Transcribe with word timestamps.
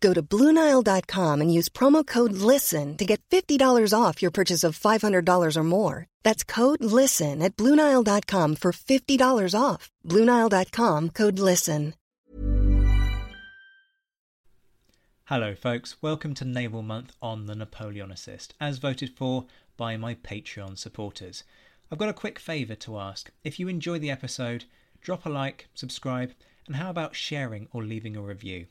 Go 0.00 0.12
to 0.12 0.22
BlueNile.com 0.22 1.40
and 1.40 1.52
use 1.52 1.70
promo 1.70 2.06
code 2.06 2.32
LISTEN 2.32 2.96
to 2.98 3.04
get 3.06 3.22
$50 3.30 3.58
off 3.98 4.20
your 4.20 4.30
purchase 4.30 4.62
of 4.62 4.78
$500 4.78 5.56
or 5.56 5.64
more. 5.64 6.06
That's 6.22 6.44
code 6.44 6.84
LISTEN 6.84 7.40
at 7.42 7.56
BlueNile.com 7.56 8.56
for 8.56 8.72
$50 8.72 9.54
off. 9.58 9.90
BlueNile.com 10.06 11.10
code 11.10 11.38
LISTEN. 11.38 11.94
Hello, 15.28 15.54
folks. 15.54 15.96
Welcome 16.02 16.34
to 16.34 16.44
Naval 16.44 16.82
Month 16.82 17.16
on 17.22 17.46
the 17.46 17.54
Napoleonicist, 17.54 18.48
as 18.60 18.76
voted 18.76 19.16
for 19.16 19.46
by 19.78 19.96
my 19.96 20.14
Patreon 20.16 20.76
supporters. 20.76 21.44
I've 21.90 21.96
got 21.96 22.10
a 22.10 22.12
quick 22.12 22.38
favour 22.38 22.74
to 22.74 22.98
ask. 22.98 23.30
If 23.42 23.58
you 23.58 23.68
enjoy 23.68 23.98
the 23.98 24.10
episode, 24.10 24.66
drop 25.00 25.24
a 25.24 25.30
like, 25.30 25.68
subscribe, 25.74 26.32
and 26.66 26.76
how 26.76 26.90
about 26.90 27.14
sharing 27.14 27.68
or 27.72 27.82
leaving 27.82 28.16
a 28.16 28.20
review? 28.20 28.66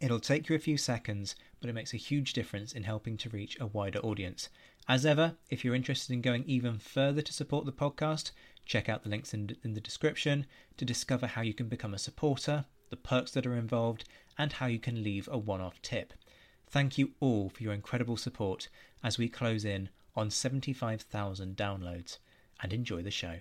It'll 0.00 0.20
take 0.20 0.48
you 0.48 0.56
a 0.56 0.60
few 0.60 0.76
seconds, 0.76 1.34
but 1.60 1.70
it 1.70 1.74
makes 1.74 1.94
a 1.94 1.98
huge 1.98 2.32
difference 2.32 2.72
in 2.72 2.82
helping 2.82 3.16
to 3.18 3.28
reach 3.30 3.58
a 3.60 3.66
wider 3.66 4.00
audience. 4.00 4.48
As 4.88 5.06
ever, 5.06 5.36
if 5.50 5.64
you're 5.64 5.74
interested 5.74 6.12
in 6.12 6.20
going 6.20 6.44
even 6.46 6.78
further 6.78 7.22
to 7.22 7.32
support 7.32 7.64
the 7.64 7.72
podcast, 7.72 8.32
check 8.66 8.88
out 8.88 9.02
the 9.02 9.08
links 9.08 9.32
in, 9.32 9.56
in 9.62 9.74
the 9.74 9.80
description 9.80 10.46
to 10.76 10.84
discover 10.84 11.26
how 11.26 11.42
you 11.42 11.54
can 11.54 11.68
become 11.68 11.94
a 11.94 11.98
supporter, 11.98 12.66
the 12.90 12.96
perks 12.96 13.30
that 13.32 13.46
are 13.46 13.56
involved, 13.56 14.04
and 14.36 14.54
how 14.54 14.66
you 14.66 14.78
can 14.78 15.02
leave 15.02 15.28
a 15.30 15.38
one 15.38 15.60
off 15.60 15.80
tip. 15.80 16.12
Thank 16.68 16.98
you 16.98 17.12
all 17.20 17.48
for 17.48 17.62
your 17.62 17.72
incredible 17.72 18.16
support 18.16 18.68
as 19.02 19.16
we 19.16 19.28
close 19.28 19.64
in 19.64 19.88
on 20.16 20.30
75,000 20.30 21.56
downloads 21.56 22.18
and 22.60 22.72
enjoy 22.72 23.02
the 23.02 23.10
show. 23.10 23.38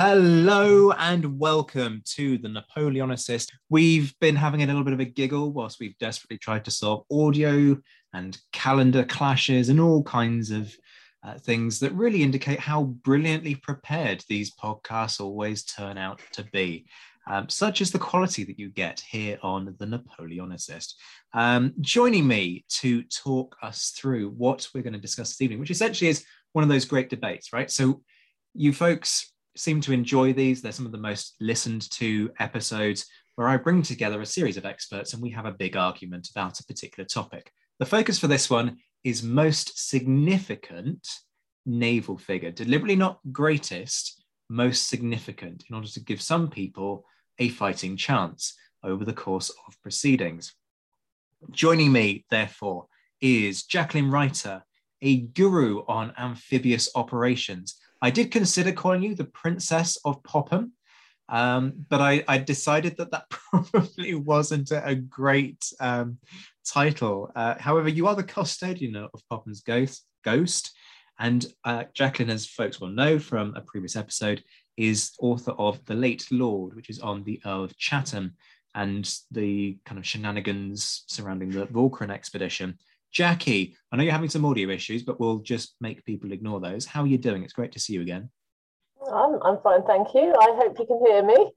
Hello 0.00 0.92
and 0.92 1.40
welcome 1.40 2.02
to 2.04 2.38
the 2.38 2.46
Napoleonicist. 2.46 3.50
We've 3.68 4.16
been 4.20 4.36
having 4.36 4.62
a 4.62 4.66
little 4.66 4.84
bit 4.84 4.92
of 4.92 5.00
a 5.00 5.04
giggle 5.04 5.50
whilst 5.50 5.80
we've 5.80 5.98
desperately 5.98 6.38
tried 6.38 6.64
to 6.66 6.70
solve 6.70 7.04
audio 7.10 7.76
and 8.12 8.38
calendar 8.52 9.04
clashes 9.04 9.70
and 9.70 9.80
all 9.80 10.04
kinds 10.04 10.52
of 10.52 10.72
uh, 11.24 11.36
things 11.38 11.80
that 11.80 11.92
really 11.94 12.22
indicate 12.22 12.60
how 12.60 12.84
brilliantly 12.84 13.56
prepared 13.56 14.22
these 14.28 14.54
podcasts 14.54 15.20
always 15.20 15.64
turn 15.64 15.98
out 15.98 16.20
to 16.34 16.44
be. 16.52 16.86
Um, 17.28 17.48
such 17.48 17.80
is 17.80 17.90
the 17.90 17.98
quality 17.98 18.44
that 18.44 18.56
you 18.60 18.68
get 18.68 19.00
here 19.00 19.40
on 19.42 19.74
the 19.80 19.84
Napoleonicist. 19.84 20.94
Um, 21.34 21.74
joining 21.80 22.28
me 22.28 22.64
to 22.68 23.02
talk 23.02 23.56
us 23.64 23.90
through 23.96 24.30
what 24.30 24.68
we're 24.72 24.84
going 24.84 24.92
to 24.92 25.00
discuss 25.00 25.30
this 25.30 25.42
evening, 25.42 25.58
which 25.58 25.72
essentially 25.72 26.08
is 26.08 26.24
one 26.52 26.62
of 26.62 26.70
those 26.70 26.84
great 26.84 27.10
debates, 27.10 27.52
right? 27.52 27.68
So, 27.68 28.02
you 28.54 28.72
folks 28.72 29.32
seem 29.58 29.80
to 29.82 29.92
enjoy 29.92 30.32
these. 30.32 30.62
They're 30.62 30.72
some 30.72 30.86
of 30.86 30.92
the 30.92 30.98
most 30.98 31.34
listened 31.40 31.90
to 31.92 32.30
episodes 32.38 33.06
where 33.34 33.48
I 33.48 33.56
bring 33.56 33.82
together 33.82 34.20
a 34.20 34.26
series 34.26 34.56
of 34.56 34.66
experts 34.66 35.12
and 35.12 35.22
we 35.22 35.30
have 35.30 35.46
a 35.46 35.52
big 35.52 35.76
argument 35.76 36.28
about 36.30 36.60
a 36.60 36.64
particular 36.64 37.06
topic. 37.06 37.52
The 37.78 37.86
focus 37.86 38.18
for 38.18 38.26
this 38.26 38.50
one 38.50 38.78
is 39.04 39.22
most 39.22 39.88
significant 39.88 41.06
naval 41.64 42.18
figure, 42.18 42.50
deliberately 42.50 42.96
not 42.96 43.20
greatest, 43.30 44.24
most 44.48 44.88
significant, 44.88 45.64
in 45.68 45.76
order 45.76 45.88
to 45.88 46.00
give 46.00 46.20
some 46.20 46.48
people 46.48 47.04
a 47.38 47.48
fighting 47.50 47.96
chance 47.96 48.54
over 48.82 49.04
the 49.04 49.12
course 49.12 49.50
of 49.66 49.80
proceedings. 49.82 50.54
Joining 51.50 51.92
me, 51.92 52.24
therefore, 52.30 52.86
is 53.20 53.64
Jacqueline 53.64 54.10
Reiter, 54.10 54.64
a 55.02 55.18
guru 55.18 55.84
on 55.86 56.12
amphibious 56.18 56.88
operations. 56.94 57.76
I 58.00 58.10
did 58.10 58.30
consider 58.30 58.72
calling 58.72 59.02
you 59.02 59.14
the 59.14 59.24
Princess 59.24 59.98
of 60.04 60.22
Popham, 60.22 60.72
um, 61.28 61.72
but 61.88 62.00
I, 62.00 62.24
I, 62.26 62.38
decided 62.38 62.96
that 62.96 63.10
that 63.10 63.28
probably 63.30 64.14
wasn't 64.14 64.70
a, 64.70 64.94
great 64.94 65.62
um, 65.78 66.18
title. 66.66 67.30
Uh, 67.36 67.54
however, 67.58 67.88
you 67.88 68.06
are 68.06 68.14
the 68.14 68.22
custodian 68.22 68.96
of 68.96 69.22
Popham's 69.28 69.60
ghost, 69.60 70.06
ghost 70.24 70.72
and 71.18 71.46
uh, 71.64 71.84
Jacqueline, 71.94 72.30
as 72.30 72.46
folks 72.46 72.80
will 72.80 72.88
know 72.88 73.18
from 73.18 73.54
a 73.56 73.60
previous 73.60 73.96
episode, 73.96 74.42
is 74.76 75.12
author 75.18 75.50
of 75.52 75.84
The 75.86 75.94
Late 75.94 76.26
Lord, 76.30 76.76
which 76.76 76.90
is 76.90 77.00
on 77.00 77.24
the 77.24 77.40
Earl 77.44 77.64
of 77.64 77.76
Chatham 77.76 78.34
and 78.74 79.12
the 79.32 79.76
kind 79.84 79.98
of 79.98 80.06
shenanigans 80.06 81.04
surrounding 81.08 81.50
the 81.50 81.66
Walcheren 81.66 82.10
expedition. 82.10 82.78
Jackie, 83.12 83.76
I 83.90 83.96
know 83.96 84.02
you're 84.02 84.12
having 84.12 84.28
some 84.28 84.44
audio 84.44 84.68
issues, 84.68 85.02
but 85.02 85.18
we'll 85.18 85.38
just 85.38 85.74
make 85.80 86.04
people 86.04 86.32
ignore 86.32 86.60
those. 86.60 86.86
How 86.86 87.02
are 87.02 87.06
you 87.06 87.18
doing? 87.18 87.42
It's 87.42 87.52
great 87.52 87.72
to 87.72 87.80
see 87.80 87.94
you 87.94 88.02
again. 88.02 88.30
I'm, 89.12 89.38
I'm 89.42 89.58
fine, 89.62 89.82
thank 89.84 90.14
you. 90.14 90.34
I 90.38 90.52
hope 90.56 90.78
you 90.78 90.86
can 90.86 91.00
hear 91.06 91.24
me. 91.24 91.52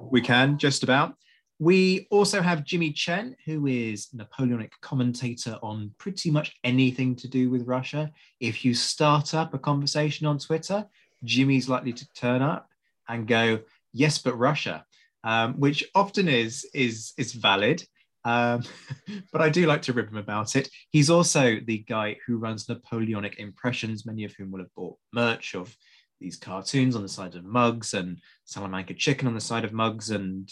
we 0.10 0.20
can, 0.20 0.58
just 0.58 0.82
about. 0.82 1.14
We 1.60 2.06
also 2.10 2.40
have 2.40 2.64
Jimmy 2.64 2.92
Chen, 2.92 3.34
who 3.44 3.66
is 3.66 4.08
Napoleonic 4.12 4.72
commentator 4.80 5.58
on 5.60 5.92
pretty 5.98 6.30
much 6.30 6.54
anything 6.62 7.16
to 7.16 7.28
do 7.28 7.50
with 7.50 7.66
Russia. 7.66 8.12
If 8.38 8.64
you 8.64 8.74
start 8.74 9.34
up 9.34 9.54
a 9.54 9.58
conversation 9.58 10.26
on 10.26 10.38
Twitter, 10.38 10.86
Jimmy's 11.24 11.68
likely 11.68 11.92
to 11.92 12.08
turn 12.12 12.42
up 12.42 12.68
and 13.08 13.26
go, 13.26 13.58
"Yes, 13.92 14.18
but 14.18 14.38
Russia," 14.38 14.84
um, 15.24 15.54
which 15.54 15.84
often 15.96 16.28
is 16.28 16.64
is 16.74 17.12
is 17.16 17.32
valid. 17.32 17.84
Um, 18.28 18.62
but 19.32 19.40
I 19.40 19.48
do 19.48 19.66
like 19.66 19.82
to 19.82 19.92
rib 19.92 20.10
him 20.10 20.18
about 20.18 20.54
it. 20.54 20.68
He's 20.90 21.10
also 21.10 21.56
the 21.64 21.78
guy 21.78 22.16
who 22.26 22.36
runs 22.36 22.68
Napoleonic 22.68 23.38
Impressions, 23.38 24.04
many 24.04 24.24
of 24.24 24.34
whom 24.34 24.50
will 24.50 24.60
have 24.60 24.74
bought 24.74 24.98
merch 25.12 25.54
of 25.54 25.74
these 26.20 26.36
cartoons 26.36 26.96
on 26.96 27.02
the 27.02 27.08
side 27.08 27.34
of 27.36 27.44
mugs 27.44 27.94
and 27.94 28.18
Salamanca 28.44 28.94
chicken 28.94 29.28
on 29.28 29.34
the 29.34 29.40
side 29.40 29.64
of 29.64 29.72
mugs 29.72 30.10
and 30.10 30.50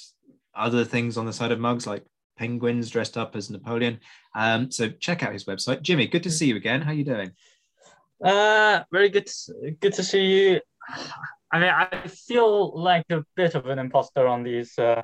other 0.55 0.84
things 0.84 1.19
on 1.19 1.26
the 1.26 1.32
side 1.32 1.52
of 1.52 1.58
mugs 1.58 1.87
like 1.87 2.05
penguins 2.38 2.88
dressed 2.88 3.19
up 3.19 3.37
as 3.37 3.50
Napoleon. 3.50 4.00
Um, 4.34 4.70
so 4.70 4.88
check 4.88 5.22
out 5.22 5.32
his 5.32 5.44
website. 5.44 5.82
Jimmy, 5.82 6.06
good 6.06 6.22
to 6.22 6.31
see 6.31 6.46
you 6.46 6.56
again. 6.56 6.81
How 6.81 6.93
are 6.93 6.94
you 6.94 7.05
doing? 7.05 7.32
Uh, 8.25 8.84
very 8.90 9.11
good. 9.11 9.29
Good 9.81 9.93
to 9.94 10.02
see 10.02 10.25
you. 10.25 10.61
I 11.52 11.61
mean, 11.61 11.70
I 11.70 12.08
feel 12.08 12.76
like 12.76 13.06
a 13.11 13.25
bit 13.37 13.55
of 13.55 13.67
an 13.67 13.79
imposter 13.79 14.26
on 14.26 14.43
these 14.43 14.76
uh, 14.79 15.02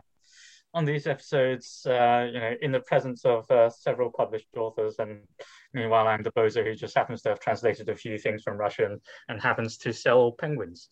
on 0.75 0.85
these 0.85 1.07
episodes. 1.07 1.87
Uh, 1.87 2.29
you 2.33 2.41
know, 2.41 2.55
in 2.61 2.73
the 2.73 2.81
presence 2.81 3.25
of 3.25 3.51
uh, 3.51 3.71
several 3.71 4.11
published 4.11 4.47
authors, 4.57 4.97
and 4.99 5.21
meanwhile, 5.73 6.07
I'm 6.07 6.23
the 6.23 6.33
bozo 6.33 6.65
who 6.65 6.75
just 6.75 6.97
happens 6.97 7.23
to 7.23 7.31
have 7.31 7.41
translated 7.41 7.89
a 7.89 7.97
few 7.97 8.19
things 8.19 8.43
from 8.43 8.57
Russian 8.57 9.01
and 9.29 9.41
happens 9.41 9.77
to 9.79 9.93
sell 9.93 10.33
penguins. 10.33 10.91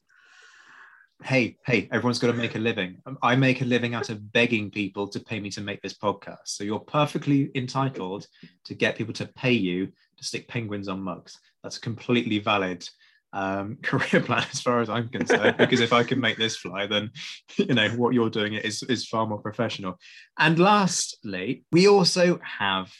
hey, 1.23 1.57
hey, 1.67 1.89
everyone's 1.93 2.19
got 2.19 2.29
to 2.29 2.33
make 2.33 2.55
a 2.55 2.59
living. 2.59 2.97
Um, 3.05 3.19
I 3.23 3.37
make 3.37 3.61
a 3.61 3.67
living 3.67 3.95
out 3.95 4.09
of 4.09 4.33
begging 4.33 4.71
people 4.71 5.07
to 5.09 5.21
pay 5.21 5.39
me 5.39 5.51
to 5.51 5.61
make 5.61 5.83
this 5.83 5.97
podcast. 5.99 6.47
So 6.47 6.65
you're 6.65 6.81
perfectly 6.81 7.51
entitled 7.55 8.27
to 8.65 8.75
get 8.75 8.97
people 8.97 9.13
to 9.15 9.27
pay 9.27 9.53
you 9.53 9.87
to 10.17 10.25
stick 10.25 10.49
penguins 10.49 10.89
on 10.89 11.03
mugs. 11.03 11.39
That's 11.63 11.79
completely 11.79 12.39
valid 12.39 12.89
um, 13.33 13.79
career 13.83 14.23
plan 14.23 14.47
as 14.51 14.61
far 14.61 14.81
as 14.81 14.89
I'm 14.89 15.09
concerned. 15.09 15.57
because 15.57 15.81
if 15.81 15.93
I 15.93 16.03
can 16.03 16.21
make 16.21 16.37
this 16.37 16.57
fly, 16.57 16.87
then 16.87 17.11
you 17.57 17.75
know 17.75 17.89
what 17.91 18.15
you're 18.15 18.31
doing 18.31 18.55
is 18.55 18.83
is 18.85 19.07
far 19.07 19.27
more 19.27 19.39
professional. 19.39 19.99
And 20.39 20.59
lastly, 20.59 21.65
we 21.73 21.89
also 21.89 22.39
have 22.43 22.93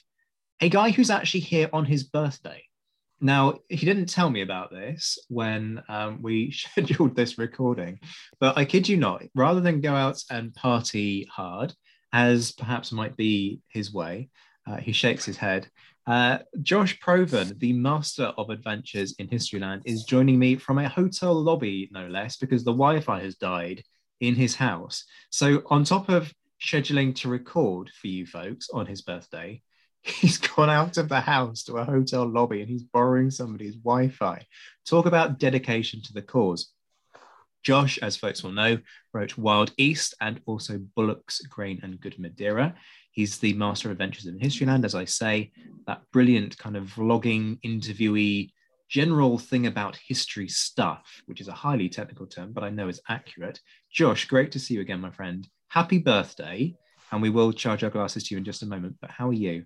a 0.61 0.69
guy 0.69 0.91
who's 0.91 1.11
actually 1.11 1.41
here 1.41 1.71
on 1.73 1.85
his 1.85 2.05
birthday. 2.05 2.63
Now, 3.23 3.59
he 3.69 3.85
didn't 3.85 4.09
tell 4.09 4.31
me 4.31 4.41
about 4.41 4.71
this 4.71 5.19
when 5.29 5.83
um, 5.89 6.23
we 6.23 6.51
scheduled 6.53 7.15
this 7.15 7.39
recording, 7.39 8.01
but 8.39 8.57
I 8.57 8.65
kid 8.65 8.89
you 8.89 8.97
not, 8.97 9.23
rather 9.35 9.61
than 9.61 9.81
go 9.81 9.95
out 9.95 10.23
and 10.31 10.55
party 10.55 11.29
hard, 11.31 11.75
as 12.13 12.53
perhaps 12.53 12.93
might 12.93 13.17
be 13.17 13.61
his 13.69 13.93
way, 13.93 14.31
uh, 14.71 14.77
he 14.77 14.93
shakes 14.93 15.25
his 15.25 15.37
head. 15.37 15.69
Uh, 16.07 16.39
Josh 16.63 16.99
Provan, 17.01 17.59
the 17.59 17.73
master 17.73 18.33
of 18.37 18.51
adventures 18.51 19.15
in 19.19 19.29
Historyland, 19.29 19.83
is 19.85 20.05
joining 20.05 20.39
me 20.39 20.57
from 20.57 20.79
a 20.79 20.89
hotel 20.89 21.35
lobby, 21.35 21.89
no 21.93 22.07
less, 22.07 22.37
because 22.37 22.65
the 22.65 22.73
Wi 22.73 23.01
Fi 23.01 23.21
has 23.21 23.37
died 23.37 23.83
in 24.21 24.35
his 24.35 24.55
house. 24.55 25.05
So, 25.31 25.63
on 25.67 25.85
top 25.85 26.09
of 26.09 26.33
scheduling 26.63 27.15
to 27.17 27.29
record 27.29 27.91
for 28.01 28.07
you 28.07 28.27
folks 28.27 28.69
on 28.71 28.87
his 28.87 29.03
birthday, 29.03 29.63
he's 30.03 30.39
gone 30.39 30.71
out 30.71 30.97
of 30.97 31.09
the 31.09 31.21
house 31.21 31.63
to 31.65 31.77
a 31.77 31.85
hotel 31.85 32.27
lobby 32.27 32.61
and 32.61 32.69
he's 32.71 32.83
borrowing 32.83 33.31
somebody's 33.31 33.77
Wi-Fi. 33.77 34.47
Talk 34.87 35.07
about 35.07 35.39
dedication 35.39 36.03
to 36.03 36.13
the 36.13 36.23
cause. 36.23 36.73
Josh, 37.63 37.99
as 37.99 38.17
folks 38.17 38.43
will 38.43 38.53
know, 38.53 38.79
wrote 39.13 39.37
Wild 39.37 39.73
East 39.77 40.15
and 40.21 40.41
also 40.47 40.79
Bullock's 40.79 41.41
Grain 41.43 41.81
and 41.83 42.01
Good 42.01 42.19
Madeira. 42.19 42.75
He's 43.11 43.39
the 43.39 43.53
master 43.55 43.89
of 43.89 43.93
adventures 43.93 44.27
in 44.27 44.39
Historyland, 44.39 44.85
as 44.85 44.95
I 44.95 45.05
say, 45.05 45.53
that 45.87 46.03
brilliant 46.13 46.57
kind 46.59 46.77
of 46.77 46.85
vlogging, 46.85 47.61
interviewee, 47.63 48.51
general 48.89 49.39
thing 49.39 49.67
about 49.67 49.97
history 49.97 50.49
stuff, 50.49 51.23
which 51.27 51.41
is 51.41 51.49
a 51.49 51.53
highly 51.53 51.89
technical 51.89 52.27
term, 52.27 52.53
but 52.53 52.65
I 52.65 52.71
know 52.71 52.89
is 52.89 53.01
accurate. 53.09 53.61
Josh, 53.93 54.27
great 54.27 54.53
to 54.53 54.59
see 54.59 54.75
you 54.75 54.81
again, 54.81 55.01
my 55.01 55.11
friend. 55.11 55.47
Happy 55.69 55.99
birthday. 55.99 56.75
And 57.13 57.23
we 57.23 57.31
will 57.31 57.53
charge 57.53 57.83
our 57.83 57.91
glasses 57.91 58.25
to 58.25 58.35
you 58.35 58.39
in 58.39 58.45
just 58.45 58.63
a 58.63 58.67
moment. 58.67 58.97
But 59.01 59.11
how 59.11 59.29
are 59.29 59.33
you? 59.33 59.65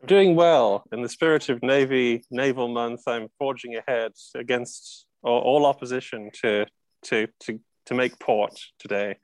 I'm 0.00 0.06
doing 0.06 0.34
well. 0.34 0.84
In 0.92 1.02
the 1.02 1.08
spirit 1.08 1.48
of 1.48 1.62
Navy 1.62 2.24
Naval 2.30 2.68
Month, 2.68 3.02
I'm 3.06 3.28
forging 3.38 3.76
ahead 3.76 4.12
against 4.34 5.06
all, 5.22 5.40
all 5.40 5.66
opposition 5.66 6.30
to, 6.42 6.66
to, 7.04 7.28
to, 7.40 7.60
to 7.86 7.94
make 7.94 8.18
port 8.18 8.58
today. 8.78 9.16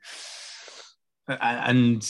And 1.27 2.09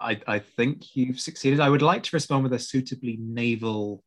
I, 0.00 0.20
I 0.26 0.38
think 0.40 0.96
you've 0.96 1.20
succeeded. 1.20 1.60
I 1.60 1.68
would 1.68 1.82
like 1.82 2.02
to 2.04 2.16
respond 2.16 2.42
with 2.42 2.52
a 2.52 2.58
suitably 2.58 3.16
naval 3.20 4.02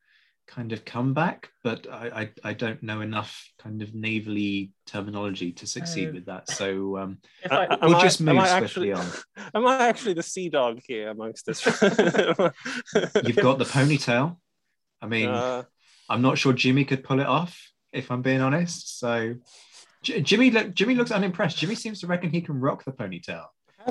kind 0.48 0.74
of 0.74 0.84
comeback, 0.84 1.50
but 1.64 1.88
I, 1.90 2.08
I, 2.44 2.50
I, 2.50 2.54
don't 2.54 2.82
know 2.82 3.02
enough 3.02 3.52
kind 3.60 3.84
of 3.84 3.90
navally 3.90 4.72
terminology 4.88 5.52
to 5.54 5.68
succeed 5.68 6.10
uh, 6.10 6.12
with 6.14 6.26
that. 6.26 6.50
So 6.50 6.98
um, 6.98 7.20
I, 7.50 7.78
we'll 7.84 7.96
I, 7.96 8.02
just 8.02 8.20
move 8.20 8.36
swiftly 8.48 8.92
actually, 8.92 8.94
on. 8.94 9.06
Am 9.54 9.68
I 9.68 9.88
actually 9.88 10.14
the 10.14 10.24
sea 10.24 10.50
dog 10.50 10.80
here 10.86 11.10
amongst 11.10 11.48
us? 11.48 11.64
You've 13.24 13.36
got 13.36 13.60
the 13.60 13.66
ponytail. 13.66 14.38
I 15.02 15.06
mean, 15.06 15.30
uh, 15.30 15.64
I'm 16.10 16.24
not 16.24 16.40
sure 16.40 16.52
Jimmy 16.52 16.84
could 16.84 17.04
pull 17.04 17.20
it 17.20 17.28
off, 17.28 17.58
if 17.94 18.10
I'm 18.10 18.24
being 18.24 18.42
honest. 18.42 19.00
So 19.00 19.36
J- 20.02 20.22
Jimmy, 20.22 20.50
look, 20.52 20.74
Jimmy 20.74 20.96
looks 20.96 21.12
unimpressed. 21.12 21.58
Jimmy 21.58 21.76
seems 21.76 22.02
to 22.02 22.08
reckon 22.08 22.32
he 22.32 22.42
can 22.42 22.60
rock 22.60 22.84
the 22.84 22.92
ponytail. 22.92 23.46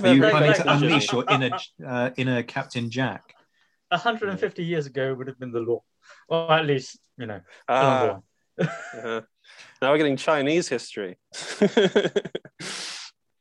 Are 0.04 0.14
you 0.14 0.20
planning 0.20 0.54
to 0.54 0.72
unleash 0.72 1.12
your 1.12 1.24
inner 1.30 1.58
uh, 1.86 2.10
inner 2.16 2.42
Captain 2.42 2.90
Jack? 2.90 3.34
150 3.90 4.64
years 4.64 4.86
ago 4.86 5.14
would 5.14 5.28
have 5.28 5.38
been 5.38 5.50
the 5.50 5.60
law 5.60 5.82
or 6.28 6.52
at 6.52 6.66
least 6.66 6.98
you 7.16 7.26
know. 7.26 7.40
Uh, 7.68 8.18
uh, 8.60 9.20
now 9.80 9.92
we're 9.92 9.98
getting 9.98 10.16
Chinese 10.16 10.68
history. 10.68 11.16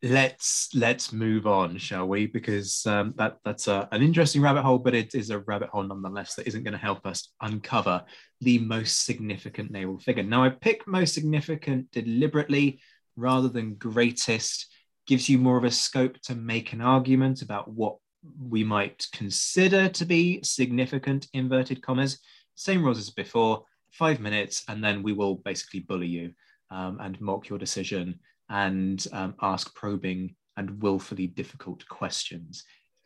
let's 0.03 0.69
let's 0.75 1.11
move 1.11 1.47
on, 1.47 1.77
shall 1.77 2.07
we? 2.07 2.27
Because 2.27 2.85
um, 2.85 3.13
that 3.17 3.37
that's 3.43 3.67
a, 3.67 3.87
an 3.91 4.03
interesting 4.03 4.41
rabbit 4.41 4.61
hole, 4.61 4.77
but 4.77 4.93
it 4.93 5.15
is 5.15 5.31
a 5.31 5.39
rabbit 5.39 5.69
hole 5.69 5.83
nonetheless 5.83 6.35
that 6.35 6.47
isn't 6.47 6.63
going 6.63 6.73
to 6.73 6.77
help 6.77 7.05
us 7.05 7.29
uncover 7.41 8.03
the 8.41 8.59
most 8.59 9.05
significant 9.05 9.71
naval 9.71 9.97
figure. 9.97 10.23
Now, 10.23 10.43
I 10.43 10.49
pick 10.49 10.87
most 10.87 11.13
significant 11.13 11.91
deliberately 11.91 12.79
rather 13.15 13.49
than 13.49 13.75
greatest. 13.75 14.67
Gives 15.07 15.29
you 15.29 15.37
more 15.37 15.57
of 15.57 15.63
a 15.63 15.71
scope 15.71 16.19
to 16.23 16.35
make 16.35 16.73
an 16.73 16.81
argument 16.81 17.41
about 17.41 17.69
what 17.69 17.97
we 18.39 18.63
might 18.63 19.07
consider 19.13 19.87
to 19.87 20.05
be 20.05 20.41
significant 20.43 21.27
inverted 21.33 21.81
commas 21.81 22.19
same 22.57 22.83
rules 22.83 22.97
as 22.97 23.11
before, 23.11 23.63
five 23.91 24.19
minutes, 24.19 24.63
and 24.67 24.83
then 24.83 25.03
we 25.03 25.13
will 25.13 25.35
basically 25.35 25.79
bully 25.79 26.07
you 26.07 26.33
um, 26.71 26.97
and 26.99 27.21
mock 27.21 27.47
your 27.47 27.59
decision 27.59 28.19
and 28.49 29.05
um, 29.13 29.35
ask 29.41 29.73
probing 29.75 30.35
and 30.57 30.81
willfully 30.81 31.27
difficult 31.27 31.87
questions. 31.87 32.63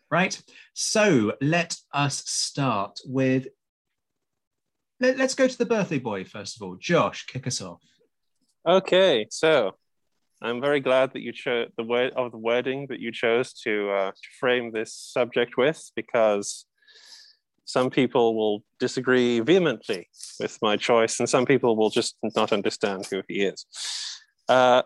Right? 0.09 0.41
So 0.73 1.33
let 1.41 1.75
us 1.93 2.23
start 2.29 2.99
with. 3.05 3.47
Let, 5.01 5.19
us 5.19 5.35
go 5.35 5.47
to 5.47 5.57
the 5.57 5.65
birthday 5.65 5.99
boy 5.99 6.23
first 6.23 6.55
of 6.55 6.61
all. 6.61 6.75
Josh, 6.75 7.25
kick 7.25 7.45
us 7.47 7.61
off. 7.61 7.81
Okay, 8.65 9.25
so 9.29 9.75
I'm 10.43 10.59
very 10.59 10.79
glad 10.79 11.13
that 11.13 11.21
you 11.21 11.31
chose 11.31 11.69
the 11.77 11.83
word 11.83 12.13
of 12.13 12.31
the 12.31 12.37
wording 12.37 12.87
that 12.89 12.99
you 12.99 13.11
chose 13.11 13.53
to, 13.63 13.91
uh, 13.91 14.11
to 14.11 14.27
frame 14.39 14.71
this 14.71 14.93
subject 14.93 15.55
with 15.55 15.91
because 15.95 16.65
some 17.65 17.91
people 17.91 18.35
will 18.35 18.63
disagree 18.79 19.39
vehemently 19.39 20.09
with 20.39 20.57
my 20.61 20.77
choice, 20.77 21.19
and 21.19 21.29
some 21.29 21.45
people 21.45 21.75
will 21.75 21.91
just 21.91 22.17
not 22.35 22.51
understand 22.51 23.05
who 23.09 23.21
he 23.27 23.43
is. 23.43 23.65
Uh, 24.49 24.81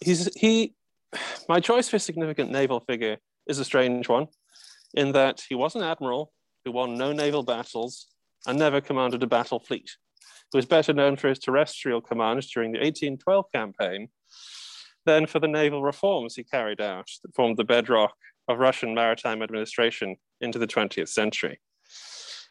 he's 0.00 0.28
he. 0.36 0.74
My 1.48 1.60
choice 1.60 1.88
for 1.88 1.98
significant 1.98 2.50
naval 2.50 2.80
figure 2.80 3.16
is 3.48 3.58
a 3.58 3.64
strange 3.64 4.08
one, 4.08 4.26
in 4.94 5.12
that 5.12 5.42
he 5.48 5.54
was 5.54 5.74
an 5.74 5.82
admiral 5.82 6.32
who 6.64 6.72
won 6.72 6.96
no 6.96 7.12
naval 7.12 7.42
battles 7.42 8.06
and 8.46 8.58
never 8.58 8.80
commanded 8.80 9.22
a 9.22 9.26
battle 9.26 9.60
fleet. 9.60 9.90
He 10.54 10.58
was 10.58 10.66
better 10.66 10.92
known 10.92 11.16
for 11.16 11.26
his 11.26 11.40
terrestrial 11.40 12.00
commands 12.00 12.48
during 12.48 12.70
the 12.70 12.78
1812 12.78 13.46
campaign 13.52 14.10
than 15.04 15.26
for 15.26 15.40
the 15.40 15.48
naval 15.48 15.82
reforms 15.82 16.36
he 16.36 16.44
carried 16.44 16.80
out 16.80 17.10
that 17.24 17.34
formed 17.34 17.56
the 17.56 17.64
bedrock 17.64 18.14
of 18.46 18.60
Russian 18.60 18.94
maritime 18.94 19.42
administration 19.42 20.14
into 20.40 20.60
the 20.60 20.68
20th 20.68 21.08
century. 21.08 21.58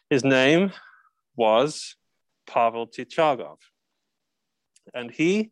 His 0.09 0.25
name 0.25 0.73
was 1.37 1.95
Pavel 2.45 2.87
Chichagov, 2.87 3.59
and 4.93 5.09
he 5.09 5.51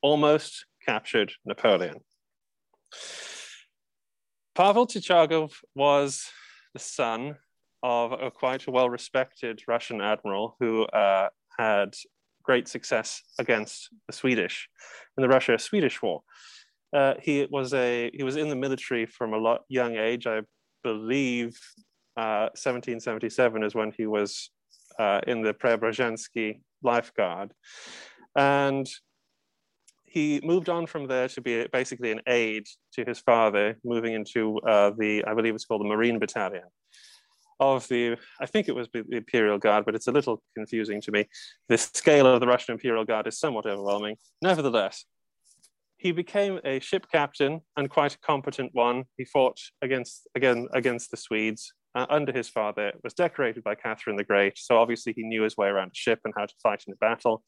almost 0.00 0.64
captured 0.86 1.34
Napoleon. 1.44 2.00
Pavel 4.54 4.86
Chichagov 4.86 5.56
was 5.74 6.30
the 6.72 6.80
son 6.80 7.36
of 7.82 8.12
a 8.12 8.30
quite 8.30 8.66
well-respected 8.66 9.62
Russian 9.68 10.00
admiral 10.00 10.56
who 10.58 10.84
uh, 10.84 11.28
had 11.58 11.94
great 12.42 12.68
success 12.68 13.22
against 13.38 13.88
the 14.06 14.12
Swedish 14.12 14.68
in 15.16 15.22
the 15.22 15.28
Russia-Swedish 15.28 16.02
War. 16.02 16.22
Uh, 16.94 17.14
he 17.20 17.46
was 17.50 17.72
a 17.72 18.10
he 18.12 18.22
was 18.22 18.36
in 18.36 18.48
the 18.48 18.56
military 18.56 19.06
from 19.06 19.32
a 19.32 19.38
lot 19.38 19.62
young 19.68 19.96
age. 19.96 20.26
I 20.26 20.42
believe 20.82 21.58
uh, 22.16 22.52
1777 22.54 23.62
is 23.62 23.74
when 23.74 23.92
he 23.96 24.06
was 24.06 24.50
uh, 24.98 25.20
in 25.26 25.40
the 25.42 25.54
Preobrazhensky 25.54 26.60
lifeguard, 26.82 27.52
and 28.36 28.86
he 30.04 30.40
moved 30.44 30.68
on 30.68 30.86
from 30.86 31.06
there 31.06 31.28
to 31.28 31.40
be 31.40 31.66
basically 31.72 32.12
an 32.12 32.20
aide 32.26 32.66
to 32.92 33.04
his 33.04 33.18
father, 33.18 33.78
moving 33.82 34.12
into 34.12 34.58
uh, 34.58 34.90
the 34.98 35.24
I 35.24 35.32
believe 35.32 35.54
it's 35.54 35.64
called 35.64 35.80
the 35.80 35.88
Marine 35.88 36.18
Battalion 36.18 36.68
of 37.60 37.86
the, 37.88 38.16
I 38.40 38.46
think 38.46 38.68
it 38.68 38.74
was 38.74 38.88
the 38.92 39.04
Imperial 39.10 39.58
Guard, 39.58 39.84
but 39.84 39.94
it's 39.94 40.08
a 40.08 40.12
little 40.12 40.42
confusing 40.54 41.00
to 41.02 41.12
me. 41.12 41.28
The 41.68 41.78
scale 41.78 42.26
of 42.26 42.40
the 42.40 42.46
Russian 42.46 42.72
Imperial 42.74 43.04
Guard 43.04 43.26
is 43.26 43.38
somewhat 43.38 43.66
overwhelming. 43.66 44.16
Nevertheless, 44.40 45.04
he 46.02 46.10
became 46.10 46.58
a 46.64 46.80
ship 46.80 47.06
captain 47.10 47.60
and 47.76 47.88
quite 47.88 48.14
a 48.14 48.18
competent 48.18 48.70
one. 48.74 49.04
He 49.16 49.24
fought 49.24 49.58
against 49.82 50.26
again 50.34 50.66
against 50.74 51.12
the 51.12 51.16
Swedes 51.16 51.72
uh, 51.94 52.06
under 52.10 52.32
his 52.32 52.48
father. 52.48 52.92
Was 53.04 53.14
decorated 53.14 53.62
by 53.62 53.76
Catherine 53.76 54.16
the 54.16 54.24
Great, 54.24 54.58
so 54.58 54.78
obviously 54.78 55.12
he 55.12 55.22
knew 55.22 55.42
his 55.42 55.56
way 55.56 55.68
around 55.68 55.92
a 55.92 55.94
ship 55.94 56.18
and 56.24 56.34
how 56.36 56.46
to 56.46 56.54
fight 56.60 56.82
in 56.88 56.92
a 56.92 56.96
battle. 56.96 57.44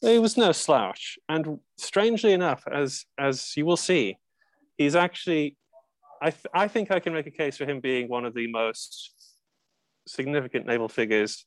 He 0.00 0.20
was 0.20 0.36
no 0.36 0.52
slouch, 0.52 1.18
and 1.28 1.58
strangely 1.76 2.32
enough, 2.32 2.62
as 2.72 3.04
as 3.18 3.52
you 3.56 3.66
will 3.66 3.76
see, 3.76 4.16
he's 4.78 4.94
actually. 4.94 5.56
I, 6.24 6.30
th- 6.30 6.46
I 6.54 6.68
think 6.68 6.92
I 6.92 7.00
can 7.00 7.12
make 7.12 7.26
a 7.26 7.32
case 7.32 7.56
for 7.56 7.64
him 7.64 7.80
being 7.80 8.08
one 8.08 8.24
of 8.24 8.32
the 8.32 8.46
most 8.46 9.12
significant 10.06 10.66
naval 10.66 10.88
figures, 10.88 11.44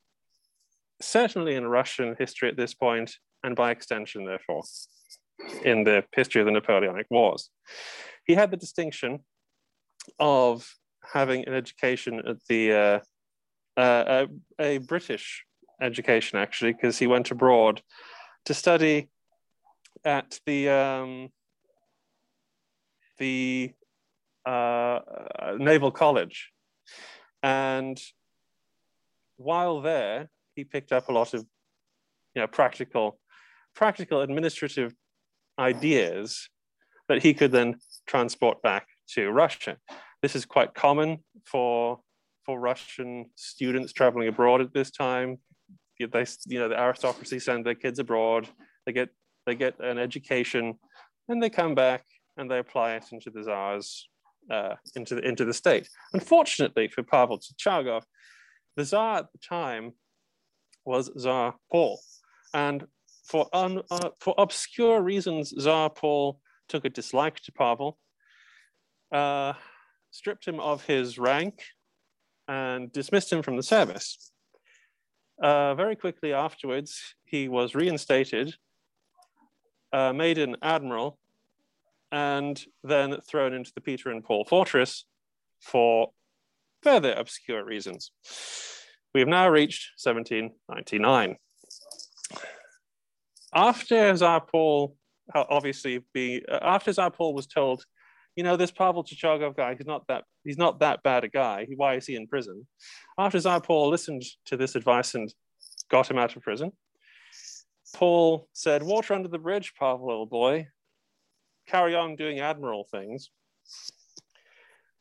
certainly 1.02 1.56
in 1.56 1.68
Russian 1.68 2.16
history 2.18 2.50
at 2.50 2.58
this 2.58 2.74
point, 2.74 3.18
and 3.44 3.56
by 3.56 3.72
extension, 3.72 4.26
therefore. 4.26 4.64
in 5.64 5.84
the 5.84 6.04
history 6.16 6.42
of 6.42 6.46
the 6.46 6.52
Napoleonic 6.52 7.08
Wars. 7.10 7.50
He 8.26 8.34
had 8.34 8.52
the 8.52 8.58
distinction 8.58 9.20
of 10.20 10.68
having 11.04 11.46
an 11.48 11.54
education 11.54 12.22
at 12.28 12.38
the 12.48 12.72
uh, 12.74 13.00
uh, 13.80 14.26
a, 14.60 14.64
a, 14.64 14.78
British 14.80 15.44
education 15.82 16.40
actually, 16.40 16.74
because 16.74 16.98
he 16.98 17.08
went 17.08 17.32
abroad 17.32 17.82
to 18.46 18.54
study 18.54 19.10
at 20.04 20.40
the 20.46 20.70
um, 20.70 21.30
the 23.18 23.72
uh, 24.46 25.00
Naval 25.58 25.92
College, 25.92 26.52
and 27.44 28.00
while 29.38 29.82
there, 29.82 30.30
he 30.56 30.64
picked 30.64 30.92
up 30.92 31.10
a 31.10 31.12
lot 31.12 31.34
of 31.34 31.46
you 32.34 32.42
know 32.42 32.48
practical 32.48 33.20
practical 33.76 34.22
administrative 34.22 34.94
ideas 35.60 36.50
that 37.08 37.22
he 37.22 37.34
could 37.34 37.52
then 37.52 37.76
transport 38.08 38.62
back 38.62 38.88
to 39.10 39.30
Russia. 39.30 39.78
This 40.22 40.36
is 40.36 40.46
quite 40.46 40.74
common 40.74 41.20
for 41.46 42.00
for 42.46 42.60
Russian 42.60 43.26
students 43.36 43.92
traveling 43.92 44.28
abroad 44.28 44.62
at 44.62 44.74
this 44.74 44.92
time. 44.92 45.38
They, 46.00 46.26
you 46.48 46.60
know, 46.60 46.70
the 46.70 46.80
aristocracy 46.80 47.40
send 47.40 47.66
their 47.66 47.76
kids 47.76 48.00
abroad. 48.00 48.48
They 48.86 48.92
get 48.92 49.10
they 49.46 49.56
get 49.56 49.80
an 49.80 49.98
education, 49.98 50.78
and 51.30 51.42
they 51.42 51.50
come 51.50 51.76
back 51.76 52.04
and 52.38 52.50
they 52.50 52.60
apply 52.60 52.96
it 52.96 53.06
into 53.12 53.30
the 53.30 53.44
Tsar's 53.44 54.10
uh, 54.52 54.76
into 54.96 55.16
the, 55.16 55.22
into 55.22 55.46
the 55.46 55.54
state. 55.54 55.90
Unfortunately 56.14 56.88
for 56.88 57.04
Pavel 57.04 57.40
Chichagov, 57.40 58.04
the 58.76 58.86
Tsar 58.86 59.18
at 59.20 59.32
the 59.32 59.38
time 59.38 59.94
was 60.86 61.10
Tsar 61.18 61.56
Paul, 61.72 62.00
and 62.54 62.86
for 63.24 63.48
un, 63.54 63.82
uh, 63.90 64.10
for 64.20 64.36
obscure 64.38 65.02
reasons, 65.02 65.54
Tsar 65.58 65.90
Paul 65.90 66.40
took 66.68 66.86
a 66.86 66.90
dislike 66.90 67.40
to 67.42 67.52
Pavel, 67.52 67.98
uh, 69.12 69.54
stripped 70.12 70.46
him 70.46 70.60
of 70.60 70.86
his 70.86 71.18
rank, 71.18 71.64
and 72.48 72.92
dismissed 72.92 73.32
him 73.32 73.42
from 73.42 73.58
the 73.58 73.64
service. 73.64 74.32
Uh, 75.42 75.76
very 75.76 75.96
quickly 75.96 76.32
afterwards, 76.34 77.16
he 77.26 77.50
was 77.50 77.76
reinstated, 77.76 78.56
uh, 79.92 80.14
made 80.14 80.38
an 80.38 80.56
admiral, 80.62 81.18
and 82.12 82.64
then 82.84 83.20
thrown 83.22 83.54
into 83.54 83.72
the 83.74 83.82
Peter 83.82 84.10
and 84.12 84.24
Paul 84.24 84.46
fortress 84.46 85.06
for 85.60 86.12
further 86.86 87.14
obscure 87.14 87.66
reasons. 87.66 88.12
We 89.14 89.20
have 89.22 89.28
now 89.28 89.50
reached 89.50 89.92
1799 90.04 91.38
after 93.56 94.16
Tsar 94.16 94.42
Paul, 94.42 94.96
obviously, 95.34 96.04
be 96.14 96.44
uh, 96.48 96.60
after 96.62 96.92
Tsar 96.92 97.10
Paul 97.10 97.34
was 97.34 97.48
told, 97.48 97.86
you 98.36 98.44
know, 98.44 98.58
this 98.58 98.72
Pavel 98.72 99.04
Chichagov 99.04 99.56
guy, 99.56 99.76
he's 99.76 99.88
not 99.88 100.06
that 100.08 100.26
he's 100.44 100.58
not 100.58 100.80
that 100.82 101.02
bad 101.02 101.24
a 101.24 101.30
guy. 101.30 101.66
Why 101.76 101.96
is 101.96 102.06
he 102.06 102.16
in 102.16 102.28
prison? 102.28 102.68
After 103.18 103.40
Tsar 103.40 103.62
Paul 103.62 103.90
listened 103.90 104.24
to 104.48 104.58
this 104.58 104.76
advice 104.76 105.16
and 105.16 105.34
got 105.90 106.12
him 106.12 106.18
out 106.18 106.36
of 106.36 106.44
prison, 106.44 106.74
Paul 107.96 108.50
said, 108.52 108.84
"Water 108.84 109.14
under 109.14 109.30
the 109.30 109.40
bridge, 109.40 109.74
Pavel, 109.80 110.06
little 110.06 110.26
boy. 110.26 110.68
Carry 111.66 111.96
on 111.96 112.18
doing 112.18 112.42
admiral 112.42 112.84
things." 112.92 113.30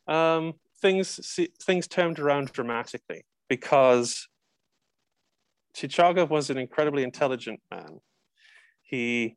Um, 0.07 0.53
things 0.81 1.39
things 1.61 1.87
turned 1.87 2.19
around 2.19 2.51
dramatically 2.51 3.25
because 3.49 4.27
Chichagov 5.75 6.29
was 6.29 6.49
an 6.49 6.57
incredibly 6.57 7.03
intelligent 7.03 7.59
man 7.71 7.99
he 8.85 9.35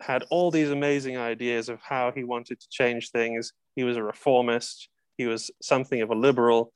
had 0.00 0.24
all 0.30 0.50
these 0.50 0.70
amazing 0.70 1.16
ideas 1.16 1.68
of 1.68 1.80
how 1.82 2.12
he 2.14 2.22
wanted 2.22 2.60
to 2.60 2.68
change 2.68 3.10
things. 3.10 3.52
He 3.74 3.84
was 3.84 3.96
a 3.96 4.02
reformist, 4.02 4.88
he 5.16 5.26
was 5.26 5.50
something 5.62 6.02
of 6.02 6.10
a 6.10 6.14
liberal. 6.14 6.72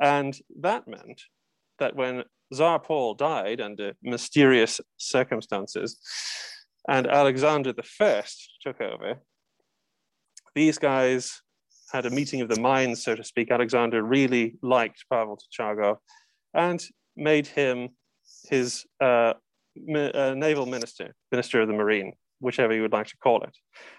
And 0.00 0.38
that 0.60 0.86
meant 0.86 1.22
that 1.78 1.96
when 1.96 2.22
Tsar 2.52 2.78
Paul 2.78 3.14
died 3.14 3.60
under 3.60 3.94
mysterious 4.02 4.80
circumstances 4.96 5.98
and 6.88 7.06
Alexander 7.06 7.74
I 8.00 8.22
took 8.62 8.80
over, 8.80 9.20
these 10.54 10.78
guys 10.78 11.42
had 11.92 12.06
a 12.06 12.10
meeting 12.10 12.40
of 12.40 12.48
the 12.48 12.60
minds, 12.60 13.02
so 13.02 13.14
to 13.14 13.24
speak. 13.24 13.50
Alexander 13.50 14.02
really 14.02 14.56
liked 14.62 15.04
Pavel 15.10 15.38
Chichagov 15.38 15.98
and 16.54 16.84
made 17.16 17.46
him 17.46 17.90
his 18.48 18.86
uh, 19.00 19.34
uh, 19.94 20.34
naval 20.36 20.66
minister, 20.66 21.14
minister 21.30 21.60
of 21.60 21.68
the 21.68 21.74
marine, 21.74 22.12
whichever 22.40 22.74
you 22.74 22.82
would 22.82 22.92
like 22.92 23.08
to 23.08 23.16
call 23.16 23.42
it. 23.42 23.56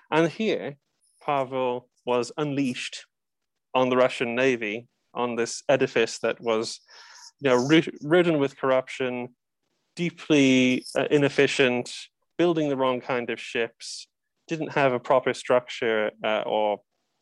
And 0.10 0.30
here, 0.30 0.76
Pavel 1.24 1.90
was 2.06 2.32
unleashed 2.38 3.06
on 3.74 3.90
the 3.90 3.98
Russian 3.98 4.36
navy 4.36 4.88
on 5.14 5.36
this 5.36 5.64
edifice 5.70 6.20
that 6.20 6.40
was, 6.42 6.80
you 7.40 7.50
know, 7.50 7.82
ridden 8.02 8.40
with 8.40 8.58
corruption, 8.58 9.30
deeply 9.96 10.86
uh, 10.98 11.08
inefficient, 11.12 11.94
building 12.38 12.70
the 12.70 12.78
wrong 12.78 13.02
kind 13.02 13.30
of 13.30 13.40
ships, 13.40 14.08
didn't 14.48 14.74
have 14.74 14.94
a 14.94 15.00
proper 15.00 15.34
structure 15.34 16.12
uh, 16.24 16.44
or 16.46 16.82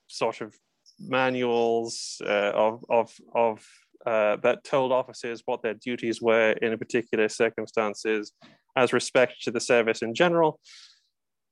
sort 0.10 0.42
of 0.42 0.56
manuals 1.00 2.22
uh, 2.26 2.52
of, 2.54 2.84
of, 2.90 3.12
of 3.34 3.66
uh, 4.06 4.38
that 4.38 4.64
told 4.64 4.92
officers 4.92 5.42
what 5.46 5.62
their 5.62 5.74
duties 5.74 6.22
were 6.22 6.52
in 6.62 6.78
particular 6.78 7.30
circumstances 7.30 8.32
as 8.76 8.94
respect 8.94 9.42
to 9.44 9.52
the 9.52 9.60
service 9.60 10.02
in 10.02 10.14
general. 10.14 10.60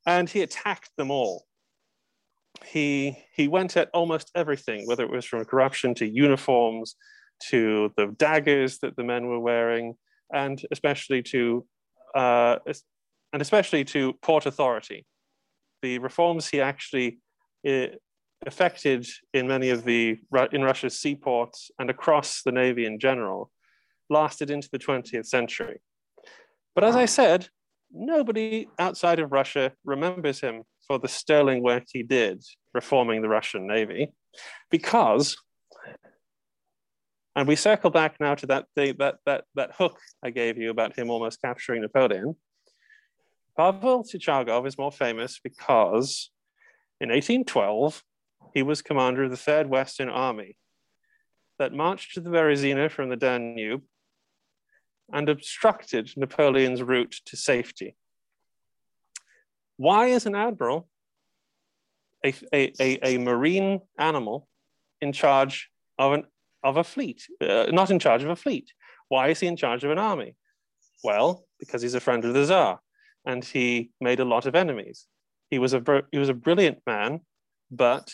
And 0.06 0.28
he 0.28 0.42
attacked 0.42 0.90
them 0.96 1.10
all. 1.10 1.44
He, 2.64 3.18
he 3.34 3.48
went 3.48 3.76
at 3.76 3.90
almost 3.92 4.30
everything, 4.34 4.86
whether 4.86 5.04
it 5.04 5.10
was 5.10 5.24
from 5.24 5.44
corruption 5.44 5.94
to 5.96 6.08
uniforms, 6.08 6.96
to 7.50 7.92
the 7.96 8.06
daggers 8.16 8.78
that 8.78 8.96
the 8.96 9.04
men 9.04 9.26
were 9.26 9.38
wearing, 9.38 9.94
and 10.32 10.60
especially 10.70 11.22
to 11.22 11.64
uh, 12.14 12.56
and 13.32 13.42
especially 13.42 13.84
to 13.84 14.14
port 14.22 14.46
authority. 14.46 15.04
The 15.82 15.98
reforms 15.98 16.48
he 16.48 16.60
actually 16.60 17.20
uh, 17.68 17.88
affected 18.46 19.06
in 19.34 19.48
many 19.48 19.70
of 19.70 19.84
the 19.84 20.18
in 20.52 20.62
Russia's 20.62 20.98
seaports 20.98 21.70
and 21.78 21.90
across 21.90 22.42
the 22.42 22.52
navy 22.52 22.86
in 22.86 22.98
general 22.98 23.50
lasted 24.10 24.50
into 24.50 24.68
the 24.70 24.78
20th 24.78 25.26
century. 25.26 25.80
But 26.74 26.84
as 26.84 26.96
I 26.96 27.06
said, 27.06 27.48
nobody 27.92 28.68
outside 28.78 29.18
of 29.18 29.32
Russia 29.32 29.72
remembers 29.84 30.40
him 30.40 30.62
for 30.86 30.98
the 30.98 31.08
sterling 31.08 31.62
work 31.62 31.84
he 31.92 32.02
did 32.02 32.42
reforming 32.72 33.22
the 33.22 33.28
Russian 33.28 33.66
navy 33.66 34.12
because 34.70 35.36
and 37.38 37.46
we 37.46 37.54
circle 37.54 37.90
back 37.90 38.16
now 38.18 38.34
to 38.34 38.46
that, 38.46 38.66
that, 38.74 39.18
that, 39.24 39.44
that 39.54 39.70
hook 39.78 39.96
I 40.24 40.30
gave 40.30 40.58
you 40.58 40.70
about 40.70 40.98
him 40.98 41.08
almost 41.08 41.40
capturing 41.40 41.82
Napoleon. 41.82 42.34
Pavel 43.56 44.02
Chichagov 44.02 44.66
is 44.66 44.76
more 44.76 44.90
famous 44.90 45.38
because 45.38 46.32
in 47.00 47.10
1812, 47.10 48.02
he 48.54 48.62
was 48.62 48.82
commander 48.82 49.24
of 49.24 49.30
the 49.30 49.36
Third 49.36 49.68
Western 49.68 50.08
Army 50.08 50.56
that 51.58 51.72
marched 51.72 52.14
to 52.14 52.20
the 52.20 52.30
Berezina 52.30 52.90
from 52.90 53.08
the 53.08 53.16
Danube 53.16 53.82
and 55.12 55.28
obstructed 55.28 56.10
Napoleon's 56.16 56.82
route 56.82 57.16
to 57.26 57.36
safety. 57.36 57.96
Why 59.76 60.06
is 60.06 60.26
an 60.26 60.34
admiral 60.34 60.88
a, 62.24 62.34
a, 62.52 62.72
a, 62.80 63.14
a 63.14 63.18
marine 63.18 63.80
animal 63.98 64.48
in 65.00 65.12
charge 65.12 65.70
of, 65.98 66.12
an, 66.12 66.24
of 66.62 66.76
a 66.76 66.84
fleet, 66.84 67.26
uh, 67.40 67.66
not 67.70 67.90
in 67.90 67.98
charge 67.98 68.22
of 68.22 68.30
a 68.30 68.36
fleet? 68.36 68.72
Why 69.08 69.28
is 69.28 69.40
he 69.40 69.46
in 69.46 69.56
charge 69.56 69.84
of 69.84 69.90
an 69.90 69.98
army? 69.98 70.34
Well, 71.02 71.44
because 71.58 71.82
he's 71.82 71.94
a 71.94 72.00
friend 72.00 72.24
of 72.24 72.34
the 72.34 72.44
Tsar 72.44 72.80
and 73.24 73.44
he 73.44 73.90
made 74.00 74.20
a 74.20 74.24
lot 74.24 74.46
of 74.46 74.54
enemies. 74.54 75.06
He 75.50 75.58
was 75.58 75.74
a, 75.74 75.82
he 76.12 76.18
was 76.18 76.28
a 76.28 76.34
brilliant 76.34 76.80
man, 76.86 77.20
but 77.70 78.12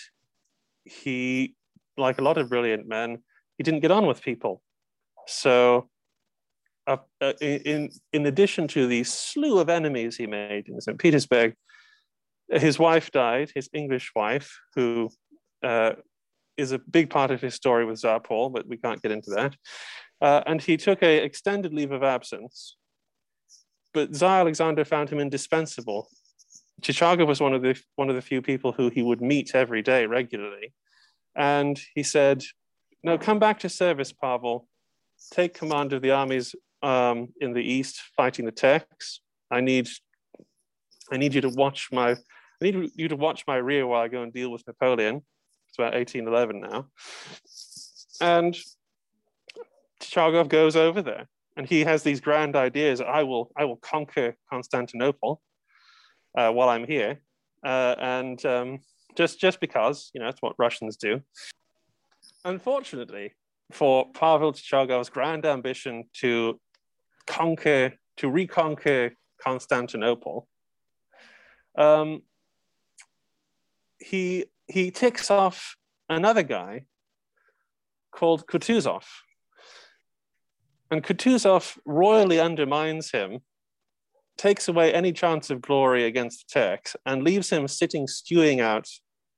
he, 0.85 1.55
like 1.97 2.19
a 2.19 2.23
lot 2.23 2.39
of 2.39 2.49
brilliant 2.49 2.87
men, 2.87 3.19
he 3.59 3.65
didn't 3.65 3.81
get 3.81 3.91
on 3.91 4.07
with 4.07 4.23
people. 4.23 4.63
So, 5.27 5.89
uh, 6.87 6.99
uh, 7.21 7.33
in 7.41 7.91
in 8.13 8.27
addition 8.27 8.69
to 8.69 8.87
the 8.87 9.05
slew 9.05 9.59
of 9.59 9.69
enemies 9.71 10.17
he 10.17 10.27
made 10.27 10.69
in 10.69 10.81
St. 10.81 10.99
Petersburg, 10.99 11.55
his 12.51 12.79
wife 12.79 13.11
died, 13.11 13.51
his 13.55 13.71
English 13.73 14.13
wife, 14.15 14.59
who 14.75 15.09
uh, 15.63 15.93
is 16.57 16.73
a 16.73 16.79
big 16.79 17.11
part 17.11 17.31
of 17.31 17.41
his 17.41 17.55
story 17.55 17.85
with 17.85 17.99
Tsar 17.99 18.21
Paul, 18.21 18.51
but 18.51 18.69
we 18.69 18.77
can't 18.77 19.03
get 19.03 19.13
into 19.13 19.31
that. 19.31 19.57
Uh, 20.21 20.43
and 20.47 20.61
he 20.63 20.77
took 20.77 21.03
a 21.03 21.25
extended 21.25 21.73
leave 21.73 21.93
of 21.93 22.03
absence. 22.03 22.77
But 23.93 24.13
Tsar 24.13 24.41
Alexander 24.41 24.85
found 24.85 25.09
him 25.09 25.21
indispensable 25.21 26.09
Chichagov 26.83 27.27
was 27.27 27.41
one 27.41 27.55
of 27.55 27.63
the 27.63 27.81
one 27.97 28.11
of 28.11 28.17
the 28.17 28.23
few 28.23 28.43
people 28.43 28.73
who 28.73 28.91
he 28.91 29.03
would 29.03 29.21
meet 29.21 29.55
every 29.55 29.83
day 29.83 30.07
regularly, 30.07 30.73
and 31.35 31.81
he 31.95 32.03
said, 32.03 32.43
"No, 33.03 33.17
come 33.17 33.39
back 33.39 33.61
to 33.61 33.69
service, 33.69 34.13
Pavel. 34.13 34.69
Take 35.31 35.55
command 35.55 35.93
of 35.93 36.03
the 36.03 36.11
armies 36.11 36.55
um, 36.83 37.29
in 37.41 37.53
the 37.53 37.63
east 37.63 38.01
fighting 38.17 38.45
the 38.45 38.53
Turks. 38.53 39.21
I 39.51 39.61
need 39.61 39.89
I 41.11 41.17
need 41.17 41.35
you 41.35 41.41
to 41.43 41.49
watch 41.49 41.89
my 41.93 42.11
I 42.13 42.17
need 42.61 42.91
you 42.95 43.09
to 43.09 43.17
watch 43.17 43.45
my 43.47 43.57
rear 43.57 43.87
while 43.87 44.03
I 44.03 44.09
go 44.09 44.23
and 44.23 44.33
deal 44.33 44.51
with 44.51 44.67
Napoleon. 44.67 45.23
It's 45.69 45.79
about 45.79 45.95
1811 45.95 46.61
now. 46.61 46.89
And 48.21 48.57
Chichagov 50.01 50.49
goes 50.49 50.77
over 50.77 51.03
there 51.03 51.29
and 51.57 51.67
he 51.67 51.85
has 51.85 52.03
these 52.03 52.21
grand 52.21 52.57
ideas. 52.57 53.01
I 53.01 53.23
will 53.23 53.51
I 53.57 53.65
will 53.65 53.77
conquer 53.77 54.37
Constantinople 54.51 55.41
uh, 56.37 56.51
while 56.51 56.69
I'm 56.69 56.87
here. 56.87 57.21
Uh, 57.65 57.95
and 57.99 58.45
um, 58.45 58.81
just 59.17 59.41
just 59.41 59.61
because, 59.61 60.11
you 60.15 60.21
know, 60.21 60.29
it's 60.29 60.43
what 60.43 60.55
Russians 60.59 60.97
do. 60.97 61.23
Unfortunately, 62.45 63.33
for 63.73 64.11
Pavel 64.13 64.53
Chichagov's 64.53 65.09
grand 65.09 65.47
ambition 65.47 66.05
to 66.21 66.61
conquer, 67.27 67.95
to 68.19 68.29
reconquer 68.29 69.17
Constantinople, 69.43 70.47
um, 71.77 72.23
he 73.99 74.47
he 74.67 74.91
ticks 74.91 75.31
off 75.31 75.77
another 76.09 76.43
guy 76.43 76.85
called 78.13 78.47
Kutuzov. 78.47 79.05
And 80.91 81.03
Kutuzov 81.03 81.79
royally 81.85 82.39
undermines 82.39 83.11
him, 83.11 83.41
takes 84.37 84.69
away 84.69 84.93
any 84.93 85.13
chance 85.13 85.51
of 85.51 85.61
glory 85.61 86.05
against 86.05 86.47
the 86.49 86.61
Turks, 86.61 86.97
and 87.07 87.23
leaves 87.23 87.51
him 87.51 87.69
sitting 87.69 88.07
stewing 88.07 88.61
out 88.61 88.89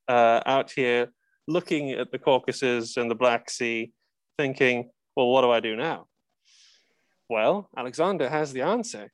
uh, 0.07 0.41
out 0.45 0.71
here, 0.71 1.11
looking 1.47 1.91
at 1.91 2.11
the 2.11 2.19
Caucasus 2.19 2.97
and 2.97 3.11
the 3.11 3.15
Black 3.15 3.49
Sea, 3.49 3.91
thinking, 4.37 4.89
well, 5.15 5.27
what 5.27 5.41
do 5.41 5.51
I 5.51 5.59
do 5.59 5.75
now? 5.75 6.07
Well, 7.29 7.69
Alexander 7.75 8.29
has 8.29 8.53
the 8.53 8.61
answer 8.61 9.11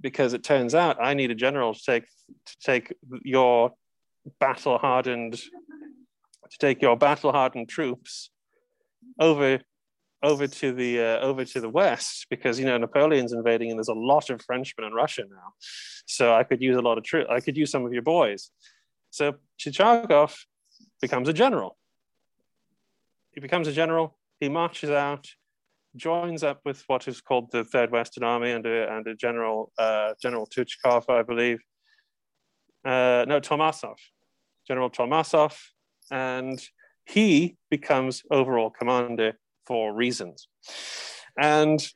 because 0.00 0.34
it 0.34 0.44
turns 0.44 0.74
out 0.74 1.02
I 1.02 1.14
need 1.14 1.30
a 1.30 1.34
general 1.34 1.74
to 1.74 1.80
take 1.84 2.04
to 2.04 2.56
take 2.62 2.94
your 3.22 3.72
battle 4.38 4.78
hardened 4.78 5.34
to 5.34 6.58
take 6.58 6.82
your 6.82 6.96
battle 6.96 7.32
hardened 7.32 7.68
troops 7.68 8.30
over 9.18 9.60
over 10.26 10.48
to 10.48 10.72
the 10.72 11.00
uh, 11.00 11.18
over 11.20 11.44
to 11.44 11.60
the 11.60 11.68
west 11.68 12.26
because 12.28 12.58
you 12.58 12.66
know 12.66 12.76
Napoleon's 12.76 13.32
invading 13.32 13.70
and 13.70 13.78
there's 13.78 13.88
a 13.88 13.94
lot 14.12 14.28
of 14.28 14.42
Frenchmen 14.42 14.86
in 14.86 14.92
Russia 14.92 15.24
now, 15.30 15.54
so 16.06 16.34
I 16.34 16.42
could 16.42 16.60
use 16.60 16.76
a 16.76 16.82
lot 16.82 16.98
of 16.98 17.04
troops. 17.04 17.28
I 17.30 17.40
could 17.40 17.56
use 17.56 17.70
some 17.70 17.86
of 17.86 17.92
your 17.92 18.02
boys. 18.02 18.50
So 19.10 19.36
Chichagov 19.58 20.34
becomes 21.00 21.28
a 21.28 21.32
general. 21.32 21.78
He 23.30 23.40
becomes 23.40 23.68
a 23.68 23.72
general. 23.72 24.18
He 24.40 24.48
marches 24.48 24.90
out, 24.90 25.28
joins 25.94 26.42
up 26.42 26.60
with 26.64 26.82
what 26.88 27.06
is 27.06 27.20
called 27.20 27.52
the 27.52 27.64
Third 27.64 27.92
Western 27.92 28.24
Army 28.24 28.52
under 28.52 28.90
under 28.90 29.14
General 29.14 29.72
uh, 29.78 30.14
General 30.20 30.46
Tuchkov, 30.46 31.08
I 31.08 31.22
believe. 31.22 31.60
Uh, 32.84 33.24
no, 33.28 33.40
Tormasov, 33.40 33.96
General 34.66 34.90
Tormasov, 34.90 35.56
and 36.10 36.60
he 37.04 37.56
becomes 37.70 38.22
overall 38.30 38.70
commander 38.70 39.38
for 39.66 39.92
reasons. 39.92 40.48
And 41.38 41.86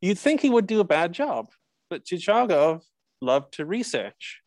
you'd 0.00 0.18
think 0.18 0.40
he 0.40 0.50
would 0.50 0.66
do 0.66 0.80
a 0.80 0.84
bad 0.84 1.12
job, 1.12 1.50
but 1.88 2.04
Chichagov 2.04 2.82
loved 3.20 3.54
to 3.54 3.66
research 3.66 4.40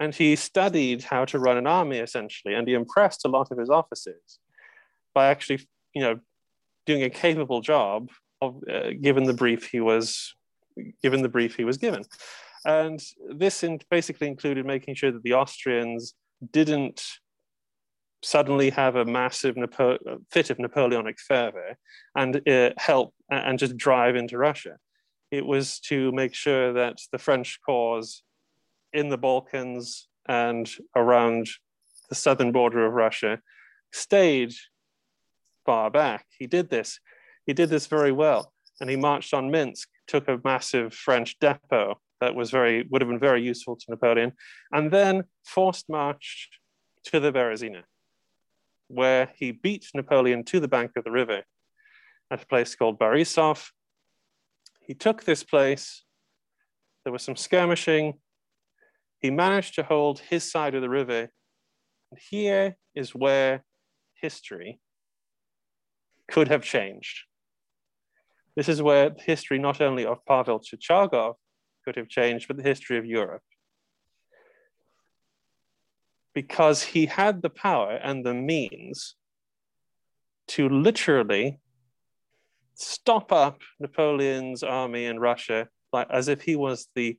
and 0.00 0.14
he 0.14 0.36
studied 0.36 1.02
how 1.02 1.24
to 1.24 1.38
run 1.38 1.56
an 1.56 1.66
army 1.66 1.98
essentially, 1.98 2.54
and 2.54 2.66
he 2.66 2.74
impressed 2.74 3.24
a 3.24 3.28
lot 3.28 3.50
of 3.50 3.58
his 3.58 3.70
officers 3.70 4.38
by 5.14 5.26
actually, 5.26 5.66
you 5.94 6.02
know, 6.02 6.20
doing 6.86 7.02
a 7.02 7.10
capable 7.10 7.60
job 7.60 8.10
of 8.40 8.62
uh, 8.72 8.90
given 9.00 9.24
the 9.24 9.32
brief 9.32 9.68
he 9.68 9.80
was 9.80 10.34
given 11.02 11.22
the 11.22 11.28
brief 11.28 11.56
he 11.56 11.64
was 11.64 11.76
given. 11.76 12.04
And 12.64 13.00
this 13.28 13.64
in, 13.64 13.80
basically 13.90 14.28
included 14.28 14.64
making 14.64 14.94
sure 14.94 15.10
that 15.10 15.22
the 15.22 15.34
Austrians 15.34 16.14
didn't 16.52 17.02
suddenly 18.22 18.70
have 18.70 18.96
a 18.96 19.04
massive 19.04 19.56
Napo- 19.56 19.98
fit 20.30 20.50
of 20.50 20.58
Napoleonic 20.58 21.18
fervor 21.20 21.76
and 22.16 22.48
uh, 22.48 22.70
help 22.76 23.14
and 23.30 23.58
just 23.58 23.76
drive 23.76 24.16
into 24.16 24.38
Russia. 24.38 24.76
It 25.30 25.46
was 25.46 25.78
to 25.80 26.10
make 26.12 26.34
sure 26.34 26.72
that 26.72 26.98
the 27.12 27.18
French 27.18 27.60
cause 27.64 28.22
in 28.92 29.08
the 29.08 29.18
Balkans 29.18 30.08
and 30.26 30.70
around 30.96 31.48
the 32.08 32.14
southern 32.14 32.52
border 32.52 32.86
of 32.86 32.94
Russia 32.94 33.40
stayed 33.92 34.52
far 35.64 35.90
back. 35.90 36.26
He 36.38 36.46
did 36.46 36.70
this. 36.70 37.00
He 37.46 37.52
did 37.52 37.68
this 37.68 37.86
very 37.86 38.12
well. 38.12 38.52
And 38.80 38.88
he 38.88 38.96
marched 38.96 39.34
on 39.34 39.50
Minsk, 39.50 39.88
took 40.06 40.28
a 40.28 40.40
massive 40.44 40.94
French 40.94 41.38
depot 41.40 42.00
that 42.20 42.34
was 42.34 42.50
very 42.50 42.86
would 42.90 43.02
have 43.02 43.08
been 43.08 43.18
very 43.18 43.42
useful 43.42 43.76
to 43.76 43.84
Napoleon, 43.90 44.32
and 44.72 44.90
then 44.90 45.24
forced 45.44 45.88
marched 45.88 46.58
to 47.04 47.20
the 47.20 47.32
Berezina, 47.32 47.82
where 48.88 49.30
he 49.36 49.52
beat 49.52 49.86
Napoleon 49.94 50.44
to 50.44 50.60
the 50.60 50.68
bank 50.68 50.92
of 50.96 51.04
the 51.04 51.10
river 51.10 51.42
at 52.30 52.42
a 52.42 52.46
place 52.46 52.74
called 52.74 52.98
Borisov. 52.98 53.70
He 54.80 54.94
took 54.94 55.24
this 55.24 55.44
place. 55.44 56.04
There 57.04 57.12
was 57.12 57.22
some 57.22 57.36
skirmishing. 57.36 58.14
He 59.20 59.30
managed 59.30 59.74
to 59.74 59.82
hold 59.82 60.20
his 60.20 60.50
side 60.50 60.74
of 60.74 60.82
the 60.82 60.88
river. 60.88 61.28
And 62.10 62.20
here 62.30 62.76
is 62.94 63.14
where 63.14 63.64
history 64.14 64.80
could 66.30 66.48
have 66.48 66.62
changed. 66.62 67.24
This 68.56 68.68
is 68.68 68.82
where 68.82 69.10
the 69.10 69.22
history 69.22 69.58
not 69.58 69.80
only 69.80 70.04
of 70.04 70.24
Pavel 70.26 70.60
Chichagov 70.60 71.34
could 71.84 71.96
have 71.96 72.08
changed, 72.08 72.48
but 72.48 72.56
the 72.56 72.62
history 72.62 72.98
of 72.98 73.06
Europe. 73.06 73.42
Because 76.34 76.82
he 76.82 77.06
had 77.06 77.42
the 77.42 77.50
power 77.50 77.92
and 78.02 78.24
the 78.24 78.34
means 78.34 79.16
to 80.48 80.68
literally 80.68 81.58
stop 82.74 83.32
up 83.32 83.60
Napoleon's 83.80 84.62
army 84.62 85.06
in 85.06 85.18
Russia, 85.18 85.68
like 85.92 86.06
as 86.10 86.28
if 86.28 86.42
he 86.42 86.56
was 86.56 86.88
the 86.94 87.18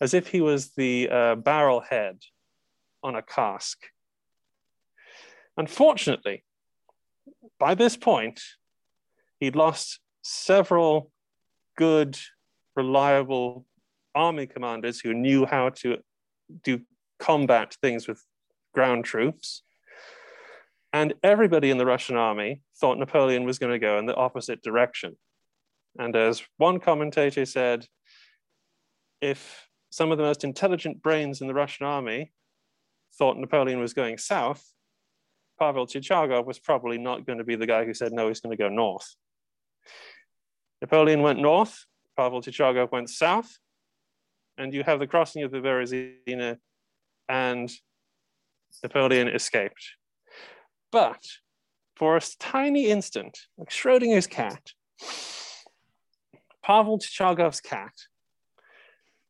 as 0.00 0.12
if 0.12 0.28
he 0.28 0.40
was 0.42 0.72
the 0.74 1.08
uh, 1.10 1.34
barrel 1.36 1.80
head 1.80 2.18
on 3.02 3.14
a 3.14 3.22
cask. 3.22 3.78
Unfortunately, 5.56 6.44
by 7.58 7.74
this 7.74 7.96
point, 7.96 8.40
he'd 9.40 9.56
lost 9.56 10.00
several 10.22 11.10
good, 11.78 12.18
reliable 12.74 13.64
army 14.14 14.46
commanders 14.46 15.00
who 15.00 15.14
knew 15.14 15.46
how 15.46 15.70
to 15.70 15.96
do 16.62 16.80
combat 17.18 17.74
things 17.80 18.06
with 18.06 18.22
ground 18.76 19.06
troops. 19.06 19.62
And 20.92 21.14
everybody 21.22 21.70
in 21.70 21.78
the 21.78 21.86
Russian 21.86 22.16
army 22.16 22.60
thought 22.78 22.98
Napoleon 22.98 23.44
was 23.44 23.58
going 23.58 23.72
to 23.72 23.78
go 23.78 23.98
in 23.98 24.04
the 24.04 24.14
opposite 24.14 24.62
direction. 24.62 25.16
And 25.98 26.14
as 26.14 26.42
one 26.58 26.78
commentator 26.78 27.46
said, 27.46 27.86
if 29.22 29.66
some 29.88 30.12
of 30.12 30.18
the 30.18 30.24
most 30.24 30.44
intelligent 30.44 31.02
brains 31.02 31.40
in 31.40 31.46
the 31.46 31.54
Russian 31.54 31.86
army 31.86 32.32
thought 33.18 33.38
Napoleon 33.38 33.80
was 33.80 33.94
going 33.94 34.18
south, 34.18 34.62
Pavel 35.58 35.86
Chichagov 35.86 36.44
was 36.44 36.58
probably 36.58 36.98
not 36.98 37.26
going 37.26 37.38
to 37.38 37.44
be 37.44 37.56
the 37.56 37.66
guy 37.66 37.86
who 37.86 37.94
said, 37.94 38.12
no, 38.12 38.28
he's 38.28 38.40
going 38.40 38.54
to 38.54 38.62
go 38.62 38.68
north. 38.68 39.16
Napoleon 40.82 41.22
went 41.22 41.40
north, 41.40 41.86
Pavel 42.14 42.42
Chichagov 42.42 42.92
went 42.92 43.08
south, 43.08 43.58
and 44.58 44.74
you 44.74 44.82
have 44.82 44.98
the 44.98 45.06
crossing 45.06 45.44
of 45.44 45.50
the 45.50 45.58
Berezina, 45.58 46.58
and 47.26 47.70
Napoleon 48.82 49.28
escaped. 49.28 49.94
But 50.92 51.24
for 51.94 52.16
a 52.16 52.20
tiny 52.38 52.86
instant, 52.86 53.38
like 53.56 53.70
Schrodinger's 53.70 54.26
cat, 54.26 54.72
Pavel 56.62 56.98
Chichagov's 56.98 57.60
cat 57.60 57.92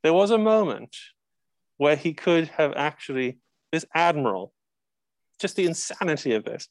there 0.06 0.14
was 0.14 0.30
a 0.30 0.38
moment 0.38 0.96
where 1.78 1.96
he 1.96 2.14
could 2.14 2.46
have 2.46 2.72
actually, 2.76 3.38
this 3.72 3.84
admiral, 3.92 4.52
just 5.40 5.56
the 5.56 5.66
insanity 5.66 6.32
of 6.32 6.44
this, 6.44 6.68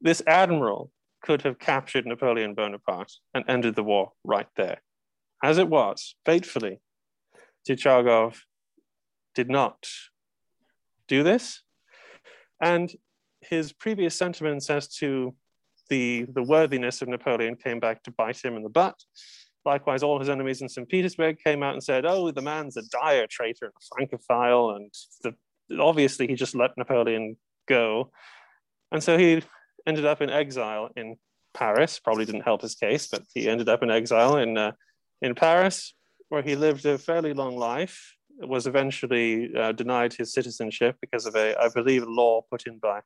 this 0.00 0.22
admiral 0.24 0.92
could 1.20 1.42
have 1.42 1.58
captured 1.58 2.06
Napoleon 2.06 2.54
Bonaparte 2.54 3.14
and 3.34 3.44
ended 3.48 3.74
the 3.74 3.82
war 3.82 4.12
right 4.22 4.46
there. 4.54 4.82
As 5.42 5.58
it 5.58 5.68
was, 5.68 6.14
fatefully, 6.24 6.80
Chichagov 7.68 8.42
did 9.34 9.50
not 9.50 9.88
do 11.08 11.24
this. 11.24 11.62
And 12.60 12.92
his 13.40 13.72
previous 13.72 14.14
sentiments 14.14 14.68
as 14.70 14.88
to 14.96 15.34
the, 15.88 16.26
the 16.32 16.42
worthiness 16.42 17.02
of 17.02 17.08
Napoleon 17.08 17.56
came 17.56 17.80
back 17.80 18.02
to 18.04 18.10
bite 18.10 18.44
him 18.44 18.56
in 18.56 18.62
the 18.62 18.68
butt. 18.68 18.96
Likewise, 19.64 20.02
all 20.02 20.18
his 20.18 20.28
enemies 20.28 20.62
in 20.62 20.68
St. 20.68 20.88
Petersburg 20.88 21.38
came 21.42 21.62
out 21.62 21.74
and 21.74 21.82
said, 21.82 22.06
oh, 22.06 22.30
the 22.30 22.42
man's 22.42 22.76
a 22.76 22.82
dire 22.82 23.26
traitor 23.26 23.66
and 23.66 23.74
a 23.74 23.94
Francophile. 23.94 24.70
And 24.70 24.92
the, 25.22 25.82
obviously, 25.82 26.26
he 26.26 26.34
just 26.34 26.54
let 26.54 26.76
Napoleon 26.76 27.36
go. 27.66 28.10
And 28.92 29.02
so 29.02 29.18
he 29.18 29.42
ended 29.86 30.06
up 30.06 30.22
in 30.22 30.30
exile 30.30 30.90
in 30.96 31.16
Paris. 31.52 31.98
Probably 31.98 32.24
didn't 32.24 32.42
help 32.42 32.62
his 32.62 32.74
case, 32.74 33.08
but 33.08 33.22
he 33.34 33.48
ended 33.48 33.68
up 33.68 33.82
in 33.82 33.90
exile 33.90 34.36
in, 34.36 34.56
uh, 34.56 34.72
in 35.20 35.34
Paris. 35.34 35.94
where 36.30 36.42
he 36.42 36.56
lived 36.56 36.86
a 36.86 36.96
fairly 36.96 37.34
long 37.34 37.56
life, 37.58 38.16
was 38.40 38.66
eventually 38.66 39.54
uh, 39.54 39.72
denied 39.72 40.14
his 40.14 40.32
citizenship 40.32 40.96
because 41.00 41.26
of 41.26 41.34
a, 41.36 41.58
I 41.60 41.68
believe, 41.68 42.04
law 42.06 42.42
put 42.50 42.66
in 42.66 42.78
by 42.78 43.00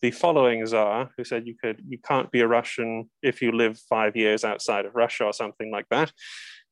the 0.00 0.10
following 0.10 0.66
czar, 0.66 1.10
who 1.16 1.24
said 1.24 1.46
you 1.46 1.54
could 1.62 1.80
you 1.88 1.98
can't 1.98 2.30
be 2.30 2.40
a 2.40 2.48
Russian 2.48 3.08
if 3.22 3.40
you 3.40 3.52
live 3.52 3.78
five 3.88 4.16
years 4.16 4.44
outside 4.44 4.84
of 4.84 4.94
Russia 4.94 5.24
or 5.24 5.32
something 5.32 5.70
like 5.70 5.88
that, 5.90 6.12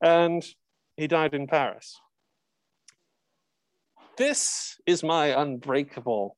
and 0.03 0.45
he 0.97 1.07
died 1.07 1.33
in 1.33 1.47
Paris. 1.47 2.01
This 4.17 4.79
is 4.85 5.03
my 5.03 5.29
unbreakable 5.29 6.37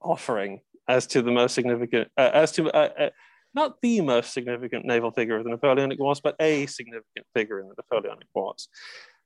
offering 0.00 0.60
as 0.88 1.06
to 1.08 1.22
the 1.22 1.30
most 1.30 1.54
significant, 1.54 2.08
uh, 2.16 2.30
as 2.32 2.52
to 2.52 2.70
uh, 2.70 2.88
uh, 2.98 3.10
not 3.54 3.80
the 3.82 4.00
most 4.00 4.32
significant 4.32 4.84
naval 4.86 5.10
figure 5.10 5.36
of 5.36 5.44
the 5.44 5.50
Napoleonic 5.50 5.98
Wars, 5.98 6.20
but 6.20 6.34
a 6.40 6.66
significant 6.66 7.26
figure 7.34 7.60
in 7.60 7.68
the 7.68 7.74
Napoleonic 7.76 8.26
Wars, 8.34 8.68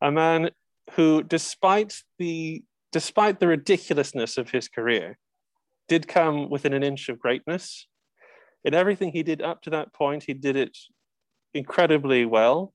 a 0.03 0.11
man 0.11 0.51
who, 0.93 1.23
despite 1.23 2.03
the 2.19 2.63
despite 2.93 3.41
the 3.41 3.49
ridiculousness 3.49 4.39
of 4.39 4.51
his 4.51 4.69
career, 4.69 5.19
did 5.89 6.09
come 6.09 6.49
within 6.49 6.73
an 6.73 6.83
inch 6.83 7.09
of 7.09 7.19
greatness. 7.19 7.87
In 8.65 8.75
everything 8.75 9.13
he 9.13 9.23
did 9.23 9.43
up 9.43 9.63
to 9.63 9.71
that 9.71 9.93
point, 9.93 10.25
he 10.25 10.35
did 10.35 10.57
it 10.57 10.77
incredibly 11.53 12.25
well. 12.25 12.73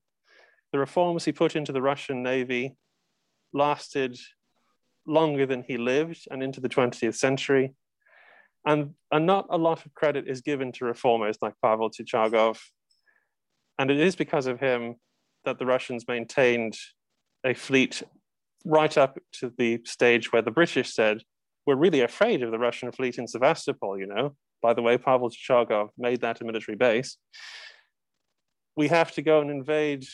The 0.72 0.80
reforms 0.80 1.26
he 1.26 1.32
put 1.32 1.56
into 1.56 1.72
the 1.72 1.82
Russian 1.82 2.24
Navy 2.24 2.76
lasted 3.54 4.18
longer 5.06 5.46
than 5.46 5.64
he 5.64 5.78
lived 5.78 6.28
and 6.30 6.42
into 6.42 6.62
the 6.62 6.70
20th 6.70 7.16
century. 7.16 7.74
And, 8.66 8.92
and 9.12 9.26
not 9.26 9.48
a 9.50 9.58
lot 9.58 9.86
of 9.86 9.94
credit 9.94 10.28
is 10.28 10.42
given 10.42 10.72
to 10.74 10.86
reformers 10.86 11.38
like 11.42 11.54
Pavel 11.62 11.90
Chichagov. 11.90 12.60
And 13.80 13.90
it 13.90 13.98
is 14.00 14.16
because 14.16 14.46
of 14.46 14.60
him 14.60 14.96
that 15.46 15.58
the 15.58 15.66
Russians 15.66 16.06
maintained 16.08 16.78
a 17.46 17.54
fleet 17.54 18.04
right 18.66 18.98
up 18.98 19.18
to 19.34 19.52
the 19.58 19.82
stage 19.86 20.32
where 20.32 20.42
the 20.42 20.52
British 20.52 20.94
said, 20.94 21.22
we're 21.66 21.76
really 21.76 22.02
afraid 22.02 22.44
of 22.44 22.52
the 22.52 22.60
Russian 22.60 22.92
fleet 22.92 23.18
in 23.18 23.28
Sevastopol, 23.28 24.00
you 24.00 24.08
know. 24.08 24.36
By 24.62 24.74
the 24.74 24.82
way, 24.82 24.98
Pavel 24.98 25.30
Chichagov 25.30 25.90
made 25.98 26.22
that 26.22 26.42
a 26.42 26.44
military 26.44 26.76
base. 26.76 27.18
We 28.76 28.88
have 28.88 29.12
to 29.14 29.22
go 29.22 29.42
and 29.42 29.50
invade, 29.50 30.06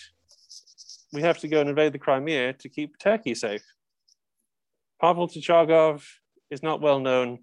we 1.13 1.21
have 1.21 1.37
to 1.39 1.47
go 1.47 1.61
and 1.61 1.69
invade 1.69 1.93
the 1.93 1.99
Crimea 1.99 2.53
to 2.53 2.69
keep 2.69 2.97
Turkey 2.97 3.35
safe. 3.35 3.63
Pavel 5.01 5.27
Chichagov 5.27 6.03
is 6.49 6.63
not 6.63 6.81
well 6.81 6.99
known. 6.99 7.39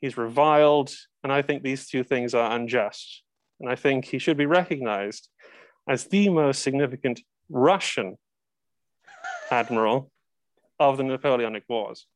He's 0.00 0.16
reviled, 0.16 0.92
and 1.22 1.32
I 1.32 1.42
think 1.42 1.62
these 1.62 1.88
two 1.88 2.04
things 2.04 2.34
are 2.34 2.52
unjust. 2.52 3.22
And 3.60 3.68
I 3.70 3.74
think 3.74 4.04
he 4.04 4.18
should 4.18 4.36
be 4.36 4.46
recognized 4.46 5.28
as 5.88 6.04
the 6.04 6.28
most 6.28 6.62
significant 6.62 7.20
Russian 7.48 8.16
admiral 9.50 10.10
of 10.78 10.96
the 10.96 11.04
Napoleonic 11.04 11.64
Wars. 11.68 12.06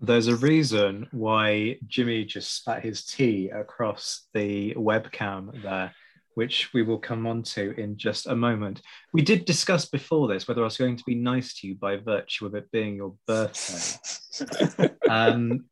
There's 0.00 0.26
a 0.26 0.36
reason 0.36 1.06
why 1.12 1.78
Jimmy 1.86 2.24
just 2.24 2.56
spat 2.56 2.82
his 2.82 3.04
tea 3.04 3.50
across 3.50 4.26
the 4.34 4.74
webcam 4.74 5.62
there, 5.62 5.94
which 6.34 6.72
we 6.74 6.82
will 6.82 6.98
come 6.98 7.24
on 7.24 7.44
to 7.44 7.70
in 7.78 7.96
just 7.96 8.26
a 8.26 8.34
moment. 8.34 8.82
We 9.12 9.22
did 9.22 9.44
discuss 9.44 9.84
before 9.86 10.26
this 10.26 10.48
whether 10.48 10.62
I 10.62 10.64
was 10.64 10.76
going 10.76 10.96
to 10.96 11.04
be 11.04 11.14
nice 11.14 11.54
to 11.60 11.68
you 11.68 11.76
by 11.76 11.98
virtue 11.98 12.46
of 12.46 12.56
it 12.56 12.68
being 12.72 12.96
your 12.96 13.14
birthday. 13.28 14.88
um, 15.08 15.66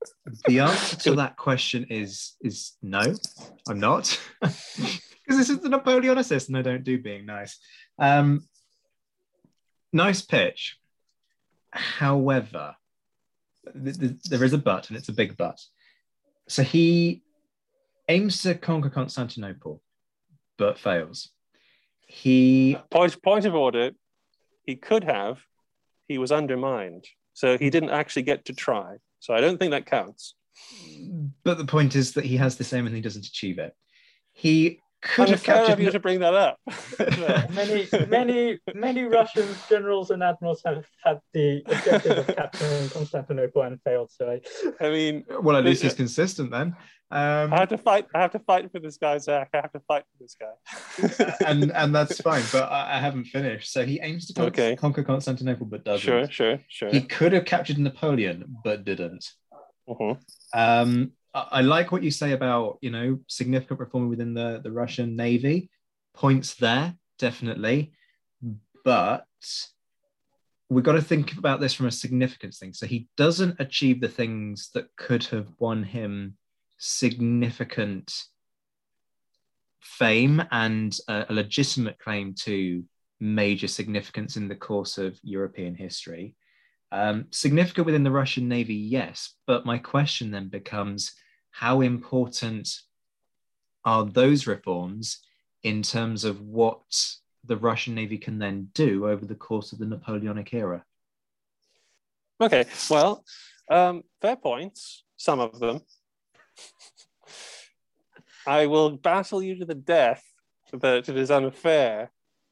the 0.46 0.60
answer 0.60 0.96
to 0.96 1.16
that 1.16 1.36
question 1.36 1.86
is 1.90 2.36
is 2.40 2.76
no, 2.82 3.02
I'm 3.68 3.80
not, 3.80 4.16
because 4.40 5.00
this 5.26 5.50
is 5.50 5.58
the 5.58 5.70
Napoleonicist, 5.70 6.46
and 6.46 6.56
I 6.56 6.62
don't 6.62 6.84
do 6.84 7.02
being 7.02 7.26
nice. 7.26 7.58
Um, 7.98 8.46
nice 9.92 10.22
pitch. 10.22 10.78
However, 11.72 12.76
th- 13.72 13.98
th- 13.98 14.22
there 14.24 14.44
is 14.44 14.52
a 14.52 14.58
but, 14.58 14.88
and 14.88 14.96
it's 14.96 15.08
a 15.08 15.12
big 15.12 15.36
but. 15.36 15.60
So 16.48 16.62
he 16.62 17.22
aims 18.08 18.42
to 18.42 18.54
conquer 18.54 18.90
Constantinople, 18.90 19.82
but 20.58 20.78
fails. 20.78 21.30
He 22.06 22.76
Point, 22.90 23.22
point 23.22 23.44
of 23.44 23.54
order, 23.54 23.92
he 24.64 24.74
could 24.74 25.04
have, 25.04 25.38
he 26.08 26.18
was 26.18 26.32
undermined. 26.32 27.06
So 27.34 27.56
he 27.56 27.70
didn't 27.70 27.90
actually 27.90 28.22
get 28.22 28.46
to 28.46 28.52
try. 28.52 28.96
So 29.20 29.32
I 29.32 29.40
don't 29.40 29.58
think 29.58 29.70
that 29.70 29.86
counts. 29.86 30.34
but 31.44 31.58
the 31.58 31.64
point 31.64 31.94
is 31.94 32.14
that 32.14 32.24
he 32.24 32.36
has 32.36 32.56
this 32.56 32.72
aim 32.72 32.86
and 32.86 32.94
he 32.94 33.00
doesn't 33.00 33.26
achieve 33.26 33.58
it. 33.58 33.74
He 34.32 34.80
could 35.02 35.28
have 35.28 35.38
Unfair 35.38 35.54
captured 35.56 35.72
of 35.72 35.80
you 35.80 35.90
to 35.90 36.00
bring 36.00 36.20
that 36.20 36.34
up. 36.34 36.58
many, 37.54 37.88
many, 38.08 38.58
many 38.74 39.04
Russian 39.04 39.46
generals 39.68 40.10
and 40.10 40.22
admirals 40.22 40.62
have 40.64 40.84
had 41.02 41.20
the 41.32 41.62
objective 41.66 42.18
of 42.18 42.26
capturing 42.36 42.88
Constantinople 42.90 43.62
and 43.62 43.80
failed. 43.82 44.10
So 44.10 44.30
I, 44.30 44.84
I 44.84 44.90
mean, 44.90 45.24
well, 45.42 45.56
at 45.56 45.64
least 45.64 45.82
he's 45.82 45.94
consistent 45.94 46.50
then. 46.50 46.76
Um, 47.12 47.52
I 47.52 47.60
have 47.60 47.70
to 47.70 47.78
fight. 47.78 48.06
I 48.14 48.20
have 48.20 48.30
to 48.32 48.38
fight 48.38 48.70
for 48.70 48.78
this 48.78 48.96
guy, 48.96 49.18
Zach. 49.18 49.48
I 49.52 49.56
have 49.56 49.72
to 49.72 49.80
fight 49.80 50.04
for 50.12 50.22
this 50.22 50.36
guy. 50.38 51.34
and 51.46 51.72
and 51.72 51.92
that's 51.94 52.20
fine, 52.20 52.44
but 52.52 52.70
I, 52.70 52.96
I 52.96 53.00
haven't 53.00 53.24
finished. 53.24 53.72
So 53.72 53.84
he 53.84 53.98
aims 54.00 54.26
to 54.26 54.34
con- 54.34 54.46
Okay. 54.46 54.76
conquer 54.76 55.02
Constantinople, 55.02 55.66
but 55.66 55.84
doesn't. 55.84 56.00
sure, 56.00 56.30
sure, 56.30 56.60
sure. 56.68 56.90
He 56.90 57.00
could 57.00 57.32
have 57.32 57.46
captured 57.46 57.78
Napoleon, 57.78 58.44
but 58.62 58.84
didn't. 58.84 59.28
Mhm. 59.88 60.20
Um, 60.54 61.12
I, 61.32 61.60
like 61.60 61.92
what 61.92 62.02
you 62.02 62.10
say 62.10 62.32
about 62.32 62.78
you 62.80 62.90
know 62.90 63.18
significant 63.28 63.80
reform 63.80 64.08
within 64.08 64.34
the 64.34 64.60
the 64.62 64.72
Russian 64.72 65.16
navy. 65.16 65.70
Points 66.12 66.54
there, 66.54 66.94
definitely, 67.18 67.92
but 68.84 69.26
we've 70.68 70.84
got 70.84 70.92
to 70.92 71.02
think 71.02 71.36
about 71.36 71.60
this 71.60 71.74
from 71.74 71.86
a 71.86 71.92
significance 71.92 72.58
thing. 72.58 72.72
So 72.72 72.86
he 72.86 73.08
doesn't 73.16 73.60
achieve 73.60 74.00
the 74.00 74.08
things 74.08 74.70
that 74.74 74.86
could 74.96 75.24
have 75.24 75.48
won 75.58 75.82
him 75.82 76.36
significant 76.78 78.12
fame 79.80 80.42
and 80.50 80.96
a, 81.08 81.26
a 81.28 81.32
legitimate 81.32 81.98
claim 81.98 82.34
to 82.34 82.84
major 83.18 83.68
significance 83.68 84.36
in 84.36 84.48
the 84.48 84.56
course 84.56 84.96
of 84.96 85.18
European 85.22 85.74
history. 85.74 86.34
Um, 86.92 87.26
significant 87.30 87.86
within 87.86 88.02
the 88.02 88.10
Russian 88.10 88.48
Navy, 88.48 88.74
yes, 88.74 89.34
but 89.46 89.64
my 89.64 89.78
question 89.78 90.30
then 90.30 90.48
becomes 90.48 91.12
how 91.50 91.80
important 91.82 92.68
are 93.84 94.04
those 94.04 94.46
reforms 94.46 95.20
in 95.62 95.82
terms 95.82 96.24
of 96.24 96.40
what 96.40 96.82
the 97.44 97.56
Russian 97.56 97.94
Navy 97.94 98.18
can 98.18 98.38
then 98.38 98.68
do 98.74 99.08
over 99.08 99.24
the 99.24 99.34
course 99.34 99.72
of 99.72 99.78
the 99.78 99.86
Napoleonic 99.86 100.52
era? 100.52 100.84
Okay, 102.40 102.64
well, 102.90 103.24
um, 103.70 104.02
fair 104.20 104.36
points. 104.36 105.04
Some 105.16 105.40
of 105.40 105.58
them. 105.58 105.80
I 108.46 108.66
will 108.66 108.96
battle 108.96 109.42
you 109.42 109.58
to 109.58 109.64
the 109.66 109.74
death 109.74 110.24
that 110.72 111.08
it 111.08 111.16
is 111.16 111.30
unfair 111.30 112.10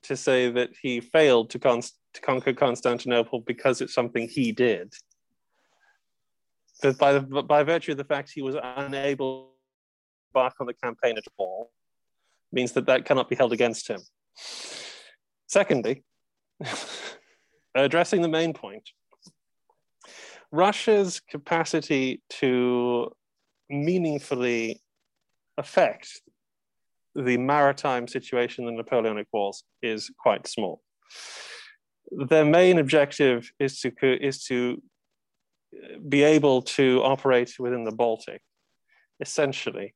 to 0.08 0.16
say 0.16 0.50
that 0.50 0.70
he 0.82 1.00
failed 1.00 1.50
to, 1.50 1.58
con- 1.58 1.82
to 1.82 2.20
conquer 2.20 2.52
Constantinople 2.52 3.40
because 3.40 3.80
it's 3.80 3.94
something 3.94 4.28
he 4.28 4.52
did. 4.52 4.92
But 6.82 6.98
by, 6.98 7.12
the, 7.12 7.20
by 7.42 7.62
virtue 7.62 7.92
of 7.92 7.98
the 7.98 8.04
fact 8.04 8.32
he 8.34 8.42
was 8.42 8.56
unable 8.62 9.44
to 9.44 9.50
embark 10.30 10.54
on 10.60 10.66
the 10.66 10.74
campaign 10.74 11.16
at 11.18 11.24
all, 11.36 11.70
means 12.52 12.72
that 12.72 12.86
that 12.86 13.04
cannot 13.04 13.28
be 13.28 13.36
held 13.36 13.52
against 13.52 13.88
him. 13.88 14.00
Secondly, 15.46 16.02
addressing 17.74 18.22
the 18.22 18.28
main 18.28 18.54
point, 18.54 18.88
Russia's 20.50 21.20
capacity 21.20 22.22
to 22.30 23.12
meaningfully 23.68 24.80
affect 25.58 26.22
the 27.24 27.36
maritime 27.36 28.06
situation 28.06 28.68
in 28.68 28.76
the 28.76 28.82
Napoleonic 28.82 29.26
Wars 29.32 29.64
is 29.82 30.10
quite 30.18 30.46
small. 30.46 30.80
Their 32.10 32.44
main 32.44 32.78
objective 32.78 33.50
is 33.58 33.80
to, 33.80 33.92
is 34.02 34.44
to 34.44 34.82
uh, 35.74 35.98
be 36.08 36.22
able 36.22 36.62
to 36.62 37.02
operate 37.02 37.54
within 37.58 37.84
the 37.84 37.92
Baltic, 37.92 38.40
essentially, 39.20 39.94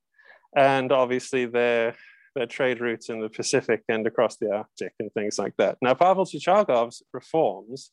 and 0.56 0.92
obviously 0.92 1.46
their, 1.46 1.94
their 2.34 2.46
trade 2.46 2.80
routes 2.80 3.08
in 3.08 3.20
the 3.20 3.30
Pacific 3.30 3.82
and 3.88 4.06
across 4.06 4.36
the 4.36 4.52
Arctic 4.52 4.92
and 4.98 5.10
things 5.12 5.38
like 5.38 5.54
that. 5.58 5.78
Now, 5.80 5.94
Pavel 5.94 6.26
Chichagov's 6.26 7.02
reforms 7.12 7.92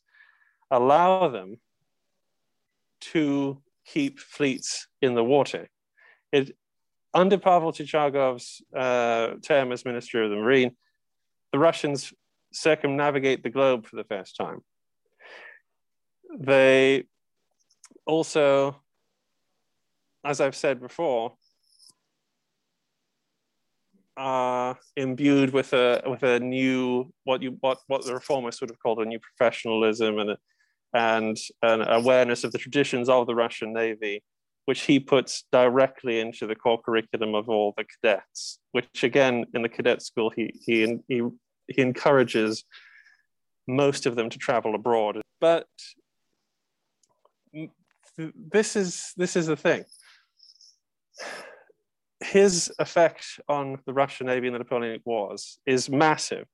allow 0.71 1.29
them 1.29 1.57
to 3.01 3.61
keep 3.85 4.19
fleets 4.19 4.87
in 5.01 5.13
the 5.15 5.23
water. 5.23 5.69
It, 6.31 6.55
under 7.13 7.37
Pavel 7.37 7.71
Chichagov's 7.71 8.61
uh, 8.75 9.35
term 9.41 9.71
as 9.71 9.85
Minister 9.85 10.23
of 10.23 10.29
the 10.29 10.35
Marine, 10.35 10.75
the 11.51 11.59
Russians 11.59 12.13
circumnavigate 12.51 13.43
the 13.43 13.49
globe 13.49 13.87
for 13.87 13.95
the 13.95 14.03
first 14.03 14.35
time. 14.35 14.61
They 16.37 17.05
also, 18.05 18.79
as 20.23 20.41
I've 20.41 20.55
said 20.55 20.79
before, 20.79 21.33
are 24.17 24.77
imbued 24.97 25.51
with 25.51 25.71
a 25.73 26.03
with 26.05 26.23
a 26.23 26.39
new 26.41 27.11
what 27.23 27.41
you 27.41 27.57
what 27.61 27.79
what 27.87 28.05
the 28.05 28.11
reformists 28.11 28.59
would 28.59 28.69
have 28.69 28.79
called 28.79 28.99
a 28.99 29.05
new 29.05 29.19
professionalism 29.19 30.19
and 30.19 30.31
a, 30.31 30.37
and 30.93 31.37
an 31.61 31.81
awareness 31.81 32.43
of 32.43 32.51
the 32.51 32.57
traditions 32.57 33.07
of 33.07 33.27
the 33.27 33.35
Russian 33.35 33.71
Navy, 33.71 34.21
which 34.69 34.81
he 34.81 34.99
puts 34.99 35.45
directly 35.51 36.19
into 36.19 36.45
the 36.45 36.53
core 36.53 36.79
curriculum 36.79 37.33
of 37.33 37.49
all 37.49 37.73
the 37.75 37.83
cadets. 37.83 38.59
Which 38.71 39.03
again, 39.03 39.45
in 39.55 39.63
the 39.63 39.67
cadet 39.67 40.03
school, 40.03 40.29
he 40.29 40.53
he 40.63 40.99
he, 41.07 41.23
he 41.67 41.81
encourages 41.81 42.65
most 43.67 44.05
of 44.05 44.15
them 44.15 44.29
to 44.29 44.37
travel 44.37 44.75
abroad. 44.75 45.23
But 45.41 45.65
this 48.53 48.75
is 48.75 49.11
this 49.17 49.35
is 49.35 49.47
the 49.47 49.55
thing 49.55 49.85
his 52.23 52.71
effect 52.77 53.39
on 53.47 53.79
the 53.87 53.93
Russian 53.93 54.27
Navy 54.27 54.45
in 54.45 54.53
the 54.53 54.59
Napoleonic 54.59 55.01
Wars 55.03 55.57
is 55.65 55.89
massive. 55.89 56.45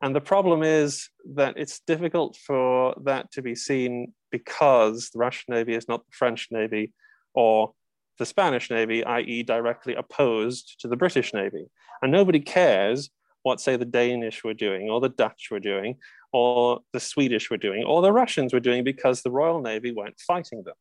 And 0.00 0.14
the 0.14 0.20
problem 0.20 0.62
is 0.62 1.08
that 1.34 1.54
it's 1.56 1.80
difficult 1.80 2.36
for 2.36 2.94
that 3.02 3.32
to 3.32 3.42
be 3.42 3.56
seen 3.56 4.12
because 4.30 5.10
the 5.10 5.18
Russian 5.18 5.52
Navy 5.54 5.74
is 5.74 5.88
not 5.88 6.06
the 6.06 6.12
French 6.12 6.46
Navy 6.52 6.92
or 7.34 7.72
the 8.18 8.26
Spanish 8.26 8.70
Navy, 8.70 9.04
i.e., 9.04 9.42
directly 9.42 9.94
opposed 9.94 10.80
to 10.80 10.88
the 10.88 10.96
British 10.96 11.34
Navy. 11.34 11.66
And 12.00 12.12
nobody 12.12 12.40
cares 12.40 13.10
what, 13.42 13.60
say, 13.60 13.76
the 13.76 13.84
Danish 13.84 14.42
were 14.42 14.54
doing, 14.54 14.88
or 14.88 15.00
the 15.00 15.08
Dutch 15.08 15.48
were 15.50 15.60
doing, 15.60 15.96
or 16.32 16.80
the 16.92 17.00
Swedish 17.00 17.50
were 17.50 17.56
doing, 17.56 17.84
or 17.84 18.02
the 18.02 18.12
Russians 18.12 18.52
were 18.52 18.60
doing 18.60 18.84
because 18.84 19.22
the 19.22 19.30
Royal 19.30 19.60
Navy 19.60 19.92
weren't 19.92 20.18
fighting 20.18 20.62
them. 20.64 20.74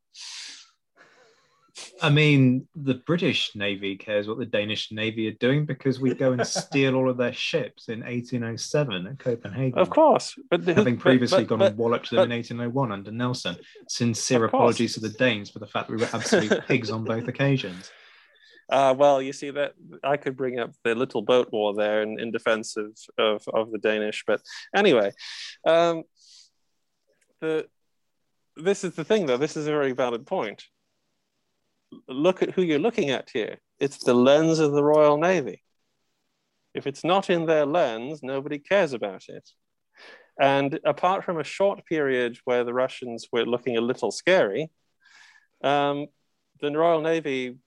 I 2.01 2.09
mean, 2.09 2.67
the 2.75 2.95
British 2.95 3.55
Navy 3.55 3.95
cares 3.95 4.27
what 4.27 4.37
the 4.37 4.45
Danish 4.45 4.91
Navy 4.91 5.27
are 5.27 5.37
doing 5.39 5.65
because 5.65 5.99
we 5.99 6.13
go 6.13 6.31
and 6.31 6.45
steal 6.47 6.95
all 6.95 7.09
of 7.09 7.17
their 7.17 7.33
ships 7.33 7.89
in 7.89 8.01
1807 8.01 9.07
at 9.07 9.19
Copenhagen. 9.19 9.79
Of 9.79 9.89
course, 9.89 10.37
but 10.51 10.63
having 10.63 10.97
previously 10.97 11.45
but, 11.45 11.49
but, 11.49 11.57
gone 11.57 11.67
and 11.67 11.77
walloped 11.77 12.11
them 12.11 12.19
in 12.19 12.29
1801 12.29 12.91
under 12.91 13.11
Nelson. 13.11 13.57
Sincere 13.87 14.45
apologies 14.45 14.93
to 14.95 14.99
the 14.99 15.09
Danes 15.09 15.49
for 15.49 15.59
the 15.59 15.67
fact 15.67 15.87
that 15.87 15.95
we 15.95 16.01
were 16.01 16.09
absolute 16.13 16.63
pigs 16.67 16.91
on 16.91 17.05
both 17.05 17.27
occasions. 17.27 17.91
Uh, 18.69 18.93
well, 18.97 19.21
you 19.21 19.33
see 19.33 19.49
that 19.51 19.73
I 20.03 20.17
could 20.17 20.37
bring 20.37 20.59
up 20.59 20.71
the 20.83 20.95
little 20.95 21.21
boat 21.21 21.51
war 21.51 21.73
there 21.73 22.01
in, 22.01 22.19
in 22.19 22.31
defense 22.31 22.77
of, 22.77 22.97
of, 23.17 23.47
of 23.53 23.71
the 23.71 23.77
Danish, 23.77 24.23
but 24.25 24.41
anyway, 24.75 25.11
um, 25.65 26.03
the 27.41 27.67
this 28.55 28.83
is 28.83 28.93
the 28.93 29.03
thing 29.03 29.25
though. 29.25 29.37
This 29.37 29.57
is 29.57 29.65
a 29.65 29.71
very 29.71 29.93
valid 29.93 30.27
point 30.27 30.63
look 32.07 32.41
at 32.41 32.51
who 32.51 32.61
you're 32.61 32.79
looking 32.79 33.09
at 33.09 33.29
here. 33.31 33.57
It's 33.79 34.03
the 34.03 34.13
lens 34.13 34.59
of 34.59 34.71
the 34.71 34.83
Royal 34.83 35.17
Navy. 35.17 35.61
If 36.73 36.87
it's 36.87 37.03
not 37.03 37.29
in 37.29 37.45
their 37.45 37.65
lens, 37.65 38.21
nobody 38.23 38.59
cares 38.59 38.93
about 38.93 39.25
it. 39.27 39.49
And 40.39 40.79
apart 40.83 41.23
from 41.23 41.39
a 41.39 41.43
short 41.43 41.85
period 41.85 42.37
where 42.45 42.63
the 42.63 42.73
Russians 42.73 43.27
were 43.31 43.45
looking 43.45 43.77
a 43.77 43.81
little 43.81 44.11
scary, 44.11 44.71
um, 45.63 46.07
the 46.61 46.71
Royal 46.71 47.01
Navy 47.01 47.57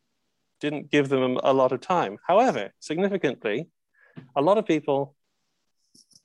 didn't 0.60 0.90
give 0.90 1.08
them 1.08 1.38
a 1.42 1.52
lot 1.52 1.72
of 1.72 1.80
time. 1.80 2.18
However, 2.26 2.72
significantly, 2.80 3.68
a 4.34 4.42
lot 4.42 4.58
of 4.58 4.66
people 4.66 5.14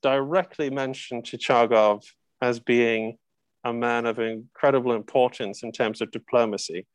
directly 0.02 0.70
mentioned 0.70 1.26
Chichagov 1.26 2.04
as 2.42 2.60
being 2.60 3.18
a 3.64 3.74
man 3.74 4.06
of 4.06 4.20
incredible 4.20 4.94
importance 4.94 5.62
in 5.62 5.72
terms 5.72 6.02
of 6.02 6.12
diplomacy 6.12 6.88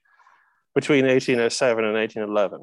between 0.76 1.06
1807 1.06 1.84
and 1.86 1.94
1811. 1.94 2.60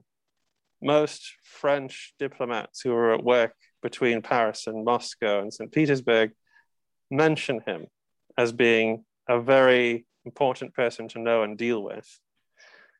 Most 0.83 1.33
French 1.43 2.13
diplomats 2.19 2.79
who 2.81 2.91
were 2.91 3.11
at 3.15 3.23
work 3.23 3.55
between 3.81 4.21
Paris 4.21 4.67
and 4.67 4.85
Moscow 4.85 5.41
and 5.41 5.51
St. 5.51 5.71
Petersburg 5.71 6.31
mention 7.09 7.61
him 7.65 7.87
as 8.37 8.51
being 8.51 9.03
a 9.27 9.41
very 9.41 10.05
important 10.25 10.75
person 10.75 11.07
to 11.07 11.19
know 11.19 11.41
and 11.41 11.57
deal 11.57 11.81
with. 11.83 12.07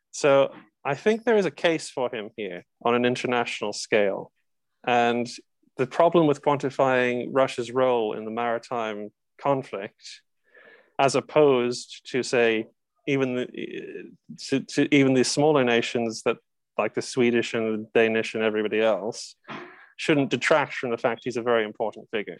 So 0.09 0.51
I 0.83 0.95
think 0.95 1.23
there 1.23 1.37
is 1.37 1.45
a 1.45 1.51
case 1.51 1.91
for 1.91 2.13
him 2.13 2.31
here 2.35 2.65
on 2.83 2.95
an 2.95 3.05
international 3.05 3.71
scale. 3.71 4.31
And 4.85 5.29
the 5.77 5.87
problem 5.87 6.25
with 6.25 6.41
quantifying 6.41 7.27
Russia's 7.31 7.71
role 7.71 8.17
in 8.17 8.25
the 8.25 8.31
maritime 8.31 9.11
conflict, 9.39 10.21
as 10.97 11.13
opposed 11.13 12.01
to, 12.11 12.23
say, 12.23 12.65
even 13.07 13.35
the, 13.35 14.11
to, 14.47 14.59
to 14.61 14.95
even 14.95 15.13
the 15.13 15.23
smaller 15.23 15.63
nations 15.63 16.23
that 16.23 16.37
like 16.77 16.93
the 16.93 17.01
Swedish 17.01 17.53
and 17.53 17.85
the 17.85 17.87
Danish 17.93 18.33
and 18.33 18.43
everybody 18.43 18.81
else 18.81 19.35
shouldn't 19.97 20.29
detract 20.29 20.73
from 20.73 20.89
the 20.89 20.97
fact 20.97 21.21
he's 21.23 21.37
a 21.37 21.41
very 21.41 21.63
important 21.63 22.07
figure. 22.09 22.39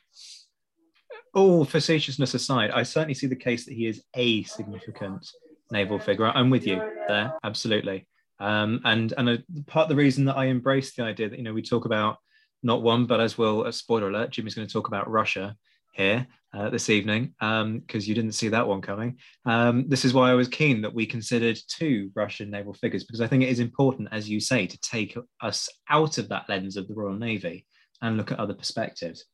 All 1.35 1.65
facetiousness 1.65 2.33
aside, 2.33 2.71
I 2.71 2.83
certainly 2.83 3.13
see 3.13 3.27
the 3.27 3.35
case 3.35 3.65
that 3.65 3.73
he 3.73 3.87
is 3.87 4.03
a 4.15 4.43
significant 4.43 5.27
naval 5.71 5.99
figure. 5.99 6.27
I'm 6.27 6.49
with 6.49 6.65
you 6.65 6.81
there, 7.07 7.33
absolutely. 7.43 8.07
Um, 8.39 8.81
and 8.83 9.13
and 9.17 9.29
a, 9.29 9.43
part 9.67 9.83
of 9.83 9.89
the 9.89 9.95
reason 9.95 10.25
that 10.25 10.37
I 10.37 10.45
embrace 10.45 10.95
the 10.95 11.03
idea 11.03 11.29
that 11.29 11.37
you 11.37 11.43
know 11.43 11.53
we 11.53 11.61
talk 11.61 11.85
about 11.85 12.17
not 12.63 12.81
one, 12.81 13.05
but 13.05 13.19
as 13.19 13.37
well, 13.37 13.63
a 13.63 13.73
spoiler 13.73 14.09
alert, 14.09 14.31
Jimmy's 14.31 14.55
going 14.55 14.67
to 14.67 14.73
talk 14.73 14.87
about 14.87 15.09
Russia 15.09 15.55
here 15.93 16.27
uh, 16.53 16.69
this 16.69 16.89
evening 16.89 17.33
because 17.39 17.61
um, 17.61 17.81
you 17.89 18.13
didn't 18.13 18.33
see 18.33 18.49
that 18.49 18.67
one 18.67 18.81
coming. 18.81 19.17
Um, 19.45 19.85
this 19.87 20.05
is 20.05 20.13
why 20.13 20.29
I 20.29 20.35
was 20.35 20.47
keen 20.47 20.81
that 20.81 20.93
we 20.93 21.05
considered 21.05 21.57
two 21.67 22.11
Russian 22.15 22.49
naval 22.49 22.73
figures 22.73 23.03
because 23.03 23.21
I 23.21 23.27
think 23.27 23.43
it 23.43 23.49
is 23.49 23.59
important, 23.59 24.09
as 24.11 24.29
you 24.29 24.39
say, 24.39 24.67
to 24.67 24.79
take 24.81 25.17
us 25.41 25.69
out 25.89 26.17
of 26.17 26.29
that 26.29 26.47
lens 26.49 26.77
of 26.77 26.87
the 26.87 26.93
Royal 26.93 27.17
Navy 27.17 27.65
and 28.01 28.17
look 28.17 28.31
at 28.31 28.39
other 28.39 28.53
perspectives. 28.53 29.25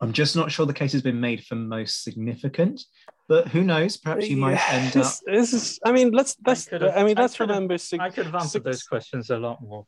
I'm 0.00 0.12
just 0.12 0.34
not 0.34 0.50
sure 0.50 0.66
the 0.66 0.74
case 0.74 0.92
has 0.92 1.02
been 1.02 1.20
made 1.20 1.44
for 1.44 1.54
most 1.54 2.02
significant, 2.02 2.82
but 3.28 3.48
who 3.48 3.62
knows? 3.62 3.96
Perhaps 3.96 4.28
you 4.28 4.36
might 4.36 4.60
end 4.70 4.96
up. 4.96 5.12
This 5.24 5.52
is, 5.52 5.78
I 5.84 5.92
mean, 5.92 6.10
let's 6.10 6.36
let's. 6.44 6.70
I, 6.72 6.88
I 6.88 7.04
mean, 7.04 7.16
let's 7.16 7.40
I 7.40 7.44
remember. 7.44 7.76
I 8.00 8.10
could 8.10 8.26
have 8.26 8.34
answered 8.34 8.64
those 8.64 8.82
questions 8.82 9.30
a 9.30 9.38
lot 9.38 9.62
more 9.62 9.86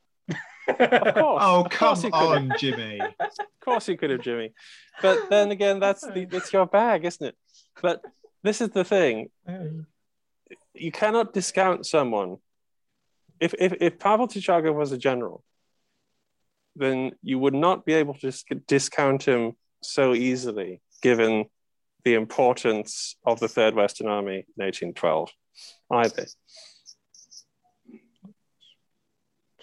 of 0.69 1.15
course. 1.15 1.43
Oh, 1.43 1.61
of 1.65 1.71
course 1.71 2.03
come 2.03 2.13
on, 2.13 2.53
Jimmy. 2.59 3.01
Of 3.21 3.73
course 3.73 3.89
you 3.89 3.97
could 3.97 4.11
have, 4.11 4.21
Jimmy. 4.21 4.53
But 5.03 5.29
then 5.29 5.51
again, 5.51 5.81
that's 5.81 6.03
the 6.03 6.29
it's 6.31 6.53
your 6.53 6.67
bag, 6.67 7.05
isn't 7.05 7.27
it? 7.27 7.37
But 7.83 8.01
this 8.45 8.61
is 8.61 8.69
the 8.71 8.85
thing. 8.85 9.31
You 10.73 10.93
cannot 10.93 11.35
discount 11.35 11.85
someone. 11.85 12.37
If 13.41 13.55
if, 13.59 13.75
if 13.81 13.99
Pavel 13.99 14.29
Chichagov 14.29 14.75
was 14.75 14.93
a 14.93 14.99
general, 14.99 15.43
then 16.77 17.13
you 17.23 17.41
would 17.41 17.55
not 17.55 17.85
be 17.85 17.95
able 17.95 18.15
to 18.15 18.33
discount 18.69 19.25
him 19.25 19.57
so 19.83 20.15
easily, 20.15 20.81
given 21.03 21.47
the 22.05 22.15
importance 22.15 23.17
of 23.25 23.41
the 23.41 23.49
Third 23.49 23.75
Western 23.75 24.07
Army 24.07 24.47
in 24.57 24.65
1812, 24.65 25.31
either. 25.91 26.27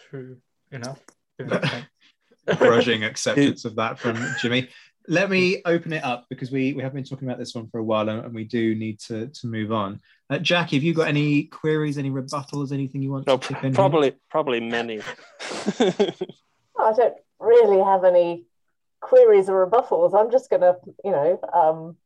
True 0.09 0.41
enough. 0.73 0.99
Grudging 2.57 3.03
acceptance 3.03 3.65
of 3.65 3.75
that 3.75 3.99
from 3.99 4.17
Jimmy. 4.39 4.69
Let 5.07 5.29
me 5.29 5.61
open 5.65 5.91
it 5.91 6.03
up 6.03 6.25
because 6.29 6.51
we, 6.51 6.73
we 6.73 6.81
have 6.81 6.93
been 6.93 7.03
talking 7.03 7.27
about 7.27 7.37
this 7.37 7.53
one 7.53 7.67
for 7.69 7.79
a 7.79 7.83
while 7.83 8.07
and, 8.07 8.25
and 8.25 8.33
we 8.33 8.45
do 8.45 8.73
need 8.75 8.99
to, 9.01 9.27
to 9.27 9.47
move 9.47 9.71
on. 9.71 9.99
Uh, 10.29 10.39
Jackie, 10.39 10.77
have 10.77 10.83
you 10.83 10.93
got 10.93 11.07
any 11.07 11.43
queries, 11.43 11.97
any 11.97 12.09
rebuttals, 12.09 12.71
anything 12.71 13.01
you 13.01 13.11
want 13.11 13.27
no, 13.27 13.37
to 13.37 13.47
chip 13.47 13.63
in? 13.63 13.73
Probably, 13.73 14.11
here? 14.11 14.19
probably 14.29 14.59
many. 14.61 15.01
I 15.79 16.93
don't 16.93 17.15
really 17.39 17.83
have 17.83 18.05
any 18.05 18.45
queries 19.01 19.49
or 19.49 19.67
rebuttals. 19.67 20.17
I'm 20.17 20.31
just 20.31 20.49
going 20.49 20.61
to, 20.61 20.77
you 21.03 21.11
know, 21.11 21.39
um, 21.53 21.97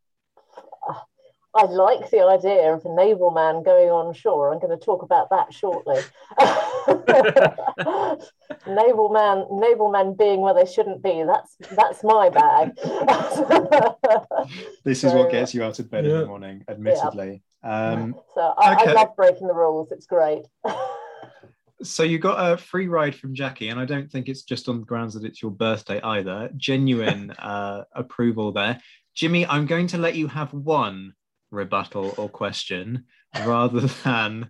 I 1.58 1.64
like 1.64 2.12
the 2.12 2.24
idea 2.24 2.72
of 2.72 2.86
a 2.86 2.94
naval 2.94 3.32
man 3.32 3.64
going 3.64 3.90
on 3.90 4.14
shore. 4.14 4.54
I'm 4.54 4.60
going 4.60 4.78
to 4.78 4.86
talk 4.86 5.02
about 5.02 5.32
that 5.32 5.52
shortly. 5.52 6.04
naval 8.68 9.10
man, 9.10 9.48
naval 9.50 9.92
men 9.92 10.14
being 10.14 10.42
where 10.42 10.54
they 10.54 10.72
shouldn't 10.72 11.02
be. 11.02 11.24
That's 11.26 11.56
that's 11.76 12.04
my 12.04 12.30
bag. 12.30 12.76
this 14.84 15.04
is 15.04 15.12
so, 15.12 15.18
what 15.18 15.32
gets 15.32 15.56
you 15.56 15.64
out 15.64 15.80
of 15.80 15.90
bed 15.90 16.06
yeah. 16.06 16.12
in 16.12 16.20
the 16.20 16.26
morning, 16.28 16.64
admittedly. 16.68 17.42
Yeah. 17.64 17.90
Um, 17.90 18.16
so 18.36 18.42
I, 18.42 18.76
okay. 18.76 18.92
I 18.92 18.94
love 18.94 19.16
breaking 19.16 19.48
the 19.48 19.56
rules. 19.56 19.92
It's 19.92 20.06
great. 20.06 20.44
so 21.82 22.04
you 22.04 22.20
got 22.20 22.52
a 22.52 22.58
free 22.58 22.88
ride 22.88 23.16
from 23.16 23.34
Jackie, 23.34 23.70
and 23.70 23.80
I 23.80 23.86
don't 23.86 24.12
think 24.12 24.30
it's 24.30 24.44
just 24.44 24.70
on 24.70 24.82
the 24.82 24.86
grounds 24.86 25.16
that 25.16 25.26
it's 25.26 25.42
your 25.42 25.52
birthday 25.52 26.00
either. 26.02 26.52
Genuine 26.56 27.32
uh, 27.32 27.86
approval 27.94 28.52
there. 28.52 28.80
Jimmy, 29.16 29.48
I'm 29.48 29.66
going 29.66 29.88
to 29.88 29.98
let 29.98 30.14
you 30.14 30.28
have 30.28 30.54
one 30.54 31.14
rebuttal 31.52 32.14
or 32.18 32.30
question 32.30 33.06
rather 33.46 33.82
than 34.04 34.50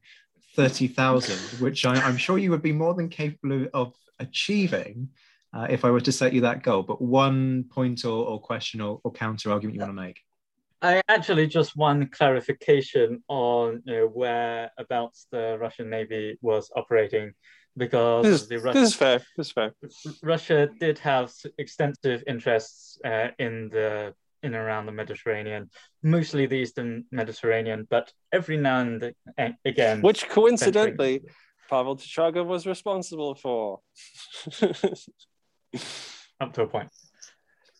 30,000, 0.55 1.61
which 1.61 1.85
I, 1.85 1.97
am 2.07 2.17
sure 2.17 2.37
you 2.37 2.51
would 2.51 2.63
be 2.63 2.71
more 2.71 2.93
than 2.93 3.09
capable 3.09 3.63
of, 3.63 3.69
of 3.73 3.93
achieving 4.19 5.09
uh, 5.53 5.67
if 5.69 5.85
I 5.85 5.91
were 5.91 6.01
to 6.01 6.11
set 6.11 6.33
you 6.33 6.41
that 6.41 6.63
goal. 6.63 6.83
But 6.83 7.01
one 7.01 7.65
point 7.65 8.05
or, 8.05 8.25
or 8.25 8.39
question 8.39 8.81
or, 8.81 8.99
or, 9.03 9.11
counter 9.11 9.51
argument 9.51 9.75
you 9.75 9.81
want 9.81 9.91
to 9.91 10.01
make? 10.01 10.19
I 10.81 11.01
actually 11.07 11.47
just 11.47 11.75
one 11.75 12.07
clarification 12.07 13.23
on 13.27 13.81
you 13.85 13.93
know, 13.93 14.07
whereabouts 14.07 15.27
the 15.31 15.57
Russian 15.59 15.89
Navy 15.89 16.37
was 16.41 16.71
operating, 16.75 17.33
because 17.77 18.25
This 18.25 18.41
is, 18.41 18.47
the 18.47 18.59
this 18.59 18.89
is 18.89 18.95
fair. 18.95 19.19
This 19.37 19.47
is 19.47 19.51
fair. 19.51 19.73
Russia 20.23 20.69
did 20.79 20.99
have 20.99 21.31
extensive 21.57 22.23
interests 22.27 22.99
uh, 23.05 23.29
in 23.39 23.69
the 23.69 24.13
in 24.43 24.53
and 24.53 24.63
around 24.63 24.85
the 24.85 24.91
Mediterranean, 24.91 25.69
mostly 26.03 26.45
the 26.45 26.55
Eastern 26.55 27.05
Mediterranean, 27.11 27.87
but 27.89 28.11
every 28.31 28.57
now 28.57 28.79
and 28.79 29.13
again, 29.65 30.01
Which 30.01 30.27
coincidentally, 30.29 31.23
Pavel 31.69 31.97
Chichagov 31.97 32.45
was 32.45 32.65
responsible 32.65 33.35
for. 33.35 33.79
up 36.39 36.53
to 36.53 36.61
a 36.61 36.67
point. 36.67 36.89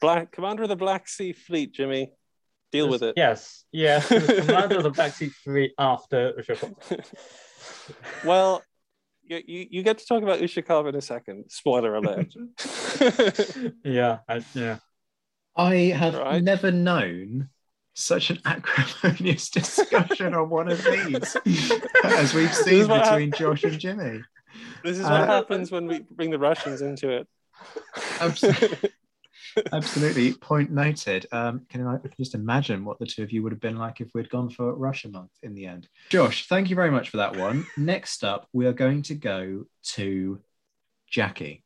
Black 0.01 0.31
commander 0.31 0.63
of 0.63 0.69
the 0.69 0.75
Black 0.75 1.07
Sea 1.07 1.33
Fleet, 1.33 1.73
Jimmy. 1.73 2.11
Deal 2.71 2.89
with 2.89 3.01
it. 3.01 3.13
Yes, 3.15 3.63
yes, 3.71 4.07
commander 4.07 4.77
of 4.77 4.83
the 4.83 4.89
Black 4.89 5.13
Sea 5.13 5.29
Fleet 5.43 5.71
after 5.79 6.33
Ushakov. 6.33 6.75
well, 8.25 8.61
you, 9.23 9.41
you, 9.45 9.67
you 9.71 9.83
get 9.83 9.99
to 9.99 10.05
talk 10.05 10.21
about 10.21 10.39
Ushakov 10.39 10.89
in 10.89 10.95
a 10.95 11.01
second. 11.01 11.45
Spoiler 11.47 11.95
alert. 11.95 12.33
yeah, 13.85 14.19
I, 14.27 14.43
yeah. 14.53 14.77
I 15.57 15.75
have 15.95 16.15
Right. 16.15 16.43
never 16.43 16.71
known 16.71 17.49
such 17.93 18.29
an 18.29 18.39
acrimonious 18.45 19.49
discussion 19.49 20.33
on 20.35 20.49
one 20.49 20.69
of 20.69 20.83
these 20.83 21.35
as 22.03 22.33
we've 22.33 22.53
seen 22.53 22.87
between 22.87 23.31
Josh 23.31 23.63
and 23.63 23.79
Jimmy. 23.79 24.21
this 24.83 24.97
is 24.97 25.03
what 25.03 25.21
Uh, 25.21 25.25
happens 25.25 25.71
when 25.71 25.87
we 25.87 25.99
bring 26.11 26.29
the 26.29 26.37
Russians 26.39 26.81
into 26.81 27.09
it. 27.09 27.27
Absolutely. 28.21 28.91
Absolutely. 29.73 30.33
Point 30.35 30.69
noted. 30.71 31.25
Um, 31.31 31.65
can 31.69 31.87
I 31.87 31.95
I 31.95 31.99
just 32.19 32.35
imagine 32.35 32.85
what 32.85 32.99
the 32.99 33.07
two 33.07 33.23
of 33.23 33.31
you 33.31 33.41
would 33.41 33.51
have 33.51 33.59
been 33.61 33.77
like 33.77 33.99
if 34.01 34.09
we'd 34.13 34.29
gone 34.29 34.51
for 34.51 34.75
Russia 34.75 35.09
month 35.09 35.31
in 35.41 35.55
the 35.55 35.65
end? 35.65 35.87
Josh, 36.09 36.47
thank 36.47 36.69
you 36.69 36.75
very 36.75 36.91
much 36.91 37.09
for 37.09 37.17
that 37.17 37.35
one. 37.35 37.65
Next 37.77 38.23
up, 38.23 38.47
we 38.53 38.67
are 38.67 38.73
going 38.73 39.01
to 39.03 39.15
go 39.15 39.65
to 39.95 40.39
Jackie. 41.09 41.63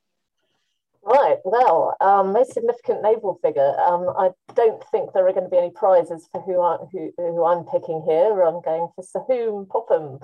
Right. 1.04 1.38
Well, 1.44 1.96
um, 2.00 2.32
most 2.34 2.54
significant 2.54 3.02
naval 3.02 3.40
figure. 3.44 3.76
Um, 3.80 4.08
I 4.18 4.30
don't 4.54 4.84
think 4.92 5.14
there 5.14 5.28
are 5.28 5.34
going 5.34 5.46
to 5.46 5.50
be 5.50 5.58
any 5.58 5.72
prizes 5.72 6.30
for 6.32 6.42
who 6.42 6.62
I, 6.62 6.78
who, 6.92 7.12
who 7.18 7.46
I'm 7.46 7.66
picking 7.66 8.04
here. 8.08 8.44
I'm 8.44 8.62
going 8.62 8.88
for 8.96 9.04
Sir 9.04 9.24
Hume 9.28 9.66
Popham, 9.66 10.20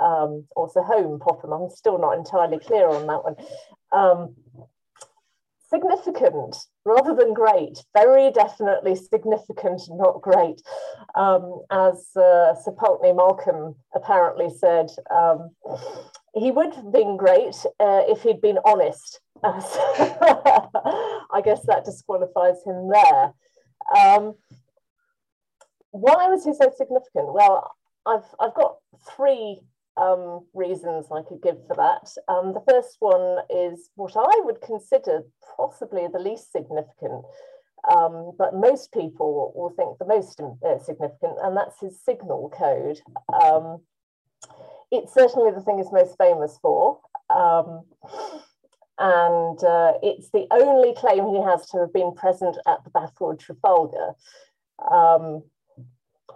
um, 0.00 0.44
or 0.56 0.68
Sir 0.70 0.82
Home 0.82 1.20
Popham. 1.20 1.52
I'm 1.52 1.70
still 1.70 1.98
not 1.98 2.18
entirely 2.18 2.58
clear 2.58 2.88
on 2.88 3.06
that 3.06 3.22
one. 3.22 3.36
Um, 3.92 4.34
significant 5.70 6.56
rather 6.84 7.14
than 7.14 7.34
great. 7.34 7.78
Very 7.94 8.32
definitely 8.32 8.96
significant, 8.96 9.82
not 9.90 10.22
great. 10.22 10.62
Um, 11.14 11.60
as 11.70 12.08
uh, 12.16 12.54
Sir 12.54 12.72
Pulteney 12.72 13.12
Malcolm 13.12 13.76
apparently 13.94 14.48
said, 14.50 14.90
um, 15.10 15.50
he 16.34 16.50
would 16.50 16.74
have 16.74 16.92
been 16.92 17.16
great 17.16 17.54
uh, 17.80 18.02
if 18.08 18.22
he'd 18.22 18.40
been 18.40 18.58
honest. 18.64 19.20
I 21.30 21.40
guess 21.44 21.62
that 21.66 21.84
disqualifies 21.84 22.64
him 22.64 22.90
there. 22.90 23.32
Um, 23.96 24.34
why 25.90 26.28
was 26.28 26.44
he 26.44 26.52
so 26.54 26.70
significant? 26.76 27.32
Well, 27.32 27.74
I've 28.06 28.24
I've 28.40 28.54
got 28.54 28.76
three 29.16 29.60
um, 29.96 30.46
reasons 30.54 31.06
I 31.12 31.22
could 31.22 31.42
give 31.42 31.56
for 31.66 31.76
that. 31.76 32.10
Um, 32.32 32.52
the 32.54 32.64
first 32.68 32.96
one 33.00 33.38
is 33.50 33.90
what 33.94 34.16
I 34.16 34.40
would 34.44 34.60
consider 34.60 35.22
possibly 35.56 36.06
the 36.12 36.18
least 36.18 36.52
significant, 36.52 37.24
um, 37.90 38.32
but 38.38 38.54
most 38.54 38.92
people 38.92 39.52
will 39.54 39.70
think 39.70 39.98
the 39.98 40.06
most 40.06 40.40
uh, 40.40 40.78
significant, 40.78 41.38
and 41.42 41.56
that's 41.56 41.80
his 41.80 42.00
signal 42.02 42.50
code. 42.56 43.00
Um, 43.42 43.80
it's 44.90 45.12
certainly 45.12 45.50
the 45.50 45.60
thing 45.60 45.78
he's 45.78 45.92
most 45.92 46.16
famous 46.18 46.58
for. 46.62 47.00
And 48.98 49.62
uh, 49.62 49.94
it's 50.02 50.30
the 50.30 50.46
only 50.50 50.94
claim 50.94 51.28
he 51.28 51.40
has 51.42 51.66
to 51.70 51.78
have 51.78 51.92
been 51.92 52.14
present 52.14 52.56
at 52.66 52.82
the 52.84 52.90
Battle 52.90 53.30
of 53.30 53.38
Trafalgar. 53.38 54.14
Um, 54.90 55.42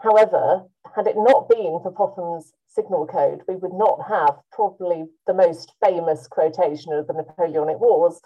however, 0.02 0.62
had 0.94 1.06
it 1.06 1.16
not 1.16 1.48
been 1.48 1.80
for 1.82 1.90
Popham's 1.90 2.52
signal 2.68 3.06
code, 3.06 3.42
we 3.48 3.56
would 3.56 3.72
not 3.72 4.00
have 4.08 4.36
probably 4.52 5.04
the 5.26 5.34
most 5.34 5.72
famous 5.84 6.26
quotation 6.26 6.92
of 6.92 7.06
the 7.06 7.14
Napoleonic 7.14 7.80
Wars. 7.80 8.20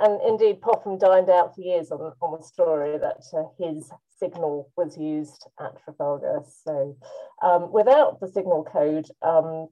And 0.00 0.20
indeed, 0.26 0.60
Popham 0.62 0.98
dined 0.98 1.28
out 1.28 1.54
for 1.54 1.60
years 1.60 1.90
on, 1.90 2.12
on 2.20 2.38
the 2.38 2.44
story 2.44 2.98
that 2.98 3.22
uh, 3.36 3.44
his 3.58 3.90
signal 4.18 4.70
was 4.76 4.96
used 4.96 5.46
at 5.60 5.82
Trafalgar. 5.84 6.42
So, 6.64 6.96
um, 7.42 7.70
without 7.70 8.18
the 8.20 8.28
signal 8.28 8.64
code, 8.64 9.06
um, 9.22 9.68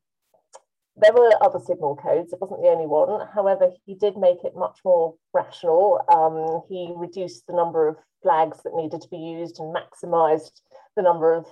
there 0.96 1.12
were 1.12 1.32
other 1.42 1.58
signal 1.58 1.96
codes, 1.96 2.32
it 2.32 2.40
wasn't 2.40 2.60
the 2.62 2.68
only 2.68 2.86
one. 2.86 3.26
However, 3.34 3.70
he 3.86 3.94
did 3.94 4.16
make 4.16 4.44
it 4.44 4.54
much 4.54 4.78
more 4.84 5.14
rational. 5.32 6.04
Um, 6.08 6.62
he 6.68 6.92
reduced 6.94 7.46
the 7.46 7.54
number 7.54 7.88
of 7.88 7.96
flags 8.22 8.58
that 8.62 8.74
needed 8.74 9.00
to 9.00 9.08
be 9.08 9.16
used 9.16 9.58
and 9.58 9.74
maximized 9.74 10.60
the 10.96 11.02
number 11.02 11.32
of 11.32 11.46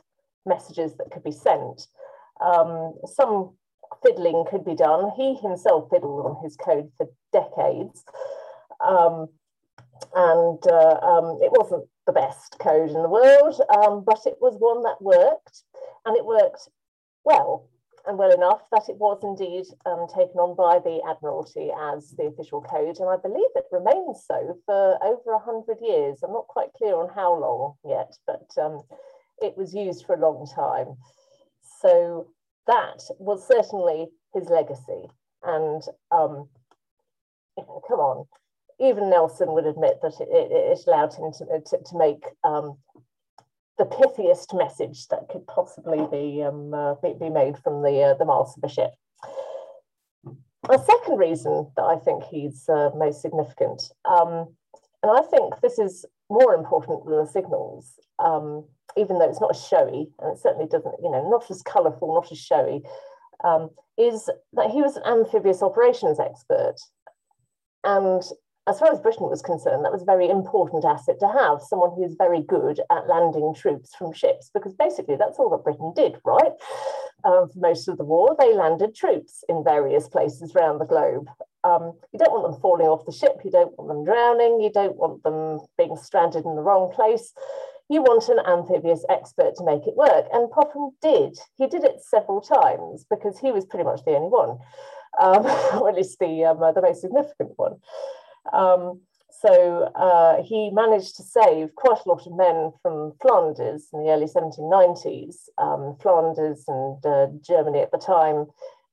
messages 0.45 0.97
that 0.97 1.11
could 1.11 1.25
be 1.25 1.33
sent. 1.33 1.87
Um, 2.41 2.95
some 3.07 3.57
fiddling 4.03 4.45
could 4.49 4.65
be 4.65 4.75
done. 4.75 5.11
He 5.17 5.35
himself 5.35 5.89
fiddled 5.91 6.27
on 6.27 6.43
his 6.43 6.57
code 6.57 6.91
for 6.97 7.09
decades. 7.33 8.05
Um, 8.87 9.29
and 10.15 10.67
uh, 10.67 10.99
um, 11.03 11.39
it 11.43 11.53
wasn't 11.53 11.87
the 12.07 12.13
best 12.13 12.59
code 12.59 12.91
in 12.91 13.03
the 13.03 13.09
world, 13.09 13.61
um, 13.77 14.05
but 14.05 14.21
it 14.27 14.37
was 14.41 14.57
one 14.59 14.83
that 14.83 15.01
worked, 15.01 15.63
and 16.05 16.17
it 16.17 16.25
worked 16.25 16.69
well 17.25 17.70
and 18.07 18.19
well 18.19 18.33
enough 18.33 18.63
that 18.73 18.89
it 18.89 18.97
was 18.97 19.21
indeed 19.23 19.67
um, 19.87 20.07
taken 20.09 20.39
on 20.41 20.57
by 20.57 20.79
the 20.79 21.01
Admiralty 21.09 21.71
as 21.93 22.11
the 22.17 22.25
official 22.25 22.61
code, 22.63 22.99
and 22.99 23.09
I 23.09 23.17
believe 23.17 23.51
it 23.55 23.67
remains 23.71 24.25
so 24.27 24.59
for 24.67 24.99
over 25.05 25.37
100 25.37 25.79
years. 25.81 26.23
I'm 26.23 26.33
not 26.33 26.49
quite 26.49 26.73
clear 26.75 26.95
on 26.95 27.11
how 27.15 27.35
long 27.39 27.75
yet, 27.85 28.13
but 28.27 28.49
um, 28.61 28.83
it 29.43 29.57
was 29.57 29.75
used 29.75 30.07
for 30.07 30.15
a 30.15 30.21
long 30.21 30.47
time. 30.47 30.97
So 31.81 32.29
that 32.67 33.03
was 33.19 33.47
certainly 33.47 34.09
his 34.35 34.49
legacy. 34.49 35.09
And 35.43 35.83
um, 36.11 36.49
come 37.57 38.01
on, 38.01 38.27
even 38.79 39.11
Nelson 39.11 39.53
would 39.53 39.67
admit 39.67 39.99
that 40.03 40.15
it, 40.21 40.29
it, 40.31 40.87
allowed 40.87 41.15
him 41.15 41.33
to, 41.33 41.45
to, 41.45 41.83
to 41.85 41.99
make 41.99 42.25
um, 42.45 42.77
the 43.81 43.87
pithiest 43.87 44.53
message 44.57 45.09
that 45.09 45.27
could 45.31 45.47
possibly 45.47 46.07
be 46.13 46.43
um, 46.43 46.75
uh, 46.75 46.95
be, 46.97 47.15
be, 47.19 47.31
made 47.31 47.57
from 47.59 47.83
the 47.83 48.03
uh, 48.03 48.15
the 48.15 48.27
mast 48.27 48.59
of 48.59 48.65
a 48.65 48.69
ship. 48.69 48.91
A 50.69 50.79
second 50.79 51.17
reason 51.17 51.67
that 51.77 51.85
I 51.85 51.97
think 51.97 52.23
he's 52.25 52.69
uh, 52.69 52.91
most 52.95 53.23
significant, 53.23 53.83
um, 54.05 54.55
and 55.03 55.11
I 55.11 55.23
think 55.23 55.61
this 55.63 55.79
is 55.79 56.05
more 56.29 56.55
important 56.55 57.07
than 57.07 57.17
the 57.17 57.27
signals, 57.27 57.99
um, 58.19 58.67
even 58.99 59.19
though 59.19 59.29
it's 59.29 59.41
not 59.41 59.57
as 59.57 59.67
showy, 59.67 60.11
and 60.19 60.37
it 60.37 60.43
certainly 60.43 60.69
doesn't, 60.69 60.95
you 61.03 61.11
know, 61.11 61.27
not 61.31 61.51
as 61.51 61.63
colourful, 61.63 62.15
not 62.15 62.31
as 62.31 62.39
showy, 62.39 62.83
um, 63.43 63.71
is 63.97 64.29
that 64.53 64.71
he 64.71 64.83
was 64.83 64.97
an 64.97 65.05
amphibious 65.07 65.63
operations 65.63 66.21
expert. 66.21 66.77
And 67.83 68.23
as 68.71 68.79
far 68.79 68.93
as 68.93 69.01
Britain 69.01 69.29
was 69.29 69.43
concerned, 69.43 69.85
that 69.85 69.93
was 69.93 70.03
a 70.03 70.07
very 70.07 70.29
important 70.29 70.85
asset 70.85 71.19
to 71.19 71.29
have 71.29 71.61
someone 71.61 71.91
who's 71.97 72.15
very 72.17 72.41
good 72.41 72.81
at 72.89 73.09
landing 73.09 73.53
troops 73.53 73.97
from 73.97 74.13
ships, 74.13 74.49
because 74.55 74.75
basically 74.75 75.17
that's 75.17 75.41
all 75.41 75.51
that 75.51 75.65
Britain 75.65 75.93
did, 75.97 76.19
right? 76.25 76.53
Um, 77.25 77.49
for 77.49 77.59
most 77.59 77.89
of 77.89 77.99
the 77.99 78.05
war, 78.05 78.37
they 78.39 78.55
landed 78.55 78.95
troops 78.95 79.43
in 79.49 79.65
various 79.65 80.09
places 80.09 80.55
around 80.55 80.79
the 80.79 80.87
globe. 80.87 81.29
Um, 81.65 81.95
you 82.13 82.19
don't 82.19 82.33
want 82.33 82.51
them 82.51 82.61
falling 82.61 82.87
off 82.87 83.05
the 83.05 83.13
ship, 83.13 83.41
you 83.45 83.51
don't 83.51 83.77
want 83.77 83.89
them 83.89 84.05
drowning, 84.05 84.61
you 84.61 84.71
don't 84.73 84.97
want 84.97 85.23
them 85.25 85.61
being 85.77 85.97
stranded 85.97 86.45
in 86.45 86.55
the 86.55 86.63
wrong 86.63 86.93
place. 86.93 87.33
You 87.89 88.03
want 88.03 88.29
an 88.29 88.39
amphibious 88.47 89.05
expert 89.11 89.57
to 89.57 89.65
make 89.65 89.85
it 89.85 89.97
work. 89.97 90.27
And 90.33 90.49
Popham 90.49 90.93
did. 91.03 91.37
He 91.57 91.67
did 91.67 91.83
it 91.83 92.01
several 92.01 92.41
times 92.41 93.05
because 93.11 93.37
he 93.37 93.51
was 93.51 93.67
pretty 93.67 93.85
much 93.85 94.05
the 94.05 94.13
only 94.13 94.29
one, 94.29 94.59
um, 95.21 95.45
or 95.83 95.89
at 95.89 95.97
least 95.97 96.21
the, 96.21 96.45
um, 96.45 96.63
uh, 96.63 96.71
the 96.71 96.83
most 96.83 97.01
significant 97.01 97.51
one. 97.57 97.81
Um, 98.53 99.01
so 99.31 99.91
uh, 99.95 100.43
he 100.43 100.71
managed 100.71 101.17
to 101.17 101.23
save 101.23 101.75
quite 101.75 101.99
a 102.05 102.09
lot 102.09 102.27
of 102.27 102.37
men 102.37 102.73
from 102.83 103.13
Flanders 103.23 103.89
in 103.93 104.05
the 104.05 104.11
early 104.11 104.27
1790s. 104.27 105.49
Um, 105.57 105.97
Flanders 106.01 106.65
and 106.69 107.07
uh, 107.07 107.27
Germany 107.41 107.81
at 107.81 107.91
the 107.91 107.99
time 107.99 108.47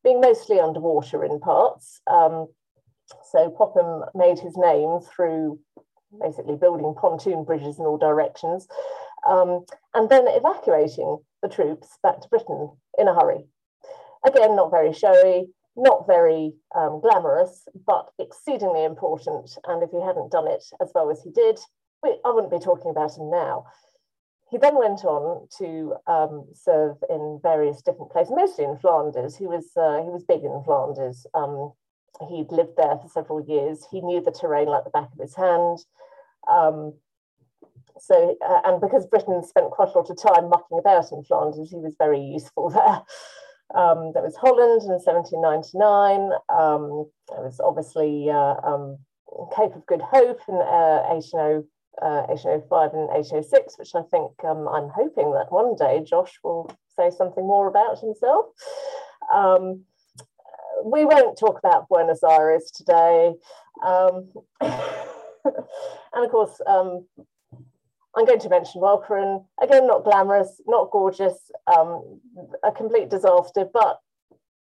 being 0.04 0.22
mostly 0.22 0.60
underwater 0.60 1.26
in 1.26 1.40
parts. 1.40 2.00
Um, 2.08 2.48
so 3.32 3.50
Popham 3.50 4.04
made 4.16 4.40
his 4.40 4.56
name 4.58 5.00
through 5.02 5.60
basically 6.22 6.56
building 6.56 6.96
pontoon 6.98 7.44
bridges 7.44 7.80
in 7.80 7.86
all 7.86 7.98
directions 7.98 8.68
um, 9.28 9.66
and 9.94 10.10
then 10.10 10.26
evacuating 10.28 11.18
the 11.42 11.50
troops 11.50 11.98
back 12.02 12.22
to 12.22 12.30
Britain 12.30 12.72
in 12.98 13.08
a 13.08 13.14
hurry. 13.14 13.46
Again, 14.26 14.56
not 14.56 14.72
very 14.72 14.94
showy, 14.94 15.48
not 15.78 16.08
very 16.08 16.54
um, 16.76 17.00
glamorous, 17.02 17.68
but 17.86 18.10
exceedingly 18.20 18.84
important. 18.84 19.58
And 19.68 19.84
if 19.84 19.92
he 19.92 20.02
hadn't 20.02 20.32
done 20.32 20.48
it 20.48 20.64
as 20.82 20.92
well 20.96 21.10
as 21.12 21.22
he 21.24 21.30
did, 21.30 21.60
we, 22.04 22.18
I 22.26 22.32
wouldn't 22.32 22.52
be 22.52 22.60
talking 22.60 22.92
about 22.92 23.16
him 23.18 23.30
now. 23.30 23.66
he 24.50 24.58
then 24.58 24.78
went 24.78 25.04
on 25.04 25.48
to 25.60 25.96
um, 26.08 26.46
serve 26.54 26.98
in 27.10 27.40
various 27.44 27.82
different 27.82 28.12
places, 28.12 28.34
mostly 28.36 28.66
in 28.66 28.78
Flanders. 28.78 29.36
He 29.36 29.46
was 29.46 29.66
uh, 29.76 30.02
he 30.04 30.10
was 30.10 30.24
big 30.24 30.44
in 30.44 30.64
Flanders. 30.64 31.26
Um, 31.34 31.74
he'd 32.30 32.52
lived 32.52 32.78
there 32.78 32.98
for 32.98 33.10
several 33.10 33.44
years. 33.46 33.86
He 33.92 34.02
knew 34.02 34.22
the 34.22 34.32
terrain 34.32 34.68
like 34.68 34.84
the 34.84 34.90
back 34.90 35.10
of 35.14 35.20
his 35.20 35.36
hand. 35.36 35.80
Um, 36.50 36.94
so, 38.00 38.38
uh, 38.48 38.62
and 38.66 38.80
because 38.80 39.08
Britain 39.08 39.44
spent 39.44 39.72
quite 39.72 39.90
a 39.94 39.98
lot 39.98 40.10
of 40.10 40.22
time 40.22 40.50
mucking 40.50 40.80
about 40.80 41.12
in 41.12 41.24
Flanders, 41.24 41.70
he 41.70 41.78
was 41.78 41.96
very 41.98 42.22
useful 42.22 42.70
there. 42.78 43.02
Um, 43.76 44.12
there 44.14 44.24
was 44.24 44.36
Holland 44.36 44.84
in 44.84 45.00
1799. 45.00 46.32
Um, 46.50 47.10
was 47.30 47.60
obviously 47.60 48.30
uh, 48.30 48.56
um, 48.64 48.98
Cape 49.56 49.76
of 49.76 49.86
Good 49.86 50.02
Hope 50.02 50.40
in 50.48 50.56
uh, 50.56 51.04
1800, 51.10 51.66
uh, 52.02 52.28
1805 52.28 52.94
and 52.94 53.08
1806, 53.10 53.78
which 53.78 53.96
I 53.96 54.02
think 54.10 54.32
um, 54.44 54.68
I'm 54.68 54.90
hoping 54.90 55.34
that 55.34 55.52
one 55.52 55.76
day 55.76 56.04
Josh 56.04 56.40
will 56.44 56.72
say 56.96 57.10
something 57.10 57.46
more 57.46 57.68
about 57.68 58.00
himself. 58.00 58.46
Um, 59.34 59.84
we 60.84 61.06
won't 61.06 61.38
talk 61.38 61.60
about 61.60 61.90
Buenos 61.90 62.24
Aires 62.24 62.72
today. 62.72 63.34
Um, 63.86 64.32
and 64.62 66.26
of 66.26 66.32
course, 66.32 66.62
I'm 68.18 68.26
going 68.26 68.40
to 68.40 68.50
mention 68.50 68.82
Walcheren. 68.82 69.46
Again, 69.62 69.86
not 69.86 70.04
glamorous, 70.04 70.60
not 70.66 70.90
gorgeous, 70.90 71.52
um, 71.68 72.20
a 72.64 72.72
complete 72.72 73.10
disaster, 73.10 73.66
but 73.72 74.00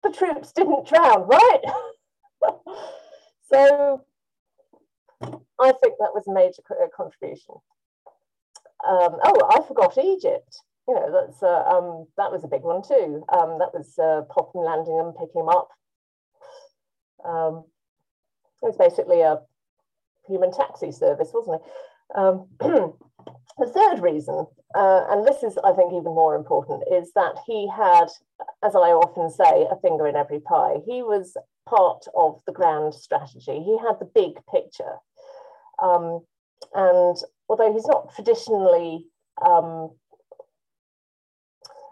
the 0.04 0.12
troops 0.12 0.52
didn't 0.52 0.88
drown, 0.88 1.26
right? 1.26 1.62
so 3.50 4.02
I 5.22 5.72
think 5.72 5.96
that 6.00 6.14
was 6.14 6.28
a 6.28 6.34
major 6.34 6.62
uh, 6.70 6.88
contribution. 6.96 7.56
Um, 8.86 9.18
oh, 9.24 9.50
I 9.50 9.66
forgot 9.66 9.98
Egypt. 9.98 10.58
You 10.90 10.96
know, 10.96 11.12
that's 11.14 11.42
uh, 11.42 11.64
um, 11.64 12.08
that 12.18 12.32
was 12.32 12.44
a 12.44 12.50
big 12.50 12.62
one 12.62 12.82
too. 12.84 13.24
Um, 13.32 13.58
that 13.60 13.74
was 13.74 13.98
uh, 13.98 14.24
Popham 14.30 14.66
landing 14.66 15.00
and 15.00 15.16
picking 15.16 15.46
them 15.46 15.50
up. 15.50 15.70
Um, 17.24 17.64
it 18.62 18.68
was 18.68 18.78
basically 18.78 19.22
a 19.22 19.40
human 20.28 20.52
taxi 20.52 20.92
service, 20.92 21.32
wasn't 21.34 21.62
it? 21.62 22.94
The 23.58 23.68
third 23.68 24.02
reason, 24.02 24.46
uh, 24.76 25.06
and 25.10 25.26
this 25.26 25.42
is, 25.42 25.58
I 25.64 25.72
think, 25.72 25.94
even 25.94 26.14
more 26.14 26.36
important, 26.36 26.84
is 26.92 27.14
that 27.14 27.38
he 27.48 27.70
had, 27.70 28.08
as 28.64 28.76
I 28.76 28.92
often 28.92 29.30
say, 29.30 29.66
a 29.72 29.80
finger 29.82 30.08
in 30.08 30.16
every 30.18 30.42
pie. 30.42 30.78
He 30.86 31.02
was 31.02 31.38
part 31.66 32.06
of 32.16 32.42
the 32.46 32.52
grand 32.52 32.94
strategy. 32.94 33.64
He 33.64 33.78
had 33.78 33.98
the 34.00 34.12
big 34.14 34.34
picture. 34.52 34.98
Um, 35.82 36.26
and 36.74 37.16
although 37.48 37.72
he's 37.72 37.88
not 37.88 38.14
traditionally, 38.14 39.06
um, 39.46 39.92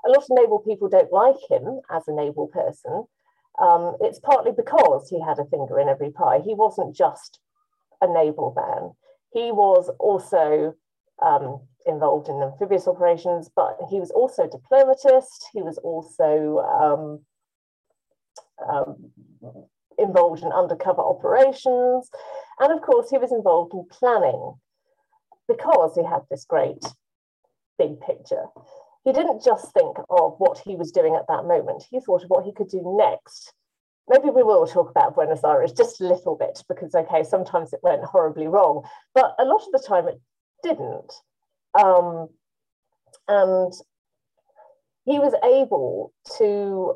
a 0.06 0.10
lot 0.10 0.18
of 0.18 0.30
naval 0.32 0.60
people 0.60 0.90
don't 0.90 1.14
like 1.14 1.38
him 1.50 1.80
as 1.90 2.04
a 2.08 2.14
naval 2.14 2.48
person. 2.48 3.06
Um, 3.62 3.96
it's 4.02 4.20
partly 4.20 4.52
because 4.52 5.08
he 5.08 5.22
had 5.22 5.40
a 5.40 5.46
finger 5.46 5.80
in 5.80 5.88
every 5.88 6.12
pie. 6.12 6.42
He 6.44 6.56
wasn't 6.56 6.94
just 6.94 7.40
a 8.02 8.08
naval 8.08 8.54
man. 8.54 8.92
He 9.32 9.52
was 9.52 9.90
also 10.00 10.76
um, 11.24 11.62
involved 11.86 12.30
in 12.30 12.42
amphibious 12.42 12.88
operations, 12.88 13.50
but 13.56 13.78
he 13.90 14.00
was 14.00 14.12
also 14.12 14.48
diplomatist. 14.48 15.48
He 15.54 15.62
was 15.62 15.78
also 15.80 16.60
um, 16.60 17.20
um, 18.70 19.12
involved 19.98 20.44
in 20.44 20.52
undercover 20.52 21.02
operations. 21.02 22.10
And 22.60 22.72
of 22.72 22.82
course, 22.82 23.10
he 23.10 23.18
was 23.18 23.32
involved 23.32 23.74
in 23.74 23.86
planning 23.90 24.56
because 25.48 25.96
he 25.96 26.04
had 26.04 26.22
this 26.30 26.46
great 26.46 26.84
big 27.78 28.00
picture. 28.02 28.46
He 29.04 29.12
didn't 29.12 29.44
just 29.44 29.74
think 29.74 29.98
of 30.10 30.36
what 30.38 30.62
he 30.64 30.76
was 30.76 30.92
doing 30.92 31.16
at 31.16 31.28
that 31.28 31.46
moment, 31.46 31.84
he 31.90 32.00
thought 32.00 32.24
of 32.24 32.30
what 32.30 32.46
he 32.46 32.54
could 32.54 32.70
do 32.70 32.82
next. 32.98 33.54
Maybe 34.10 34.30
we 34.30 34.44
will 34.44 34.68
talk 34.68 34.90
about 34.90 35.16
Buenos 35.16 35.44
Aires 35.46 35.72
just 35.72 36.02
a 36.02 36.08
little 36.08 36.36
bit 36.36 36.62
because, 36.68 36.94
okay, 36.94 37.24
sometimes 37.24 37.72
it 37.72 37.80
went 37.84 38.04
horribly 38.04 38.48
wrong, 38.48 38.84
but 39.16 39.34
a 39.40 39.46
lot 39.46 39.62
of 39.62 39.72
the 39.72 39.84
time 39.86 40.10
it 40.10 40.20
didn't. 40.64 41.14
Um, 41.76 42.30
and 43.28 43.74
he 45.06 45.20
was 45.20 45.34
able 45.44 46.14
to 46.38 46.96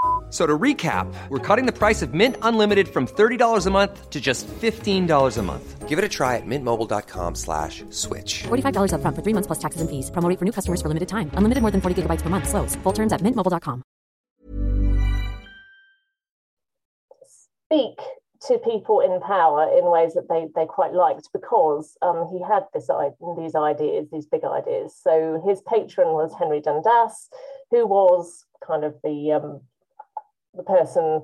So 0.31 0.47
to 0.47 0.57
recap, 0.57 1.13
we're 1.27 1.45
cutting 1.45 1.65
the 1.65 1.77
price 1.77 2.01
of 2.01 2.13
Mint 2.13 2.37
Unlimited 2.41 2.87
from 2.87 3.05
$30 3.05 3.67
a 3.67 3.69
month 3.69 4.09
to 4.09 4.21
just 4.21 4.47
$15 4.47 5.37
a 5.37 5.41
month. 5.41 5.89
Give 5.89 5.99
it 5.99 6.05
a 6.05 6.09
try 6.09 6.37
at 6.37 6.45
mintmobile.com 6.45 7.35
slash 7.35 7.83
switch. 7.89 8.43
$45 8.43 8.93
up 8.93 9.01
front 9.01 9.13
for 9.13 9.23
three 9.23 9.33
months 9.33 9.47
plus 9.47 9.59
taxes 9.59 9.81
and 9.81 9.89
fees. 9.89 10.09
Promoting 10.09 10.37
for 10.37 10.45
new 10.45 10.53
customers 10.53 10.81
for 10.81 10.87
limited 10.87 11.09
time. 11.09 11.29
Unlimited 11.33 11.61
more 11.61 11.71
than 11.71 11.81
40 11.81 12.03
gigabytes 12.03 12.21
per 12.21 12.29
month. 12.29 12.47
Slows. 12.47 12.75
Full 12.77 12.93
terms 12.93 13.11
at 13.11 13.19
mintmobile.com. 13.19 13.83
Speak 17.65 17.99
to 18.47 18.57
people 18.59 19.01
in 19.01 19.19
power 19.21 19.69
in 19.77 19.85
ways 19.85 20.13
that 20.13 20.27
they, 20.29 20.47
they 20.55 20.65
quite 20.65 20.93
liked 20.93 21.29
because 21.33 21.97
um, 22.01 22.27
he 22.31 22.41
had 22.41 22.63
this 22.73 22.89
these 23.37 23.55
ideas, 23.55 24.07
these 24.11 24.25
big 24.25 24.43
ideas. 24.45 24.95
So 24.95 25.41
his 25.45 25.61
patron 25.61 26.13
was 26.13 26.33
Henry 26.37 26.61
Dundas, 26.61 27.29
who 27.69 27.85
was 27.85 28.45
kind 28.65 28.83
of 28.83 28.95
the 29.03 29.33
um, 29.33 29.61
the 30.55 30.63
person 30.63 31.23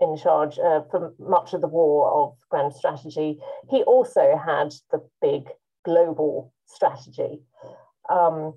in 0.00 0.16
charge 0.16 0.58
uh, 0.58 0.82
for 0.90 1.12
much 1.18 1.52
of 1.54 1.60
the 1.60 1.68
war 1.68 2.10
of 2.12 2.36
grand 2.50 2.72
strategy. 2.72 3.38
He 3.68 3.82
also 3.82 4.36
had 4.36 4.72
the 4.92 5.02
big 5.20 5.48
global 5.84 6.52
strategy. 6.66 7.40
Um, 8.08 8.54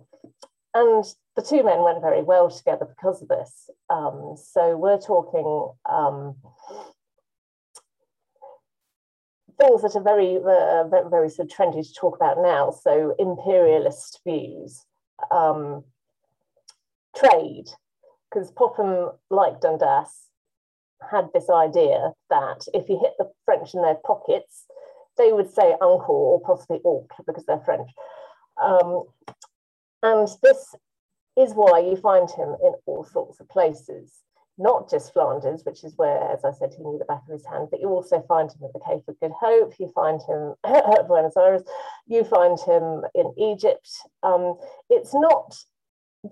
and 0.73 1.03
the 1.35 1.41
two 1.41 1.63
men 1.63 1.83
went 1.83 2.01
very 2.01 2.21
well 2.21 2.49
together 2.49 2.85
because 2.85 3.21
of 3.21 3.27
this. 3.27 3.69
Um, 3.89 4.35
so 4.37 4.77
we're 4.77 4.99
talking 4.99 5.71
um, 5.89 6.35
things 9.59 9.81
that 9.81 9.95
are 9.95 10.03
very, 10.03 10.37
uh, 10.37 10.87
very, 10.87 11.09
very 11.09 11.29
sort 11.29 11.51
of 11.51 11.55
trendy 11.55 11.85
to 11.85 11.93
talk 11.93 12.15
about 12.15 12.37
now. 12.41 12.71
So 12.71 13.15
imperialist 13.19 14.21
views, 14.25 14.85
um, 15.31 15.83
trade, 17.15 17.67
because 18.31 18.51
Popham, 18.51 19.11
like 19.29 19.59
Dundas, 19.61 20.27
had 21.09 21.29
this 21.33 21.49
idea 21.49 22.13
that 22.29 22.65
if 22.73 22.87
you 22.87 22.99
hit 22.99 23.13
the 23.17 23.31
French 23.45 23.73
in 23.73 23.81
their 23.81 23.97
pockets, 24.05 24.65
they 25.17 25.31
would 25.31 25.51
say 25.51 25.73
uncle 25.81 26.15
or 26.15 26.41
possibly 26.41 26.79
oncle 26.83 27.23
because 27.25 27.45
they're 27.45 27.61
French. 27.65 27.89
Um, 28.61 29.03
and 30.03 30.27
this 30.41 30.75
is 31.37 31.53
why 31.53 31.79
you 31.79 31.95
find 31.95 32.29
him 32.29 32.55
in 32.63 32.73
all 32.85 33.03
sorts 33.03 33.39
of 33.39 33.49
places, 33.49 34.19
not 34.57 34.89
just 34.89 35.13
Flanders, 35.13 35.63
which 35.65 35.83
is 35.83 35.93
where, 35.97 36.31
as 36.31 36.45
I 36.45 36.51
said, 36.51 36.73
he 36.75 36.83
knew 36.83 36.97
the 36.97 37.05
back 37.05 37.23
of 37.27 37.33
his 37.33 37.45
hand, 37.45 37.69
but 37.71 37.79
you 37.79 37.89
also 37.89 38.23
find 38.27 38.49
him 38.49 38.63
at 38.63 38.73
the 38.73 38.81
Cape 38.85 39.03
of 39.07 39.19
Good 39.19 39.31
Hope, 39.31 39.73
you 39.79 39.91
find 39.93 40.21
him 40.27 40.53
at 40.63 41.07
Buenos 41.07 41.37
Aires, 41.37 41.63
you 42.07 42.23
find 42.23 42.59
him 42.59 43.03
in 43.15 43.33
Egypt. 43.37 43.89
Um, 44.23 44.57
it's 44.89 45.13
not 45.13 45.55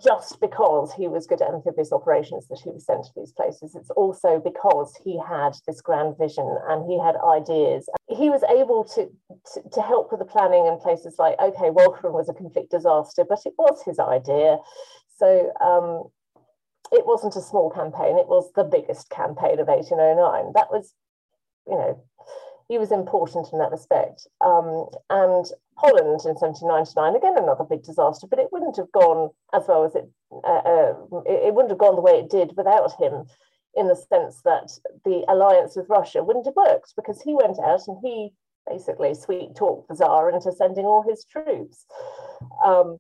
just 0.04 0.40
because 0.40 0.94
he 0.94 1.08
was 1.08 1.26
good 1.26 1.42
at 1.42 1.50
amphibious 1.50 1.92
operations 1.92 2.48
that 2.48 2.62
he 2.64 2.70
was 2.70 2.86
sent 2.86 3.04
to 3.04 3.12
these 3.16 3.32
places. 3.32 3.74
It's 3.76 3.90
also 3.92 4.40
because 4.40 4.96
he 5.04 5.20
had 5.20 5.54
this 5.66 5.82
grand 5.82 6.16
vision 6.18 6.46
and 6.68 6.86
he 6.86 7.00
had 7.00 7.16
ideas. 7.18 7.90
He 8.08 8.30
was 8.30 8.44
able 8.44 8.84
to, 8.96 9.10
to, 9.54 9.70
to 9.70 9.82
help 9.82 10.12
with 10.12 10.20
the 10.20 10.26
planning 10.26 10.68
in 10.68 10.78
places 10.78 11.16
like, 11.18 11.36
okay, 11.42 11.70
Walcheren 11.72 12.14
was 12.14 12.30
a 12.30 12.34
complete 12.34 12.70
disaster, 12.70 13.26
but 13.28 13.40
it 13.46 13.54
was 13.58 13.82
his 13.84 13.98
idea. 13.98 14.58
So 15.18 15.52
um, 15.60 16.10
it 16.92 17.08
wasn't 17.08 17.36
a 17.36 17.42
small 17.42 17.72
campaign, 17.72 18.18
it 18.20 18.28
was 18.28 18.52
the 18.56 18.64
biggest 18.64 19.10
campaign 19.10 19.60
of 19.60 19.68
1809. 19.68 20.54
That 20.54 20.72
was, 20.72 20.94
you 21.68 21.74
know, 21.74 22.00
he 22.68 22.78
was 22.78 22.92
important 22.92 23.48
in 23.52 23.58
that 23.58 23.72
respect. 23.72 24.28
Um, 24.46 24.86
and 25.10 25.46
Holland 25.80 26.20
in 26.26 26.36
1799, 26.36 27.16
again, 27.16 27.38
another 27.38 27.64
big 27.64 27.84
disaster, 27.84 28.28
but 28.28 28.40
it 28.40 28.52
wouldn't 28.52 28.76
have 28.76 28.92
gone 28.92 29.30
as 29.54 29.64
well 29.66 29.86
as 29.86 29.96
it, 29.96 30.10
uh, 30.44 30.62
uh, 30.68 30.94
it, 31.26 31.54
wouldn't 31.54 31.72
have 31.72 31.80
gone 31.80 31.96
the 31.96 32.02
way 32.02 32.20
it 32.20 32.30
did 32.30 32.52
without 32.58 32.92
him 33.00 33.24
in 33.78 33.88
the 33.88 33.96
sense 33.96 34.42
that 34.44 34.70
the 35.06 35.24
alliance 35.30 35.78
with 35.78 35.88
Russia 35.88 36.22
wouldn't 36.22 36.46
have 36.46 36.56
worked 36.56 36.94
because 36.98 37.22
he 37.22 37.34
went 37.34 37.58
out 37.60 37.80
and 37.88 37.98
he 38.04 38.34
basically 38.70 39.14
sweet 39.14 39.56
talked 39.56 39.88
the 39.88 39.96
Tsar 39.96 40.30
into 40.30 40.52
sending 40.52 40.84
all 40.84 41.02
his 41.02 41.24
troops. 41.24 41.86
Um, 42.66 42.98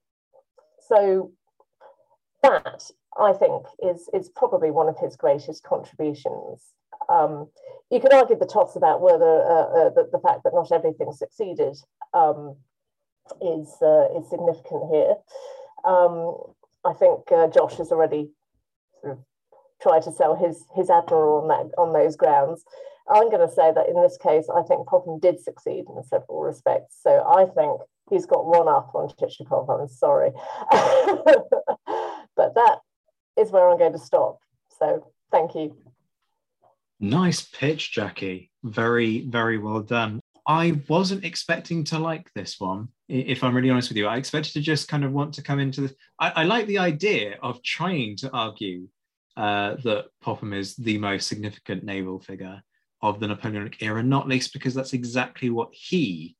so 0.87 1.33
that 2.43 2.89
I 3.19 3.33
think 3.33 3.65
is 3.83 4.09
is 4.13 4.29
probably 4.29 4.71
one 4.71 4.87
of 4.87 4.97
his 4.97 5.17
greatest 5.17 5.63
contributions. 5.63 6.63
Um, 7.09 7.49
you 7.91 7.99
can 7.99 8.13
argue 8.13 8.37
the 8.37 8.45
toss 8.45 8.77
about 8.77 9.01
whether 9.01 9.43
uh, 9.43 9.67
uh, 9.67 9.89
the, 9.89 10.07
the, 10.11 10.19
fact 10.19 10.43
that 10.43 10.53
not 10.53 10.71
everything 10.71 11.11
succeeded 11.11 11.75
um, 12.13 12.55
is 13.41 13.75
uh, 13.81 14.07
is 14.17 14.29
significant 14.29 14.83
here. 14.91 15.15
Um, 15.85 16.35
I 16.85 16.93
think 16.93 17.31
uh, 17.31 17.47
Josh 17.47 17.77
has 17.77 17.91
already 17.91 18.31
sort 19.01 19.13
of 19.13 19.19
tried 19.81 20.03
to 20.03 20.11
sell 20.11 20.35
his 20.35 20.65
his 20.75 20.89
admiral 20.89 21.41
on 21.41 21.47
that 21.49 21.71
on 21.77 21.93
those 21.93 22.15
grounds. 22.15 22.63
I'm 23.09 23.29
going 23.31 23.47
to 23.47 23.53
say 23.53 23.71
that 23.73 23.89
in 23.89 23.99
this 24.01 24.17
case, 24.17 24.47
I 24.55 24.61
think 24.63 24.87
Popham 24.87 25.19
did 25.19 25.41
succeed 25.41 25.85
in 25.89 26.03
several 26.03 26.41
respects. 26.41 26.97
So 27.01 27.25
I 27.27 27.45
think 27.45 27.81
he's 28.09 28.27
got 28.27 28.45
one 28.45 28.67
up 28.67 28.91
on 28.93 29.09
Chichagov. 29.09 29.67
I'm 29.69 29.87
sorry, 29.87 30.31
but 32.35 32.53
that 32.55 32.77
is 33.37 33.51
where 33.51 33.69
I'm 33.69 33.79
going 33.79 33.93
to 33.93 33.99
stop. 33.99 34.39
So 34.77 35.11
thank 35.31 35.55
you. 35.55 35.75
Nice 36.99 37.41
pitch, 37.41 37.93
Jackie. 37.93 38.51
Very, 38.63 39.21
very 39.21 39.57
well 39.57 39.81
done. 39.81 40.19
I 40.45 40.81
wasn't 40.87 41.23
expecting 41.23 41.83
to 41.85 41.99
like 41.99 42.31
this 42.33 42.59
one, 42.59 42.89
if 43.09 43.43
I'm 43.43 43.55
really 43.55 43.71
honest 43.71 43.89
with 43.89 43.97
you. 43.97 44.07
I 44.07 44.17
expected 44.17 44.53
to 44.53 44.61
just 44.61 44.87
kind 44.87 45.03
of 45.03 45.11
want 45.11 45.33
to 45.33 45.41
come 45.41 45.59
into 45.59 45.81
this. 45.81 45.93
I, 46.19 46.29
I 46.29 46.43
like 46.43 46.67
the 46.67 46.77
idea 46.77 47.37
of 47.41 47.61
trying 47.63 48.15
to 48.17 48.31
argue 48.31 48.87
uh, 49.35 49.75
that 49.83 50.05
Popham 50.21 50.53
is 50.53 50.75
the 50.75 50.97
most 50.99 51.27
significant 51.27 51.83
naval 51.83 52.19
figure 52.19 52.61
of 53.01 53.19
the 53.19 53.27
Napoleonic 53.27 53.81
era, 53.81 54.03
not 54.03 54.27
least 54.27 54.53
because 54.53 54.73
that's 54.73 54.93
exactly 54.93 55.49
what 55.49 55.69
he 55.71 56.35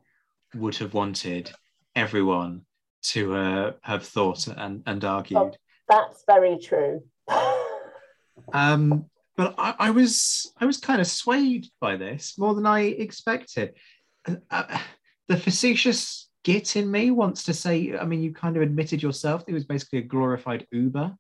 would 0.53 0.76
have 0.76 0.93
wanted 0.93 1.51
everyone 1.95 2.61
to 3.01 3.36
uh, 3.36 3.72
have 3.82 4.05
thought 4.05 4.47
and, 4.47 4.84
and 4.86 5.03
argued. 5.03 5.39
Oh, 5.39 5.51
that's 5.88 6.24
very 6.28 6.59
true. 6.59 7.01
um, 8.53 9.05
but 9.38 9.55
I, 9.57 9.74
I, 9.80 9.89
was 9.91 10.51
I 10.59 10.65
was 10.65 10.78
kind 10.78 10.99
of 10.99 11.07
swayed 11.07 11.67
by 11.80 11.95
this 11.95 12.38
more 12.38 12.53
than 12.53 12.65
I 12.65 12.82
expected. 12.82 13.74
Uh, 14.28 14.36
uh, 14.51 14.80
the 15.30 15.38
facetious 15.38 16.28
git 16.50 16.76
in 16.78 16.89
me 16.89 17.12
wants 17.12 17.43
to 17.43 17.54
say, 17.54 17.95
I 17.95 18.06
mean, 18.06 18.24
you 18.24 18.34
kind 18.34 18.56
of 18.56 18.64
admitted 18.64 19.04
yourself 19.04 19.43
it 19.47 19.54
was 19.54 19.66
basically 19.66 20.00
a 20.00 20.02
glorified 20.02 20.66
Uber 20.72 21.16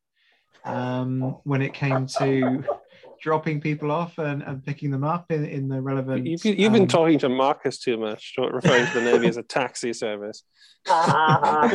um, 0.65 1.37
when 1.43 1.61
it 1.61 1.71
came 1.71 2.07
to 2.17 2.63
dropping 3.21 3.61
people 3.61 3.91
off 3.91 4.17
and, 4.17 4.41
and 4.41 4.65
picking 4.65 4.89
them 4.89 5.03
up 5.03 5.31
in, 5.31 5.45
in 5.45 5.69
the 5.69 5.79
relevant. 5.79 6.25
You've, 6.25 6.43
you've 6.43 6.73
um, 6.73 6.73
been 6.73 6.87
talking 6.87 7.19
to 7.19 7.29
Marcus 7.29 7.77
too 7.77 7.97
much, 7.97 8.33
referring 8.39 8.87
to 8.87 8.93
the 8.95 9.01
Navy 9.01 9.27
as 9.27 9.37
a 9.37 9.43
taxi 9.43 9.93
service. 9.93 10.41
I, 10.87 11.67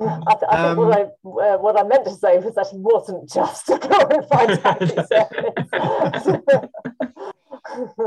th- 0.00 0.50
I 0.50 0.68
um, 0.68 0.78
what 0.78 0.98
I, 0.98 1.02
uh, 1.02 1.58
what 1.58 1.78
I 1.78 1.82
meant 1.82 2.06
to 2.06 2.14
say 2.14 2.38
was 2.38 2.54
that 2.54 2.68
he 2.68 2.78
wasn't 2.78 3.30
just 3.30 3.68
a 3.68 3.78
glorified 3.78 4.58
taxi 4.62 4.96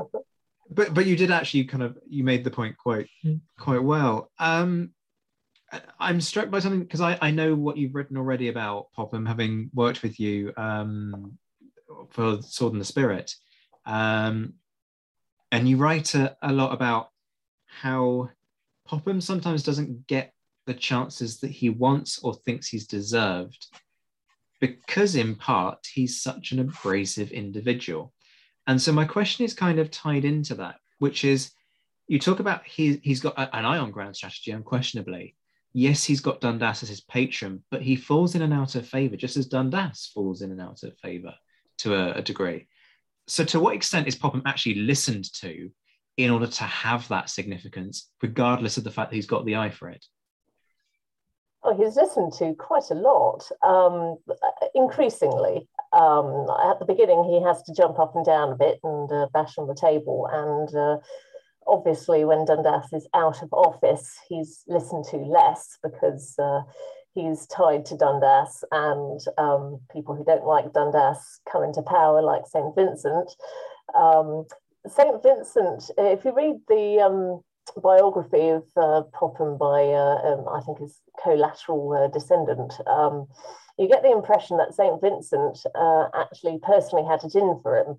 service. 0.10 0.26
But 0.70 0.94
but 0.94 1.06
you 1.06 1.16
did 1.16 1.32
actually 1.32 1.66
kind 1.66 1.84
of 1.84 1.98
you 2.08 2.24
made 2.24 2.44
the 2.44 2.52
point 2.52 2.78
quite 2.78 3.08
quite 3.58 3.84
well. 3.84 4.32
Um, 4.40 4.92
I'm 6.00 6.22
struck 6.22 6.50
by 6.50 6.60
something 6.60 6.82
because 6.82 7.02
I, 7.02 7.18
I 7.22 7.32
know 7.32 7.56
what 7.56 7.78
you've 7.78 7.96
written 7.96 8.18
already 8.18 8.48
about 8.48 8.92
Popham, 8.94 9.26
having 9.26 9.70
worked 9.74 10.04
with 10.04 10.20
you 10.20 10.54
um, 10.58 11.38
for 12.10 12.42
Sword 12.42 12.74
and 12.74 12.82
the 12.82 12.86
Spirit. 12.86 13.34
Um, 13.86 14.54
and 15.52 15.68
you 15.68 15.78
write 15.78 16.16
a, 16.16 16.36
a 16.42 16.54
lot 16.54 16.74
about 16.74 17.10
how 17.66 18.30
Popham 18.88 19.22
sometimes 19.22 19.64
doesn't 19.64 20.08
get 20.08 20.34
the 20.66 20.74
chances 20.74 21.40
that 21.40 21.52
he 21.52 21.70
wants 21.70 22.20
or 22.24 22.34
thinks 22.34 22.68
he's 22.68 22.88
deserved 22.88 23.68
because, 24.60 25.16
in 25.16 25.36
part, 25.36 25.80
he's 25.94 26.22
such 26.22 26.52
an 26.52 26.60
abrasive 26.60 27.32
individual. 27.32 28.14
And 28.68 28.82
so, 28.82 28.92
my 28.92 29.06
question 29.06 29.46
is 29.46 29.54
kind 29.54 29.80
of 29.80 29.92
tied 29.92 30.26
into 30.26 30.56
that, 30.56 30.76
which 31.00 31.24
is 31.24 31.52
you 32.08 32.20
talk 32.20 32.40
about 32.40 32.66
he, 32.66 33.00
he's 33.04 33.20
got 33.20 33.36
an 33.38 33.66
eye 33.66 33.78
on 33.78 33.92
ground 33.92 34.16
strategy, 34.16 34.52
unquestionably. 34.52 35.36
Yes, 35.74 36.04
he's 36.04 36.22
got 36.22 36.40
Dundas 36.40 36.84
as 36.84 36.90
his 36.90 37.02
patron, 37.02 37.64
but 37.70 37.82
he 37.82 37.96
falls 37.96 38.34
in 38.36 38.42
and 38.42 38.54
out 38.54 38.76
of 38.76 38.88
favor, 38.88 39.18
just 39.18 39.38
as 39.38 39.48
Dundas 39.48 40.12
falls 40.14 40.42
in 40.42 40.52
and 40.52 40.62
out 40.62 40.84
of 40.84 40.98
favor 41.00 41.34
to 41.80 41.96
a, 41.96 42.14
a 42.14 42.22
degree. 42.22 42.68
So, 43.28 43.44
to 43.46 43.60
what 43.60 43.76
extent 43.76 44.08
is 44.08 44.16
Popham 44.16 44.44
actually 44.46 44.76
listened 44.76 45.32
to 45.42 45.70
in 46.18 46.32
order 46.32 46.48
to 46.48 46.64
have 46.64 47.08
that 47.10 47.30
significance, 47.30 48.10
regardless 48.22 48.78
of 48.78 48.84
the 48.84 48.92
fact 48.92 49.10
that 49.10 49.16
he's 49.16 49.26
got 49.26 49.46
the 49.46 49.58
eye 49.58 49.72
for 49.72 49.90
it? 49.90 50.06
Oh, 51.64 51.76
he's 51.76 51.96
listened 51.96 52.34
to 52.34 52.54
quite 52.54 52.92
a 52.92 52.94
lot, 52.94 53.50
um, 53.64 54.18
increasingly. 54.76 55.68
Um, 55.96 56.48
at 56.70 56.80
the 56.80 56.86
beginning, 56.86 57.24
he 57.24 57.42
has 57.42 57.64
to 57.64 57.74
jump 57.74 58.00
up 58.00 58.16
and 58.16 58.26
down 58.26 58.52
a 58.52 58.56
bit 58.56 58.80
and 58.84 59.10
uh, 59.12 59.28
bash 59.34 59.58
on 59.58 59.68
the 59.68 59.74
table. 59.74 60.28
And 60.32 60.76
uh, 60.76 60.98
obviously, 61.66 62.26
when 62.26 62.46
Dundas 62.46 62.92
is 62.92 63.08
out 63.14 63.42
of 63.42 63.54
office, 63.54 64.20
he's 64.28 64.64
listened 64.68 65.06
to 65.12 65.18
less 65.18 65.78
because 65.82 66.36
uh, 66.38 66.62
he's 67.14 67.48
tied 67.48 67.86
to 67.86 67.98
Dundas, 67.98 68.64
and 68.72 69.22
um, 69.38 69.80
people 69.92 70.16
who 70.16 70.26
don't 70.26 70.46
like 70.46 70.74
Dundas 70.74 71.40
come 71.50 71.64
into 71.64 71.82
power, 71.82 72.22
like 72.22 72.46
St. 72.46 72.76
Vincent. 72.76 73.32
Um, 73.96 74.46
St. 74.88 75.24
Vincent, 75.24 75.90
if 75.98 76.26
you 76.26 76.36
read 76.36 76.58
the 76.68 77.00
um, 77.00 77.42
biography 77.82 78.50
of 78.50 78.64
uh, 78.78 79.04
Popham 79.14 79.58
by, 79.58 79.84
uh, 79.84 80.34
um, 80.34 80.46
I 80.52 80.62
think, 80.62 80.80
his 80.80 81.00
collateral 81.22 81.92
uh, 81.94 82.08
descendant, 82.08 82.74
um, 82.88 83.28
you 83.78 83.88
get 83.88 84.04
the 84.04 84.12
impression 84.12 84.58
that 84.58 84.74
St. 84.74 85.02
Vincent 85.02 85.60
uh, 85.76 86.08
actually 86.14 86.60
personally 86.64 87.06
had 87.06 87.24
it 87.24 87.36
in 87.36 87.60
for 87.62 87.78
him. 87.78 87.98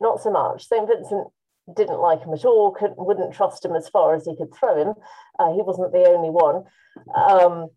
not 0.00 0.20
so 0.22 0.30
much. 0.30 0.66
St. 0.66 0.88
Vincent 0.88 1.28
didn't 1.76 2.00
like 2.00 2.22
him 2.22 2.32
at 2.32 2.44
all, 2.44 2.72
couldn't, 2.72 2.98
wouldn't 2.98 3.34
trust 3.34 3.64
him 3.64 3.74
as 3.74 3.88
far 3.88 4.14
as 4.14 4.24
he 4.24 4.36
could 4.36 4.54
throw 4.54 4.76
him. 4.80 4.94
Uh, 5.38 5.52
he 5.52 5.62
wasn't 5.62 5.92
the 5.92 6.08
only 6.08 6.30
one. 6.30 6.64
Um, 7.14 7.68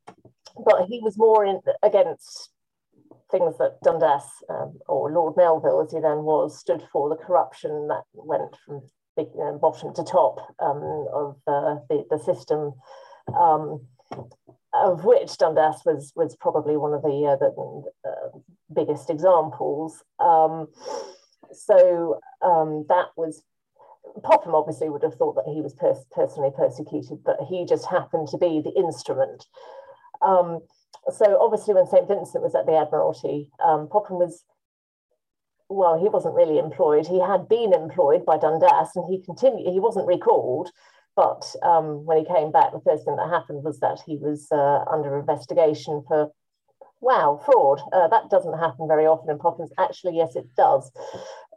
but 0.66 0.88
he 0.88 1.00
was 1.02 1.18
more 1.18 1.46
in, 1.46 1.62
against 1.84 2.50
things 3.32 3.58
that 3.58 3.82
Dundas, 3.84 4.24
um, 4.50 4.80
or 4.88 5.12
Lord 5.12 5.36
Melville 5.38 5.82
as 5.82 5.92
he 5.92 6.00
then 6.00 6.24
was, 6.24 6.58
stood 6.58 6.84
for, 6.92 7.10
the 7.10 7.16
corruption 7.16 7.88
that 7.88 8.04
went 8.14 8.56
from 8.66 8.78
uh, 8.78 8.80
bottom 9.62 9.94
to 9.94 10.04
top 10.04 10.40
um, 10.60 11.08
of 11.14 11.36
uh, 11.48 11.76
the, 11.90 12.06
the 12.10 12.20
system, 12.20 12.74
um, 13.38 13.86
of 14.74 15.06
which 15.06 15.38
Dundas 15.38 15.82
was, 15.86 16.12
was 16.16 16.36
probably 16.36 16.78
one 16.78 16.94
of 16.94 17.02
the, 17.02 17.26
uh, 17.26 17.38
the 17.38 18.10
uh, 18.10 18.38
biggest 18.74 19.10
examples. 19.10 20.04
Um, 20.20 20.68
so 21.52 22.20
um, 22.42 22.86
that 22.90 23.08
was 23.16 23.44
Popham 24.24 24.56
obviously 24.56 24.90
would 24.90 25.04
have 25.04 25.16
thought 25.16 25.36
that 25.36 25.52
he 25.52 25.62
was 25.62 25.74
pers- 25.74 26.06
personally 26.12 26.52
persecuted, 26.56 27.24
but 27.24 27.38
he 27.48 27.66
just 27.66 27.86
happened 27.86 28.28
to 28.30 28.38
be 28.38 28.62
the 28.62 28.74
instrument. 28.78 29.46
Um, 30.22 30.60
so 31.12 31.38
obviously, 31.40 31.74
when 31.74 31.88
St. 31.88 32.08
Vincent 32.08 32.44
was 32.44 32.56
at 32.56 32.66
the 32.66 32.78
Admiralty, 32.78 33.52
um, 33.64 33.88
Popham 33.88 34.18
was 34.18 34.44
well, 35.70 36.00
he 36.00 36.10
wasn't 36.10 36.36
really 36.36 36.58
employed. 36.58 37.08
He 37.08 37.20
had 37.20 37.48
been 37.50 37.74
employed 37.74 38.26
by 38.26 38.38
Dundas 38.38 38.96
and 38.96 39.06
he 39.10 39.22
continued, 39.24 39.72
he 39.72 39.80
wasn't 39.80 40.08
recalled. 40.08 40.72
But 41.16 41.56
um, 41.64 42.06
when 42.06 42.18
he 42.18 42.26
came 42.26 42.52
back, 42.52 42.72
the 42.72 42.82
first 42.86 43.06
thing 43.06 43.16
that 43.16 43.30
happened 43.30 43.64
was 43.64 43.80
that 43.80 44.02
he 44.06 44.18
was 44.18 44.48
uh, 44.52 44.84
under 44.92 45.18
investigation 45.18 46.04
for, 46.08 46.30
wow, 47.00 47.42
fraud. 47.46 47.82
Uh, 47.94 48.10
that 48.10 48.30
doesn't 48.30 48.60
happen 48.60 48.88
very 48.88 49.06
often 49.06 49.30
in 49.30 49.40
Popham's. 49.40 49.72
Actually, 49.80 50.18
yes, 50.18 50.36
it 50.36 50.46
does. 50.58 50.92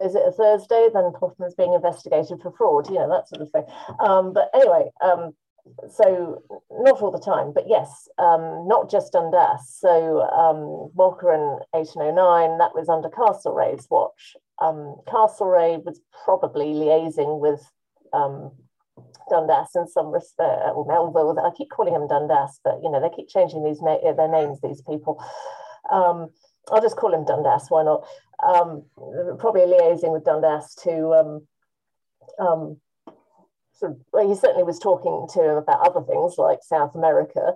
Is 0.01 0.15
it 0.15 0.23
a 0.25 0.33
Thursday? 0.33 0.89
Then 0.95 1.13
Popham 1.13 1.49
being 1.57 1.73
investigated 1.73 2.41
for 2.41 2.53
fraud, 2.53 2.89
you 2.89 2.95
know, 2.95 3.09
that 3.09 3.29
sort 3.29 3.43
of 3.43 3.51
thing. 3.51 3.65
Um, 3.99 4.33
but 4.33 4.49
anyway, 4.55 4.91
um, 5.01 5.33
so 5.91 6.43
not 6.71 7.01
all 7.01 7.11
the 7.11 7.19
time, 7.19 7.53
but 7.53 7.65
yes, 7.67 8.09
um, 8.19 8.67
not 8.69 8.91
just 8.91 9.13
Dundas. 9.13 9.77
So 9.79 10.21
um, 10.23 10.91
Walcheren 10.97 11.61
1809, 11.73 12.59
that 12.59 12.75
was 12.75 12.89
under 12.89 13.09
Castlereagh's 13.09 13.89
watch. 13.91 14.37
Um, 14.61 14.97
Castlereagh 15.07 15.85
was 15.85 16.01
probably 16.25 16.67
liaising 16.67 17.41
with 17.41 17.61
um, 18.13 18.53
Dundas 19.31 19.71
in 19.75 19.87
some 19.87 20.09
respect, 20.09 20.63
or 20.75 20.85
Melville. 20.87 21.39
I 21.39 21.51
keep 21.57 21.71
calling 21.71 21.95
him 21.95 22.09
Dundas, 22.09 22.61
but 22.65 22.81
you 22.83 22.91
know 22.91 23.01
they 23.01 23.15
keep 23.15 23.29
changing 23.29 23.65
these 23.65 23.81
na- 23.81 24.01
their 24.01 24.29
names. 24.29 24.61
These 24.61 24.83
people. 24.83 25.23
Um, 25.91 26.29
I'll 26.71 26.83
just 26.83 26.97
call 26.97 27.15
him 27.15 27.25
Dundas. 27.25 27.67
Why 27.69 27.83
not? 27.83 28.07
Um, 28.47 28.85
probably 29.39 29.63
liaising 29.63 30.13
with 30.13 30.25
Dundas 30.25 30.75
to 30.83 31.41
sort 33.79 33.93
of, 33.93 33.99
well, 34.13 34.29
he 34.29 34.35
certainly 34.35 34.65
was 34.65 34.79
talking 34.79 35.27
to 35.35 35.43
him 35.43 35.57
about 35.57 35.87
other 35.87 36.05
things 36.05 36.37
like 36.39 36.59
South 36.63 36.95
America. 36.95 37.55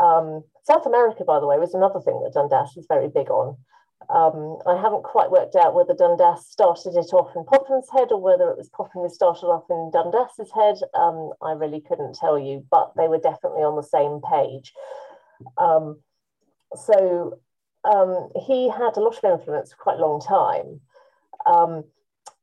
Um, 0.00 0.44
South 0.64 0.86
America, 0.86 1.24
by 1.24 1.40
the 1.40 1.46
way, 1.46 1.58
was 1.58 1.74
another 1.74 2.00
thing 2.00 2.20
that 2.22 2.34
Dundas 2.34 2.74
was 2.76 2.86
very 2.88 3.08
big 3.08 3.30
on. 3.30 3.56
Um, 4.08 4.58
I 4.66 4.80
haven't 4.80 5.04
quite 5.04 5.30
worked 5.30 5.54
out 5.54 5.74
whether 5.74 5.94
Dundas 5.94 6.46
started 6.46 6.96
it 6.96 7.12
off 7.12 7.36
in 7.36 7.44
Popham's 7.44 7.88
head 7.92 8.08
or 8.10 8.20
whether 8.20 8.50
it 8.50 8.56
was 8.56 8.70
Popham 8.70 9.02
who 9.02 9.08
started 9.08 9.46
off 9.46 9.64
in 9.70 9.90
Dundas's 9.92 10.50
head. 10.52 10.76
Um, 10.94 11.30
I 11.42 11.52
really 11.52 11.80
couldn't 11.80 12.16
tell 12.16 12.38
you, 12.38 12.66
but 12.70 12.92
they 12.96 13.08
were 13.08 13.18
definitely 13.18 13.62
on 13.62 13.76
the 13.76 13.82
same 13.82 14.20
page. 14.20 14.72
Um, 15.58 16.00
so 16.74 17.38
um, 17.84 18.30
he 18.46 18.68
had 18.68 18.96
a 18.96 19.00
lot 19.00 19.18
of 19.22 19.24
influence 19.24 19.70
for 19.70 19.78
quite 19.78 19.98
a 19.98 20.06
long 20.06 20.20
time. 20.20 20.80
Um, 21.46 21.84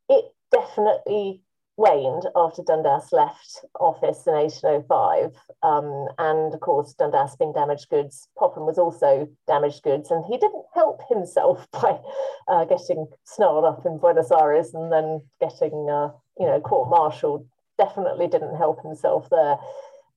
it 0.07 0.25
definitely 0.51 1.41
waned 1.77 2.23
after 2.35 2.63
Dundas 2.63 3.13
left 3.13 3.63
office 3.79 4.25
in 4.25 4.33
1805. 4.33 5.31
Um, 5.61 6.07
and 6.17 6.53
of 6.53 6.59
course, 6.59 6.93
Dundas 6.93 7.35
being 7.37 7.53
damaged 7.53 7.89
goods, 7.89 8.27
Popham 8.37 8.65
was 8.65 8.79
also 8.79 9.27
damaged 9.45 9.83
goods, 9.83 10.09
and 10.09 10.25
he 10.25 10.37
didn't 10.37 10.65
help 10.73 11.01
himself 11.07 11.67
by 11.71 11.99
uh, 12.47 12.65
getting 12.65 13.07
snarled 13.23 13.65
up 13.65 13.85
in 13.85 13.99
Buenos 13.99 14.31
Aires 14.31 14.73
and 14.73 14.91
then 14.91 15.21
getting, 15.39 15.87
uh, 15.89 16.09
you 16.39 16.47
know, 16.47 16.59
court-martialed. 16.59 17.47
Definitely 17.77 18.27
didn't 18.27 18.57
help 18.57 18.81
himself 18.81 19.29
there. 19.29 19.57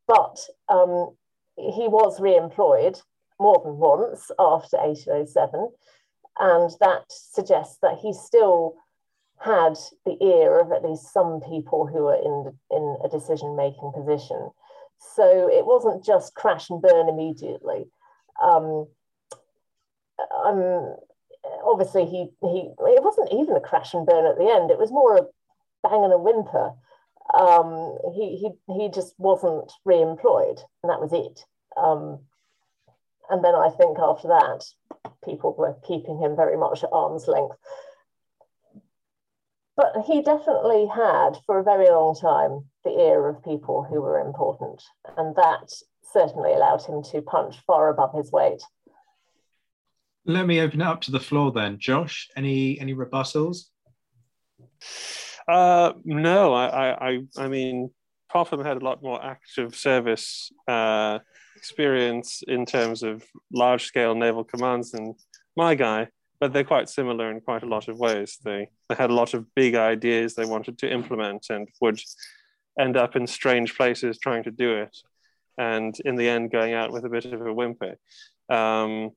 But 0.07 0.41
um, 0.71 1.15
he 1.57 1.87
was 1.89 2.21
re-employed 2.21 2.99
more 3.39 3.61
than 3.63 3.77
once 3.77 4.31
after 4.39 4.79
1807, 4.79 5.71
and 6.39 6.71
that 6.81 7.05
suggests 7.09 7.79
that 7.83 7.99
he 7.99 8.15
still 8.15 8.77
had 9.41 9.79
the 10.05 10.23
ear 10.23 10.61
of 10.61 10.71
at 10.71 10.85
least 10.85 11.13
some 11.13 11.41
people 11.41 11.87
who 11.87 12.05
were 12.05 12.15
in, 12.15 12.53
in 12.71 12.97
a 13.05 13.09
decision 13.09 13.57
making 13.57 13.93
position. 13.95 14.51
So 15.15 15.49
it 15.51 15.65
wasn't 15.65 16.05
just 16.05 16.35
crash 16.35 16.69
and 16.69 16.83
burn 16.83 17.09
immediately. 17.09 17.87
Um, 18.43 18.87
um, 20.45 20.95
obviously, 21.65 22.05
he, 22.05 22.29
he 22.43 22.69
it 22.79 23.03
wasn't 23.03 23.33
even 23.33 23.57
a 23.57 23.61
crash 23.61 23.95
and 23.95 24.07
burn 24.07 24.27
at 24.27 24.37
the 24.37 24.51
end, 24.51 24.71
it 24.71 24.79
was 24.79 24.93
more 24.93 25.17
a 25.17 25.23
bang 25.83 26.05
and 26.05 26.13
a 26.13 26.19
whimper. 26.19 26.73
Um, 27.33 27.97
he, 28.13 28.37
he, 28.37 28.75
he 28.75 28.91
just 28.91 29.15
wasn't 29.17 29.73
re 29.87 30.03
employed, 30.03 30.61
and 30.83 30.91
that 30.91 31.01
was 31.01 31.13
it. 31.15 31.45
Um, 31.79 32.19
and 33.31 33.43
then 33.43 33.55
I 33.55 33.71
think 33.71 33.99
after 33.99 34.29
that, 34.29 34.65
people 35.25 35.55
were 35.57 35.77
keeping 35.87 36.19
him 36.19 36.37
very 36.37 36.59
much 36.59 36.85
at 36.85 36.91
arm's 36.93 37.27
length 37.27 37.57
but 39.81 40.05
he 40.05 40.21
definitely 40.21 40.87
had 40.87 41.33
for 41.47 41.59
a 41.59 41.65
very 41.65 41.89
long 41.89 42.15
time 42.15 42.65
the 42.85 42.91
ear 42.91 43.29
of 43.29 43.43
people 43.43 43.83
who 43.83 44.03
were 44.03 44.21
important 44.21 44.83
and 45.17 45.35
that 45.37 45.73
certainly 46.13 46.53
allowed 46.53 46.83
him 46.83 47.03
to 47.03 47.23
punch 47.23 47.57
far 47.67 47.89
above 47.89 48.13
his 48.15 48.31
weight. 48.31 48.63
Let 50.27 50.47
me 50.47 50.61
open 50.61 50.83
it 50.83 50.87
up 50.87 51.01
to 51.03 51.11
the 51.11 51.21
floor 51.21 51.51
then. 51.53 51.79
Josh 51.79 52.29
any 52.37 52.79
any 52.79 52.95
rebuttals? 52.95 53.71
Uh 55.49 55.93
no 56.05 56.53
i 56.53 57.11
i 57.11 57.21
i 57.39 57.49
mean 57.49 57.91
Popham 58.31 58.63
had 58.63 58.77
a 58.77 58.85
lot 58.85 59.03
more 59.03 59.25
active 59.25 59.75
service 59.75 60.53
uh, 60.69 61.19
experience 61.57 62.45
in 62.47 62.65
terms 62.65 63.03
of 63.03 63.25
large 63.53 63.85
scale 63.85 64.15
naval 64.15 64.45
commands 64.45 64.93
than 64.93 65.15
my 65.57 65.75
guy 65.75 66.09
but 66.41 66.53
they're 66.53 66.65
quite 66.65 66.89
similar 66.89 67.31
in 67.31 67.41
quite 67.41 67.63
a 67.63 67.69
lot 67.69 67.89
of 67.89 67.99
ways. 67.99 68.39
They 68.43 68.69
they 68.89 68.95
had 68.95 69.11
a 69.11 69.15
lot 69.15 69.35
of 69.35 69.55
big 69.55 69.75
ideas 69.75 70.35
they 70.35 70.47
wanted 70.47 70.79
to 70.79 70.93
implement 70.93 71.47
and 71.51 71.69
would 71.81 72.01
end 72.79 72.97
up 72.97 73.15
in 73.15 73.27
strange 73.27 73.77
places 73.77 74.19
trying 74.19 74.45
to 74.45 74.51
do 74.51 74.75
it, 74.79 74.97
and 75.59 75.95
in 76.05 76.17
the 76.17 76.29
end 76.29 76.51
going 76.51 76.73
out 76.73 76.93
with 76.93 77.05
a 77.05 77.11
bit 77.11 77.27
of 77.27 77.47
a 77.47 77.53
whimper. 77.53 77.97
Um, 78.49 79.11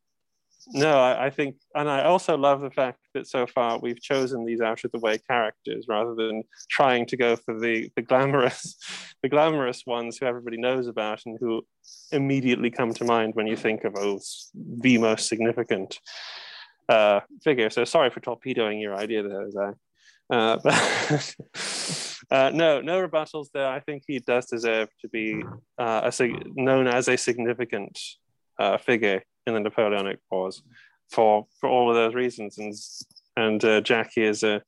no, 0.68 0.98
I, 0.98 1.26
I, 1.26 1.30
think, 1.30 1.58
and 1.76 1.90
I 1.90 2.04
also 2.04 2.38
love 2.38 2.62
the 2.62 2.72
fact 2.72 3.00
that 3.14 3.28
so 3.28 3.46
far 3.46 3.80
we've 3.80 4.02
chosen 4.02 4.46
these 4.46 4.62
out 4.62 4.84
of 4.86 4.92
the 4.92 5.00
way 5.00 5.18
characters 5.18 5.88
rather 5.90 6.16
than 6.16 6.44
trying 6.70 7.06
to 7.08 7.18
go 7.18 7.36
for 7.36 7.60
the 7.60 7.90
the 7.96 8.02
glamorous, 8.02 8.78
the 9.24 9.30
glamorous 9.30 9.86
ones 9.86 10.18
who 10.18 10.26
everybody 10.26 10.58
knows 10.58 10.88
about 10.88 11.22
and 11.26 11.38
who 11.40 11.66
immediately 12.12 12.70
come 12.70 12.94
to 12.94 13.06
mind 13.06 13.36
when 13.36 13.48
you 13.48 13.56
think 13.56 13.84
of 13.84 13.96
oh, 13.98 14.20
the 14.54 14.98
most 14.98 15.28
significant 15.28 16.00
uh, 16.90 17.22
figure. 17.44 17.70
So 17.70 17.86
sorry 17.86 18.10
for 18.10 18.20
torpedoing 18.20 18.80
your 18.80 18.96
idea 18.96 19.24
there, 19.24 19.52
Zach. 19.52 19.76
Uh, 20.30 20.58
but 20.64 21.36
uh, 22.32 22.52
no, 22.54 22.82
no 22.82 23.08
rebuttals 23.08 23.48
there. 23.54 23.68
I 23.68 23.80
think 23.80 24.04
he 24.08 24.20
does 24.20 24.48
deserve 24.48 24.90
to 25.02 25.10
be 25.10 25.44
uh, 25.78 26.12
a, 26.20 26.28
known 26.56 26.88
as 26.88 27.08
a 27.08 27.18
significant 27.18 28.00
uh, 28.60 28.78
figure 28.78 29.24
in 29.46 29.54
the 29.54 29.60
Napoleonic 29.60 30.20
Wars 30.32 30.64
for 31.10 31.46
for 31.60 31.70
all 31.70 31.90
of 31.90 31.96
those 31.96 32.16
reasons. 32.16 32.58
And 32.58 32.74
and 33.36 33.64
uh, 33.64 33.82
Jackie 33.82 34.24
is 34.24 34.44
a 34.44 34.62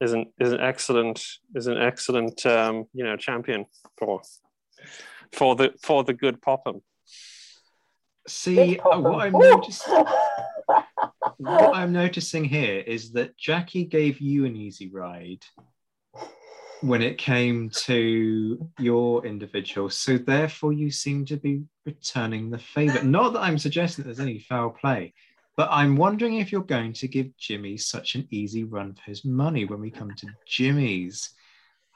is 0.00 0.12
an 0.12 0.26
is 0.40 0.52
an 0.52 0.60
excellent 0.60 1.24
is 1.54 1.66
an 1.66 1.78
excellent 1.78 2.44
um, 2.46 2.86
you 2.92 3.04
know 3.04 3.16
champion 3.16 3.66
for 3.98 4.20
for 5.32 5.56
the 5.56 5.74
for 5.82 6.04
the 6.04 6.14
good 6.14 6.40
Popham. 6.40 6.82
See 8.26 8.76
what 8.82 9.26
I'm 9.26 9.32
noticing. 9.32 10.04
what 11.38 11.76
I'm 11.76 11.92
noticing 11.92 12.44
here 12.44 12.80
is 12.80 13.12
that 13.12 13.36
Jackie 13.36 13.84
gave 13.84 14.20
you 14.20 14.44
an 14.44 14.56
easy 14.56 14.88
ride 14.88 15.44
when 16.80 17.00
it 17.00 17.16
came 17.16 17.70
to 17.70 18.70
your 18.78 19.24
individual. 19.24 19.88
So 19.88 20.18
therefore, 20.18 20.72
you 20.72 20.90
seem 20.90 21.24
to 21.26 21.36
be 21.36 21.62
returning 21.86 22.50
the 22.50 22.58
favour. 22.58 23.02
Not 23.02 23.32
that 23.32 23.40
I'm 23.40 23.58
suggesting 23.58 24.04
that 24.04 24.08
there's 24.08 24.20
any 24.26 24.38
foul 24.38 24.70
play, 24.70 25.14
but 25.56 25.68
I'm 25.70 25.96
wondering 25.96 26.38
if 26.38 26.52
you're 26.52 26.62
going 26.62 26.92
to 26.94 27.08
give 27.08 27.36
Jimmy 27.38 27.76
such 27.76 28.16
an 28.16 28.26
easy 28.30 28.64
run 28.64 28.94
for 28.94 29.02
his 29.02 29.24
money 29.24 29.64
when 29.64 29.80
we 29.80 29.90
come 29.90 30.14
to 30.14 30.26
Jimmy's 30.46 31.30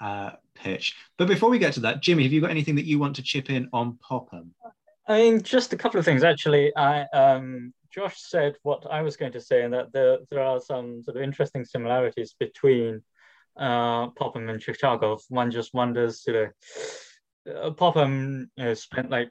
uh, 0.01 0.31
pitch. 0.55 0.95
But 1.17 1.29
before 1.29 1.51
we 1.51 1.59
get 1.59 1.75
to 1.75 1.81
that, 1.81 2.01
Jimmy, 2.01 2.23
have 2.23 2.33
you 2.33 2.41
got 2.41 2.51
anything 2.51 2.77
that 2.77 2.87
you 2.87 2.99
want 2.99 3.17
to 3.17 3.23
chip 3.23 3.51
in 3.51 3.69
on 3.73 3.99
Popham? 4.01 4.55
I 5.09 5.23
mean, 5.23 5.43
just 5.43 5.73
a 5.73 5.77
couple 5.77 5.99
of 5.99 6.05
things 6.05 6.23
actually. 6.23 6.75
I 6.77 7.05
um, 7.15 7.73
Josh 7.91 8.21
said 8.21 8.57
what 8.63 8.87
I 8.91 9.01
was 9.01 9.17
going 9.17 9.33
to 9.33 9.41
say, 9.41 9.63
and 9.63 9.73
that 9.73 9.91
there, 9.93 10.19
there 10.31 10.43
are 10.43 10.61
some 10.61 11.03
sort 11.03 11.17
of 11.17 11.23
interesting 11.23 11.65
similarities 11.65 12.35
between 12.39 13.03
uh, 13.59 14.09
Popham 14.11 14.51
and 14.51 14.61
Chichagov. 14.61 15.23
One 15.31 15.51
just 15.51 15.73
wonders, 15.73 16.25
you 16.27 16.33
know, 16.35 16.49
uh, 17.55 17.71
Popham 17.71 18.51
you 18.57 18.65
know, 18.65 18.75
spent 18.75 19.09
like, 19.09 19.31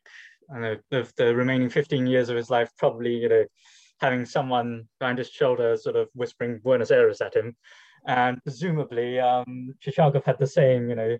I 0.53 0.59
know, 0.59 0.75
the, 0.89 1.11
the 1.15 1.35
remaining 1.35 1.69
15 1.69 2.07
years 2.07 2.29
of 2.29 2.37
his 2.37 2.49
life 2.49 2.71
probably, 2.79 3.15
you 3.15 3.29
know, 3.29 3.45
having 4.01 4.25
someone 4.25 4.87
behind 4.99 5.19
his 5.19 5.29
shoulder 5.29 5.77
sort 5.77 5.95
of 5.95 6.09
whispering 6.15 6.59
Buenos 6.63 6.89
Aires 6.89 7.21
at 7.21 7.35
him. 7.35 7.55
And 8.07 8.41
presumably, 8.43 9.19
um, 9.19 9.75
Chichagov 9.85 10.23
had 10.23 10.39
the 10.39 10.47
same, 10.47 10.89
you 10.89 10.95
know, 10.95 11.17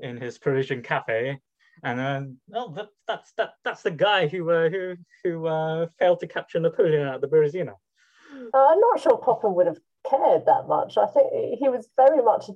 in 0.00 0.16
his 0.16 0.38
Parisian 0.38 0.82
cafe 0.82 1.38
and 1.82 2.00
um, 2.00 2.36
oh, 2.54 2.72
that, 2.74 2.88
that's 3.08 3.32
that 3.38 3.54
that's 3.64 3.82
the 3.82 3.90
guy 3.90 4.28
who 4.28 4.50
uh, 4.50 4.68
who 4.68 4.96
who 5.24 5.46
uh, 5.46 5.86
failed 5.98 6.20
to 6.20 6.26
capture 6.26 6.60
Napoleon 6.60 7.08
at 7.08 7.20
the 7.20 7.28
Berezina. 7.28 7.74
Uh, 8.54 8.66
I'm 8.66 8.80
not 8.80 9.00
sure 9.00 9.18
Popham 9.18 9.54
would 9.54 9.66
have 9.66 9.78
cared 10.08 10.46
that 10.46 10.68
much. 10.68 10.96
I 10.96 11.06
think 11.06 11.58
he 11.58 11.68
was 11.68 11.88
very 11.96 12.22
much 12.22 12.48
a 12.48 12.52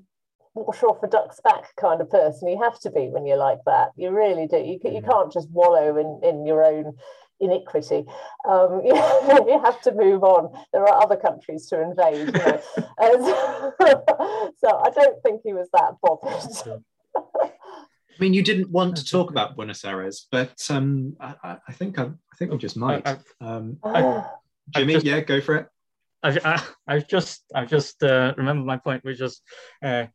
wash 0.54 0.82
off 0.82 1.02
a 1.02 1.06
duck's 1.06 1.40
back 1.40 1.74
kind 1.76 2.00
of 2.00 2.10
person. 2.10 2.48
You 2.48 2.62
have 2.62 2.80
to 2.80 2.90
be 2.90 3.08
when 3.08 3.26
you're 3.26 3.36
like 3.36 3.60
that. 3.66 3.90
You 3.96 4.10
really 4.10 4.46
do. 4.46 4.56
You, 4.56 4.80
you 4.84 5.00
mm. 5.00 5.10
can't 5.10 5.32
just 5.32 5.50
wallow 5.50 5.96
in, 5.96 6.20
in 6.28 6.46
your 6.46 6.64
own 6.64 6.96
iniquity. 7.40 8.04
Um, 8.48 8.82
you, 8.84 8.94
you, 8.94 9.60
have 9.64 9.80
to 9.82 9.92
move 9.92 10.22
on. 10.24 10.52
There 10.72 10.82
are 10.82 11.02
other 11.02 11.16
countries 11.16 11.66
to 11.66 11.82
invade. 11.82 12.26
You 12.26 12.32
know. 12.32 12.60
so 14.58 14.78
I 14.78 14.90
don't 14.90 15.22
think 15.22 15.42
he 15.44 15.52
was 15.52 15.68
that 15.72 15.94
bothered. 16.02 16.82
I 18.16 18.22
mean, 18.22 18.32
you 18.32 18.42
didn't 18.42 18.70
want 18.70 18.96
to 18.96 19.04
talk 19.04 19.30
about 19.30 19.56
Buenos 19.56 19.84
Aires, 19.84 20.26
but 20.30 20.54
um, 20.70 21.16
I, 21.20 21.58
I, 21.68 21.72
think 21.72 21.98
I, 21.98 22.04
I, 22.04 22.36
think 22.38 22.50
we 22.50 22.56
just 22.56 22.76
might. 22.76 23.06
I, 23.06 23.18
um, 23.42 23.78
Jimmy, 24.74 24.94
just, 24.94 25.04
yeah, 25.04 25.20
go 25.20 25.40
for 25.40 25.56
it. 25.56 25.66
I, 26.22 26.62
I, 26.88 26.98
just, 27.00 27.44
I've 27.54 27.68
just 27.68 28.02
uh, 28.02 28.32
remember 28.38 28.64
my 28.64 28.78
point, 28.78 29.04
which 29.04 29.20
is, 29.20 29.42
uh, 29.82 30.06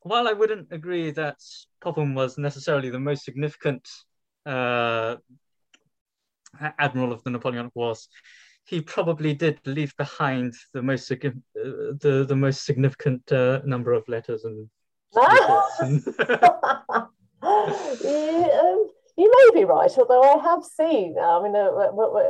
while 0.00 0.26
I 0.26 0.32
wouldn't 0.32 0.68
agree 0.72 1.10
that 1.10 1.36
Popham 1.82 2.14
was 2.14 2.38
necessarily 2.38 2.88
the 2.88 2.98
most 2.98 3.24
significant 3.24 3.86
uh, 4.46 5.16
admiral 6.78 7.12
of 7.12 7.22
the 7.24 7.30
Napoleonic 7.30 7.72
Wars, 7.74 8.08
he 8.64 8.80
probably 8.80 9.34
did 9.34 9.60
leave 9.66 9.94
behind 9.96 10.54
the 10.72 10.82
most 10.82 11.10
uh, 11.12 11.16
the 11.54 12.24
the 12.26 12.36
most 12.36 12.64
significant 12.64 13.30
uh, 13.30 13.60
number 13.64 13.92
of 13.92 14.08
letters 14.08 14.44
and 14.44 14.68
yeah, 18.02 18.60
um, 18.60 18.90
you 19.18 19.32
may 19.34 19.60
be 19.60 19.64
right, 19.64 19.90
although 19.96 20.22
I 20.22 20.42
have 20.42 20.62
seen, 20.62 21.16
I 21.18 21.42
mean, 21.42 21.56
uh, 21.56 21.70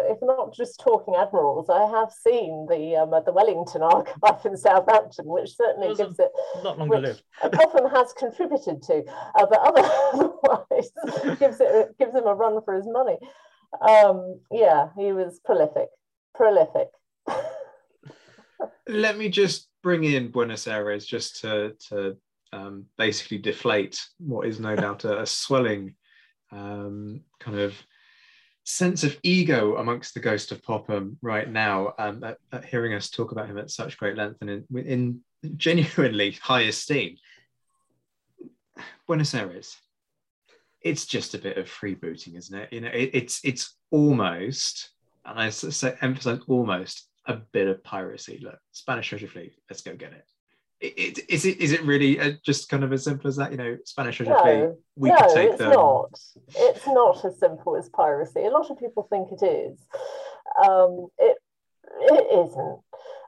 if 0.09 0.18
not 0.22 0.55
just 0.55 0.79
talking 0.79 1.16
admirals, 1.16 1.68
I 1.68 1.85
have 1.91 2.12
seen 2.12 2.66
the 2.70 2.97
um, 2.97 3.11
the 3.11 3.33
Wellington 3.33 3.83
archive 3.83 4.47
in 4.47 4.57
Southampton, 4.57 5.27
which 5.27 5.57
certainly 5.57 5.89
it 5.89 5.97
gives 5.97 6.18
it, 6.20 6.31
not 6.62 6.79
longer 6.79 7.01
lived. 7.01 7.22
Popham 7.43 7.91
has 7.91 8.12
contributed 8.12 8.83
to, 8.85 9.03
uh, 9.35 9.47
but 9.47 9.59
otherwise 9.59 10.91
gives 11.41 11.61
it 11.61 11.99
gives 11.99 12.14
him 12.14 12.27
a 12.27 12.35
run 12.35 12.61
for 12.64 12.74
his 12.74 12.87
money. 12.87 13.16
Um, 13.81 14.41
yeah, 14.53 14.91
he 14.97 15.12
was 15.12 15.41
prolific, 15.45 15.89
prolific. 16.37 16.89
Let 18.87 19.18
me 19.18 19.29
just 19.29 19.68
bring 19.83 20.05
in 20.05 20.31
Buenos 20.31 20.68
Aires 20.68 21.05
just 21.05 21.41
to 21.41 21.74
to 21.89 22.16
um, 22.57 22.87
basically 22.97 23.39
deflate 23.39 24.03
what 24.19 24.47
is 24.47 24.59
no 24.59 24.75
doubt 24.75 25.05
a, 25.05 25.21
a 25.21 25.27
swelling 25.27 25.95
um, 26.51 27.21
kind 27.39 27.59
of 27.59 27.75
sense 28.65 29.05
of 29.05 29.17
ego 29.23 29.77
amongst 29.77 30.15
the 30.15 30.21
ghost 30.21 30.51
of 30.53 30.63
Popham 30.63 31.19
right 31.23 31.49
now, 31.49 31.95
um, 31.99 32.25
at, 32.25 32.39
at 32.53 32.65
hearing 32.65 32.95
us 32.95 33.11
talk 33.11 33.33
about 33.33 33.49
him 33.49 33.59
at 33.59 33.71
such 33.71 33.99
great 33.99 34.17
length 34.17 34.39
and 34.41 34.51
in, 34.51 34.65
in 34.75 35.21
genuinely 35.57 36.33
high 36.43 36.63
esteem. 36.63 37.17
Buenos 39.07 39.35
Aires, 39.35 39.77
it's 40.81 41.07
just 41.07 41.35
a 41.35 41.39
bit 41.39 41.59
of 41.59 41.67
freebooting, 41.67 42.37
isn't 42.37 42.59
it? 42.59 42.73
You 42.73 42.81
know, 42.81 42.89
it, 42.89 43.11
it's 43.13 43.41
it's 43.45 43.77
almost, 43.91 44.91
and 45.25 45.39
I 45.39 45.51
say, 45.51 45.97
emphasize 46.01 46.41
almost 46.49 47.09
a 47.27 47.35
bit 47.35 47.69
of 47.69 47.85
piracy. 47.85 48.41
Look, 48.43 48.59
Spanish 48.73 49.09
treasure 49.09 49.29
fleet, 49.29 49.55
let's 49.71 49.83
go 49.83 49.95
get 49.95 50.13
it 50.13 50.25
it, 50.81 51.31
is 51.31 51.45
it 51.45 51.59
is 51.59 51.72
it 51.72 51.83
really 51.85 52.20
uh, 52.20 52.33
just 52.45 52.68
kind 52.68 52.85
of 52.85 52.93
as 52.93 53.05
simple 53.05 53.29
as 53.29 53.37
that? 53.37 53.51
You 53.51 53.57
know, 53.57 53.79
Spanish 53.85 54.18
treasure 54.18 54.33
no, 54.33 54.77
we 54.95 55.09
no, 55.09 55.16
could 55.16 55.35
take 55.35 55.49
it's 55.51 55.59
them. 55.59 55.70
not. 55.70 56.20
It's 56.55 56.87
not 56.87 57.24
as 57.24 57.39
simple 57.39 57.77
as 57.77 57.89
piracy. 57.89 58.45
A 58.45 58.51
lot 58.51 58.70
of 58.70 58.79
people 58.79 59.07
think 59.11 59.33
it 59.33 59.45
is. 59.45 59.79
Um, 60.66 61.09
it 61.18 61.39
it 62.01 62.47
isn't. 62.47 62.81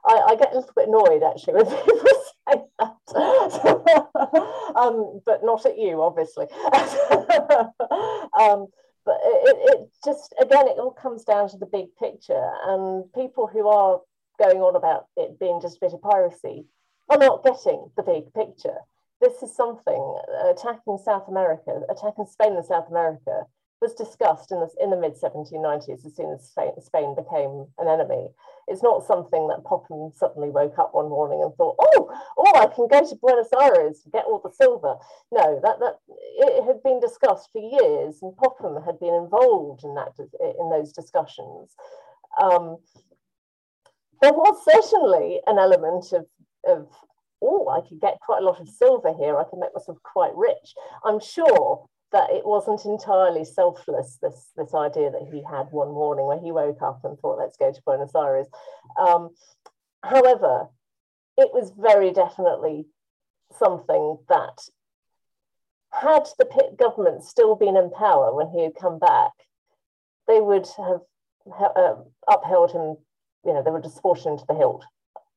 I, 0.05 0.21
I 0.29 0.35
get 0.35 0.53
a 0.53 0.59
little 0.59 0.73
bit 0.75 0.87
annoyed 0.87 1.23
actually 1.23 1.53
when 1.55 1.65
people 1.85 2.07
say 2.47 2.61
that, 2.79 2.95
um, 4.75 5.21
but 5.25 5.43
not 5.43 5.65
at 5.65 5.77
you, 5.77 6.01
obviously. 6.01 6.45
um, 8.39 8.67
but 9.05 9.17
it, 9.23 9.57
it 9.59 9.89
just 10.05 10.35
again, 10.39 10.67
it 10.67 10.77
all 10.77 10.91
comes 10.91 11.23
down 11.23 11.49
to 11.49 11.57
the 11.57 11.65
big 11.65 11.87
picture, 11.97 12.51
and 12.67 13.11
people 13.13 13.47
who 13.47 13.67
are 13.67 14.01
going 14.37 14.61
on 14.61 14.75
about 14.75 15.07
it 15.17 15.39
being 15.39 15.59
just 15.61 15.77
a 15.77 15.79
bit 15.81 15.93
of 15.93 16.01
piracy 16.01 16.65
are 17.09 17.17
not 17.17 17.43
getting 17.43 17.89
the 17.97 18.03
big 18.03 18.33
picture. 18.33 18.77
This 19.21 19.43
is 19.43 19.53
something 19.55 20.15
uh, 20.41 20.51
attacking 20.51 20.97
South 21.03 21.27
America, 21.27 21.81
attacking 21.89 22.25
Spain 22.25 22.55
and 22.55 22.65
South 22.65 22.89
America 22.89 23.45
was 23.81 23.93
discussed 23.93 24.51
in 24.51 24.59
the, 24.59 24.69
in 24.81 24.89
the 24.89 24.97
mid 24.97 25.15
1790s 25.15 26.05
as 26.05 26.15
soon 26.15 26.31
as 26.31 26.51
Spain 26.85 27.15
became 27.15 27.65
an 27.77 27.87
enemy. 27.87 28.27
It's 28.67 28.83
not 28.83 29.05
something 29.05 29.47
that 29.47 29.63
Popham 29.63 30.11
suddenly 30.13 30.49
woke 30.49 30.77
up 30.77 30.93
one 30.93 31.09
morning 31.09 31.41
and 31.41 31.55
thought, 31.55 31.75
oh, 31.79 32.11
oh, 32.37 32.59
I 32.59 32.67
can 32.67 32.87
go 32.87 33.07
to 33.07 33.15
Buenos 33.15 33.47
Aires 33.59 34.01
to 34.03 34.09
get 34.09 34.25
all 34.25 34.41
the 34.43 34.51
silver. 34.51 34.95
No, 35.31 35.59
that, 35.63 35.79
that 35.79 35.99
it 36.09 36.65
had 36.65 36.83
been 36.83 36.99
discussed 36.99 37.49
for 37.53 37.61
years 37.61 38.19
and 38.21 38.35
Popham 38.35 38.83
had 38.83 38.99
been 38.99 39.13
involved 39.13 39.83
in, 39.83 39.95
that, 39.95 40.11
in 40.19 40.69
those 40.69 40.91
discussions. 40.91 41.73
Um, 42.41 42.77
there 44.21 44.33
was 44.33 44.61
certainly 44.65 45.39
an 45.47 45.57
element 45.57 46.11
of 46.11 46.25
of 46.69 46.87
oh, 47.41 47.69
I 47.69 47.87
could 47.87 48.01
get 48.01 48.19
quite 48.19 48.41
a 48.41 48.45
lot 48.45 48.59
of 48.59 48.67
silver 48.67 49.13
here. 49.13 49.37
I 49.37 49.45
can 49.49 49.59
make 49.59 49.73
myself 49.73 49.97
quite 50.03 50.35
rich. 50.35 50.75
I'm 51.05 51.19
sure 51.19 51.87
that 52.11 52.31
it 52.31 52.45
wasn't 52.45 52.85
entirely 52.85 53.45
selfless. 53.45 54.17
This 54.21 54.51
this 54.55 54.73
idea 54.73 55.11
that 55.11 55.27
he 55.31 55.43
had 55.43 55.67
one 55.71 55.89
morning 55.89 56.25
where 56.25 56.39
he 56.39 56.51
woke 56.51 56.81
up 56.81 57.01
and 57.03 57.17
thought, 57.19 57.39
"Let's 57.39 57.57
go 57.57 57.71
to 57.71 57.81
Buenos 57.85 58.15
Aires." 58.15 58.47
Um, 58.97 59.29
however, 60.03 60.67
it 61.37 61.53
was 61.53 61.71
very 61.71 62.11
definitely 62.11 62.87
something 63.57 64.17
that 64.27 64.69
had 65.91 66.27
the 66.37 66.45
Pitt 66.45 66.77
government 66.77 67.23
still 67.23 67.55
been 67.55 67.77
in 67.77 67.89
power 67.91 68.33
when 68.33 68.49
he 68.49 68.63
had 68.63 68.75
come 68.75 68.99
back, 68.99 69.31
they 70.27 70.39
would 70.39 70.67
have 70.77 71.01
uh, 71.75 71.95
upheld 72.27 72.71
him. 72.71 72.97
You 73.45 73.53
know, 73.53 73.63
they 73.63 73.71
would 73.71 73.85
have 73.85 73.93
supported 73.93 74.27
him 74.27 74.37
to 74.37 74.45
the 74.47 74.55
hilt 74.55 74.85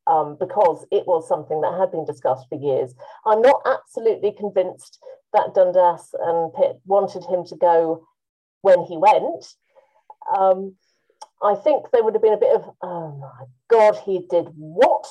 um, 0.07 0.37
because 0.39 0.87
it 0.91 1.07
was 1.07 1.29
something 1.29 1.61
that 1.61 1.79
had 1.79 1.91
been 1.91 2.05
discussed 2.05 2.49
for 2.49 2.59
years. 2.59 2.95
I'm 3.27 3.43
not 3.43 3.63
absolutely 3.67 4.33
convinced 4.33 4.99
that 5.33 5.55
Dundas 5.55 6.15
and 6.21 6.53
Pitt 6.55 6.81
wanted 6.87 7.25
him 7.25 7.45
to 7.47 7.57
go 7.57 8.07
when 8.63 8.83
he 8.85 8.97
went. 8.97 9.47
Um, 10.37 10.77
I 11.43 11.55
think 11.57 11.87
there 11.91 12.05
would 12.05 12.15
have 12.15 12.23
been 12.23 12.33
a 12.33 12.39
bit 12.39 12.55
of, 12.55 12.65
oh 12.83 13.17
my 13.19 13.47
God, 13.69 13.97
he 14.05 14.27
did 14.31 14.49
what? 14.55 15.07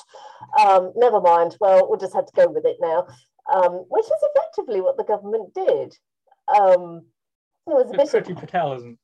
Um, 0.58 0.92
never 0.96 1.20
mind. 1.20 1.56
Well, 1.60 1.88
we'll 1.88 1.98
just 1.98 2.14
have 2.14 2.26
to 2.26 2.32
go 2.34 2.48
with 2.48 2.64
it 2.64 2.76
now, 2.80 3.06
um, 3.52 3.84
which 3.88 4.04
is 4.04 4.24
effectively 4.34 4.80
what 4.80 4.96
the 4.96 5.04
government 5.04 5.52
did. 5.54 5.94
Um, 6.48 7.06
it 7.66 7.74
was 7.74 7.90
a 7.92 7.96
bit 7.96 8.08
Priti 8.08 8.38
Patel, 8.38 8.74
isn't 8.74 8.98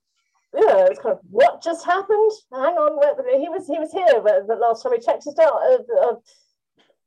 yeah, 0.55 0.87
it's 0.87 1.01
kind 1.01 1.15
of 1.15 1.21
what 1.31 1.63
just 1.63 1.85
happened. 1.85 2.33
Hang 2.53 2.75
on, 2.75 3.41
he 3.41 3.49
was 3.49 3.67
he 3.67 3.79
was 3.79 3.93
here, 3.93 4.21
but, 4.23 4.47
but 4.47 4.61
last 4.61 4.83
time 4.83 4.93
we 4.93 4.99
checked 4.99 5.27
it 5.27 5.39
out, 5.39 5.61
uh, 5.63 6.09
uh, 6.09 6.15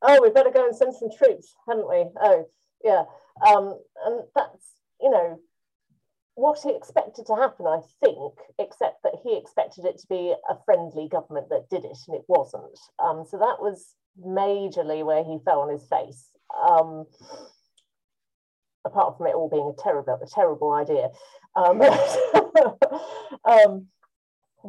oh, 0.04 0.22
we 0.22 0.30
better 0.30 0.52
go 0.52 0.66
and 0.66 0.76
send 0.76 0.96
some 0.96 1.10
troops, 1.18 1.56
hadn't 1.68 1.89
we? 1.89 2.06
Oh, 2.22 2.46
yeah, 2.84 3.04
um, 3.48 3.80
and 4.06 4.24
that's 4.36 4.66
you 5.02 5.10
know 5.10 5.39
what 6.36 6.60
he 6.64 6.72
expected 6.72 7.26
to 7.26 7.36
happen, 7.36 7.68
I 7.68 7.80
think, 8.00 8.34
except 8.58 9.04
that 9.04 9.16
he 9.24 9.38
expected 9.38 9.86
it 9.86 9.98
to 10.00 10.08
be 10.08 10.34
a 10.50 10.56
friendly 10.66 11.08
government 11.10 11.50
that 11.50 11.70
did 11.70 11.84
it, 11.84 11.98
and 12.08 12.16
it 12.16 12.26
wasn't. 12.28 12.80
Um, 13.00 13.26
so 13.30 13.38
that 13.38 13.58
was 13.60 13.96
majorly 14.20 15.06
where 15.06 15.24
he 15.24 15.39
fell 15.44 15.62
on 15.62 15.72
his 15.72 15.88
face. 15.88 16.30
Um, 16.68 17.06
apart 18.86 19.18
from 19.18 19.28
it 19.28 19.36
all 19.36 19.50
being 19.50 19.74
a 19.78 19.82
terrible, 19.82 20.20
a 20.22 20.28
terrible 20.28 20.74
idea. 20.74 21.10
Um, 21.56 21.82
um, 23.45 23.88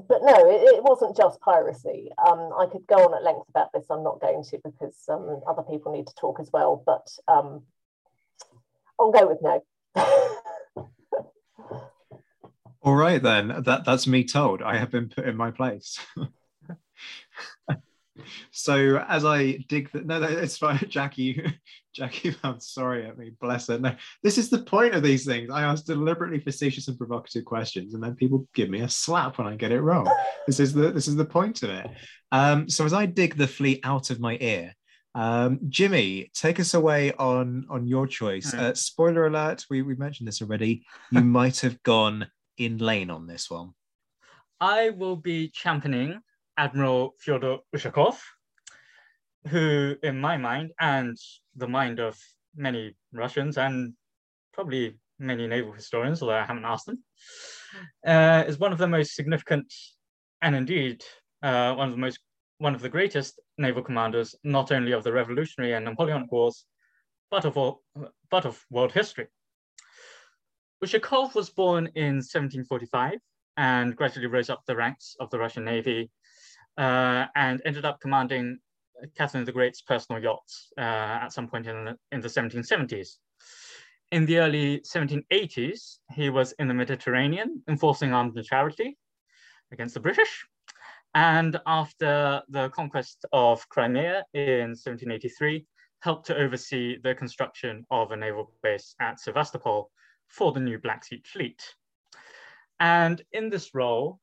but 0.09 0.23
no, 0.23 0.35
it, 0.51 0.77
it, 0.77 0.83
wasn't 0.83 1.17
just 1.17 1.41
piracy. 1.41 2.11
Um, 2.27 2.51
I 2.59 2.67
could 2.67 2.87
go 2.87 2.97
on 2.97 3.15
at 3.15 3.23
length 3.23 3.49
about 3.51 3.73
this. 3.73 3.87
I'm 3.91 4.03
not 4.03 4.21
going 4.21 4.43
to 4.45 4.59
because 4.65 4.97
um, 5.09 5.41
other 5.47 5.63
people 5.63 5.93
need 5.93 6.07
to 6.07 6.15
talk 6.15 6.41
as 6.41 6.51
well. 6.53 6.83
But 6.85 7.07
um, 7.29 7.63
I'll 8.99 9.13
go 9.13 9.29
with 9.29 9.43
no. 9.43 9.63
All 12.83 12.95
right 12.95 13.23
then. 13.23 13.63
That 13.65 13.85
that's 13.85 14.07
me 14.07 14.25
told. 14.25 14.63
I 14.63 14.79
have 14.79 14.91
been 14.91 15.09
put 15.09 15.29
in 15.29 15.37
my 15.37 15.51
place. 15.51 15.99
so 18.51 18.99
as 19.09 19.25
I 19.25 19.65
dig 19.69 19.91
the 19.93 20.03
no, 20.03 20.23
it's 20.23 20.59
fine, 20.59 20.79
Jackie. 20.89 21.43
Jackie 21.95 22.35
I'm 22.43 22.61
sorry 22.61 23.07
at 23.07 23.19
me, 23.19 23.33
bless 23.41 23.69
her. 23.69 23.79
No, 23.79 23.95
this 24.23 24.39
is 24.39 24.49
the 24.49 24.63
point 24.63 24.95
of 24.95 25.03
these 25.03 25.27
things. 25.27 25.51
I 25.51 25.63
ask 25.63 25.85
deliberately 25.85 26.41
facetious 26.41 26.89
and 26.89 26.97
provocative 26.97 27.45
questions, 27.45 27.95
and 27.95 28.03
then 28.03 28.15
people 28.15 28.47
give 28.55 28.71
me 28.71 28.81
a 28.81 28.89
slap 28.89 29.39
when 29.39 29.47
I 29.47 29.57
get 29.57 29.73
it 29.73 29.81
wrong. 29.81 30.11
this 30.47 30.61
is 30.61 30.73
the 30.73 30.91
this 30.91 31.09
is 31.09 31.17
the 31.17 31.25
point 31.25 31.63
of 31.63 31.71
it. 31.71 31.87
Um, 32.31 32.69
so 32.69 32.85
as 32.85 32.93
I 32.93 33.07
dig 33.07 33.37
the 33.37 33.47
fleet 33.47 33.81
out 33.85 34.11
of 34.11 34.21
my 34.21 34.39
ear, 34.41 34.75
um, 35.15 35.61
Jimmy, 35.69 36.31
take 36.35 36.59
us 36.61 36.75
away 36.75 37.13
on 37.13 37.67
on 37.69 37.87
your 37.87 38.07
choice. 38.07 38.55
Uh, 38.55 38.75
spoiler 38.75 39.27
alert: 39.27 39.67
we 39.69 39.83
we 39.83 39.95
mentioned 39.97 40.29
this 40.29 40.41
already. 40.41 40.85
You 41.11 41.21
might 41.25 41.61
have 41.61 41.83
gone 41.83 42.27
in 42.57 42.79
lane 42.79 43.11
on 43.11 43.27
this 43.27 43.51
one. 43.51 43.73
I 44.61 44.91
will 44.91 45.17
be 45.17 45.49
championing 45.49 46.21
Admiral 46.57 47.15
Fyodor 47.19 47.59
Ushakov, 47.75 48.19
who, 49.49 49.97
in 50.03 50.21
my 50.21 50.37
mind 50.37 50.71
and 50.81 51.17
the 51.57 51.69
mind 51.69 51.99
of 51.99 52.19
many 52.55 52.95
Russians 53.13 53.59
and 53.59 53.95
probably 54.53 54.99
many 55.19 55.47
naval 55.47 55.73
historians, 55.73 56.23
although 56.23 56.35
I 56.35 56.45
haven't 56.45 56.65
asked 56.65 56.87
them, 56.87 57.03
uh, 58.07 58.45
is 58.47 58.59
one 58.59 58.73
of 58.73 58.79
the 58.79 58.89
most 58.89 59.15
significant 59.15 59.73
and 60.43 60.55
indeed 60.55 61.03
uh, 61.43 61.75
one 61.75 61.89
of 61.89 61.95
the 61.95 62.01
most 62.01 62.21
one 62.59 62.75
of 62.77 62.81
the 62.81 62.89
greatest 62.89 63.41
naval 63.59 63.83
commanders, 63.83 64.37
not 64.45 64.71
only 64.71 64.93
of 64.93 65.03
the 65.03 65.13
Revolutionary 65.13 65.73
and 65.73 65.85
Napoleonic 65.85 66.31
Wars, 66.31 66.65
but 67.29 67.45
of 67.45 67.57
all, 67.57 67.83
but 68.31 68.45
of 68.45 68.65
world 68.71 68.93
history. 68.93 69.27
Ushakov 70.85 71.35
was 71.35 71.51
born 71.51 71.89
in 71.97 72.23
1745 72.23 73.19
and 73.57 73.97
gradually 73.97 74.27
rose 74.27 74.49
up 74.49 74.63
the 74.67 74.77
ranks 74.77 75.17
of 75.19 75.29
the 75.31 75.39
Russian 75.39 75.65
Navy 75.65 76.09
uh, 76.79 77.27
and 77.35 77.61
ended 77.65 77.85
up 77.85 78.01
commanding 78.01 78.59
Catherine 79.17 79.45
the 79.45 79.53
Great's 79.53 79.83
personal 79.83 80.23
yachts 80.23 80.73
uh, 80.79 80.81
at 81.25 81.33
some 81.33 81.49
point 81.49 81.67
in 81.67 81.85
the, 81.85 81.97
in 82.13 82.21
the 82.21 82.29
1770s. 82.29 83.17
In 84.13 84.27
the 84.27 84.39
early 84.39 84.81
1780s, 84.81 85.99
he 86.13 86.31
was 86.31 86.53
in 86.59 86.69
the 86.69 86.75
Mediterranean 86.75 87.63
enforcing 87.69 88.13
armed 88.13 88.35
neutrality 88.35 88.99
against 89.73 89.95
the 89.95 90.01
British. 90.01 90.47
And 91.15 91.59
after 91.67 92.43
the 92.49 92.71
conquest 92.71 93.25
of 93.33 93.69
Crimea 93.69 94.25
in 94.35 94.71
1783, 94.71 95.67
helped 96.01 96.27
to 96.27 96.37
oversee 96.37 96.99
the 97.03 97.15
construction 97.15 97.87
of 97.91 98.11
a 98.11 98.17
naval 98.17 98.53
base 98.63 98.95
at 99.01 99.21
Sevastopol 99.21 99.91
for 100.29 100.53
the 100.53 100.61
new 100.61 100.79
Black 100.79 101.05
Sea 101.05 101.23
Fleet. 101.25 101.63
And 102.81 103.23
in 103.33 103.51
this 103.51 103.75
role, 103.75 104.19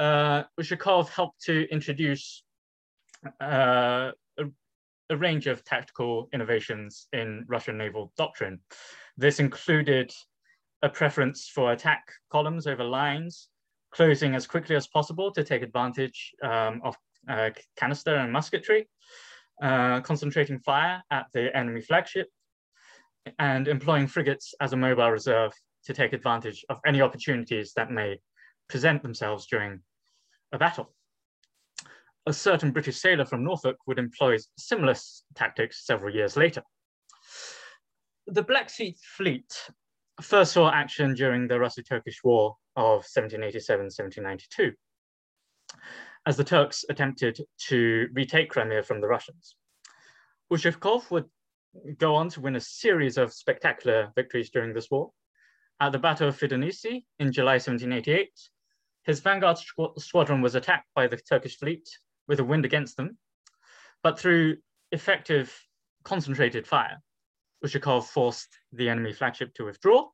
uh, 0.00 0.44
Ushakov 0.58 1.10
helped 1.10 1.42
to 1.42 1.70
introduce 1.70 2.42
uh, 3.40 4.12
a, 4.38 4.44
a, 5.10 5.16
range 5.16 5.46
of 5.46 5.62
tactical 5.62 6.30
innovations 6.32 7.06
in 7.12 7.44
Russian 7.48 7.76
naval 7.76 8.10
doctrine. 8.16 8.60
This 9.18 9.40
included 9.40 10.10
a 10.82 10.88
preference 10.88 11.50
for 11.54 11.72
attack 11.72 12.02
columns 12.32 12.66
over 12.66 12.82
lines, 12.82 13.48
closing 13.92 14.34
as 14.34 14.46
quickly 14.46 14.74
as 14.74 14.88
possible 14.88 15.30
to 15.32 15.44
take 15.44 15.60
advantage 15.60 16.32
um, 16.42 16.80
of 16.82 16.96
uh, 17.28 17.50
canister 17.76 18.16
and 18.16 18.32
musketry, 18.32 18.88
uh, 19.62 20.00
concentrating 20.00 20.58
fire 20.60 21.02
at 21.10 21.26
the 21.34 21.54
enemy 21.54 21.82
flagship, 21.82 22.28
and 23.38 23.68
employing 23.68 24.06
frigates 24.06 24.54
as 24.62 24.72
a 24.72 24.76
mobile 24.78 25.10
reserve 25.10 25.52
to 25.84 25.92
take 25.92 26.14
advantage 26.14 26.64
of 26.70 26.78
any 26.86 27.02
opportunities 27.02 27.74
that 27.76 27.90
may 27.90 28.18
present 28.70 29.02
themselves 29.02 29.46
during 29.46 29.80
a 30.52 30.58
battle. 30.58 30.92
A 32.26 32.32
certain 32.32 32.70
British 32.70 32.98
sailor 32.98 33.24
from 33.24 33.44
Norfolk 33.44 33.76
would 33.86 33.98
employ 33.98 34.36
similar 34.58 34.94
tactics 35.34 35.86
several 35.86 36.14
years 36.14 36.36
later. 36.36 36.62
The 38.26 38.42
Black 38.42 38.70
Sea 38.70 38.94
Fleet 39.16 39.50
first 40.20 40.52
saw 40.52 40.70
action 40.70 41.14
during 41.14 41.48
the 41.48 41.58
Russo-Turkish 41.58 42.22
War 42.22 42.56
of 42.76 43.04
1787-1792, 43.06 44.72
as 46.26 46.36
the 46.36 46.44
Turks 46.44 46.84
attempted 46.88 47.40
to 47.68 48.08
retake 48.12 48.50
Crimea 48.50 48.82
from 48.82 49.00
the 49.00 49.08
Russians. 49.08 49.56
Ushakov 50.52 51.10
would 51.10 51.24
go 51.98 52.14
on 52.14 52.28
to 52.30 52.40
win 52.40 52.56
a 52.56 52.60
series 52.60 53.16
of 53.16 53.32
spectacular 53.32 54.12
victories 54.14 54.50
during 54.50 54.74
this 54.74 54.90
war. 54.90 55.10
At 55.80 55.92
the 55.92 55.98
Battle 55.98 56.28
of 56.28 56.38
Fidonisi 56.38 57.04
in 57.18 57.32
July 57.32 57.54
1788, 57.54 58.28
his 59.04 59.20
vanguard 59.20 59.58
squadron 59.98 60.42
was 60.42 60.54
attacked 60.54 60.88
by 60.94 61.06
the 61.06 61.16
Turkish 61.16 61.58
fleet 61.58 61.88
with 62.28 62.40
a 62.40 62.44
wind 62.44 62.64
against 62.64 62.96
them, 62.96 63.18
but 64.02 64.18
through 64.18 64.56
effective 64.92 65.54
concentrated 66.04 66.66
fire, 66.66 66.98
Ushakov 67.64 68.04
forced 68.04 68.48
the 68.72 68.88
enemy 68.88 69.12
flagship 69.12 69.54
to 69.54 69.64
withdraw 69.64 70.08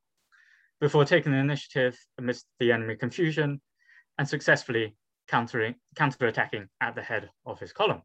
before 0.79 1.05
taking 1.05 1.31
the 1.31 1.37
initiative 1.37 1.97
amidst 2.17 2.45
the 2.59 2.71
enemy 2.71 2.95
confusion 2.95 3.61
and 4.17 4.27
successfully 4.27 4.95
countering, 5.27 5.75
counter-attacking 5.95 6.67
at 6.81 6.95
the 6.95 7.01
head 7.01 7.29
of 7.45 7.59
his 7.59 7.73
column. 7.73 8.01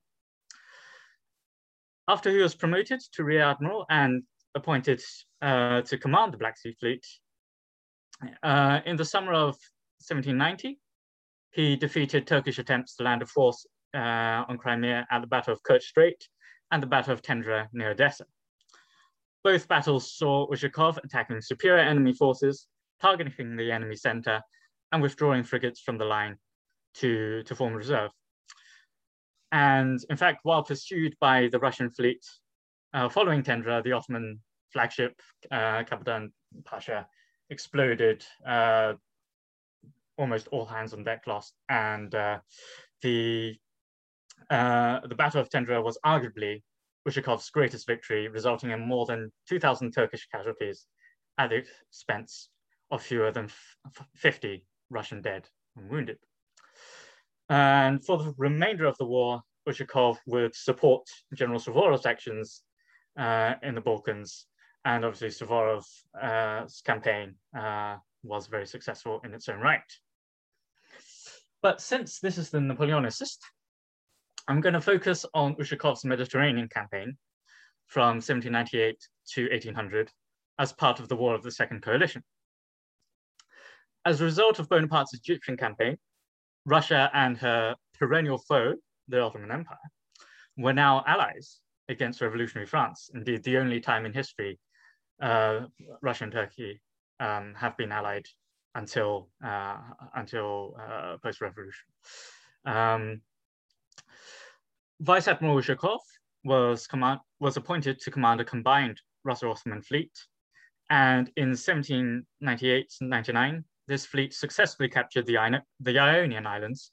After 2.09 2.31
he 2.31 2.39
was 2.39 2.55
promoted 2.55 3.01
to 3.13 3.25
Rear 3.25 3.43
Admiral 3.43 3.87
and 3.89 4.23
appointed 4.55 5.01
uh, 5.41 5.83
to 5.83 5.99
command 5.99 6.33
the 6.33 6.39
Black 6.39 6.59
Sea 6.59 6.75
Fleet, 6.79 7.07
uh, 8.43 8.81
in 8.87 8.97
the 8.97 9.05
summer 9.05 9.33
of 9.33 9.57
1790, 10.03 10.79
he 11.53 11.77
defeated 11.77 12.27
Turkish 12.27 12.59
attempts 12.59 12.97
to 12.97 13.05
land 13.05 13.23
a 13.23 13.27
force 13.27 13.67
uh, 13.95 14.45
on 14.49 14.59
Crimea 14.59 15.07
at 15.11 15.21
the 15.21 15.27
Battle 15.27 15.53
of 15.53 15.63
Kerch 15.63 15.83
Strait 15.83 16.29
and 16.71 16.83
the 16.83 16.87
Battle 16.87 17.13
of 17.13 17.23
Tendra 17.23 17.69
near 17.73 17.91
Odessa. 17.91 18.25
Both 19.45 19.69
battles 19.69 20.13
saw 20.13 20.47
Ushakov 20.49 20.99
attacking 21.05 21.41
superior 21.41 21.83
enemy 21.83 22.13
forces, 22.13 22.67
targeting 23.01 23.57
the 23.57 23.73
enemy 23.73 23.97
center, 23.97 24.41
and 24.93 25.03
withdrawing 25.03 25.43
frigates 25.43 25.81
from 25.81 25.99
the 25.99 26.05
line 26.05 26.37
to, 26.95 27.43
to 27.43 27.55
form 27.55 27.75
reserve. 27.75 28.11
And 29.51 30.01
in 30.09 30.17
fact, 30.17 30.41
while 30.45 30.63
pursued 30.63 31.17
by 31.21 31.49
the 31.51 31.59
Russian 31.59 31.91
fleet, 31.91 32.25
uh, 32.95 33.09
following 33.09 33.43
Tendra, 33.43 33.83
the 33.83 33.93
Ottoman 33.93 34.41
flagship 34.73 35.21
uh, 35.51 35.83
Kapitan 35.85 36.33
Pasha 36.65 37.07
exploded. 37.51 38.25
Uh, 38.47 38.95
almost 40.19 40.49
all 40.49 40.67
hands 40.67 40.93
on 40.93 41.05
deck 41.05 41.27
lost, 41.27 41.55
and 41.69 42.15
uh, 42.15 42.39
the 43.03 43.57
uh, 44.51 45.01
the 45.07 45.15
Battle 45.15 45.41
of 45.41 45.49
Tendra 45.49 45.83
was 45.83 45.99
arguably 46.05 46.63
Ushakov's 47.09 47.51
greatest 47.51 47.87
victory, 47.87 48.29
resulting 48.29 48.71
in 48.71 48.81
more 48.81 49.07
than 49.07 49.33
2,000 49.49 49.93
Turkish 49.93 50.27
casualties 50.31 50.87
at 51.39 51.51
the 51.51 51.63
expense 51.89 52.49
of 52.91 53.03
fewer 53.03 53.33
than 53.33 53.49
50 54.17 54.65
Russian 54.91 55.23
dead 55.23 55.49
and 55.77 55.91
wounded. 55.91 56.19
And 57.49 58.05
for 58.05 58.19
the 58.19 58.35
remainder 58.37 58.85
of 58.87 58.97
the 58.99 59.07
war, 59.07 59.43
Ushakov 59.69 60.19
would 60.27 60.55
support 60.55 61.07
General 61.35 61.61
Suvorov's 61.61 62.07
actions 62.07 62.63
uh, 63.19 63.55
in 63.63 63.75
the 63.75 63.81
Balkans. 63.81 64.47
And 64.85 65.05
obviously, 65.05 65.29
Suvorov's 65.29 66.05
uh, 66.21 66.67
campaign 66.85 67.37
uh, 67.57 67.97
was 68.23 68.47
very 68.47 68.67
successful 68.67 69.21
in 69.25 69.35
its 69.35 69.49
own 69.49 69.61
right. 69.61 69.81
But 71.63 71.81
since 71.81 72.19
this 72.19 72.39
is 72.39 72.51
the 72.51 72.59
Napoleonicist, 72.59 73.39
I'm 74.49 74.61
going 74.61 74.75
to 74.75 74.81
focus 74.81 75.25
on 75.35 75.55
Ushakov's 75.57 76.05
Mediterranean 76.05 76.69
campaign 76.69 77.17
from 77.87 78.17
1798 78.17 78.97
to 79.35 79.49
1800 79.51 80.11
as 80.59 80.73
part 80.73 80.99
of 80.99 81.09
the 81.09 81.17
War 81.17 81.35
of 81.35 81.43
the 81.43 81.51
Second 81.51 81.83
Coalition. 81.83 82.23
As 84.05 84.21
a 84.21 84.25
result 84.25 84.59
of 84.59 84.69
Bonaparte's 84.69 85.15
Egyptian 85.15 85.57
campaign, 85.57 85.97
Russia 86.67 87.11
and 87.15 87.39
her 87.39 87.77
perennial 87.99 88.39
foe, 88.39 88.75
the 89.09 89.21
Ottoman 89.21 89.53
Empire, 89.53 89.77
were 90.57 90.73
now 90.73 91.05
allies 91.07 91.61
against 91.89 92.21
revolutionary 92.21 92.67
France. 92.67 93.11
Indeed, 93.15 93.45
the 93.45 93.59
only 93.59 93.81
time 93.81 94.07
in 94.07 94.13
history 94.13 94.59
uh, 95.21 95.67
Russia 96.03 96.25
and 96.25 96.33
Turkey 96.33 96.81
um, 97.23 97.55
have 97.57 97.77
been 97.77 97.93
allied 97.93 98.27
until 98.75 99.29
uh, 99.45 99.77
until 100.15 100.77
uh, 100.81 101.17
post-revolution. 101.23 101.85
Um, 102.65 103.21
Vice 105.01 105.29
Admiral 105.29 105.57
Ushakov 105.57 105.99
was 106.45 106.87
command 106.87 107.21
was 107.41 107.57
appointed 107.57 108.01
to 108.01 108.11
command 108.11 108.41
a 108.41 108.45
combined 108.45 109.01
Russo-Ottoman 109.25 109.83
fleet, 109.83 110.13
and 110.91 111.31
in 111.37 111.53
1798-99, 111.53 113.65
this 113.89 114.07
fleet 114.07 114.35
successfully 114.35 114.89
captured 114.89 115.27
the, 115.27 115.61
the 115.81 115.99
Ionian 115.99 116.47
Islands, 116.47 116.93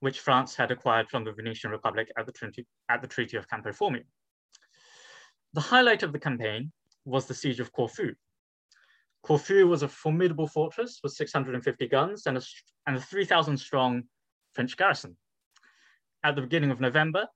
which 0.00 0.20
France 0.20 0.56
had 0.56 0.70
acquired 0.70 1.08
from 1.08 1.24
the 1.24 1.32
Venetian 1.32 1.70
Republic 1.70 2.08
at 2.18 2.26
the, 2.26 2.32
Treaty, 2.32 2.66
at 2.88 3.00
the 3.00 3.08
Treaty 3.08 3.36
of 3.36 3.48
Campo 3.48 3.70
Formio. 3.70 4.02
The 5.54 5.60
highlight 5.60 6.02
of 6.02 6.12
the 6.12 6.18
campaign 6.18 6.72
was 7.04 7.26
the 7.26 7.34
siege 7.34 7.60
of 7.60 7.72
Corfu. 7.72 8.14
Corfu 9.28 9.68
was 9.68 9.82
a 9.82 9.88
formidable 9.88 10.48
fortress 10.48 11.00
with 11.02 11.12
650 11.12 11.86
guns 11.88 12.26
and 12.26 12.38
a, 12.38 12.42
and 12.86 12.96
a 12.96 13.00
3,000 13.00 13.58
strong 13.58 14.04
French 14.54 14.74
garrison. 14.74 15.18
At 16.24 16.34
the 16.34 16.40
beginning 16.40 16.70
of 16.70 16.80
November, 16.80 17.26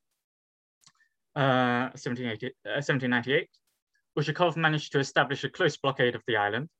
1798, 1.34 2.54
uh, 2.66 4.18
Ushakov 4.18 4.56
managed 4.56 4.92
to 4.92 5.00
establish 5.00 5.44
a 5.44 5.50
close 5.50 5.76
blockade 5.76 6.14
of 6.14 6.22
the 6.26 6.38
island, 6.38 6.70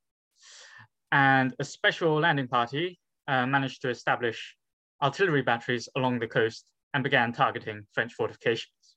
and 1.11 1.55
a 1.59 1.65
special 1.65 2.19
landing 2.19 2.49
party 2.49 2.99
uh, 3.29 3.45
managed 3.45 3.83
to 3.83 3.91
establish 3.91 4.57
artillery 5.03 5.43
batteries 5.43 5.91
along 5.95 6.21
the 6.21 6.27
coast 6.27 6.65
and 6.95 7.05
began 7.05 7.35
targeting 7.35 7.87
French 7.93 8.15
fortifications. 8.15 8.97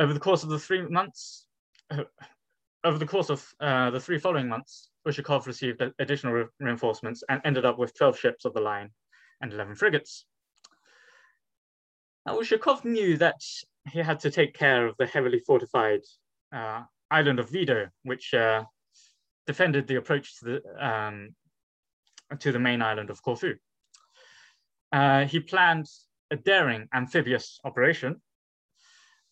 Over 0.00 0.12
the 0.12 0.18
course 0.18 0.42
of 0.42 0.48
the 0.48 0.58
three 0.58 0.82
months, 0.88 1.46
uh, 1.92 2.02
over 2.84 2.98
the 2.98 3.06
course 3.06 3.30
of 3.30 3.46
uh, 3.60 3.90
the 3.90 4.00
three 4.00 4.18
following 4.18 4.48
months, 4.48 4.90
Ushakov 5.06 5.46
received 5.46 5.82
additional 5.98 6.32
re 6.32 6.44
reinforcements 6.60 7.22
and 7.28 7.40
ended 7.44 7.64
up 7.64 7.78
with 7.78 7.96
12 7.96 8.18
ships 8.18 8.44
of 8.44 8.54
the 8.54 8.60
line 8.60 8.90
and 9.40 9.52
11 9.52 9.74
frigates. 9.76 10.24
Now, 12.26 12.38
Ushakov 12.38 12.84
knew 12.84 13.16
that 13.18 13.40
he 13.90 13.98
had 13.98 14.20
to 14.20 14.30
take 14.30 14.54
care 14.54 14.86
of 14.86 14.96
the 14.96 15.06
heavily 15.06 15.40
fortified 15.40 16.00
uh, 16.54 16.82
island 17.10 17.40
of 17.40 17.50
Vido, 17.50 17.88
which 18.04 18.32
uh, 18.32 18.64
defended 19.46 19.86
the 19.86 19.96
approach 19.96 20.38
to 20.38 20.44
the, 20.44 20.86
um, 20.86 21.34
to 22.38 22.52
the 22.52 22.60
main 22.60 22.80
island 22.80 23.10
of 23.10 23.22
Corfu. 23.22 23.54
Uh, 24.92 25.24
he 25.24 25.40
planned 25.40 25.86
a 26.30 26.36
daring 26.36 26.88
amphibious 26.94 27.58
operation, 27.64 28.20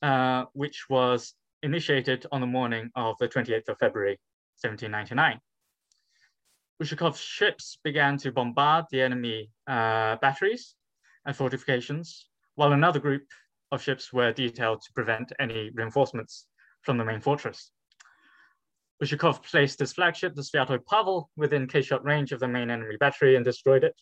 uh, 0.03 0.47
which 0.53 0.87
was 0.89 1.35
initiated 1.63 2.27
on 2.33 2.41
the 2.41 2.47
morning 2.47 2.91
of 2.95 3.17
the 3.19 3.29
28th 3.29 3.69
of 3.69 3.79
February, 3.79 4.19
1799. 4.63 5.41
Ushakov's 6.83 7.21
ships 7.21 7.79
began 7.85 8.17
to 8.19 8.33
bombard 8.33 8.87
the 8.91 9.03
enemy 9.03 9.51
uh, 9.67 10.17
batteries 10.17 10.75
and 11.27 11.37
fortifications, 11.37 12.29
while 12.55 12.73
another 12.73 12.99
group 12.99 13.25
of 13.71 13.83
ships 13.83 14.13
were 14.13 14.33
detailed 14.33 14.81
to 14.81 14.93
prevent 14.95 15.33
any 15.39 15.71
reinforcements 15.75 16.47
from 16.83 16.97
the 16.97 17.05
main 17.05 17.21
fortress. 17.21 17.71
Ushakov 19.03 19.43
placed 19.43 19.79
his 19.79 19.93
flagship, 19.93 20.35
the 20.35 20.43
Sviatoi 20.43 20.85
Pavel, 20.87 21.31
within 21.37 21.67
K-shot 21.67 22.05
range 22.05 22.33
of 22.33 22.41
the 22.41 22.49
main 22.49 22.71
enemy 22.71 22.97
battery 22.99 23.37
and 23.37 23.45
destroyed 23.45 23.85
it. 23.85 23.95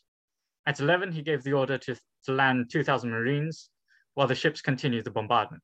At 0.67 0.81
11, 0.81 1.13
he 1.13 1.23
gave 1.23 1.43
the 1.45 1.53
order 1.53 1.79
to, 1.79 1.97
to 2.25 2.33
land 2.33 2.71
2,000 2.71 3.11
Marines 3.11 3.71
while 4.15 4.27
the 4.27 4.35
ships 4.35 4.61
continued 4.61 5.05
the 5.05 5.11
bombardment. 5.11 5.63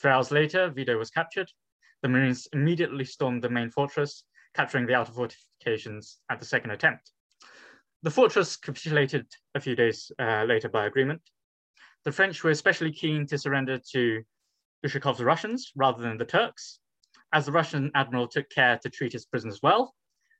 Three 0.00 0.10
hours 0.10 0.30
later, 0.30 0.70
Vido 0.70 0.98
was 0.98 1.10
captured. 1.10 1.50
The 2.02 2.08
Marines 2.08 2.48
immediately 2.52 3.04
stormed 3.04 3.42
the 3.42 3.48
main 3.50 3.70
fortress, 3.70 4.24
capturing 4.54 4.86
the 4.86 4.94
outer 4.94 5.12
fortifications 5.12 6.18
at 6.28 6.40
the 6.40 6.46
second 6.46 6.70
attempt. 6.72 7.12
the 8.02 8.10
fortress 8.10 8.56
capitulated 8.56 9.26
a 9.54 9.60
few 9.60 9.76
days 9.76 10.10
uh, 10.18 10.44
later 10.44 10.68
by 10.68 10.86
agreement. 10.86 11.22
The 12.04 12.12
French 12.12 12.42
were 12.42 12.50
especially 12.50 12.92
keen 12.92 13.26
to 13.28 13.38
surrender 13.38 13.78
to 13.92 14.22
Ushakov's 14.84 15.22
Russians 15.22 15.70
rather 15.76 16.02
than 16.02 16.18
the 16.18 16.24
Turks, 16.24 16.80
as 17.32 17.46
the 17.46 17.52
Russian 17.52 17.90
admiral 17.94 18.26
took 18.26 18.50
care 18.50 18.78
to 18.82 18.90
treat 18.90 19.12
his 19.12 19.26
prisoners 19.26 19.60
well, 19.62 19.94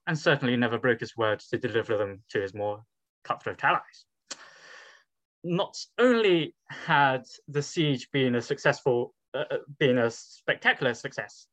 and 0.09 0.19
certainly 0.19 0.57
never 0.57 0.79
broke 0.79 0.99
his 1.01 1.17
word 1.17 1.39
to 1.51 1.57
deliver 1.59 1.97
them 1.97 2.25
to 2.31 2.41
his 2.41 2.53
more 2.53 2.83
cutthroat 3.23 3.63
allies. 3.63 4.07
Not 5.45 5.77
only 5.99 6.57
had 6.69 7.25
the 7.47 7.63
siege 7.63 8.11
been 8.11 8.35
a 8.35 8.43
successful, 8.43 9.15
uh, 9.35 9.45
uh 9.51 9.59
been 9.79 9.99
a 9.99 10.11
spectacular 10.11 10.95
success, 10.95 11.47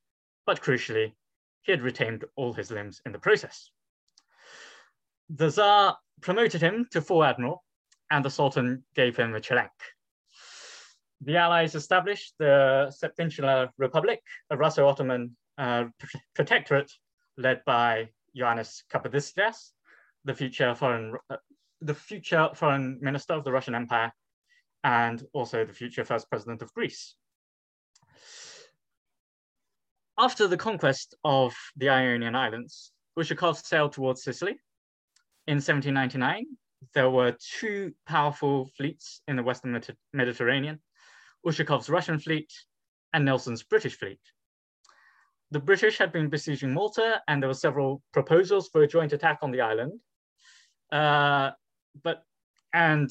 but 0.46 0.62
crucially, 0.62 1.14
he 1.62 1.72
had 1.72 1.82
retained 1.82 2.26
all 2.36 2.54
his 2.54 2.72
limbs 2.72 3.02
in 3.06 3.12
the 3.12 3.20
process. 3.20 3.72
The 5.30 5.50
Tsar 5.50 5.98
promoted 6.22 6.62
him 6.62 6.88
to 6.92 7.02
full 7.02 7.24
admiral, 7.24 7.64
and 8.10 8.26
the 8.26 8.30
Sultan 8.30 8.84
gave 8.96 9.16
him 9.16 9.36
a 9.36 9.42
chelenk. 9.42 9.72
The 11.22 11.38
Allies 11.38 11.76
established 11.76 12.34
the 12.40 12.92
Septinsular 12.92 13.70
Republic, 13.78 14.22
a 14.50 14.58
Russo-Ottoman 14.58 15.36
uh, 15.58 15.86
protectorate 16.34 16.92
led 17.38 17.64
by 17.66 18.10
Ioannis 18.38 18.84
Kapodistrias, 18.92 19.72
the 20.26 20.34
future 20.34 20.74
foreign, 20.76 21.16
uh, 21.30 21.38
the 21.82 21.94
future 21.94 22.50
foreign 22.54 23.00
minister 23.02 23.34
of 23.34 23.44
the 23.44 23.52
Russian 23.52 23.76
Empire, 23.76 24.12
and 24.84 25.26
also 25.34 25.66
the 25.66 25.74
future 25.74 26.06
first 26.06 26.30
president 26.30 26.62
of 26.62 26.74
Greece. 26.74 27.16
After 30.22 30.49
the 30.49 30.57
conquest 30.57 31.15
of 31.24 31.55
the 31.78 31.88
Ionian 31.88 32.36
Islands, 32.36 32.91
Ushakov 33.17 33.55
sailed 33.63 33.93
towards 33.93 34.22
Sicily 34.22 34.59
in 35.47 35.55
1799, 35.55 36.45
there 36.93 37.09
were 37.09 37.38
two 37.57 37.93
powerful 38.05 38.70
fleets 38.76 39.22
in 39.30 39.38
the 39.38 39.43
Western 39.43 39.82
Mediterranean, 40.11 40.82
Ushakov's 41.47 41.89
Russian 41.89 42.20
fleet 42.20 42.51
and 43.13 43.24
Nelson's 43.24 43.63
British 43.63 43.97
fleet. 43.97 44.20
The 45.51 45.59
British 45.59 45.97
had 45.97 46.11
been 46.11 46.28
besieging 46.28 46.74
Malta 46.74 47.22
and 47.30 47.41
there 47.41 47.47
were 47.47 47.53
several 47.53 48.01
proposals 48.11 48.67
for 48.67 48.84
a 48.84 48.88
joint 48.88 49.13
attack 49.13 49.39
on 49.41 49.51
the 49.51 49.61
island. 49.61 50.01
Uh, 50.91 51.51
but, 52.03 52.24
and 52.74 53.09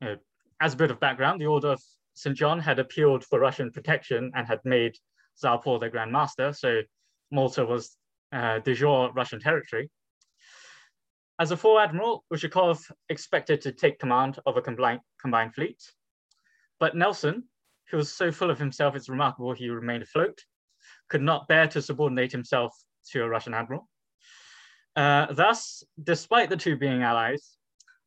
you 0.00 0.08
know, 0.08 0.16
as 0.58 0.72
a 0.72 0.78
bit 0.78 0.90
of 0.90 1.00
background, 1.00 1.38
the 1.38 1.46
Order 1.46 1.72
of 1.72 1.82
St. 2.14 2.34
John 2.34 2.60
had 2.60 2.78
appealed 2.78 3.24
for 3.24 3.38
Russian 3.38 3.70
protection 3.70 4.32
and 4.34 4.46
had 4.46 4.60
made 4.64 4.96
Paul 5.42 5.78
their 5.78 5.90
Grand 5.90 6.12
Master, 6.12 6.52
so 6.52 6.82
Malta 7.30 7.64
was 7.64 7.96
uh, 8.32 8.58
de 8.60 8.74
jure 8.74 9.12
Russian 9.12 9.40
territory. 9.40 9.90
As 11.38 11.50
a 11.50 11.56
full 11.56 11.78
admiral, 11.78 12.24
Ushakov 12.32 12.90
expected 13.08 13.62
to 13.62 13.72
take 13.72 13.98
command 13.98 14.38
of 14.44 14.56
a 14.56 14.62
combined, 14.62 15.00
combined 15.20 15.54
fleet. 15.54 15.82
But 16.78 16.94
Nelson, 16.94 17.44
who 17.90 17.96
was 17.96 18.12
so 18.12 18.30
full 18.30 18.50
of 18.50 18.58
himself, 18.58 18.94
it's 18.94 19.08
remarkable 19.08 19.52
he 19.52 19.70
remained 19.70 20.02
afloat, 20.02 20.38
could 21.08 21.22
not 21.22 21.48
bear 21.48 21.66
to 21.68 21.80
subordinate 21.80 22.32
himself 22.32 22.76
to 23.12 23.22
a 23.22 23.28
Russian 23.28 23.54
admiral. 23.54 23.88
Uh, 24.96 25.32
thus, 25.32 25.82
despite 26.02 26.50
the 26.50 26.56
two 26.56 26.76
being 26.76 27.02
allies, 27.02 27.56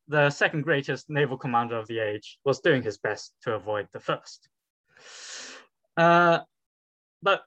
the 0.08 0.30
second 0.30 0.62
greatest 0.62 1.08
naval 1.08 1.36
commander 1.36 1.76
of 1.76 1.88
the 1.88 1.98
age 1.98 2.38
was 2.44 2.60
doing 2.60 2.82
his 2.82 2.98
best 2.98 3.34
to 3.42 3.54
avoid 3.54 3.88
the 3.92 4.00
first. 4.00 4.48
Uh, 5.96 6.40
but 7.24 7.42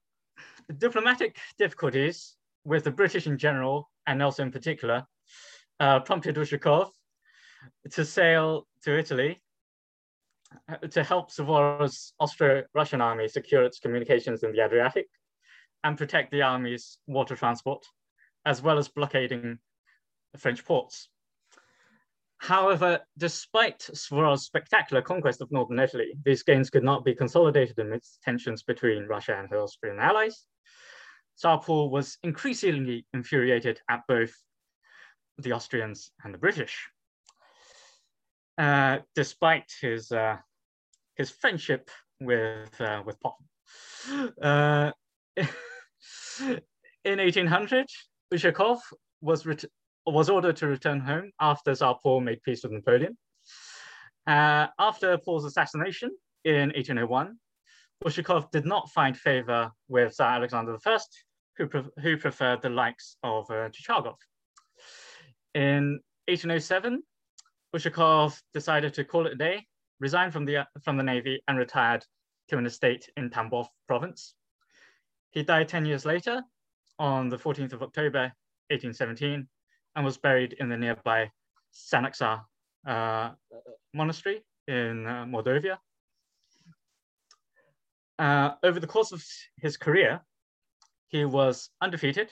diplomatic 0.78 1.38
difficulties 1.58 2.36
with 2.66 2.84
the 2.84 2.92
British 2.92 3.28
in 3.28 3.38
general 3.38 3.90
and 4.08 4.20
Nelson 4.20 4.48
in 4.48 4.52
particular 4.52 5.06
uh, 5.80 6.00
prompted 6.02 6.36
Ushakov 6.36 6.90
to 7.92 8.04
sail 8.04 8.68
to 8.84 8.98
Italy 8.98 9.42
uh, 10.68 10.88
to 10.88 11.04
help 11.04 11.32
Suvorov's 11.32 12.14
Austro-Russian 12.20 13.02
army 13.02 13.28
secure 13.28 13.64
its 13.64 13.80
communications 13.80 14.44
in 14.44 14.52
the 14.52 14.64
Adriatic 14.66 15.08
and 15.84 15.98
protect 15.98 16.32
the 16.32 16.42
army's 16.42 16.98
water 17.06 17.36
transport, 17.36 17.86
as 18.46 18.62
well 18.62 18.78
as 18.78 18.88
blockading 18.88 19.60
French 20.38 20.66
ports. 20.66 21.10
However, 22.40 23.00
despite 23.18 23.80
Suvorov's 23.80 24.46
spectacular 24.46 25.02
conquest 25.02 25.42
of 25.42 25.52
northern 25.52 25.80
Italy, 25.80 26.14
these 26.24 26.44
gains 26.44 26.70
could 26.70 26.84
not 26.84 27.04
be 27.04 27.16
consolidated 27.16 27.80
amidst 27.80 28.22
tensions 28.22 28.64
between 28.64 29.08
Russia 29.08 29.38
and 29.38 29.50
her 29.50 29.60
Austrian 29.60 30.00
allies. 30.00 30.46
Tsar 31.36 31.62
Paul 31.62 31.90
was 31.90 32.18
increasingly 32.24 33.06
infuriated 33.14 33.82
at 33.90 34.02
both 34.08 34.34
the 35.38 35.52
Austrians 35.52 36.12
and 36.24 36.34
the 36.34 36.38
British. 36.38 36.90
Uh, 38.58 39.00
despite 39.14 39.72
his 39.82 40.12
uh, 40.12 40.38
his 41.16 41.30
friendship 41.30 41.92
with 42.20 42.82
uh, 42.82 43.04
with 43.06 43.20
Pop. 43.20 43.38
Uh, 44.42 44.92
in 47.04 47.20
1800, 47.20 47.88
Ushakov 48.34 48.80
was 49.22 49.46
was 50.14 50.30
ordered 50.30 50.56
to 50.58 50.68
return 50.68 51.00
home 51.00 51.32
after 51.40 51.76
Tsar 51.76 51.98
Paul 52.02 52.22
made 52.22 52.42
peace 52.44 52.64
with 52.64 52.72
Napoleon. 52.72 53.18
Uh, 54.26 54.68
after 54.80 55.18
Paul's 55.18 55.46
assassination 55.46 56.12
in 56.44 56.70
1801, 56.70 57.38
Ushakov 58.06 58.52
did 58.52 58.66
not 58.66 58.90
find 58.92 59.18
favor 59.18 59.72
with 59.88 60.14
Tsar 60.14 60.36
Alexander 60.36 60.78
I, 60.86 61.00
who, 61.58 61.68
pre 61.68 61.84
who 62.02 62.18
preferred 62.18 62.62
the 62.62 62.70
likes 62.70 63.18
of 63.24 63.50
uh, 63.50 63.70
Chichagov. 63.70 64.16
In 65.56 66.00
1807, 66.28 67.02
Ushakov 67.76 68.40
decided 68.54 68.94
to 68.94 69.04
call 69.04 69.28
it 69.28 69.34
a 69.34 69.38
day, 69.38 69.66
resigned 70.00 70.34
from 70.34 70.46
the, 70.46 70.66
from 70.84 70.98
the 70.98 71.04
Navy 71.04 71.42
and 71.48 71.58
retired 71.58 72.06
to 72.50 72.58
an 72.58 72.66
estate 72.66 73.10
in 73.18 73.30
Tambov 73.30 73.68
province. 73.88 74.36
He 75.32 75.44
died 75.44 75.68
10 75.68 75.86
years 75.86 76.06
later 76.06 76.42
on 77.00 77.30
the 77.30 77.38
14th 77.38 77.74
of 77.74 77.84
October, 77.84 78.32
1817, 78.70 79.48
and 79.98 80.06
was 80.06 80.18
buried 80.18 80.54
in 80.54 80.70
the 80.70 80.78
nearby 80.78 81.30
Sanaksar 81.74 82.44
uh, 82.86 83.32
monastery 83.96 84.44
in 84.68 85.08
uh, 85.08 85.26
Mordovia. 85.26 85.80
Uh, 88.20 88.52
over 88.64 88.80
the 88.80 88.88
course 88.88 89.12
of 89.12 89.26
his 89.58 89.76
career, 89.76 90.22
he 91.08 91.26
was 91.26 91.72
undefeated 91.82 92.30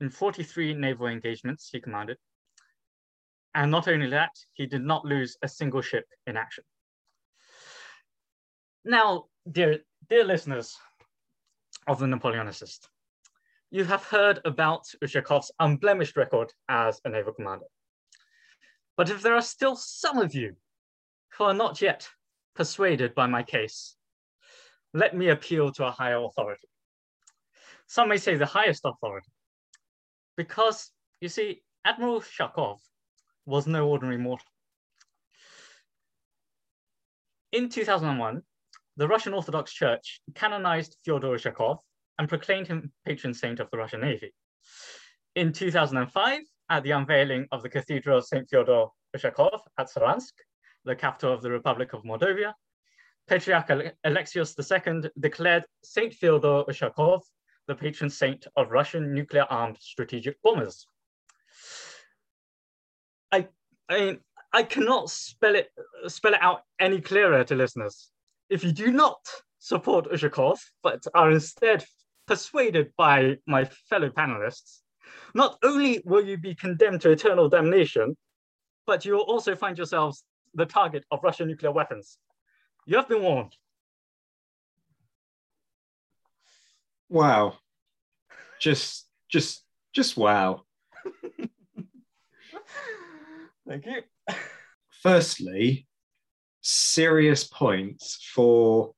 in 0.00 0.10
43 0.10 0.74
naval 0.74 1.06
engagements 1.06 1.70
he 1.72 1.80
commanded, 1.80 2.18
and 3.54 3.70
not 3.70 3.86
only 3.86 4.10
that, 4.10 4.32
he 4.54 4.66
did 4.66 4.82
not 4.82 5.04
lose 5.04 5.36
a 5.42 5.48
single 5.48 5.82
ship 5.82 6.04
in 6.26 6.36
action. 6.36 6.64
Now, 8.84 9.26
dear, 9.50 9.78
dear 10.08 10.24
listeners 10.24 10.76
of 11.86 12.00
the 12.00 12.06
Napoleonicist, 12.06 12.88
you 13.70 13.84
have 13.84 14.04
heard 14.04 14.40
about 14.44 14.86
Ushakov's 15.02 15.52
unblemished 15.60 16.16
record 16.16 16.52
as 16.68 17.00
a 17.04 17.10
naval 17.10 17.32
commander. 17.32 17.66
But 18.96 19.10
if 19.10 19.22
there 19.22 19.34
are 19.34 19.42
still 19.42 19.76
some 19.76 20.18
of 20.18 20.34
you 20.34 20.56
who 21.36 21.44
are 21.44 21.54
not 21.54 21.80
yet 21.80 22.08
persuaded 22.54 23.14
by 23.14 23.26
my 23.26 23.42
case, 23.42 23.94
let 24.94 25.14
me 25.14 25.28
appeal 25.28 25.70
to 25.72 25.86
a 25.86 25.90
higher 25.90 26.18
authority. 26.24 26.68
Some 27.86 28.08
may 28.08 28.16
say 28.16 28.36
the 28.36 28.46
highest 28.46 28.82
authority, 28.84 29.30
because 30.36 30.90
you 31.20 31.28
see, 31.28 31.62
Admiral 31.84 32.20
Ushakov 32.20 32.78
was 33.46 33.66
no 33.66 33.88
ordinary 33.88 34.18
mortal. 34.18 34.46
In 37.52 37.68
2001, 37.68 38.42
the 38.96 39.08
Russian 39.08 39.32
Orthodox 39.32 39.72
Church 39.72 40.20
canonized 40.34 40.96
Fyodor 41.04 41.36
Ushakov 41.36 41.78
and 42.18 42.28
proclaimed 42.28 42.66
him 42.66 42.92
patron 43.06 43.34
saint 43.34 43.60
of 43.60 43.70
the 43.70 43.78
Russian 43.78 44.00
Navy. 44.00 44.32
In 45.34 45.52
2005, 45.52 46.40
at 46.70 46.82
the 46.82 46.90
unveiling 46.90 47.46
of 47.52 47.62
the 47.62 47.68
Cathedral 47.68 48.18
of 48.18 48.26
St. 48.26 48.48
Fyodor 48.48 48.86
Ushakov 49.16 49.60
at 49.78 49.88
Saransk, 49.90 50.32
the 50.84 50.96
capital 50.96 51.32
of 51.32 51.42
the 51.42 51.50
Republic 51.50 51.92
of 51.92 52.02
Mordovia, 52.02 52.52
Patriarch 53.28 53.68
Alexios 54.06 54.54
II 54.58 55.10
declared 55.18 55.64
St. 55.82 56.12
Fyodor 56.12 56.64
Ushakov 56.68 57.22
the 57.68 57.74
patron 57.74 58.10
saint 58.10 58.46
of 58.56 58.70
Russian 58.70 59.14
nuclear-armed 59.14 59.76
strategic 59.78 60.40
bombers. 60.42 60.86
I, 63.30 63.46
I 63.88 63.98
mean, 63.98 64.18
I 64.52 64.62
cannot 64.62 65.10
spell 65.10 65.54
it 65.54 65.68
spell 66.06 66.32
it 66.32 66.42
out 66.42 66.62
any 66.80 67.02
clearer 67.02 67.44
to 67.44 67.54
listeners. 67.54 68.10
If 68.48 68.64
you 68.64 68.72
do 68.72 68.90
not 68.90 69.20
support 69.58 70.10
Ushakov, 70.10 70.58
but 70.82 71.04
are 71.14 71.30
instead 71.30 71.84
persuaded 72.28 72.92
by 72.96 73.36
my 73.46 73.64
fellow 73.88 74.10
panelists, 74.10 74.82
not 75.34 75.58
only 75.64 76.00
will 76.04 76.24
you 76.24 76.36
be 76.36 76.54
condemned 76.54 77.00
to 77.00 77.10
eternal 77.10 77.48
damnation, 77.48 78.16
but 78.86 79.04
you 79.04 79.14
will 79.14 79.22
also 79.22 79.56
find 79.56 79.76
yourselves 79.76 80.22
the 80.54 80.66
target 80.66 81.04
of 81.10 81.20
Russian 81.24 81.48
nuclear 81.48 81.72
weapons. 81.72 82.18
You 82.86 82.96
have 82.96 83.08
been 83.08 83.22
warned. 83.22 83.52
Wow. 87.08 87.54
Just, 88.60 89.08
just, 89.30 89.64
just 89.94 90.16
wow. 90.16 90.62
Thank 93.66 93.86
you. 93.86 94.02
Firstly, 95.02 95.86
serious 96.60 97.44
points 97.44 98.18
for 98.34 98.92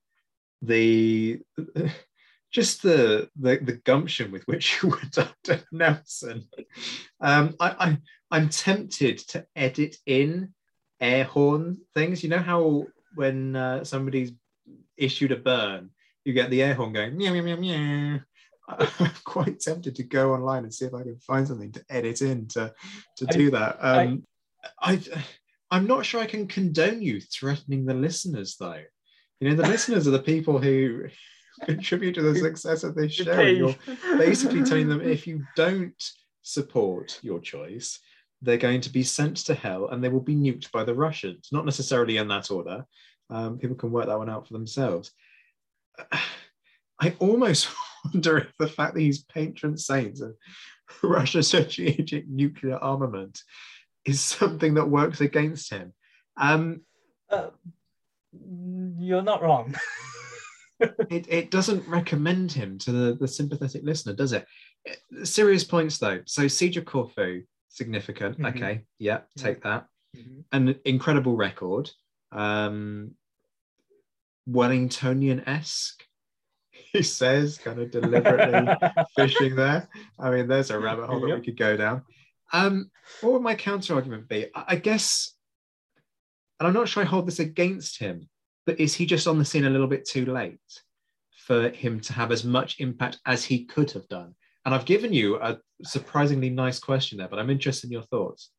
the 0.63 1.41
just 2.51 2.83
the, 2.83 3.29
the 3.39 3.59
the 3.59 3.81
gumption 3.85 4.33
with 4.33 4.47
which 4.47 4.83
you 4.83 4.91
were 4.91 5.01
Dr. 5.13 5.63
Nelson. 5.73 6.45
Um, 7.21 7.55
I, 7.61 7.71
I 7.71 7.99
I'm 8.31 8.49
tempted 8.49 9.19
to 9.29 9.47
edit 9.55 9.97
in 10.07 10.55
air 11.01 11.25
horn 11.25 11.79
things. 11.95 12.23
You 12.23 12.31
know 12.31 12.39
how 12.39 12.87
when 13.15 13.57
uh, 13.57 13.85
somebody's 13.85 14.33
issued 14.97 15.33
a 15.33 15.37
burn, 15.37 15.91
you 16.25 16.33
get 16.33 16.51
the 16.51 16.63
air 16.63 16.75
horn 16.75 16.93
going 16.93 17.17
meow 17.17 17.33
meow 17.33 17.43
meow 17.43 17.57
meow. 17.57 18.21
I'm 18.69 19.11
quite 19.25 19.59
tempted 19.61 19.97
to 19.97 20.03
go 20.05 20.33
online 20.33 20.65
and 20.65 20.73
see 20.73 20.85
if 20.85 20.95
I 20.95 21.03
can 21.03 21.19
find 21.19 21.47
something 21.47 21.73
to 21.73 21.85
edit 21.89 22.23
in 22.23 22.47
to 22.49 22.73
to 23.17 23.27
do 23.27 23.51
that. 23.51 23.79
Um, 23.81 24.25
I, 24.81 24.93
I 24.93 25.25
I'm 25.71 25.87
not 25.87 26.05
sure 26.05 26.21
I 26.21 26.27
can 26.27 26.49
condone 26.49 27.01
you 27.01 27.21
threatening 27.21 27.85
the 27.87 27.95
listeners 27.95 28.57
though. 28.59 28.83
You 29.41 29.51
know, 29.51 29.57
the 29.57 29.69
listeners 29.69 30.07
are 30.07 30.13
the 30.13 30.19
people 30.19 30.59
who 30.59 31.09
contribute 31.65 32.15
to 32.15 32.23
the 32.23 32.35
success 32.35 32.85
of 32.85 32.95
this 32.95 33.13
show. 33.13 33.41
You're 33.41 33.77
basically 34.19 34.63
telling 34.63 34.89
them 34.89 35.01
if 35.01 35.27
you 35.27 35.45
don't 35.57 36.03
support 36.43 37.19
your 37.23 37.41
choice, 37.41 38.01
they're 38.43 38.57
going 38.57 38.81
to 38.81 38.91
be 38.91 39.03
sent 39.03 39.37
to 39.39 39.55
hell 39.55 39.89
and 39.89 40.03
they 40.03 40.09
will 40.09 40.21
be 40.21 40.35
nuked 40.35 40.71
by 40.73 40.85
the 40.85 40.95
Russians. 40.95 41.49
Not 41.53 41.65
necessarily 41.65 42.17
in 42.17 42.29
that 42.29 42.51
order. 42.51 42.87
Um, 43.29 43.59
people 43.59 43.77
can 43.77 43.93
work 43.93 44.07
that 44.07 44.19
one 44.19 44.31
out 44.31 44.47
for 44.47 44.55
themselves. 44.55 45.13
I 47.01 47.15
almost 47.19 47.69
wonder 48.05 48.39
if 48.39 48.53
the 48.59 48.69
fact 48.69 48.95
that 48.95 49.01
he's 49.01 49.25
patron 49.25 49.77
saint 49.77 50.21
of 50.21 50.35
Russia's 51.03 51.49
strategic 51.49 52.29
nuclear 52.29 52.77
armament 52.77 53.43
is 54.05 54.21
something 54.21 54.75
that 54.75 54.89
works 54.89 55.21
against 55.21 55.71
him. 55.71 55.93
Um, 56.37 56.83
uh, 57.29 57.51
you're 58.99 59.23
not 59.23 59.43
wrong. 59.43 59.75
it, 61.11 61.27
it 61.29 61.51
doesn't 61.51 61.87
recommend 61.87 62.53
him 62.53 62.79
to 62.79 62.93
the, 62.93 63.17
the 63.21 63.29
sympathetic 63.29 63.83
listener, 63.85 64.15
does 64.15 64.33
it? 64.33 64.47
Serious 65.25 65.65
points 65.65 65.99
though. 65.99 66.21
So 66.27 66.49
Siege 66.49 66.77
of 66.77 66.85
Corfu, 66.85 67.43
significant. 67.69 68.39
Mm-hmm. 68.39 68.47
Okay, 68.47 68.83
yeah, 68.99 69.21
take 69.37 69.63
that. 69.63 69.87
Mm-hmm. 70.17 70.41
An 70.53 70.77
incredible 70.85 71.37
record. 71.37 71.91
Um, 72.33 73.13
Wellingtonian 74.49 75.47
esque, 75.47 76.03
he 76.93 77.03
says, 77.03 77.59
kind 77.59 77.81
of 77.81 77.91
deliberately 77.91 78.75
fishing 79.17 79.57
there. 79.57 79.89
I 80.19 80.31
mean, 80.31 80.49
there's 80.49 80.71
a 80.71 80.79
rabbit 80.79 81.07
hole 81.07 81.21
that 81.21 81.35
we 81.35 81.45
could 81.45 81.59
go 81.59 81.77
down. 81.77 82.03
Um, 82.53 82.91
what 83.21 83.35
would 83.35 83.43
my 83.43 83.55
counter 83.55 83.95
argument 83.95 84.29
be? 84.29 84.47
I 84.55 84.77
guess, 84.77 85.35
and 86.59 86.67
I'm 86.67 86.75
not 86.75 86.89
sure 86.89 87.03
I 87.03 87.07
hold 87.07 87.27
this 87.27 87.39
against 87.39 87.99
him, 87.99 88.29
but 88.71 88.79
is 88.79 88.95
he 88.95 89.05
just 89.05 89.27
on 89.27 89.37
the 89.37 89.45
scene 89.45 89.65
a 89.65 89.71
little 89.71 89.89
bit 89.89 90.07
too 90.07 90.25
late 90.27 90.61
for 91.33 91.71
him 91.71 91.99
to 91.99 92.13
have 92.13 92.31
as 92.31 92.45
much 92.45 92.79
impact 92.79 93.19
as 93.27 93.45
he 93.45 93.65
could 93.65 93.91
have 93.91 94.07
done? 94.07 94.33
And 94.65 94.73
I've 94.73 94.85
given 94.85 95.13
you 95.13 95.41
a 95.41 95.59
surprisingly 95.83 96.51
nice 96.51 96.79
question 96.79 97.19
there, 97.19 97.27
but 97.27 97.41
I'm 97.41 97.51
interested 97.51 97.89
in 97.89 97.93
your 97.95 98.05
thoughts. 98.05 98.53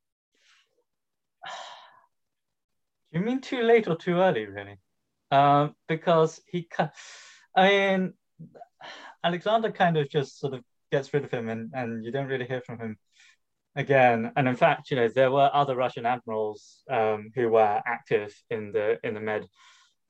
You 3.11 3.21
mean 3.21 3.39
too 3.39 3.61
late 3.61 3.87
or 3.87 3.95
too 3.95 4.15
early, 4.15 4.47
really? 4.47 4.79
Um, 5.31 5.75
because 5.87 6.41
he, 6.45 6.67
I 7.55 7.69
mean, 7.69 8.13
Alexander 9.23 9.71
kind 9.71 9.95
of 9.95 10.09
just 10.09 10.41
sort 10.41 10.55
of 10.55 10.61
gets 10.91 11.13
rid 11.13 11.23
of 11.23 11.31
him, 11.31 11.47
and, 11.47 11.71
and 11.73 12.03
you 12.03 12.11
don't 12.11 12.27
really 12.27 12.47
hear 12.47 12.61
from 12.65 12.79
him 12.79 12.97
again. 13.77 14.33
And 14.35 14.49
in 14.49 14.57
fact, 14.57 14.91
you 14.91 14.97
know, 14.97 15.07
there 15.07 15.31
were 15.31 15.49
other 15.53 15.77
Russian 15.77 16.05
admirals 16.05 16.83
um, 16.89 17.31
who 17.33 17.47
were 17.47 17.81
active 17.85 18.35
in 18.49 18.73
the 18.73 18.99
in 19.05 19.13
the 19.13 19.21
Med 19.21 19.47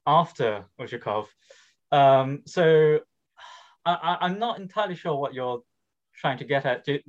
after 0.05 0.65
Ushakov. 0.79 1.27
Um, 1.91 2.43
so 2.45 2.99
I, 3.85 4.17
I'm 4.21 4.39
not 4.39 4.59
entirely 4.59 4.95
sure 4.95 5.15
what 5.15 5.33
you're 5.33 5.61
trying 6.15 6.37
to 6.37 6.45
get 6.45 6.65
at. 6.65 6.85
Do, 6.85 6.99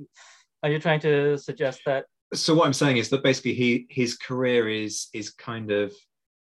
are 0.61 0.69
you 0.69 0.79
trying 0.79 0.99
to 1.01 1.37
suggest 1.37 1.81
that? 1.85 2.05
So 2.33 2.55
what 2.55 2.65
I'm 2.65 2.73
saying 2.73 2.97
is 2.97 3.09
that 3.09 3.23
basically 3.23 3.53
he 3.53 3.85
his 3.89 4.17
career 4.17 4.67
is 4.67 5.07
is 5.13 5.29
kind 5.31 5.71
of 5.71 5.93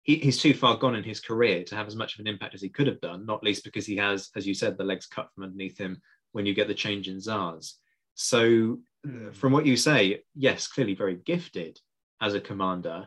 he, 0.03 0.17
he's 0.17 0.41
too 0.41 0.55
far 0.55 0.77
gone 0.77 0.97
in 0.97 1.05
his 1.05 1.21
career 1.21 1.63
to 1.65 1.77
have 1.77 1.87
as 1.87 1.97
much 1.97 2.15
of 2.15 2.21
an 2.21 2.27
impact 2.27 2.55
as 2.55 2.63
he 2.63 2.69
could 2.69 2.87
have 2.87 3.01
done. 3.01 3.27
Not 3.27 3.45
least 3.45 3.65
because 3.65 3.87
he 3.87 3.97
has, 3.97 4.31
as 4.37 4.47
you 4.47 4.55
said, 4.55 4.77
the 4.77 4.85
legs 4.85 5.07
cut 5.07 5.29
from 5.35 5.45
underneath 5.45 5.79
him 5.79 6.01
when 6.33 6.47
you 6.47 6.55
get 6.55 6.67
the 6.67 6.75
change 6.75 7.09
in 7.09 7.21
czars. 7.21 7.79
So 8.15 8.79
mm. 9.07 9.35
from 9.35 9.53
what 9.53 9.67
you 9.67 9.77
say, 9.77 10.23
yes, 10.35 10.67
clearly 10.67 10.95
very 10.95 11.17
gifted 11.17 11.79
as 12.21 12.35
a 12.35 12.41
commander, 12.41 13.07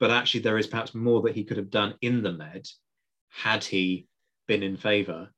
but 0.00 0.10
actually 0.10 0.40
there 0.40 0.58
is 0.58 0.66
perhaps 0.66 0.94
more 0.94 1.20
that 1.22 1.34
he 1.34 1.44
could 1.44 1.58
have 1.58 1.70
done 1.70 1.94
in 2.00 2.22
the 2.22 2.32
Med 2.32 2.66
had 3.28 3.62
he 3.62 4.08
been 4.48 4.62
in 4.62 4.76
favour 4.76 5.28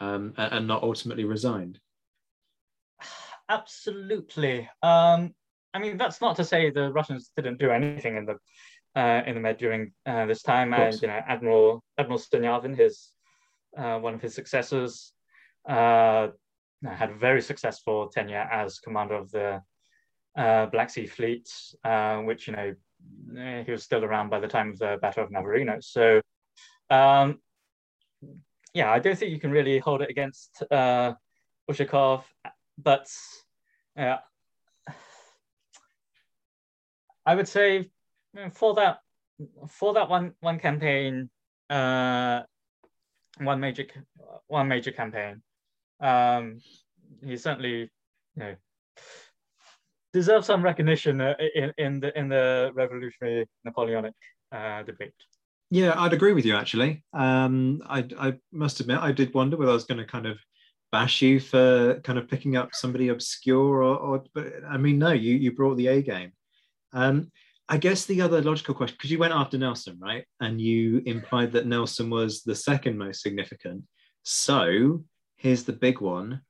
um, 0.00 0.34
and 0.36 0.66
not 0.66 0.82
ultimately 0.82 1.24
resigned. 1.24 1.78
Absolutely. 3.48 4.68
Um, 4.82 5.34
I 5.72 5.78
mean, 5.78 5.96
that's 5.96 6.20
not 6.20 6.36
to 6.36 6.44
say 6.44 6.70
the 6.70 6.92
Russians 6.92 7.30
didn't 7.36 7.58
do 7.58 7.70
anything 7.70 8.16
in 8.16 8.26
the 8.26 8.36
uh, 8.96 9.22
in 9.26 9.34
the 9.34 9.40
Med 9.40 9.58
during 9.58 9.92
uh, 10.06 10.26
this 10.26 10.42
time, 10.42 10.74
and 10.74 11.00
you 11.00 11.08
know, 11.08 11.20
Admiral 11.26 11.84
Admiral 11.96 12.18
Senyavin, 12.18 12.76
his 12.76 13.12
uh, 13.76 13.98
one 13.98 14.14
of 14.14 14.20
his 14.20 14.34
successors, 14.34 15.12
uh, 15.68 16.28
had 16.84 17.10
a 17.10 17.14
very 17.14 17.40
successful 17.40 18.08
tenure 18.08 18.48
as 18.50 18.80
commander 18.80 19.14
of 19.14 19.30
the 19.30 19.62
uh, 20.36 20.66
Black 20.66 20.90
Sea 20.90 21.06
Fleet, 21.06 21.48
uh, 21.84 22.18
which 22.18 22.48
you 22.48 22.54
know 22.54 22.74
eh, 23.36 23.62
he 23.64 23.70
was 23.70 23.82
still 23.82 24.04
around 24.04 24.30
by 24.30 24.40
the 24.40 24.48
time 24.48 24.70
of 24.70 24.78
the 24.78 24.98
Battle 25.00 25.24
of 25.24 25.30
Navarino. 25.30 25.80
So, 25.80 26.20
um, 26.90 27.40
yeah, 28.74 28.90
I 28.90 28.98
don't 28.98 29.18
think 29.18 29.32
you 29.32 29.40
can 29.40 29.50
really 29.50 29.78
hold 29.78 30.02
it 30.02 30.10
against 30.10 30.62
uh, 30.70 31.14
Ushakov, 31.70 32.24
but 32.76 33.08
uh, 33.98 34.16
I 37.26 37.34
would 37.34 37.48
say 37.48 37.90
for 38.52 38.74
that 38.74 38.98
for 39.68 39.94
that 39.94 40.08
one 40.08 40.34
one 40.40 40.58
campaign, 40.58 41.30
uh, 41.70 42.42
one 43.38 43.60
major 43.60 43.86
one 44.46 44.68
major 44.68 44.92
campaign, 44.92 45.42
um, 46.00 46.58
he 47.24 47.36
certainly 47.36 47.80
you 47.80 47.88
know 48.36 48.54
deserves 50.12 50.46
some 50.46 50.62
recognition 50.62 51.20
uh, 51.20 51.34
in 51.54 51.72
in 51.78 52.00
the 52.00 52.18
in 52.18 52.28
the 52.28 52.70
revolutionary 52.74 53.46
Napoleonic 53.64 54.14
uh, 54.52 54.82
debate. 54.82 55.14
Yeah, 55.70 56.00
I'd 56.00 56.14
agree 56.14 56.32
with 56.32 56.46
you 56.46 56.56
actually. 56.56 57.04
Um, 57.12 57.82
I 57.86 58.06
I 58.18 58.34
must 58.52 58.80
admit 58.80 58.98
I 59.00 59.12
did 59.12 59.34
wonder 59.34 59.56
whether 59.56 59.70
I 59.70 59.74
was 59.74 59.84
going 59.84 59.98
to 59.98 60.06
kind 60.06 60.26
of 60.26 60.38
bash 60.90 61.20
you 61.20 61.38
for 61.38 62.00
kind 62.02 62.18
of 62.18 62.28
picking 62.28 62.56
up 62.56 62.70
somebody 62.72 63.08
obscure 63.08 63.82
or, 63.82 63.96
or 63.96 64.24
but 64.34 64.46
I 64.68 64.78
mean 64.78 64.98
no, 64.98 65.12
you 65.12 65.36
you 65.36 65.52
brought 65.52 65.76
the 65.76 65.88
A 65.88 66.02
game. 66.02 66.32
Um, 66.92 67.30
I 67.70 67.76
guess 67.76 68.06
the 68.06 68.22
other 68.22 68.40
logical 68.40 68.74
question, 68.74 68.96
because 68.96 69.10
you 69.10 69.18
went 69.18 69.34
after 69.34 69.58
Nelson, 69.58 69.98
right? 70.00 70.24
And 70.40 70.58
you 70.58 71.02
implied 71.04 71.52
that 71.52 71.66
Nelson 71.66 72.08
was 72.08 72.42
the 72.42 72.54
second 72.54 72.96
most 72.96 73.20
significant. 73.20 73.84
So 74.22 75.04
here's 75.36 75.64
the 75.64 75.74
big 75.74 76.00
one 76.00 76.40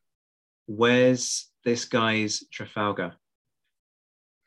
where's 0.66 1.48
this 1.64 1.86
guy's 1.86 2.44
Trafalgar? 2.52 3.14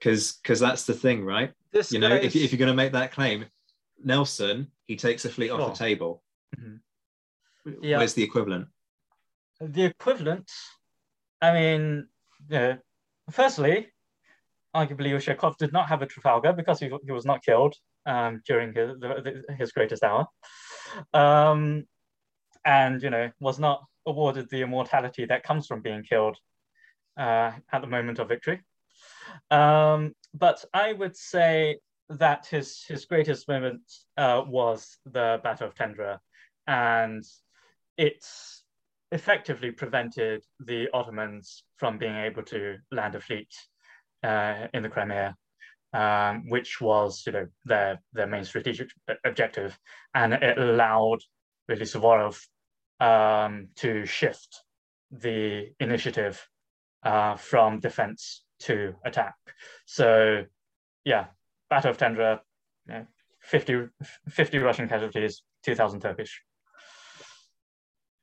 Because 0.02 0.34
because 0.42 0.60
that's 0.60 0.86
the 0.86 0.96
thing, 0.96 1.24
right? 1.24 1.54
This 1.72 1.92
you 1.92 2.00
know, 2.00 2.16
if, 2.16 2.36
if 2.36 2.52
you're 2.52 2.58
going 2.60 2.68
to 2.68 2.74
make 2.74 2.94
that 2.94 3.12
claim, 3.12 3.46
Nelson 4.04 4.72
he 4.88 4.96
takes 4.96 5.24
a 5.26 5.30
fleet 5.30 5.50
sure. 5.50 5.62
off 5.62 5.78
the 5.78 5.86
table. 5.86 6.24
Mm-hmm. 6.60 7.84
Yeah. 7.84 8.00
Where's 8.00 8.16
the 8.16 8.24
equivalent? 8.24 8.68
The 9.62 9.86
equivalent, 9.86 10.52
I 11.40 11.54
mean, 11.54 12.08
yeah. 12.50 12.78
firstly, 13.30 13.90
arguably 14.76 15.12
Ushakov 15.12 15.58
did 15.58 15.72
not 15.72 15.88
have 15.88 16.02
a 16.02 16.08
Trafalgar 16.08 16.54
because 16.54 16.80
he, 16.80 16.90
he 17.06 17.12
was 17.12 17.26
not 17.26 17.46
killed 17.46 17.76
um, 18.08 18.42
during 18.48 18.74
his, 18.74 19.00
the, 19.00 19.44
his 19.60 19.72
greatest 19.72 20.04
hour. 20.04 20.26
Um, 21.14 21.86
and, 22.66 23.04
you 23.04 23.12
know, 23.12 23.30
was 23.40 23.60
not 23.60 23.84
awarded 24.08 24.50
the 24.50 24.64
immortality 24.64 25.26
that 25.26 25.44
comes 25.44 25.68
from 25.68 25.82
being 25.82 26.04
killed 26.04 26.38
uh, 27.18 27.52
at 27.72 27.82
the 27.82 27.88
moment 27.88 28.18
of 28.18 28.28
victory. 28.28 28.62
Um, 29.50 30.14
but 30.34 30.64
I 30.74 30.94
would 30.94 31.16
say 31.16 31.78
that 32.10 32.46
his 32.48 32.84
his 32.88 33.06
greatest 33.06 33.48
moment 33.48 33.82
uh, 34.18 34.44
was 34.46 34.98
the 35.06 35.40
Battle 35.44 35.68
of 35.68 35.76
Tendra, 35.76 36.20
and 36.68 37.24
it 37.98 38.26
effectively 39.12 39.72
prevented 39.72 40.44
the 40.60 40.90
Ottomans 40.94 41.64
from 41.78 41.98
being 41.98 42.16
able 42.16 42.44
to 42.44 42.78
land 42.92 43.16
a 43.16 43.20
fleet 43.20 43.54
uh, 44.24 44.68
in 44.74 44.84
the 44.84 44.90
Crimea, 44.90 45.36
um, 45.94 46.48
which 46.50 46.80
was 46.82 47.24
you 47.26 47.32
know 47.32 47.48
their 47.66 48.00
their 48.14 48.28
main 48.28 48.44
strategic 48.44 48.90
objective, 49.26 49.78
and 50.14 50.34
it 50.34 50.58
allowed 50.58 51.20
really 51.68 51.86
Suvorov 51.86 52.42
um, 53.00 53.70
to 53.78 54.06
shift 54.06 54.64
the 55.12 55.74
initiative 55.80 56.48
uh, 57.04 57.36
from 57.36 57.80
defense 57.80 58.44
to 58.62 58.96
attack. 59.06 59.36
So, 59.86 60.46
yeah, 61.04 61.28
Battle 61.70 61.92
of 61.92 61.98
Tendra, 61.98 62.40
you 62.88 62.94
know, 62.94 63.08
50, 63.42 63.88
50 64.30 64.58
Russian 64.60 64.88
casualties, 64.88 65.44
2,000 65.64 66.00
Turkish. 66.00 66.42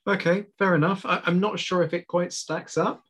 Okay, 0.07 0.47
fair 0.59 0.75
enough. 0.75 1.05
I, 1.05 1.21
am 1.27 1.39
not 1.39 1.59
sure 1.59 1.83
if 1.83 1.93
it 1.93 2.07
quite 2.07 2.33
stacks 2.33 2.79
up, 2.79 3.05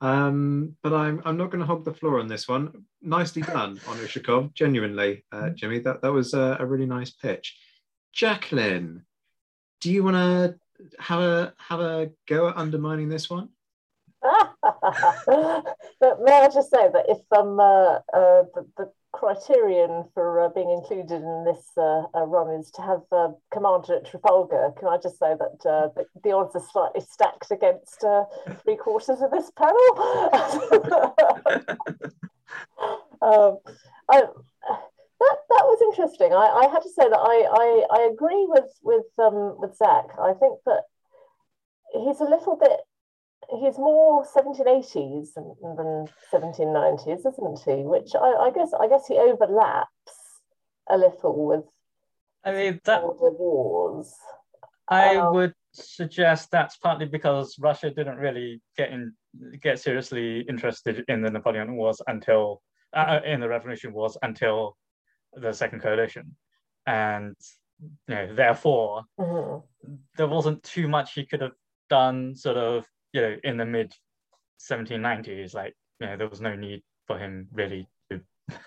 um, 0.00 0.76
but 0.84 0.92
I'm 0.92 1.20
I'm 1.24 1.36
not 1.36 1.50
going 1.50 1.58
to 1.58 1.66
hog 1.66 1.84
the 1.84 1.92
floor 1.92 2.20
on 2.20 2.28
this 2.28 2.46
one. 2.46 2.84
Nicely 3.02 3.42
done 3.42 3.80
on 3.88 3.96
Ushakov, 3.96 4.54
genuinely, 4.54 5.24
uh, 5.32 5.36
mm-hmm. 5.36 5.54
Jimmy. 5.56 5.78
That 5.80 6.00
that 6.02 6.12
was 6.12 6.34
a, 6.34 6.58
a 6.60 6.66
really 6.66 6.86
nice 6.86 7.10
pitch. 7.10 7.58
Jacqueline, 8.12 9.04
do 9.80 9.90
you 9.90 10.04
want 10.04 10.14
to 10.14 10.54
have 11.00 11.20
a 11.20 11.54
have 11.58 11.80
a 11.80 12.10
go 12.28 12.48
at 12.48 12.56
undermining 12.56 13.08
this 13.08 13.28
one? 13.28 13.48
but 16.00 16.22
may 16.22 16.32
I 16.32 16.48
just 16.52 16.70
say 16.70 16.88
that 16.92 17.06
if 17.08 17.18
um, 17.36 17.58
uh, 17.60 17.98
uh, 18.12 18.44
the, 18.54 18.66
the, 18.76 18.92
criterion 19.10 20.04
for 20.12 20.38
uh, 20.38 20.48
being 20.50 20.70
included 20.70 21.22
in 21.22 21.44
this 21.44 21.72
uh, 21.78 22.02
uh, 22.14 22.26
run 22.26 22.60
is 22.60 22.70
to 22.70 22.82
have 22.82 23.00
uh, 23.10 23.28
commander 23.50 23.96
at 23.96 24.04
Trafalgar, 24.04 24.70
can 24.78 24.86
I 24.86 24.98
just 24.98 25.18
say 25.18 25.34
that 25.38 25.58
the, 25.64 26.04
the, 26.22 26.32
odds 26.32 26.54
are 26.54 26.62
slightly 26.70 27.00
stacked 27.00 27.50
against 27.50 28.04
three 28.62 28.76
quarters 28.76 29.20
of 29.22 29.30
this 29.30 29.50
panel? 29.56 29.74
um, 33.22 33.58
I, 34.10 34.20
that 34.20 35.36
that 35.48 35.64
was 35.64 35.80
interesting. 35.82 36.32
I, 36.32 36.46
I 36.46 36.68
had 36.68 36.82
to 36.82 36.90
say 36.90 37.08
that 37.08 37.18
I, 37.18 37.46
I, 37.50 38.00
I 38.00 38.10
agree 38.12 38.46
with 38.48 38.70
with 38.82 39.06
um, 39.18 39.58
with 39.58 39.74
Zach. 39.74 40.04
I 40.20 40.34
think 40.34 40.58
that 40.66 40.82
he's 41.92 42.20
a 42.20 42.24
little 42.24 42.56
bit 42.56 42.78
he's 43.50 43.78
more 43.78 44.24
1780s 44.24 45.34
than 45.34 46.06
1790s, 46.32 47.26
isn't 47.26 47.60
he? 47.64 47.82
Which 47.82 48.12
I, 48.14 48.46
I 48.46 48.50
guess 48.50 48.72
I 48.78 48.88
guess 48.88 49.06
he 49.06 49.14
overlaps 49.14 49.88
a 50.88 50.96
little 50.98 51.46
with. 51.46 51.64
I 52.44 52.52
mean 52.52 52.80
that 52.84 53.02
wars. 53.04 54.14
I 54.88 55.16
um, 55.16 55.34
would 55.34 55.54
suggest 55.72 56.50
that's 56.50 56.76
partly 56.76 57.06
because 57.06 57.56
Russia 57.58 57.90
didn't 57.90 58.16
really 58.16 58.60
get 58.76 58.90
in 58.90 59.12
get 59.62 59.78
seriously 59.78 60.40
interested 60.48 61.04
in 61.08 61.22
the 61.22 61.30
Napoleonic 61.30 61.74
Wars 61.74 62.00
until 62.06 62.62
uh, 62.94 63.20
in 63.24 63.40
the 63.40 63.48
Revolution 63.48 63.92
Wars 63.92 64.16
until 64.22 64.76
the 65.34 65.52
Second 65.52 65.80
Coalition, 65.82 66.36
and 66.86 67.36
you 67.80 68.14
know 68.14 68.34
therefore 68.34 69.04
mm-hmm. 69.20 69.94
there 70.16 70.26
wasn't 70.26 70.62
too 70.62 70.88
much 70.88 71.14
he 71.14 71.26
could 71.26 71.42
have 71.42 71.52
done 71.90 72.34
sort 72.34 72.56
of 72.56 72.86
you 73.12 73.20
know, 73.20 73.36
in 73.44 73.56
the 73.56 73.66
mid 73.66 73.94
1790s, 74.60 75.54
like, 75.54 75.74
you 76.00 76.06
know, 76.06 76.16
there 76.16 76.28
was 76.28 76.40
no 76.40 76.54
need 76.54 76.82
for 77.06 77.18
him 77.18 77.48
really 77.52 77.88
to, 78.10 78.20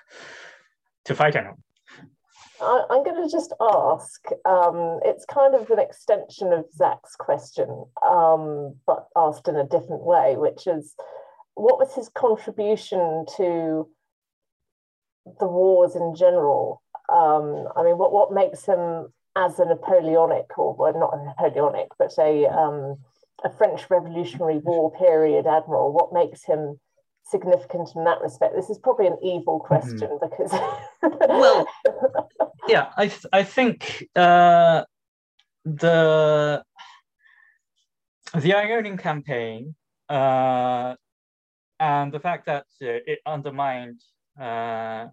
to 1.06 1.16
fight 1.16 1.36
anyone. 1.36 1.58
I, 2.62 2.86
am 2.92 3.04
going 3.04 3.24
to 3.24 3.30
just 3.32 3.54
ask. 3.60 4.24
Um, 4.46 5.00
it's 5.04 5.26
kind 5.26 5.56
of 5.56 5.70
an 5.72 5.80
extension 5.80 6.54
of 6.54 6.66
Zach's 6.72 7.16
question, 7.16 7.86
um, 8.08 8.76
but 8.86 9.08
asked 9.16 9.48
in 9.48 9.56
a 9.56 9.64
different 9.64 10.04
way, 10.04 10.36
which 10.38 10.68
is, 10.68 10.94
what 11.56 11.80
was 11.80 11.94
his 11.96 12.10
contribution 12.10 13.26
to 13.38 13.88
the 15.40 15.48
wars 15.48 15.96
in 15.96 16.16
general? 16.16 16.82
Um, 17.12 17.68
I 17.76 17.84
mean, 17.84 17.98
what 17.98 18.14
what 18.14 18.32
makes 18.32 18.66
him 18.66 19.12
as 19.36 19.60
a 19.60 19.66
Napoleonic, 19.66 20.58
or 20.58 20.76
well, 20.76 20.94
not 20.98 21.14
a 21.14 21.26
Napoleonic, 21.26 21.90
but 21.98 22.14
a 22.20 22.46
um, 22.48 22.98
a 23.44 23.50
French 23.50 23.90
Revolutionary 23.90 24.60
War 24.60 24.92
period 24.92 25.48
admiral? 25.48 25.94
What 25.94 26.14
makes 26.14 26.44
him 26.44 26.80
significant 27.24 27.90
in 27.96 28.04
that 28.04 28.22
respect? 28.22 28.56
This 28.56 28.70
is 28.70 28.78
probably 28.78 29.08
an 29.08 29.18
evil 29.24 29.60
mm-hmm. 29.60 29.68
question 29.68 30.10
mm-hmm. 30.10 30.30
because. 30.30 30.52
well, 31.30 31.68
yeah, 32.68 32.92
I 32.98 33.08
th- 33.08 33.26
I 33.34 33.44
think 33.44 34.08
uh, 34.16 34.84
the 35.66 36.64
the 38.34 38.54
Ionian 38.56 38.98
campaign 38.98 39.76
uh, 40.10 40.96
and 41.80 42.12
the 42.12 42.20
fact 42.20 42.46
that 42.46 42.66
uh, 42.82 43.00
it 43.06 43.20
undermined 43.26 44.02
uh, 44.40 45.08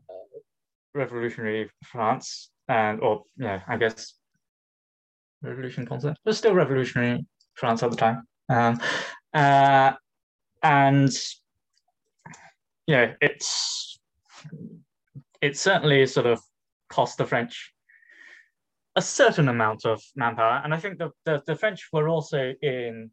revolutionary 0.95 1.71
France 1.85 2.51
and 2.69 3.01
or 3.01 3.25
yeah, 3.37 3.63
I 3.67 3.77
guess 3.77 4.15
revolution 5.43 5.87
concept, 5.87 6.19
but 6.25 6.37
still 6.37 6.55
revolutionary 6.55 7.25
France 7.59 7.83
at 7.83 7.91
the 7.91 7.97
time. 7.97 8.23
Um, 8.49 8.81
uh, 9.35 9.93
and 10.63 11.13
you 12.87 12.95
know, 12.95 13.15
it's 13.21 13.99
it 15.41 15.57
certainly 15.59 16.07
sort 16.07 16.27
of 16.27 16.41
cost 16.89 17.19
the 17.19 17.27
French 17.27 17.73
a 18.97 19.03
certain 19.03 19.49
amount 19.49 19.85
of 19.85 20.03
manpower, 20.17 20.61
and 20.65 20.75
I 20.75 20.79
think 20.79 20.99
the, 20.99 21.11
the, 21.25 21.41
the 21.47 21.55
French 21.55 21.89
were 21.93 22.09
also 22.09 22.53
in 22.63 23.11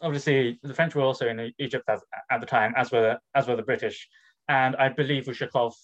obviously 0.00 0.58
the 0.62 0.72
French 0.72 0.94
were 0.94 1.02
also 1.02 1.28
in 1.28 1.52
Egypt 1.58 1.84
at, 1.88 2.00
at 2.30 2.40
the 2.40 2.46
time, 2.46 2.72
as 2.74 2.90
were 2.90 3.18
as 3.34 3.46
were 3.46 3.56
the 3.56 3.62
British, 3.62 4.08
and 4.48 4.74
I 4.76 4.88
believe 4.88 5.24
Ushakov, 5.24 5.74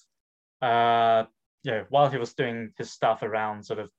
uh, 0.63 1.25
you 1.65 1.73
know, 1.73 1.85
while 1.91 2.09
he 2.11 2.17
was 2.17 2.33
doing 2.33 2.73
his 2.79 2.93
stuff 2.93 3.23
around 3.23 3.65
sort 3.65 3.81
of 3.81 3.91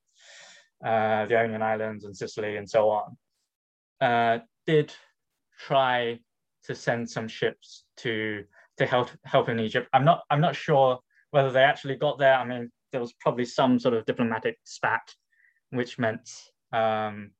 uh, 0.84 1.26
the 1.26 1.36
Ionian 1.36 1.62
Islands 1.62 2.04
and 2.04 2.16
Sicily 2.16 2.56
and 2.56 2.68
so 2.68 2.90
on, 2.90 3.16
uh, 4.02 4.40
did 4.66 4.92
try 5.58 6.18
to 6.64 6.74
send 6.74 7.08
some 7.08 7.28
ships 7.28 7.84
to 7.98 8.44
to 8.76 8.84
help 8.84 9.10
help 9.24 9.48
in 9.48 9.60
Egypt. 9.60 9.88
I'm 9.92 10.04
not 10.04 10.22
I'm 10.28 10.40
not 10.40 10.56
sure 10.56 10.98
whether 11.30 11.52
they 11.52 11.62
actually 11.62 11.94
got 11.96 12.18
there. 12.18 12.34
I 12.34 12.44
mean, 12.44 12.70
there 12.90 13.00
was 13.00 13.12
probably 13.14 13.44
some 13.44 13.78
sort 13.78 13.94
of 13.94 14.04
diplomatic 14.04 14.58
spat, 14.64 15.14
which 15.70 15.98
meant 15.98 16.28
um, 16.72 17.30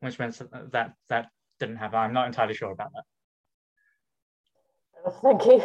which 0.00 0.18
meant 0.18 0.40
that 0.72 0.94
that 1.10 1.28
didn't 1.58 1.76
happen. 1.76 1.98
I'm 1.98 2.14
not 2.14 2.26
entirely 2.26 2.54
sure 2.54 2.72
about 2.72 2.90
that. 2.94 3.04
Thank 5.22 5.44
you. 5.44 5.62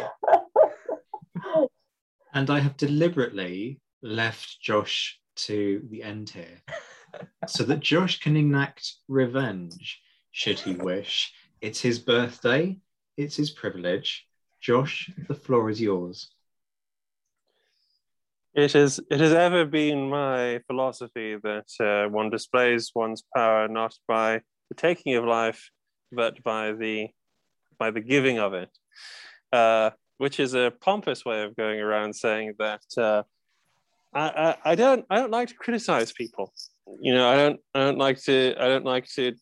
and 2.34 2.50
I 2.50 2.60
have 2.60 2.76
deliberately 2.76 3.80
left 4.02 4.60
Josh 4.60 5.18
to 5.36 5.82
the 5.90 6.02
end 6.02 6.28
here, 6.30 6.62
so 7.46 7.64
that 7.64 7.80
Josh 7.80 8.20
can 8.20 8.36
enact 8.36 8.96
revenge 9.08 10.02
should 10.36 10.58
he 10.58 10.74
wish. 10.74 11.32
It's 11.62 11.80
his 11.80 11.98
birthday, 11.98 12.76
it's 13.16 13.36
his 13.36 13.50
privilege. 13.50 14.26
Josh, 14.60 15.10
the 15.28 15.34
floor 15.34 15.70
is 15.70 15.80
yours. 15.80 16.30
It 18.54 18.74
is. 18.74 19.00
It 19.10 19.18
has 19.20 19.32
ever 19.32 19.64
been 19.64 20.10
my 20.10 20.60
philosophy 20.66 21.36
that 21.42 21.70
uh, 21.80 22.10
one 22.10 22.28
displays 22.28 22.92
one's 22.94 23.22
power 23.34 23.66
not 23.66 23.94
by 24.06 24.42
the 24.68 24.74
taking 24.74 25.14
of 25.14 25.24
life, 25.24 25.70
but 26.12 26.42
by 26.42 26.72
the 26.72 27.08
by 27.78 27.90
the 27.90 28.02
giving 28.02 28.38
of 28.38 28.52
it, 28.52 28.70
uh, 29.52 29.90
which 30.18 30.38
is 30.38 30.52
a 30.54 30.70
pompous 30.82 31.24
way 31.24 31.44
of 31.44 31.56
going 31.56 31.80
around 31.80 32.14
saying 32.14 32.54
that 32.58 32.84
uh, 32.98 33.22
I, 34.12 34.28
I, 34.28 34.72
I 34.72 34.74
don't 34.74 35.06
I 35.08 35.16
don't 35.16 35.30
like 35.30 35.48
to 35.48 35.54
criticize 35.54 36.12
people. 36.12 36.52
You 37.00 37.14
know, 37.14 37.26
I 37.26 37.36
don't 37.36 37.60
I 37.74 37.80
don't 37.80 37.98
like 37.98 38.22
to 38.24 38.54
I 38.58 38.68
don't 38.68 38.84
like 38.84 39.06
to 39.14 39.34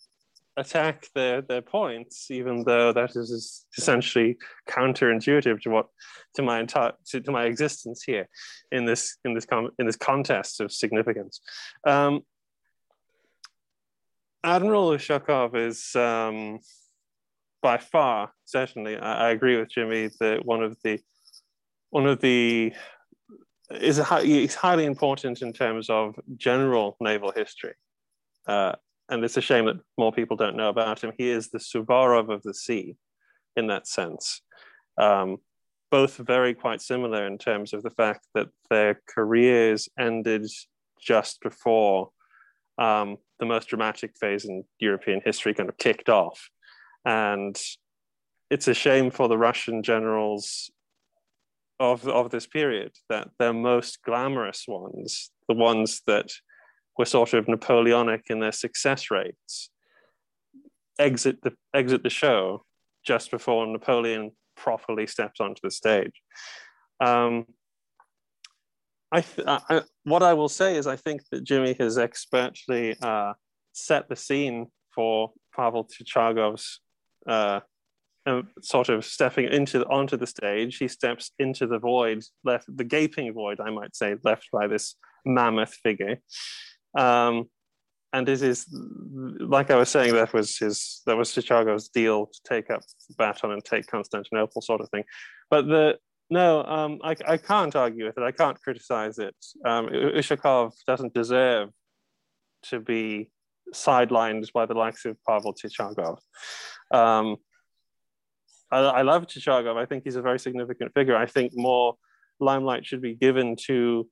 attack 0.57 1.09
their 1.15 1.43
their 1.43 1.63
points, 1.63 2.31
even 2.31 2.65
though 2.65 2.93
that 2.93 3.17
is 3.17 3.67
essentially 3.77 4.37
counterintuitive 4.69 5.61
to 5.63 5.71
what 5.71 5.87
to 6.35 6.43
my 6.43 6.61
entire 6.61 6.93
to, 7.07 7.21
to 7.21 7.31
my 7.31 7.45
existence 7.45 8.03
here 8.03 8.29
in 8.71 8.85
this 8.85 9.17
in 9.25 9.35
this 9.35 9.47
com- 9.47 9.71
in 9.79 9.87
this 9.87 9.97
contest 9.97 10.61
of 10.61 10.73
significance. 10.73 11.41
Um, 11.87 12.23
Admiral 14.45 14.91
Ushakov 14.91 15.57
is 15.57 15.97
um, 15.97 16.59
by 17.63 17.79
far 17.79 18.31
certainly. 18.45 18.97
I, 18.97 19.29
I, 19.29 19.31
agree 19.31 19.57
with 19.57 19.71
Jimmy 19.71 20.11
that 20.21 20.45
one 20.45 20.63
of 20.63 20.77
the 20.85 21.01
one 21.91 22.07
of 22.07 22.21
the 22.21 22.73
is 23.71 23.99
a, 23.99 24.07
it's 24.23 24.55
highly 24.55 24.85
important 24.85 25.43
in 25.43 25.53
terms 25.53 25.89
of 25.89 26.15
general 26.37 26.97
naval 27.01 27.33
history. 27.33 27.75
Uh, 28.47 28.73
and 29.09 29.25
it's 29.25 29.37
a 29.37 29.43
shame 29.43 29.67
that 29.67 29.81
more 29.99 30.13
people 30.13 30.37
don't 30.37 30.57
know 30.57 30.69
about 30.69 31.03
him. 31.03 31.13
He 31.17 31.31
is 31.31 31.49
the 31.49 31.59
Suvorov 31.59 32.33
of 32.33 32.43
the 32.43 32.55
sea, 32.55 32.97
in 33.57 33.67
that 33.69 33.87
sense. 33.87 34.41
Um, 34.99 35.39
both 35.91 36.17
very 36.17 36.55
quite 36.55 36.83
similar 36.83 37.27
in 37.27 37.39
terms 37.39 37.73
of 37.73 37.83
the 37.83 37.91
fact 37.91 38.27
that 38.35 38.49
their 38.71 39.01
careers 39.09 39.89
ended 39.99 40.47
just 41.01 41.41
before 41.41 42.11
um, 42.79 43.19
the 43.39 43.47
most 43.47 43.69
dramatic 43.69 44.17
phase 44.19 44.45
in 44.45 44.65
European 44.79 45.21
history 45.25 45.55
kind 45.55 45.69
of 45.69 45.77
kicked 45.77 46.09
off. 46.09 46.49
And 47.05 47.61
it's 48.51 48.69
a 48.69 48.75
shame 48.75 49.11
for 49.11 49.29
the 49.29 49.39
Russian 49.39 49.83
generals 49.83 50.71
of, 51.79 52.09
of 52.09 52.31
this 52.31 52.47
period 52.47 52.93
that 53.09 53.29
their 53.39 53.53
most 53.53 54.03
glamorous 54.03 54.65
ones, 54.67 55.31
the 55.49 55.55
ones 55.55 56.03
that 56.07 56.31
were 56.99 57.05
sort 57.05 57.35
of 57.35 57.49
Napoleonic 57.49 58.25
in 58.29 58.41
their 58.41 58.53
success 58.53 59.11
rates, 59.11 59.71
exit 60.99 61.43
the 61.43 61.53
exit 61.75 62.03
the 62.03 62.11
show 62.11 62.65
just 63.05 63.31
before 63.31 63.67
Napoleon 63.67 64.33
properly 64.57 65.07
steps 65.07 65.41
onto 65.41 65.61
the 65.63 65.71
stage. 65.71 66.23
Um, 67.01 67.47
I, 69.13 69.21
th- 69.21 69.47
I, 69.47 69.83
what 70.05 70.23
I 70.23 70.35
will 70.35 70.49
say 70.49 70.77
is 70.77 70.87
I 70.87 70.97
think 70.97 71.23
that 71.31 71.45
Jimmy 71.45 71.77
has 71.79 71.99
expertly 71.99 72.97
uh, 73.01 73.35
set 73.73 74.09
the 74.09 74.17
scene 74.17 74.69
for 74.95 75.33
Pavel 75.55 75.85
Chichagov's 75.87 76.81
uh, 77.29 77.61
uh, 78.27 78.43
sort 78.63 78.89
of 78.89 79.05
stepping 79.05 79.53
into 79.53 79.85
onto 79.87 80.17
the 80.17 80.27
stage. 80.27 80.79
He 80.79 80.89
steps 80.89 81.31
into 81.39 81.67
the 81.67 81.79
void, 81.79 82.25
left 82.43 82.65
the 82.75 82.85
gaping 82.85 83.33
void, 83.33 83.61
I 83.61 83.71
might 83.71 83.95
say, 83.95 84.17
left 84.25 84.49
by 84.53 84.67
this 84.67 84.97
mammoth 85.25 85.75
figure. 85.75 86.21
Um, 86.97 87.49
and 88.13 88.29
is 88.29 88.67
like 89.41 89.73
I 89.73 89.77
was 89.77 89.89
saying, 89.89 90.15
that 90.15 90.33
was 90.33 90.57
his 90.57 91.03
that 91.07 91.17
was 91.17 91.33
Chichagov's 91.33 91.89
deal 91.89 92.27
to 92.27 92.41
take 92.49 92.71
up 92.71 92.83
baton 93.19 93.51
and 93.51 93.65
take 93.65 93.89
Constantinople, 93.89 94.63
sort 94.63 94.81
of 94.81 94.89
thing. 94.91 95.03
But 95.51 95.67
the 95.67 95.99
no, 96.31 96.65
um, 96.65 97.01
I, 97.03 97.17
I 97.27 97.37
can't 97.37 97.75
argue 97.75 98.07
with 98.07 98.17
it. 98.17 98.23
I 98.23 98.31
can't 98.31 98.61
criticize 98.61 99.19
it. 99.19 99.35
Um, 99.65 99.89
Ushakov 99.89 100.73
doesn't 100.87 101.13
deserve 101.13 101.71
to 102.65 102.81
be 102.81 103.31
sidelined 103.75 104.51
by 104.53 104.67
the 104.67 104.75
likes 104.75 105.05
of 105.05 105.17
Pavel 105.29 105.55
Chichagov. 105.55 106.19
Um, 106.93 107.37
I, 108.71 108.79
I 108.79 109.03
love 109.03 109.27
Chichagov. 109.27 109.77
I 109.77 109.87
think 109.87 110.05
he's 110.05 110.17
a 110.17 110.23
very 110.23 110.39
significant 110.39 110.93
figure. 110.95 111.17
I 111.17 111.27
think 111.27 111.53
more 111.55 111.95
limelight 112.41 112.87
should 112.87 113.03
be 113.03 113.15
given 113.15 113.57
to 113.67 114.09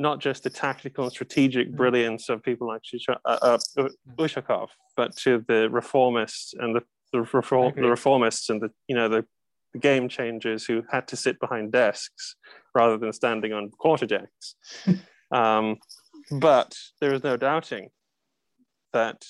not 0.00 0.18
just 0.18 0.42
the 0.42 0.50
tactical 0.50 1.04
and 1.04 1.12
strategic 1.12 1.70
mm. 1.70 1.76
brilliance 1.76 2.30
of 2.30 2.42
people 2.42 2.66
like 2.66 2.80
uh, 3.08 3.36
uh, 3.42 3.58
Ushakov, 4.18 4.68
but 4.96 5.14
to 5.16 5.44
the 5.46 5.68
reformists 5.70 6.54
and 6.58 6.74
the 6.74 6.82
the, 7.12 7.20
reform, 7.20 7.74
the 7.74 7.82
reformists 7.82 8.48
and 8.48 8.60
the 8.62 8.70
you 8.88 8.96
know 8.96 9.08
the, 9.08 9.24
the, 9.72 9.78
game 9.78 10.08
changers 10.08 10.64
who 10.64 10.82
had 10.90 11.06
to 11.08 11.16
sit 11.16 11.38
behind 11.40 11.72
desks 11.72 12.36
rather 12.74 12.96
than 12.96 13.12
standing 13.12 13.52
on 13.52 13.68
quarter 13.70 14.06
decks. 14.06 14.54
um, 15.32 15.76
but 16.30 16.74
there 17.00 17.12
is 17.12 17.24
no 17.24 17.36
doubting 17.36 17.88
that 18.92 19.24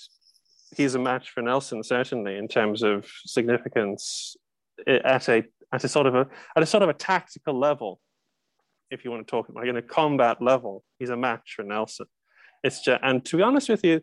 he's 0.76 0.94
a 0.94 0.98
match 0.98 1.30
for 1.30 1.42
Nelson 1.42 1.82
certainly 1.82 2.36
in 2.36 2.48
terms 2.48 2.82
of 2.82 3.06
significance 3.24 4.36
at 4.86 5.28
a 5.28 5.42
at 5.72 5.84
a 5.84 5.88
sort 5.88 6.06
of 6.06 6.14
a 6.14 6.28
at 6.56 6.62
a 6.62 6.66
sort 6.66 6.82
of 6.82 6.88
a 6.88 6.94
tactical 6.94 7.58
level 7.58 7.98
if 8.90 9.04
you 9.04 9.10
want 9.10 9.26
to 9.26 9.30
talk 9.30 9.48
like 9.54 9.68
in 9.68 9.76
a 9.76 9.82
combat 9.82 10.42
level, 10.42 10.84
he's 10.98 11.10
a 11.10 11.16
match 11.16 11.54
for 11.56 11.62
Nelson. 11.62 12.06
It's 12.62 12.82
just, 12.82 13.00
and 13.02 13.24
to 13.26 13.36
be 13.36 13.42
honest 13.42 13.68
with 13.68 13.84
you, 13.84 14.02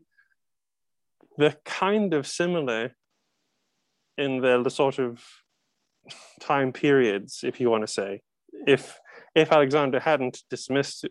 they're 1.37 1.57
kind 1.65 2.13
of 2.13 2.25
similar 2.25 2.95
in 4.17 4.41
the, 4.41 4.63
the 4.63 4.69
sort 4.69 4.97
of 4.99 5.23
time 6.39 6.71
periods, 6.71 7.41
if 7.43 7.59
you 7.59 7.69
want 7.69 7.83
to 7.83 7.91
say. 7.91 8.21
If 8.65 8.97
if 9.35 9.51
Alexander 9.51 9.99
hadn't 9.99 10.41
dismissed 10.49 11.05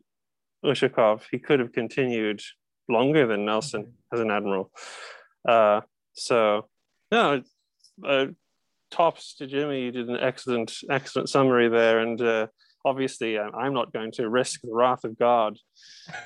Ushakov, 0.65 1.23
he 1.31 1.39
could 1.39 1.61
have 1.61 1.73
continued 1.73 2.41
longer 2.89 3.27
than 3.27 3.45
Nelson 3.45 3.93
as 4.13 4.19
an 4.19 4.33
admiral. 4.33 4.73
Uh, 5.49 5.83
so, 6.15 6.67
no, 7.13 7.43
uh, 8.05 8.27
tops 8.91 9.37
to 9.37 9.47
Jimmy. 9.47 9.83
You 9.83 9.93
did 9.93 10.09
an 10.09 10.19
excellent, 10.19 10.73
excellent 10.91 11.29
summary 11.29 11.69
there, 11.69 12.01
and 12.01 12.21
uh, 12.21 12.47
obviously 12.87 13.37
uh, 13.37 13.51
I'm 13.51 13.75
not 13.75 13.93
going 13.93 14.13
to 14.13 14.31
risk 14.31 14.61
the 14.63 14.73
wrath 14.73 15.05
of 15.05 15.19
God 15.19 15.59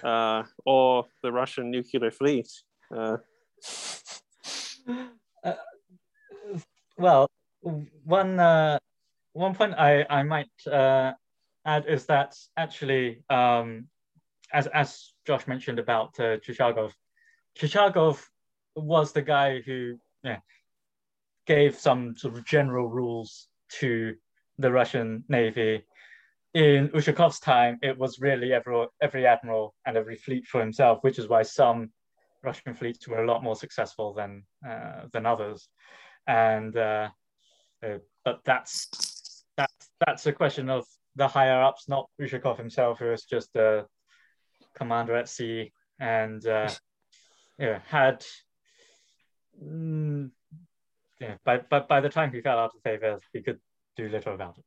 uh, 0.04 0.42
or 0.64 1.06
the 1.22 1.32
Russian 1.32 1.70
nuclear 1.70 2.10
fleet. 2.10 2.48
Uh, 2.94 3.16
uh 5.42 5.54
well, 6.98 7.26
one 8.04 8.38
uh, 8.38 8.78
one 9.32 9.54
point 9.54 9.74
I 9.74 10.04
I 10.10 10.22
might 10.22 10.54
uh, 10.70 11.12
add 11.64 11.86
is 11.86 12.04
that 12.06 12.36
actually, 12.56 13.22
um, 13.30 13.88
as 14.52 14.66
as 14.68 15.12
Josh 15.26 15.46
mentioned 15.46 15.78
about 15.78 16.20
uh, 16.20 16.36
Chichagov, 16.44 16.92
Chichagov 17.58 18.22
was 18.76 19.12
the 19.12 19.22
guy 19.22 19.60
who 19.60 19.98
yeah, 20.22 20.40
gave 21.46 21.78
some 21.78 22.16
sort 22.16 22.34
of 22.34 22.44
general 22.44 22.88
rules 22.88 23.48
to 23.80 24.14
the 24.58 24.70
Russian 24.70 25.24
Navy 25.28 25.82
in 26.54 26.88
Ushakov's 26.88 27.40
time, 27.40 27.78
it 27.82 27.96
was 27.96 28.18
really 28.20 28.52
every, 28.52 28.86
every 29.00 29.26
admiral 29.26 29.74
and 29.86 29.96
every 29.96 30.16
fleet 30.16 30.46
for 30.46 30.60
himself, 30.60 30.98
which 31.02 31.18
is 31.18 31.28
why 31.28 31.42
some 31.42 31.90
Russian 32.42 32.74
fleets 32.74 33.06
were 33.06 33.22
a 33.22 33.26
lot 33.26 33.42
more 33.42 33.56
successful 33.56 34.14
than 34.14 34.44
uh, 34.66 35.02
than 35.12 35.26
others. 35.26 35.68
And 36.26 36.76
uh, 36.76 37.10
uh, 37.84 37.98
but 38.24 38.40
that's 38.44 39.44
that's 39.56 39.90
that's 40.04 40.26
a 40.26 40.32
question 40.32 40.70
of 40.70 40.86
the 41.16 41.28
higher 41.28 41.62
ups, 41.62 41.88
not 41.88 42.08
Ushakov 42.20 42.56
himself, 42.56 42.98
who 42.98 43.12
is 43.12 43.24
just 43.24 43.54
a 43.56 43.86
commander 44.74 45.16
at 45.16 45.28
sea 45.28 45.72
and 45.98 46.44
uh, 46.46 46.70
yeah, 47.58 47.80
had. 47.86 48.24
Mm, 49.62 50.30
yeah, 51.20 51.34
by, 51.44 51.58
by, 51.58 51.80
by 51.80 52.00
the 52.00 52.08
time 52.08 52.32
he 52.32 52.40
fell 52.40 52.58
out 52.58 52.72
of 52.74 52.80
favor, 52.82 53.18
he 53.34 53.42
could 53.42 53.60
do 53.94 54.08
little 54.08 54.34
about 54.34 54.56
it. 54.56 54.64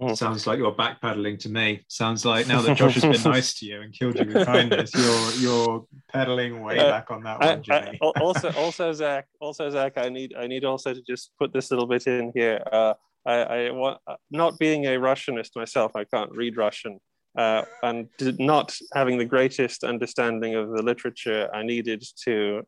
Mm. 0.00 0.16
Sounds 0.16 0.46
like 0.46 0.58
you're 0.58 0.72
backpedaling 0.72 1.40
to 1.40 1.48
me. 1.48 1.84
Sounds 1.88 2.24
like 2.24 2.46
now 2.46 2.60
that 2.62 2.76
Josh 2.76 2.94
has 2.94 3.02
been 3.02 3.32
nice 3.32 3.54
to 3.54 3.66
you 3.66 3.80
and 3.80 3.92
killed 3.92 4.16
you 4.16 4.26
with 4.26 4.46
kindness, 4.46 4.92
you're 4.94 5.32
you're 5.32 5.86
pedaling 6.08 6.62
way 6.62 6.78
uh, 6.78 6.90
back 6.90 7.10
on 7.10 7.24
that 7.24 7.40
one, 7.40 7.62
Jimmy. 7.62 7.98
I, 8.00 8.06
also, 8.20 8.52
also 8.52 8.92
Zach, 8.92 9.26
also 9.40 9.68
Zach, 9.70 9.94
I 9.96 10.08
need 10.08 10.34
I 10.38 10.46
need 10.46 10.64
also 10.64 10.94
to 10.94 11.02
just 11.02 11.32
put 11.36 11.52
this 11.52 11.72
little 11.72 11.86
bit 11.86 12.06
in 12.06 12.30
here. 12.32 12.62
Uh, 12.70 12.94
I, 13.26 13.34
I 13.34 13.70
want 13.70 13.98
not 14.30 14.56
being 14.58 14.86
a 14.86 14.98
Russianist 14.98 15.56
myself, 15.56 15.96
I 15.96 16.04
can't 16.04 16.30
read 16.30 16.56
Russian, 16.56 17.00
uh, 17.36 17.62
and 17.82 18.08
not 18.20 18.76
having 18.94 19.18
the 19.18 19.24
greatest 19.24 19.82
understanding 19.82 20.54
of 20.54 20.70
the 20.70 20.82
literature 20.82 21.50
I 21.52 21.64
needed 21.64 22.04
to 22.24 22.62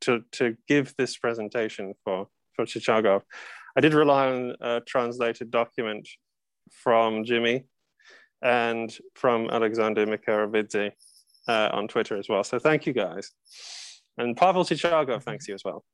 to 0.00 0.24
to 0.32 0.56
give 0.66 0.94
this 0.96 1.18
presentation 1.18 1.92
for 2.04 2.28
for 2.54 2.64
Chichagov. 2.64 3.20
I 3.76 3.80
did 3.80 3.94
rely 3.94 4.28
on 4.28 4.54
a 4.60 4.80
translated 4.80 5.50
document 5.50 6.08
from 6.70 7.24
Jimmy 7.24 7.64
and 8.42 8.96
from 9.14 9.50
Alexander 9.50 10.06
Mikaberidze 10.06 10.92
uh, 11.48 11.68
on 11.72 11.88
Twitter 11.88 12.16
as 12.16 12.28
well. 12.28 12.44
So 12.44 12.58
thank 12.58 12.86
you 12.86 12.92
guys. 12.92 13.30
And 14.18 14.36
Pavel 14.36 14.64
Chichagov 14.64 15.22
thanks 15.22 15.48
you 15.48 15.54
as 15.54 15.64
well. 15.64 15.84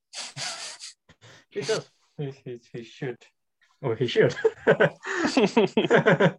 he 1.50 1.60
does. 1.60 1.90
He, 2.18 2.32
he, 2.44 2.60
he 2.72 2.82
should. 2.82 3.18
Or 3.82 3.94
he 3.94 4.06
should. 4.06 4.34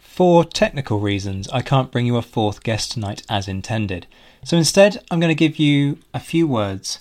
For 0.00 0.44
technical 0.44 0.98
reasons, 0.98 1.48
I 1.50 1.60
can't 1.62 1.92
bring 1.92 2.06
you 2.06 2.16
a 2.16 2.22
fourth 2.22 2.64
guest 2.64 2.90
tonight 2.90 3.22
as 3.28 3.46
intended. 3.46 4.08
So 4.44 4.56
instead, 4.56 5.04
I'm 5.10 5.20
going 5.20 5.30
to 5.30 5.34
give 5.34 5.58
you 5.58 5.98
a 6.12 6.18
few 6.18 6.48
words 6.48 6.98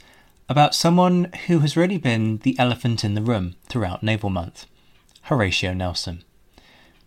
about 0.50 0.74
someone 0.74 1.32
who 1.48 1.60
has 1.60 1.76
really 1.76 1.98
been 1.98 2.38
the 2.40 2.58
elephant 2.58 3.04
in 3.04 3.14
the 3.16 3.22
room 3.22 3.56
throughout 3.68 4.04
Naval 4.04 4.30
Month 4.30 4.66
Horatio 5.24 5.74
Nelson. 5.74 6.24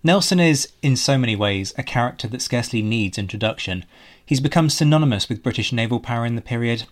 Nelson 0.03 0.41
is, 0.41 0.73
in 0.83 0.97
so 0.97 1.17
many 1.17 1.37
ways, 1.37 1.75
a 1.77 1.83
character 1.83 2.29
that 2.29 2.43
scarcely 2.43 2.83
needs 2.83 3.19
introduction. 3.19 3.85
He's 4.25 4.41
become 4.41 4.71
synonymous 4.71 5.29
with 5.29 5.43
British 5.43 5.73
naval 5.73 6.01
power 6.01 6.27
in 6.27 6.37
the 6.37 6.43
period, 6.43 6.85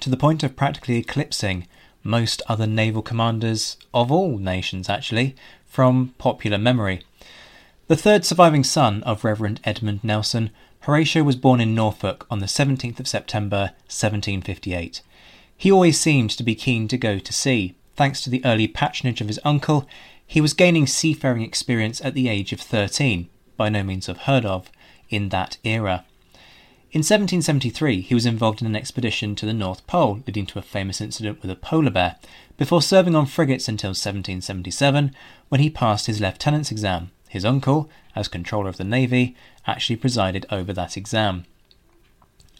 to 0.00 0.10
the 0.10 0.16
point 0.16 0.42
of 0.42 0.56
practically 0.56 0.96
eclipsing 0.96 1.66
most 2.02 2.40
other 2.48 2.66
naval 2.66 3.02
commanders 3.02 3.76
of 3.92 4.12
all 4.12 4.38
nations, 4.38 4.88
actually, 4.88 5.36
from 5.66 6.14
popular 6.18 6.58
memory. 6.58 7.02
The 7.88 7.96
third 7.96 8.24
surviving 8.24 8.64
son 8.64 9.02
of 9.04 9.24
Reverend 9.24 9.60
Edmund 9.64 10.02
Nelson, 10.02 10.50
Horatio 10.80 11.22
was 11.22 11.36
born 11.36 11.60
in 11.60 11.74
Norfolk 11.74 12.26
on 12.30 12.38
the 12.38 12.46
17th 12.46 13.00
of 13.00 13.08
September 13.08 13.72
1758. 13.88 15.02
He 15.56 15.72
always 15.72 15.98
seemed 15.98 16.30
to 16.30 16.42
be 16.42 16.54
keen 16.54 16.86
to 16.88 16.98
go 16.98 17.18
to 17.18 17.32
sea. 17.32 17.74
Thanks 17.96 18.20
to 18.22 18.30
the 18.30 18.44
early 18.44 18.68
patronage 18.68 19.20
of 19.20 19.28
his 19.28 19.40
uncle, 19.44 19.88
he 20.26 20.40
was 20.40 20.52
gaining 20.52 20.86
seafaring 20.86 21.42
experience 21.42 22.00
at 22.04 22.14
the 22.14 22.28
age 22.28 22.52
of 22.52 22.60
13, 22.60 23.28
by 23.56 23.68
no 23.68 23.82
means 23.82 24.08
unheard 24.08 24.44
of 24.44 24.70
in 25.08 25.30
that 25.30 25.56
era. 25.64 26.04
In 26.92 27.00
1773, 27.00 28.00
he 28.00 28.14
was 28.14 28.26
involved 28.26 28.60
in 28.60 28.66
an 28.66 28.76
expedition 28.76 29.34
to 29.36 29.46
the 29.46 29.52
North 29.52 29.86
Pole, 29.86 30.22
leading 30.26 30.46
to 30.46 30.58
a 30.58 30.62
famous 30.62 31.00
incident 31.00 31.42
with 31.42 31.50
a 31.50 31.56
polar 31.56 31.90
bear, 31.90 32.16
before 32.56 32.82
serving 32.82 33.14
on 33.14 33.26
frigates 33.26 33.68
until 33.68 33.90
1777, 33.90 35.14
when 35.48 35.60
he 35.60 35.70
passed 35.70 36.06
his 36.06 36.20
lieutenant's 36.20 36.70
exam. 36.70 37.10
His 37.28 37.44
uncle, 37.44 37.90
as 38.14 38.28
controller 38.28 38.68
of 38.68 38.76
the 38.76 38.84
navy, 38.84 39.36
actually 39.66 39.96
presided 39.96 40.46
over 40.50 40.72
that 40.72 40.96
exam. 40.96 41.44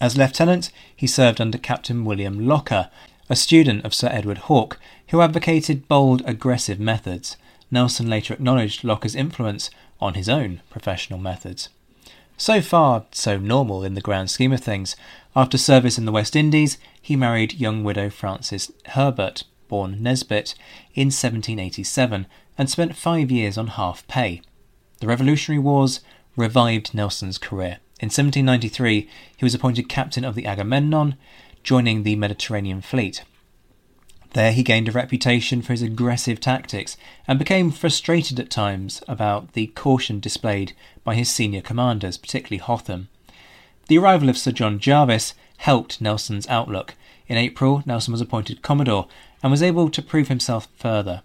As 0.00 0.16
lieutenant, 0.16 0.70
he 0.94 1.06
served 1.06 1.40
under 1.40 1.56
Captain 1.56 2.04
William 2.04 2.46
Locker, 2.46 2.90
a 3.30 3.36
student 3.36 3.84
of 3.84 3.94
Sir 3.94 4.08
Edward 4.12 4.38
Hawke, 4.38 4.78
who 5.08 5.22
advocated 5.22 5.88
bold, 5.88 6.22
aggressive 6.26 6.78
methods. 6.78 7.36
Nelson 7.70 8.08
later 8.08 8.34
acknowledged 8.34 8.84
Locker's 8.84 9.14
influence 9.14 9.70
on 10.00 10.14
his 10.14 10.28
own 10.28 10.60
professional 10.70 11.18
methods. 11.18 11.70
So 12.36 12.60
far, 12.60 13.06
so 13.12 13.38
normal 13.38 13.82
in 13.82 13.94
the 13.94 14.02
grand 14.02 14.30
scheme 14.30 14.52
of 14.52 14.60
things. 14.60 14.94
After 15.34 15.56
service 15.56 15.96
in 15.96 16.04
the 16.04 16.12
West 16.12 16.36
Indies, 16.36 16.76
he 17.00 17.16
married 17.16 17.54
young 17.54 17.82
widow 17.82 18.10
Frances 18.10 18.70
Herbert, 18.88 19.44
born 19.68 20.02
Nisbet, 20.02 20.54
in 20.94 21.06
1787, 21.06 22.26
and 22.58 22.70
spent 22.70 22.96
five 22.96 23.30
years 23.30 23.56
on 23.56 23.68
half 23.68 24.06
pay. 24.06 24.42
The 25.00 25.06
Revolutionary 25.06 25.58
Wars 25.58 26.00
revived 26.36 26.94
Nelson's 26.94 27.38
career. 27.38 27.78
In 27.98 28.06
1793, 28.06 29.08
he 29.36 29.44
was 29.44 29.54
appointed 29.54 29.88
captain 29.88 30.22
of 30.22 30.34
the 30.34 30.44
Agamemnon, 30.44 31.16
joining 31.62 32.02
the 32.02 32.14
Mediterranean 32.14 32.82
fleet. 32.82 33.24
There 34.34 34.52
he 34.52 34.62
gained 34.62 34.88
a 34.88 34.92
reputation 34.92 35.62
for 35.62 35.72
his 35.72 35.80
aggressive 35.80 36.38
tactics 36.38 36.98
and 37.26 37.38
became 37.38 37.70
frustrated 37.70 38.38
at 38.38 38.50
times 38.50 39.02
about 39.08 39.54
the 39.54 39.68
caution 39.68 40.20
displayed 40.20 40.74
by 41.04 41.14
his 41.14 41.30
senior 41.30 41.62
commanders, 41.62 42.18
particularly 42.18 42.58
Hotham. 42.58 43.08
The 43.88 43.96
arrival 43.96 44.28
of 44.28 44.36
Sir 44.36 44.52
John 44.52 44.78
Jervis 44.78 45.32
helped 45.56 46.02
Nelson's 46.02 46.46
outlook. 46.48 46.96
In 47.28 47.38
April, 47.38 47.82
Nelson 47.86 48.12
was 48.12 48.20
appointed 48.20 48.60
Commodore 48.60 49.08
and 49.42 49.50
was 49.50 49.62
able 49.62 49.88
to 49.88 50.02
prove 50.02 50.28
himself 50.28 50.68
further. 50.76 51.22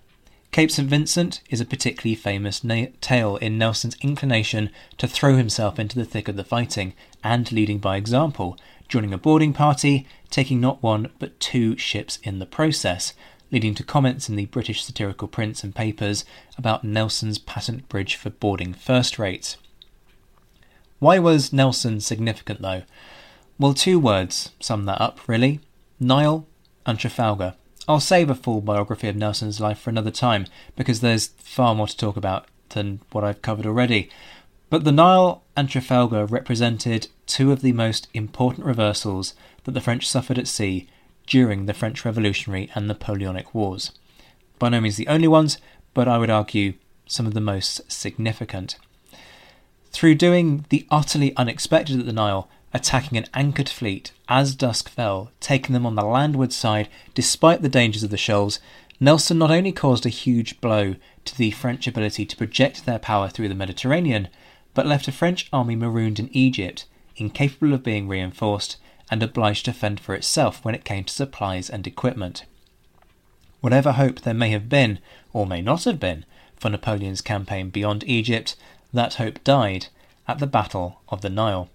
Cape 0.52 0.70
St. 0.70 0.90
Vincent 0.90 1.40
is 1.50 1.62
a 1.62 1.66
particularly 1.66 2.14
famous 2.14 2.62
na- 2.62 2.88
tale 3.00 3.38
in 3.38 3.58
Nelson's 3.58 3.96
inclination 4.02 4.70
to 4.98 5.08
throw 5.08 5.38
himself 5.38 5.80
into 5.80 5.98
the 5.98 6.04
thick 6.04 6.28
of 6.28 6.36
the 6.36 6.44
fighting 6.44 6.94
and 7.24 7.50
leading 7.54 7.80
by 7.80 7.96
example, 7.96 8.58
joining 8.90 9.14
a 9.14 9.18
boarding 9.18 9.54
party, 9.54 10.06
taking 10.30 10.60
not 10.60 10.84
one 10.84 11.10
but 11.20 11.40
two 11.40 11.78
ships 11.78 12.20
in 12.24 12.40
the 12.40 12.46
process, 12.46 13.14
leading 13.50 13.74
to 13.76 13.84
comments 13.84 14.28
in 14.28 14.36
the 14.36 14.46
British 14.48 14.84
satirical 14.84 15.30
prints 15.30 15.64
and 15.64 15.74
papers 15.74 16.26
about 16.58 16.84
Nelson's 16.84 17.38
patent 17.38 17.88
bridge 17.88 18.16
for 18.16 18.30
boarding 18.30 18.74
first 18.74 19.18
rates. 19.18 19.56
Why 21.00 21.18
was 21.18 21.54
Nelson 21.54 22.02
significant 22.02 22.62
though? 22.62 22.84
Well, 23.58 23.74
two 23.74 24.00
words 24.00 24.52
sum 24.60 24.84
that 24.84 25.00
up, 25.00 25.26
really 25.30 25.62
Nile 25.98 26.46
and 26.86 27.00
Trafalgar. 27.00 27.56
I'll 27.88 28.00
save 28.00 28.30
a 28.30 28.36
full 28.36 28.62
biography 28.62 29.08
of 29.08 29.16
Nelson's 29.16 29.60
life 29.60 29.80
for 29.80 29.90
another 29.90 30.12
time 30.12 30.46
because 30.76 31.02
there's 31.02 31.28
far 31.38 31.74
more 31.74 31.88
to 31.88 31.98
talk 31.98 32.16
about 32.16 32.48
than 32.70 33.02
what 33.12 33.24
I've 33.24 33.42
covered 33.42 33.66
already. 33.66 34.10
But 34.70 34.84
the 34.84 34.92
Nile 34.92 35.44
and 35.56 35.68
Trafalgar 35.68 36.26
represented 36.26 37.08
two 37.26 37.52
of 37.52 37.62
the 37.62 37.74
most 37.74 38.08
important 38.14 38.66
reversals 38.66 39.34
that 39.64 39.72
the 39.72 39.82
French 39.82 40.08
suffered 40.08 40.38
at 40.38 40.48
sea 40.48 40.88
during 41.28 41.66
the 41.66 41.74
French 41.74 42.06
Revolutionary 42.06 42.70
and 42.76 42.88
Napoleonic 42.88 43.54
Wars. 43.54 43.92
By 44.60 44.70
no 44.70 44.80
means 44.80 44.96
the 44.96 45.08
only 45.08 45.28
ones, 45.28 45.58
but 45.94 46.08
I 46.08 46.18
would 46.18 46.30
argue 46.30 46.74
some 47.08 47.26
of 47.26 47.34
the 47.34 47.42
most 47.42 47.92
significant. 47.92 48.78
Through 49.92 50.16
doing 50.16 50.66
the 50.70 50.88
utterly 50.90 51.36
unexpected 51.36 52.00
at 52.00 52.06
the 52.06 52.14
Nile, 52.14 52.50
attacking 52.74 53.18
an 53.18 53.26
anchored 53.34 53.70
fleet 53.70 54.12
as 54.30 54.56
dusk 54.56 54.90
fell, 54.90 55.32
taking 55.40 55.74
them 55.74 55.86
on 55.86 55.96
the 55.96 56.06
landward 56.06 56.54
side 56.54 56.88
despite 57.14 57.62
the 57.62 57.70
dangers 57.70 58.04
of 58.04 58.10
the 58.10 58.18
shoals, 58.18 58.60
Nelson 59.00 59.38
not 59.38 59.52
only 59.52 59.72
caused 59.72 60.06
a 60.06 60.10
huge 60.10 60.62
blow 60.62 60.96
to 61.26 61.38
the 61.38 61.52
French 61.52 61.88
ability 61.88 62.26
to 62.26 62.38
project 62.38 62.86
their 62.86 63.00
power 63.00 63.30
through 63.30 63.50
the 63.50 63.56
Mediterranean, 63.56 64.28
but 64.74 64.86
left 64.86 65.08
a 65.08 65.12
French 65.12 65.50
army 65.52 65.76
marooned 65.76 66.20
in 66.20 66.30
Egypt, 66.32 66.86
incapable 67.18 67.74
of 67.74 67.84
being 67.84 68.08
reinforced 68.08 68.78
and 69.10 69.22
obliged 69.22 69.66
to 69.66 69.74
fend 69.74 70.00
for 70.00 70.16
itself 70.16 70.64
when 70.64 70.74
it 70.74 70.86
came 70.86 71.04
to 71.04 71.14
supplies 71.14 71.70
and 71.70 71.86
equipment. 71.86 72.46
Whatever 73.60 73.94
hope 73.94 74.22
there 74.22 74.34
may 74.34 74.50
have 74.50 74.70
been, 74.70 75.00
or 75.34 75.46
may 75.46 75.62
not 75.62 75.84
have 75.84 76.00
been, 76.00 76.26
for 76.56 76.70
Napoleon's 76.70 77.22
campaign 77.22 77.70
beyond 77.70 78.04
Egypt, 78.06 78.56
that 78.94 79.16
hope 79.16 79.44
died 79.44 79.88
at 80.28 80.40
the 80.40 80.48
Battle 80.48 81.02
of 81.10 81.22
the 81.22 81.30
Nile. 81.30 81.70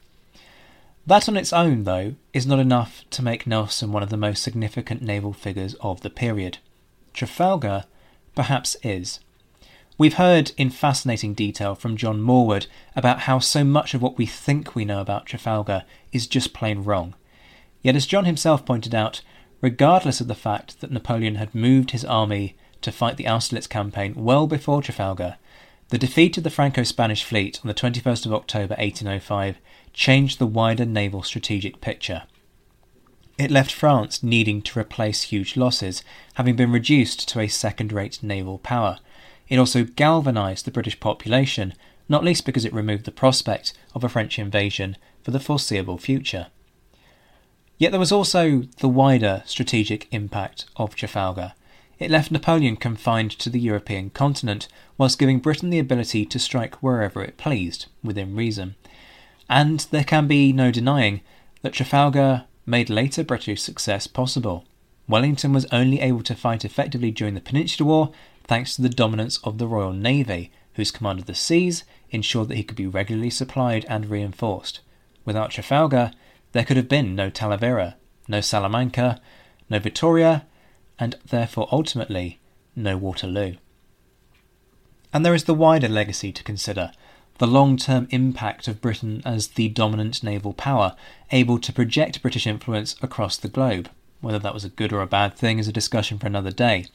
That 1.07 1.29
on 1.29 1.37
its 1.37 1.53
own, 1.53 1.85
though, 1.85 2.17
is 2.33 2.47
not 2.47 2.59
enough 2.59 3.05
to 3.11 3.23
make 3.23 3.47
Nelson 3.47 3.93
one 3.93 4.03
of 4.03 4.11
the 4.11 4.17
most 4.17 4.43
significant 4.43 5.03
naval 5.03 5.33
figures 5.33 5.75
of 5.75 6.01
the 6.01 6.11
period. 6.11 6.59
Trafalgar 7.15 7.85
perhaps 8.35 8.77
is. 8.83 9.21
We've 9.97 10.15
heard 10.15 10.51
in 10.57 10.69
fascinating 10.71 11.33
detail 11.33 11.75
from 11.75 11.97
John 11.97 12.21
Morwood 12.21 12.67
about 12.97 13.21
how 13.21 13.39
so 13.39 13.63
much 13.63 13.95
of 13.95 14.03
what 14.03 14.19
we 14.19 14.27
think 14.27 14.75
we 14.75 14.85
know 14.85 15.01
about 15.01 15.27
Trafalgar 15.27 15.85
is 16.13 16.27
just 16.27 16.53
plain 16.53 16.83
wrong. 16.83 17.15
Yet, 17.83 17.97
as 17.97 18.05
John 18.05 18.25
himself 18.25 18.67
pointed 18.67 18.95
out, 18.95 19.23
regardless 19.61 20.21
of 20.21 20.27
the 20.27 20.35
fact 20.35 20.81
that 20.81 20.91
Napoleon 20.91 21.37
had 21.37 21.55
moved 21.55 21.93
his 21.93 22.05
army 22.05 22.57
to 22.83 22.93
fight 22.93 23.17
the 23.17 23.29
Austerlitz 23.29 23.69
campaign 23.69 24.13
well 24.17 24.47
before 24.47 24.83
Trafalgar, 24.83 25.37
the 25.89 25.99
defeat 25.99 26.37
of 26.37 26.43
the 26.43 26.51
Franco 26.51 26.83
Spanish 26.83 27.23
fleet 27.23 27.61
on 27.63 27.69
the 27.69 27.75
21st 27.75 28.27
of 28.27 28.35
October 28.35 28.75
1805 28.75 29.59
changed 29.97 30.39
the 30.39 30.47
wider 30.47 30.85
naval 30.85 31.23
strategic 31.23 31.81
picture. 31.81 32.25
It 33.39 33.51
left 33.51 33.73
France 33.73 34.23
needing 34.23 34.61
to 34.63 34.79
replace 34.79 35.23
huge 35.23 35.57
losses, 35.57 36.05
having 36.35 36.55
been 36.55 36.71
reduced 36.71 37.27
to 37.31 37.41
a 37.41 37.49
second 37.49 37.93
rate 37.93 38.23
naval 38.23 38.59
power. 38.59 38.99
It 39.49 39.59
also 39.59 39.85
galvanised 39.85 40.67
the 40.67 40.71
British 40.71 41.01
population, 41.01 41.73
not 42.11 42.23
least 42.23 42.45
because 42.45 42.67
it 42.67 42.75
removed 42.75 43.07
the 43.07 43.11
prospect 43.11 43.73
of 43.95 44.05
a 44.05 44.09
French 44.09 44.39
invasion 44.39 44.99
for 45.23 45.31
the 45.31 45.41
foreseeable 45.41 45.97
future. 45.97 46.49
Yet 47.79 47.91
there 47.91 48.01
was 48.01 48.13
also 48.13 48.65
the 48.81 48.89
wider 48.89 49.43
strategic 49.47 50.09
impact 50.13 50.67
of 50.77 50.95
Trafalgar. 50.95 51.55
It 51.99 52.11
left 52.11 52.31
Napoleon 52.31 52.77
confined 52.77 53.31
to 53.33 53.49
the 53.49 53.61
European 53.61 54.11
continent, 54.11 54.69
whilst 54.99 55.19
giving 55.19 55.39
Britain 55.39 55.71
the 55.71 55.79
ability 55.79 56.27
to 56.27 56.39
strike 56.39 56.83
wherever 56.83 57.23
it 57.23 57.39
pleased, 57.39 57.87
within 58.03 58.37
reason 58.37 58.77
and 59.49 59.81
there 59.91 60.05
can 60.05 60.27
be 60.27 60.53
no 60.53 60.71
denying 60.71 61.21
that 61.63 61.73
Trafalgar 61.73 62.45
made 62.65 62.91
later 62.91 63.23
British 63.23 63.63
success 63.63 64.07
possible. 64.07 64.65
Wellington 65.09 65.53
was 65.53 65.67
only 65.71 66.01
able 66.01 66.23
to 66.25 66.35
fight 66.35 66.65
effectively 66.65 67.11
during 67.11 67.35
the 67.35 67.41
Peninsular 67.41 67.89
War 67.89 68.13
thanks 68.45 68.77
to 68.77 68.83
the 68.83 68.89
dominance 68.89 69.39
of 69.45 69.59
the 69.59 69.67
Royal 69.67 69.93
Navy, 69.93 70.51
whose 70.75 70.91
command 70.91 71.21
of 71.21 71.27
the 71.27 71.35
seas 71.35 71.85
ensured 72.11 72.49
that 72.49 72.57
he 72.57 72.65
could 72.65 72.77
be 72.77 72.87
regularly 72.87 73.31
supplied 73.31 73.85
and 73.89 74.07
reinforced. 74.07 74.81
Without 75.25 75.51
Trafalgar, 75.51 76.13
there 76.53 76.65
could 76.65 76.77
have 76.77 76.89
been 76.89 77.15
no 77.15 77.31
Talavera, 77.31 77.95
no 78.29 78.41
Salamanca, 78.41 79.21
no 79.71 79.79
Vittoria, 79.79 80.47
and 80.99 81.17
therefore 81.25 81.69
ultimately 81.71 82.39
no 82.75 82.97
Waterloo. 82.97 83.55
And 85.13 85.25
there 85.25 85.35
is 85.35 85.45
the 85.45 85.55
wider 85.55 85.89
legacy 85.89 86.33
to 86.33 86.45
consider 86.45 86.93
the 87.39 87.47
long 87.47 87.77
term 87.77 88.07
impact 88.11 88.69
of 88.69 88.81
Britain 88.81 89.23
as 89.25 89.49
the 89.49 89.69
dominant 89.69 90.23
naval 90.23 90.53
power, 90.53 90.97
able 91.31 91.59
to 91.59 91.73
project 91.73 92.23
British 92.23 92.47
influence 92.47 92.97
across 93.03 93.37
the 93.37 93.49
globe. 93.49 93.91
Whether 94.21 94.39
that 94.39 94.55
was 94.55 94.65
a 94.65 94.71
good 94.71 94.93
or 94.93 95.03
a 95.03 95.07
bad 95.07 95.37
thing 95.37 95.59
is 95.59 95.69
a 95.69 95.73
discussion 95.73 96.19
for 96.19 96.27
another 96.27 96.51
day. 96.51 96.87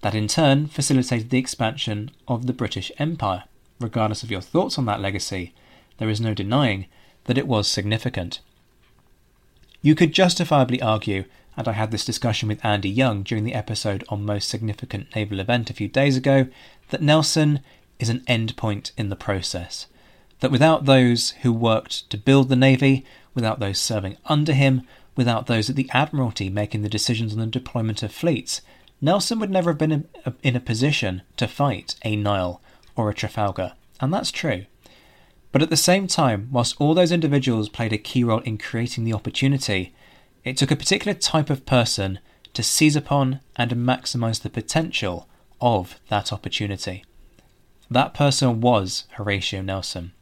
That 0.00 0.14
in 0.14 0.28
turn 0.28 0.66
facilitated 0.66 1.30
the 1.30 1.38
expansion 1.38 2.10
of 2.26 2.46
the 2.46 2.52
British 2.52 2.90
Empire. 2.98 3.44
Regardless 3.80 4.22
of 4.22 4.30
your 4.30 4.40
thoughts 4.40 4.78
on 4.78 4.86
that 4.86 5.00
legacy, 5.00 5.52
there 5.98 6.08
is 6.08 6.20
no 6.20 6.34
denying 6.34 6.86
that 7.24 7.38
it 7.38 7.46
was 7.46 7.68
significant. 7.68 8.40
You 9.82 9.94
could 9.94 10.12
justifiably 10.12 10.80
argue, 10.80 11.24
and 11.56 11.68
I 11.68 11.72
had 11.72 11.90
this 11.90 12.04
discussion 12.04 12.48
with 12.48 12.64
Andy 12.64 12.88
Young 12.88 13.22
during 13.22 13.44
the 13.44 13.54
episode 13.54 14.04
on 14.08 14.24
most 14.24 14.48
significant 14.48 15.14
naval 15.14 15.40
event 15.40 15.70
a 15.70 15.74
few 15.74 15.88
days 15.88 16.16
ago, 16.16 16.46
that 16.90 17.02
Nelson 17.02 17.60
is 18.04 18.10
an 18.10 18.20
endpoint 18.28 18.92
in 18.98 19.08
the 19.08 19.16
process. 19.16 19.86
That 20.40 20.50
without 20.50 20.84
those 20.84 21.30
who 21.40 21.54
worked 21.54 22.10
to 22.10 22.18
build 22.18 22.50
the 22.50 22.56
Navy, 22.56 23.02
without 23.32 23.60
those 23.60 23.78
serving 23.78 24.18
under 24.26 24.52
him, 24.52 24.82
without 25.16 25.46
those 25.46 25.70
at 25.70 25.76
the 25.76 25.88
Admiralty 25.94 26.50
making 26.50 26.82
the 26.82 26.90
decisions 26.90 27.32
on 27.32 27.38
the 27.38 27.46
deployment 27.46 28.02
of 28.02 28.12
fleets, 28.12 28.60
Nelson 29.00 29.38
would 29.38 29.50
never 29.50 29.70
have 29.70 29.78
been 29.78 30.06
in 30.42 30.56
a 30.56 30.60
position 30.60 31.22
to 31.38 31.48
fight 31.48 31.94
a 32.04 32.14
Nile 32.14 32.60
or 32.94 33.08
a 33.08 33.14
Trafalgar, 33.14 33.72
and 34.00 34.12
that's 34.12 34.30
true. 34.30 34.66
But 35.50 35.62
at 35.62 35.70
the 35.70 35.76
same 35.76 36.06
time, 36.06 36.48
whilst 36.52 36.76
all 36.78 36.92
those 36.92 37.12
individuals 37.12 37.70
played 37.70 37.94
a 37.94 37.98
key 37.98 38.22
role 38.22 38.40
in 38.40 38.58
creating 38.58 39.04
the 39.04 39.14
opportunity, 39.14 39.94
it 40.44 40.58
took 40.58 40.70
a 40.70 40.76
particular 40.76 41.14
type 41.14 41.48
of 41.48 41.64
person 41.64 42.18
to 42.52 42.62
seize 42.62 42.96
upon 42.96 43.40
and 43.56 43.70
maximise 43.70 44.42
the 44.42 44.50
potential 44.50 45.26
of 45.60 45.98
that 46.08 46.32
opportunity. 46.32 47.04
That 47.90 48.14
person 48.14 48.60
was 48.60 49.04
Horatio 49.12 49.62
Nelson. 49.62 50.12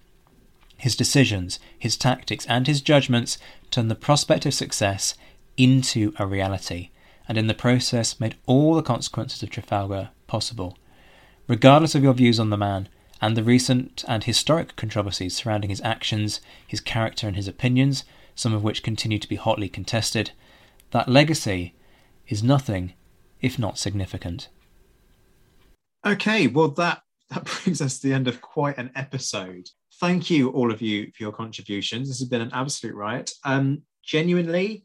His 0.77 0.97
decisions, 0.97 1.61
his 1.79 1.97
tactics, 1.97 2.45
and 2.47 2.67
his 2.67 2.81
judgments 2.81 3.39
turned 3.71 3.91
the 3.91 3.95
prospect 3.95 4.45
of 4.47 4.55
success 4.55 5.15
into 5.57 6.13
a 6.19 6.27
reality, 6.27 6.91
and 7.29 7.39
in 7.39 7.47
the 7.47 7.55
process 7.55 8.19
made 8.19 8.37
all 8.47 8.75
the 8.75 8.83
consequences 8.83 9.43
of 9.43 9.51
Trafalgar 9.51 10.11
possible. 10.27 10.77
Regardless 11.47 11.95
of 11.95 12.03
your 12.03 12.15
views 12.15 12.41
on 12.41 12.51
the 12.51 12.57
man, 12.57 12.89
and 13.21 13.37
the 13.37 13.45
recent 13.45 14.05
and 14.09 14.25
historic 14.25 14.75
controversies 14.75 15.37
surrounding 15.37 15.71
his 15.71 15.81
actions, 15.83 16.41
his 16.67 16.81
character, 16.81 17.29
and 17.29 17.37
his 17.37 17.47
opinions, 17.47 18.05
some 18.35 18.53
of 18.53 18.65
which 18.65 18.83
continue 18.83 19.19
to 19.19 19.29
be 19.29 19.37
hotly 19.37 19.69
contested, 19.69 20.33
that 20.91 21.09
legacy 21.09 21.75
is 22.27 22.43
nothing 22.43 22.95
if 23.41 23.59
not 23.59 23.79
significant. 23.79 24.49
Okay, 26.05 26.49
well, 26.49 26.69
that 26.69 27.03
that 27.33 27.45
brings 27.45 27.81
us 27.81 27.99
to 27.99 28.09
the 28.09 28.15
end 28.15 28.29
of 28.29 28.41
quite 28.41 28.79
an 28.79 28.91
episode. 28.95 29.69
Thank 30.01 30.31
you, 30.31 30.51
all 30.51 30.73
of 30.73 30.83
you, 30.83 31.11
for 31.17 31.23
your 31.23 31.33
contributions. 31.33 32.09
This 32.09 32.19
has 32.19 32.29
been 32.29 32.41
an 32.41 32.53
absolute 32.53 32.95
riot. 32.95 33.31
Um, 33.45 33.83
genuinely, 34.05 34.85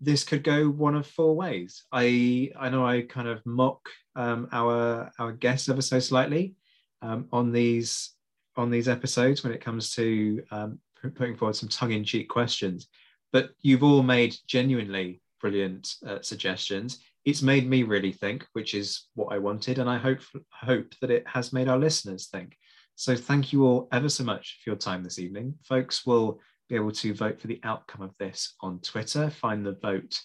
this 0.00 0.22
could 0.24 0.44
go 0.44 0.68
one 0.68 0.94
of 0.94 1.06
four 1.06 1.34
ways. 1.34 1.84
I 1.90 2.50
I 2.58 2.68
know 2.68 2.86
I 2.86 3.02
kind 3.02 3.28
of 3.28 3.44
mock 3.44 3.88
um, 4.14 4.48
our 4.52 5.10
our 5.18 5.32
guests 5.32 5.68
ever 5.68 5.82
so 5.82 5.98
slightly 5.98 6.54
um, 7.02 7.26
on 7.32 7.52
these 7.52 8.10
on 8.56 8.70
these 8.70 8.88
episodes 8.88 9.42
when 9.42 9.52
it 9.52 9.60
comes 9.60 9.94
to 9.94 10.42
um, 10.50 10.78
putting 11.14 11.36
forward 11.36 11.54
some 11.54 11.68
tongue-in-cheek 11.68 12.28
questions, 12.28 12.88
but 13.32 13.50
you've 13.60 13.84
all 13.84 14.02
made 14.02 14.36
genuinely 14.46 15.20
brilliant 15.40 15.94
uh, 16.06 16.20
suggestions. 16.22 16.98
It's 17.28 17.42
made 17.42 17.68
me 17.68 17.82
really 17.82 18.12
think, 18.12 18.46
which 18.54 18.72
is 18.72 19.08
what 19.14 19.34
I 19.34 19.36
wanted, 19.36 19.78
and 19.78 19.90
I 19.90 19.98
hope 19.98 20.20
hope 20.50 20.94
that 21.02 21.10
it 21.10 21.28
has 21.28 21.52
made 21.52 21.68
our 21.68 21.78
listeners 21.78 22.28
think. 22.28 22.56
So 22.94 23.14
thank 23.14 23.52
you 23.52 23.66
all 23.66 23.86
ever 23.92 24.08
so 24.08 24.24
much 24.24 24.60
for 24.64 24.70
your 24.70 24.78
time 24.78 25.04
this 25.04 25.18
evening. 25.18 25.52
Folks 25.62 26.06
will 26.06 26.40
be 26.70 26.74
able 26.74 26.92
to 26.92 27.12
vote 27.12 27.38
for 27.38 27.46
the 27.48 27.60
outcome 27.64 28.00
of 28.00 28.14
this 28.18 28.54
on 28.62 28.80
Twitter. 28.80 29.28
Find 29.28 29.66
the 29.66 29.76
vote. 29.82 30.18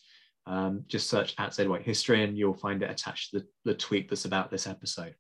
Um, 0.46 0.86
just 0.88 1.10
search 1.10 1.36
at 1.38 1.54
Z 1.54 1.68
White 1.68 1.82
History 1.82 2.24
and 2.24 2.38
you'll 2.38 2.54
find 2.54 2.82
it 2.82 2.90
attached 2.90 3.32
to 3.32 3.40
the, 3.40 3.48
the 3.66 3.78
tweet 3.78 4.10
that's 4.10 4.24
about 4.24 4.50
this 4.50 4.66
episode. 4.66 5.16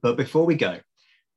But 0.00 0.16
before 0.16 0.46
we 0.46 0.54
go, 0.54 0.80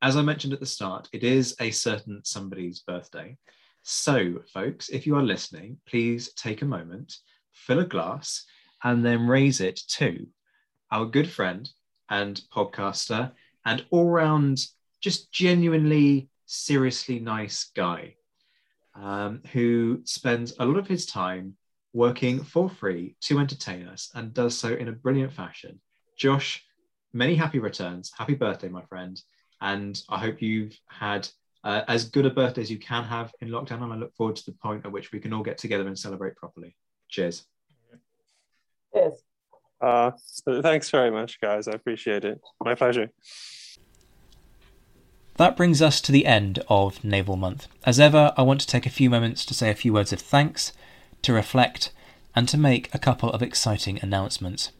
as 0.01 0.15
I 0.15 0.21
mentioned 0.21 0.53
at 0.53 0.61
the 0.61 0.65
start, 0.65 1.09
it 1.11 1.25
is 1.25 1.53
a 1.59 1.71
certain 1.71 2.21
somebody's 2.23 2.79
birthday. 2.79 3.35
So, 3.83 4.35
folks, 4.53 4.87
if 4.87 5.05
you 5.05 5.17
are 5.17 5.21
listening, 5.21 5.81
please 5.85 6.31
take 6.35 6.61
a 6.61 6.65
moment, 6.65 7.13
fill 7.51 7.79
a 7.79 7.85
glass, 7.85 8.45
and 8.83 9.05
then 9.05 9.27
raise 9.27 9.61
it 9.61 9.81
to 9.87 10.27
our 10.91 11.05
good 11.05 11.29
friend 11.29 11.69
and 12.09 12.41
podcaster 12.53 13.31
and 13.65 13.85
all 13.91 14.09
round 14.09 14.65
just 15.01 15.31
genuinely 15.31 16.29
seriously 16.45 17.19
nice 17.19 17.71
guy 17.75 18.15
um, 18.95 19.41
who 19.53 20.01
spends 20.03 20.53
a 20.59 20.65
lot 20.65 20.77
of 20.77 20.87
his 20.87 21.05
time 21.05 21.55
working 21.93 22.43
for 22.43 22.69
free 22.69 23.15
to 23.21 23.39
entertain 23.39 23.87
us 23.87 24.11
and 24.15 24.33
does 24.33 24.57
so 24.57 24.73
in 24.73 24.87
a 24.87 24.91
brilliant 24.91 25.33
fashion. 25.33 25.79
Josh, 26.17 26.63
many 27.13 27.35
happy 27.35 27.59
returns. 27.59 28.11
Happy 28.17 28.35
birthday, 28.35 28.69
my 28.69 28.83
friend. 28.83 29.21
And 29.61 30.01
I 30.09 30.19
hope 30.19 30.41
you've 30.41 30.77
had 30.87 31.27
uh, 31.63 31.81
as 31.87 32.09
good 32.09 32.25
a 32.25 32.29
birthday 32.29 32.61
as 32.61 32.71
you 32.71 32.77
can 32.77 33.03
have 33.03 33.33
in 33.41 33.49
lockdown. 33.49 33.83
And 33.83 33.93
I 33.93 33.95
look 33.95 34.15
forward 34.15 34.35
to 34.37 34.45
the 34.45 34.53
point 34.53 34.85
at 34.85 34.91
which 34.91 35.11
we 35.11 35.19
can 35.19 35.33
all 35.33 35.43
get 35.43 35.57
together 35.57 35.87
and 35.87 35.97
celebrate 35.97 36.35
properly. 36.35 36.75
Cheers. 37.09 37.45
Cheers. 38.93 39.23
Uh, 39.81 40.11
thanks 40.61 40.89
very 40.89 41.11
much, 41.11 41.39
guys. 41.39 41.67
I 41.67 41.71
appreciate 41.71 42.25
it. 42.25 42.41
My 42.63 42.75
pleasure. 42.75 43.09
That 45.37 45.55
brings 45.55 45.81
us 45.81 46.01
to 46.01 46.11
the 46.11 46.25
end 46.25 46.59
of 46.67 47.01
Naval 47.01 47.37
Month. 47.37 47.67
As 47.85 47.97
ever, 47.97 48.33
I 48.35 48.41
want 48.41 48.59
to 48.61 48.67
take 48.67 48.85
a 48.85 48.89
few 48.89 49.09
moments 49.09 49.45
to 49.45 49.53
say 49.53 49.69
a 49.69 49.75
few 49.75 49.93
words 49.93 50.11
of 50.11 50.19
thanks, 50.19 50.73
to 51.21 51.31
reflect, 51.31 51.93
and 52.35 52.47
to 52.49 52.57
make 52.57 52.93
a 52.93 52.99
couple 52.99 53.31
of 53.31 53.41
exciting 53.41 53.99
announcements. 54.01 54.71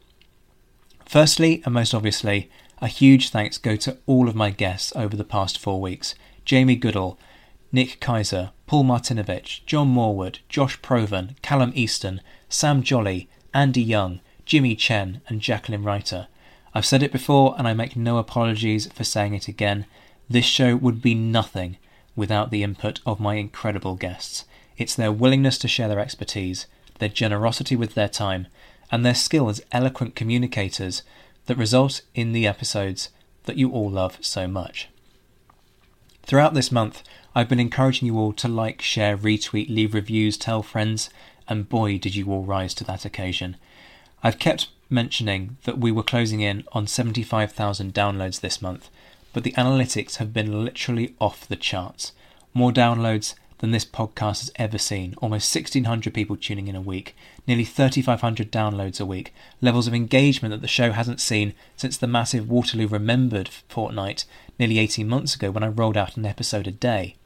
Firstly, 1.06 1.62
and 1.64 1.72
most 1.72 1.94
obviously, 1.94 2.50
a 2.82 2.88
huge 2.88 3.30
thanks 3.30 3.58
go 3.58 3.74
to 3.76 3.96
all 4.06 4.28
of 4.28 4.34
my 4.34 4.50
guests 4.50 4.92
over 4.94 5.16
the 5.16 5.24
past 5.24 5.58
four 5.58 5.80
weeks 5.80 6.14
Jamie 6.44 6.76
Goodall, 6.76 7.18
Nick 7.72 7.98
Kaiser, 8.00 8.50
Paul 8.66 8.84
Martinovich, 8.84 9.64
John 9.64 9.94
Morwood, 9.94 10.40
Josh 10.48 10.80
Provan, 10.80 11.40
Callum 11.42 11.72
Easton, 11.74 12.20
Sam 12.48 12.82
Jolly, 12.82 13.28
Andy 13.52 13.82
Young, 13.82 14.20
Jimmy 14.44 14.76
Chen, 14.76 15.20
and 15.28 15.40
Jacqueline 15.40 15.82
Reiter. 15.82 16.28
I've 16.74 16.86
said 16.86 17.02
it 17.02 17.12
before 17.12 17.54
and 17.58 17.66
I 17.66 17.74
make 17.74 17.96
no 17.96 18.18
apologies 18.18 18.86
for 18.92 19.04
saying 19.04 19.34
it 19.34 19.48
again. 19.48 19.86
This 20.28 20.44
show 20.44 20.76
would 20.76 21.02
be 21.02 21.14
nothing 21.14 21.76
without 22.14 22.50
the 22.50 22.62
input 22.62 23.00
of 23.04 23.18
my 23.18 23.34
incredible 23.34 23.96
guests. 23.96 24.44
It's 24.76 24.94
their 24.94 25.12
willingness 25.12 25.58
to 25.58 25.68
share 25.68 25.88
their 25.88 25.98
expertise, 25.98 26.66
their 26.98 27.08
generosity 27.08 27.74
with 27.74 27.94
their 27.94 28.08
time, 28.08 28.46
and 28.92 29.04
their 29.04 29.14
skill 29.14 29.48
as 29.48 29.62
eloquent 29.72 30.14
communicators 30.14 31.02
that 31.46 31.56
result 31.56 32.02
in 32.14 32.32
the 32.32 32.46
episodes 32.46 33.08
that 33.44 33.56
you 33.56 33.70
all 33.70 33.90
love 33.90 34.18
so 34.20 34.46
much. 34.46 34.88
Throughout 36.22 36.54
this 36.54 36.70
month, 36.70 37.02
I've 37.34 37.48
been 37.48 37.60
encouraging 37.60 38.06
you 38.06 38.18
all 38.18 38.32
to 38.34 38.48
like, 38.48 38.82
share, 38.82 39.16
retweet, 39.16 39.68
leave 39.68 39.94
reviews, 39.94 40.36
tell 40.36 40.62
friends, 40.62 41.10
and 41.50 41.68
boy, 41.68 41.98
did 41.98 42.14
you 42.14 42.30
all 42.30 42.44
rise 42.44 42.72
to 42.74 42.84
that 42.84 43.04
occasion. 43.04 43.56
I've 44.22 44.38
kept 44.38 44.68
mentioning 44.88 45.56
that 45.64 45.78
we 45.78 45.92
were 45.92 46.02
closing 46.02 46.40
in 46.40 46.64
on 46.72 46.86
75,000 46.86 47.92
downloads 47.92 48.40
this 48.40 48.62
month, 48.62 48.88
but 49.32 49.44
the 49.44 49.52
analytics 49.52 50.16
have 50.16 50.32
been 50.32 50.64
literally 50.64 51.14
off 51.20 51.46
the 51.46 51.56
charts. 51.56 52.12
More 52.54 52.72
downloads 52.72 53.34
than 53.58 53.70
this 53.70 53.84
podcast 53.84 54.40
has 54.40 54.52
ever 54.56 54.78
seen. 54.78 55.14
Almost 55.18 55.54
1,600 55.54 56.12
people 56.14 56.36
tuning 56.36 56.68
in 56.68 56.74
a 56.74 56.80
week, 56.80 57.14
nearly 57.46 57.64
3,500 57.64 58.50
downloads 58.50 59.00
a 59.00 59.06
week, 59.06 59.34
levels 59.60 59.86
of 59.86 59.94
engagement 59.94 60.52
that 60.52 60.62
the 60.62 60.68
show 60.68 60.92
hasn't 60.92 61.20
seen 61.20 61.54
since 61.76 61.96
the 61.96 62.06
massive 62.06 62.48
Waterloo 62.48 62.88
Remembered 62.88 63.48
fortnight 63.68 64.24
nearly 64.58 64.78
18 64.78 65.08
months 65.08 65.34
ago 65.34 65.50
when 65.50 65.62
I 65.62 65.68
rolled 65.68 65.96
out 65.96 66.16
an 66.16 66.26
episode 66.26 66.66
a 66.66 66.72
day. 66.72 67.16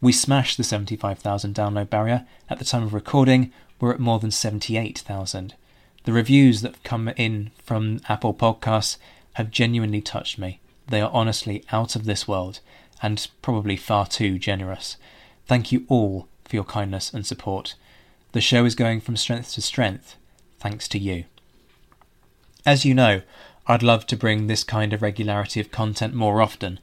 We 0.00 0.12
smashed 0.12 0.56
the 0.56 0.64
75,000 0.64 1.54
download 1.54 1.90
barrier. 1.90 2.26
At 2.50 2.58
the 2.58 2.64
time 2.64 2.82
of 2.82 2.94
recording, 2.94 3.52
we're 3.80 3.92
at 3.92 4.00
more 4.00 4.18
than 4.18 4.30
78,000. 4.30 5.54
The 6.04 6.12
reviews 6.12 6.60
that 6.62 6.72
have 6.72 6.82
come 6.82 7.08
in 7.16 7.50
from 7.62 8.00
Apple 8.08 8.34
Podcasts 8.34 8.98
have 9.34 9.50
genuinely 9.50 10.00
touched 10.00 10.38
me. 10.38 10.60
They 10.88 11.00
are 11.00 11.10
honestly 11.12 11.64
out 11.72 11.96
of 11.96 12.04
this 12.04 12.28
world 12.28 12.60
and 13.02 13.26
probably 13.42 13.76
far 13.76 14.06
too 14.06 14.38
generous. 14.38 14.96
Thank 15.46 15.72
you 15.72 15.84
all 15.88 16.28
for 16.44 16.56
your 16.56 16.64
kindness 16.64 17.12
and 17.12 17.26
support. 17.26 17.74
The 18.32 18.40
show 18.40 18.64
is 18.64 18.74
going 18.74 19.00
from 19.00 19.16
strength 19.16 19.52
to 19.54 19.62
strength 19.62 20.16
thanks 20.60 20.88
to 20.88 20.98
you. 20.98 21.24
As 22.64 22.84
you 22.84 22.94
know, 22.94 23.22
I'd 23.66 23.82
love 23.82 24.06
to 24.06 24.16
bring 24.16 24.46
this 24.46 24.64
kind 24.64 24.92
of 24.92 25.02
regularity 25.02 25.60
of 25.60 25.70
content 25.70 26.14
more 26.14 26.40
often, 26.40 26.80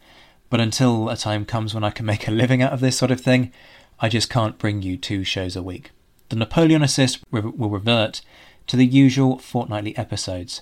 but 0.53 0.61
until 0.61 1.09
a 1.09 1.17
time 1.17 1.45
comes 1.45 1.73
when 1.73 1.83
I 1.83 1.89
can 1.89 2.05
make 2.05 2.27
a 2.27 2.31
living 2.31 2.61
out 2.61 2.73
of 2.73 2.79
this 2.79 2.95
sort 2.95 3.09
of 3.09 3.19
thing, 3.19 3.51
I 3.99 4.07
just 4.07 4.29
can't 4.29 4.59
bring 4.59 4.83
you 4.83 4.97
two 4.97 5.23
shows 5.23 5.55
a 5.55 5.63
week. 5.63 5.89
The 6.29 6.35
Napoleonicist 6.35 7.23
will 7.31 7.69
revert 7.71 8.21
to 8.67 8.77
the 8.77 8.85
usual 8.85 9.39
fortnightly 9.39 9.97
episodes, 9.97 10.61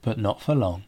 but 0.00 0.16
not 0.18 0.40
for 0.40 0.54
long. 0.54 0.84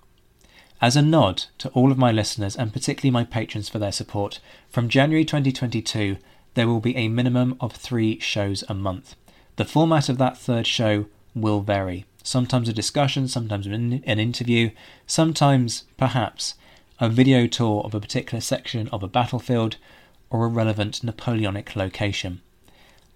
As 0.81 0.97
a 0.97 1.03
nod 1.03 1.45
to 1.59 1.69
all 1.73 1.93
of 1.93 1.99
my 1.99 2.11
listeners 2.11 2.57
and 2.57 2.73
particularly 2.73 3.11
my 3.11 3.25
patrons 3.25 3.69
for 3.69 3.79
their 3.79 3.93
support, 3.93 4.41
from 4.71 4.89
January 4.89 5.27
2022 5.27 6.17
there 6.55 6.67
will 6.67 6.81
be 6.81 6.97
a 6.97 7.09
minimum 7.09 7.59
of 7.61 7.73
three 7.73 8.19
shows 8.21 8.65
a 8.71 8.75
month. 8.75 9.17
The 9.57 9.67
format 9.67 10.09
of 10.09 10.17
that 10.17 10.39
third 10.39 10.67
show 10.67 11.05
will 11.35 11.61
vary. 11.61 12.07
Sometimes 12.23 12.71
a 12.71 12.73
discussion, 12.73 13.29
sometimes 13.29 13.67
an 13.67 14.03
interview, 14.03 14.71
sometimes, 15.07 15.85
perhaps, 15.99 16.55
a 17.01 17.09
video 17.09 17.47
tour 17.47 17.83
of 17.85 17.95
a 17.95 18.01
particular 18.01 18.41
section 18.41 18.89
of 18.89 19.03
a 19.03 19.09
battlefield 19.09 19.77
or 20.31 20.45
a 20.45 20.49
relevant 20.49 21.05
Napoleonic 21.05 21.77
location. 21.77 22.41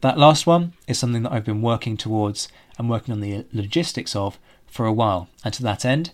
That 0.02 0.18
last 0.18 0.46
one 0.46 0.74
is 0.86 0.98
something 0.98 1.22
that 1.24 1.32
I've 1.32 1.44
been 1.44 1.62
working 1.62 1.96
towards 1.96 2.48
and 2.78 2.88
working 2.88 3.12
on 3.12 3.20
the 3.20 3.44
logistics 3.52 4.14
of 4.14 4.38
for 4.66 4.86
a 4.86 4.92
while, 4.92 5.28
and 5.44 5.52
to 5.54 5.62
that 5.64 5.84
end, 5.84 6.12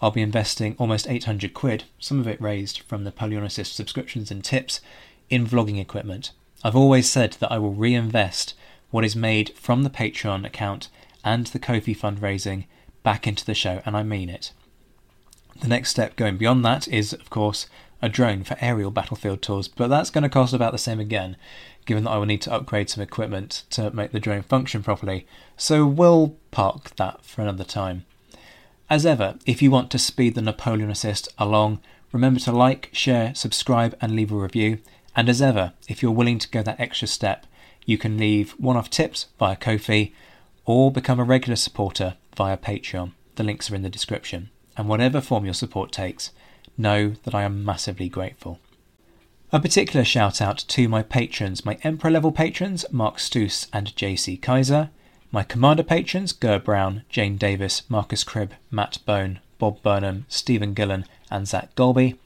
I'll 0.00 0.10
be 0.10 0.22
investing 0.22 0.74
almost 0.78 1.08
800 1.08 1.52
quid, 1.52 1.84
some 1.98 2.20
of 2.20 2.26
it 2.26 2.40
raised 2.40 2.80
from 2.80 3.04
Napoleonicist 3.04 3.72
subscriptions 3.74 4.30
and 4.30 4.42
tips, 4.42 4.80
in 5.28 5.46
vlogging 5.46 5.80
equipment. 5.80 6.32
I've 6.64 6.76
always 6.76 7.08
said 7.08 7.34
that 7.34 7.52
I 7.52 7.58
will 7.58 7.72
reinvest 7.72 8.54
what 8.90 9.04
is 9.04 9.14
made 9.14 9.50
from 9.50 9.82
the 9.82 9.90
Patreon 9.90 10.44
account 10.46 10.88
and 11.22 11.46
the 11.48 11.58
Ko-fi 11.58 11.94
fundraising 11.94 12.64
back 13.02 13.26
into 13.26 13.44
the 13.44 13.54
show, 13.54 13.82
and 13.86 13.96
I 13.96 14.02
mean 14.02 14.28
it. 14.28 14.52
The 15.60 15.68
next 15.68 15.90
step 15.90 16.16
going 16.16 16.38
beyond 16.38 16.64
that 16.64 16.88
is, 16.88 17.12
of 17.12 17.28
course, 17.28 17.66
a 18.00 18.08
drone 18.08 18.44
for 18.44 18.56
aerial 18.62 18.90
battlefield 18.90 19.42
tours, 19.42 19.68
but 19.68 19.88
that's 19.88 20.08
going 20.08 20.22
to 20.22 20.30
cost 20.30 20.54
about 20.54 20.72
the 20.72 20.78
same 20.78 20.98
again, 20.98 21.36
given 21.84 22.04
that 22.04 22.10
I 22.10 22.16
will 22.16 22.26
need 22.26 22.40
to 22.42 22.52
upgrade 22.52 22.88
some 22.88 23.02
equipment 23.02 23.64
to 23.70 23.90
make 23.90 24.12
the 24.12 24.20
drone 24.20 24.42
function 24.42 24.82
properly, 24.82 25.26
so 25.58 25.86
we'll 25.86 26.36
park 26.50 26.96
that 26.96 27.24
for 27.26 27.42
another 27.42 27.64
time. 27.64 28.06
As 28.88 29.04
ever, 29.04 29.38
if 29.44 29.60
you 29.60 29.70
want 29.70 29.90
to 29.90 29.98
speed 29.98 30.34
the 30.34 30.40
Napoleonicist 30.40 31.28
along, 31.36 31.80
remember 32.10 32.40
to 32.40 32.52
like, 32.52 32.88
share, 32.92 33.34
subscribe, 33.34 33.94
and 34.00 34.16
leave 34.16 34.32
a 34.32 34.36
review. 34.36 34.78
And 35.14 35.28
as 35.28 35.42
ever, 35.42 35.74
if 35.88 36.02
you're 36.02 36.10
willing 36.10 36.38
to 36.38 36.48
go 36.48 36.62
that 36.62 36.80
extra 36.80 37.06
step, 37.06 37.46
you 37.84 37.98
can 37.98 38.16
leave 38.16 38.52
one 38.52 38.76
off 38.76 38.88
tips 38.88 39.26
via 39.38 39.56
Ko-fi 39.56 40.12
or 40.64 40.90
become 40.90 41.20
a 41.20 41.24
regular 41.24 41.56
supporter 41.56 42.16
via 42.34 42.56
Patreon. 42.56 43.12
The 43.36 43.44
links 43.44 43.70
are 43.70 43.74
in 43.74 43.82
the 43.82 43.88
description. 43.88 44.50
And 44.80 44.88
whatever 44.88 45.20
form 45.20 45.44
your 45.44 45.52
support 45.52 45.92
takes, 45.92 46.30
know 46.78 47.10
that 47.24 47.34
I 47.34 47.42
am 47.42 47.66
massively 47.66 48.08
grateful. 48.08 48.60
A 49.52 49.60
particular 49.60 50.06
shout 50.06 50.40
out 50.40 50.56
to 50.68 50.88
my 50.88 51.02
patrons, 51.02 51.66
my 51.66 51.76
Emperor 51.82 52.10
level 52.10 52.32
patrons, 52.32 52.86
Mark 52.90 53.18
Stoos 53.18 53.66
and 53.74 53.94
JC 53.94 54.40
Kaiser, 54.40 54.88
my 55.30 55.42
Commander 55.42 55.82
patrons 55.82 56.32
Ger 56.32 56.58
Brown, 56.58 57.02
Jane 57.10 57.36
Davis, 57.36 57.82
Marcus 57.90 58.24
Cribb, 58.24 58.54
Matt 58.70 59.00
Bone, 59.04 59.40
Bob 59.58 59.82
Burnham, 59.82 60.24
Stephen 60.30 60.72
Gillen, 60.72 61.04
and 61.30 61.46
Zach 61.46 61.74
Golby, 61.74 62.16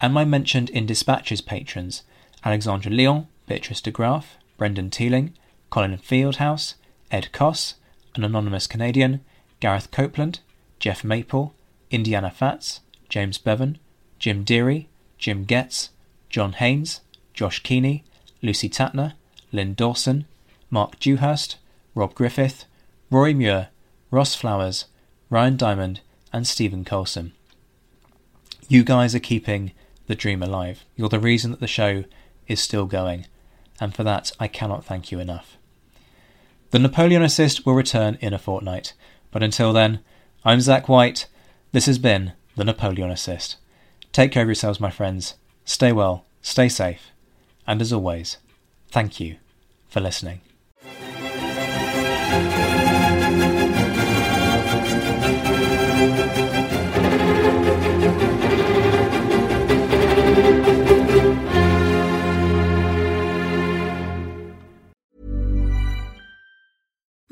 and 0.00 0.14
my 0.14 0.24
mentioned 0.24 0.70
in 0.70 0.86
Dispatches 0.86 1.42
patrons 1.42 2.04
Alexandra 2.42 2.90
Leon, 2.90 3.28
Beatrice 3.46 3.82
de 3.82 3.90
Graaf, 3.90 4.38
Brendan 4.56 4.88
Teeling, 4.88 5.34
Colin 5.68 5.98
Fieldhouse, 5.98 6.72
Ed 7.10 7.28
Koss, 7.34 7.74
an 8.14 8.24
anonymous 8.24 8.66
Canadian, 8.66 9.20
Gareth 9.60 9.90
Copeland, 9.90 10.40
Jeff 10.78 11.04
Maple, 11.04 11.52
Indiana 11.90 12.30
Fats, 12.30 12.80
James 13.08 13.38
Bevan, 13.38 13.78
Jim 14.18 14.44
Deary, 14.44 14.88
Jim 15.16 15.44
Getz, 15.44 15.90
John 16.28 16.52
Haynes, 16.54 17.00
Josh 17.34 17.62
Keeney, 17.62 18.04
Lucy 18.42 18.68
Tatner, 18.68 19.14
Lynn 19.52 19.74
Dawson, 19.74 20.26
Mark 20.70 20.98
Dewhurst, 20.98 21.56
Rob 21.94 22.14
Griffith, 22.14 22.64
Roy 23.10 23.32
Muir, 23.32 23.68
Ross 24.10 24.34
Flowers, 24.34 24.84
Ryan 25.30 25.56
Diamond, 25.56 26.00
and 26.32 26.46
Stephen 26.46 26.84
Colson. 26.84 27.32
You 28.68 28.84
guys 28.84 29.14
are 29.14 29.20
keeping 29.20 29.72
the 30.06 30.14
dream 30.14 30.42
alive. 30.42 30.84
You're 30.96 31.08
the 31.08 31.18
reason 31.20 31.50
that 31.52 31.60
the 31.60 31.66
show 31.66 32.04
is 32.46 32.60
still 32.60 32.86
going, 32.86 33.26
and 33.80 33.94
for 33.94 34.04
that 34.04 34.32
I 34.38 34.48
cannot 34.48 34.84
thank 34.84 35.10
you 35.10 35.20
enough. 35.20 35.56
The 36.70 36.78
Napoleonicist 36.78 37.64
will 37.64 37.74
return 37.74 38.18
in 38.20 38.34
a 38.34 38.38
fortnight, 38.38 38.92
but 39.30 39.42
until 39.42 39.72
then, 39.72 40.00
I'm 40.44 40.60
Zach 40.60 40.88
White. 40.88 41.26
This 41.70 41.86
has 41.86 41.98
been 41.98 42.32
the 42.56 42.64
Napoleonicist. 42.64 43.56
Take 44.12 44.32
care 44.32 44.42
of 44.42 44.48
yourselves, 44.48 44.80
my 44.80 44.90
friends. 44.90 45.34
Stay 45.66 45.92
well, 45.92 46.24
stay 46.40 46.68
safe, 46.68 47.10
and 47.66 47.82
as 47.82 47.92
always, 47.92 48.38
thank 48.90 49.20
you 49.20 49.36
for 49.88 50.00
listening. 50.00 50.40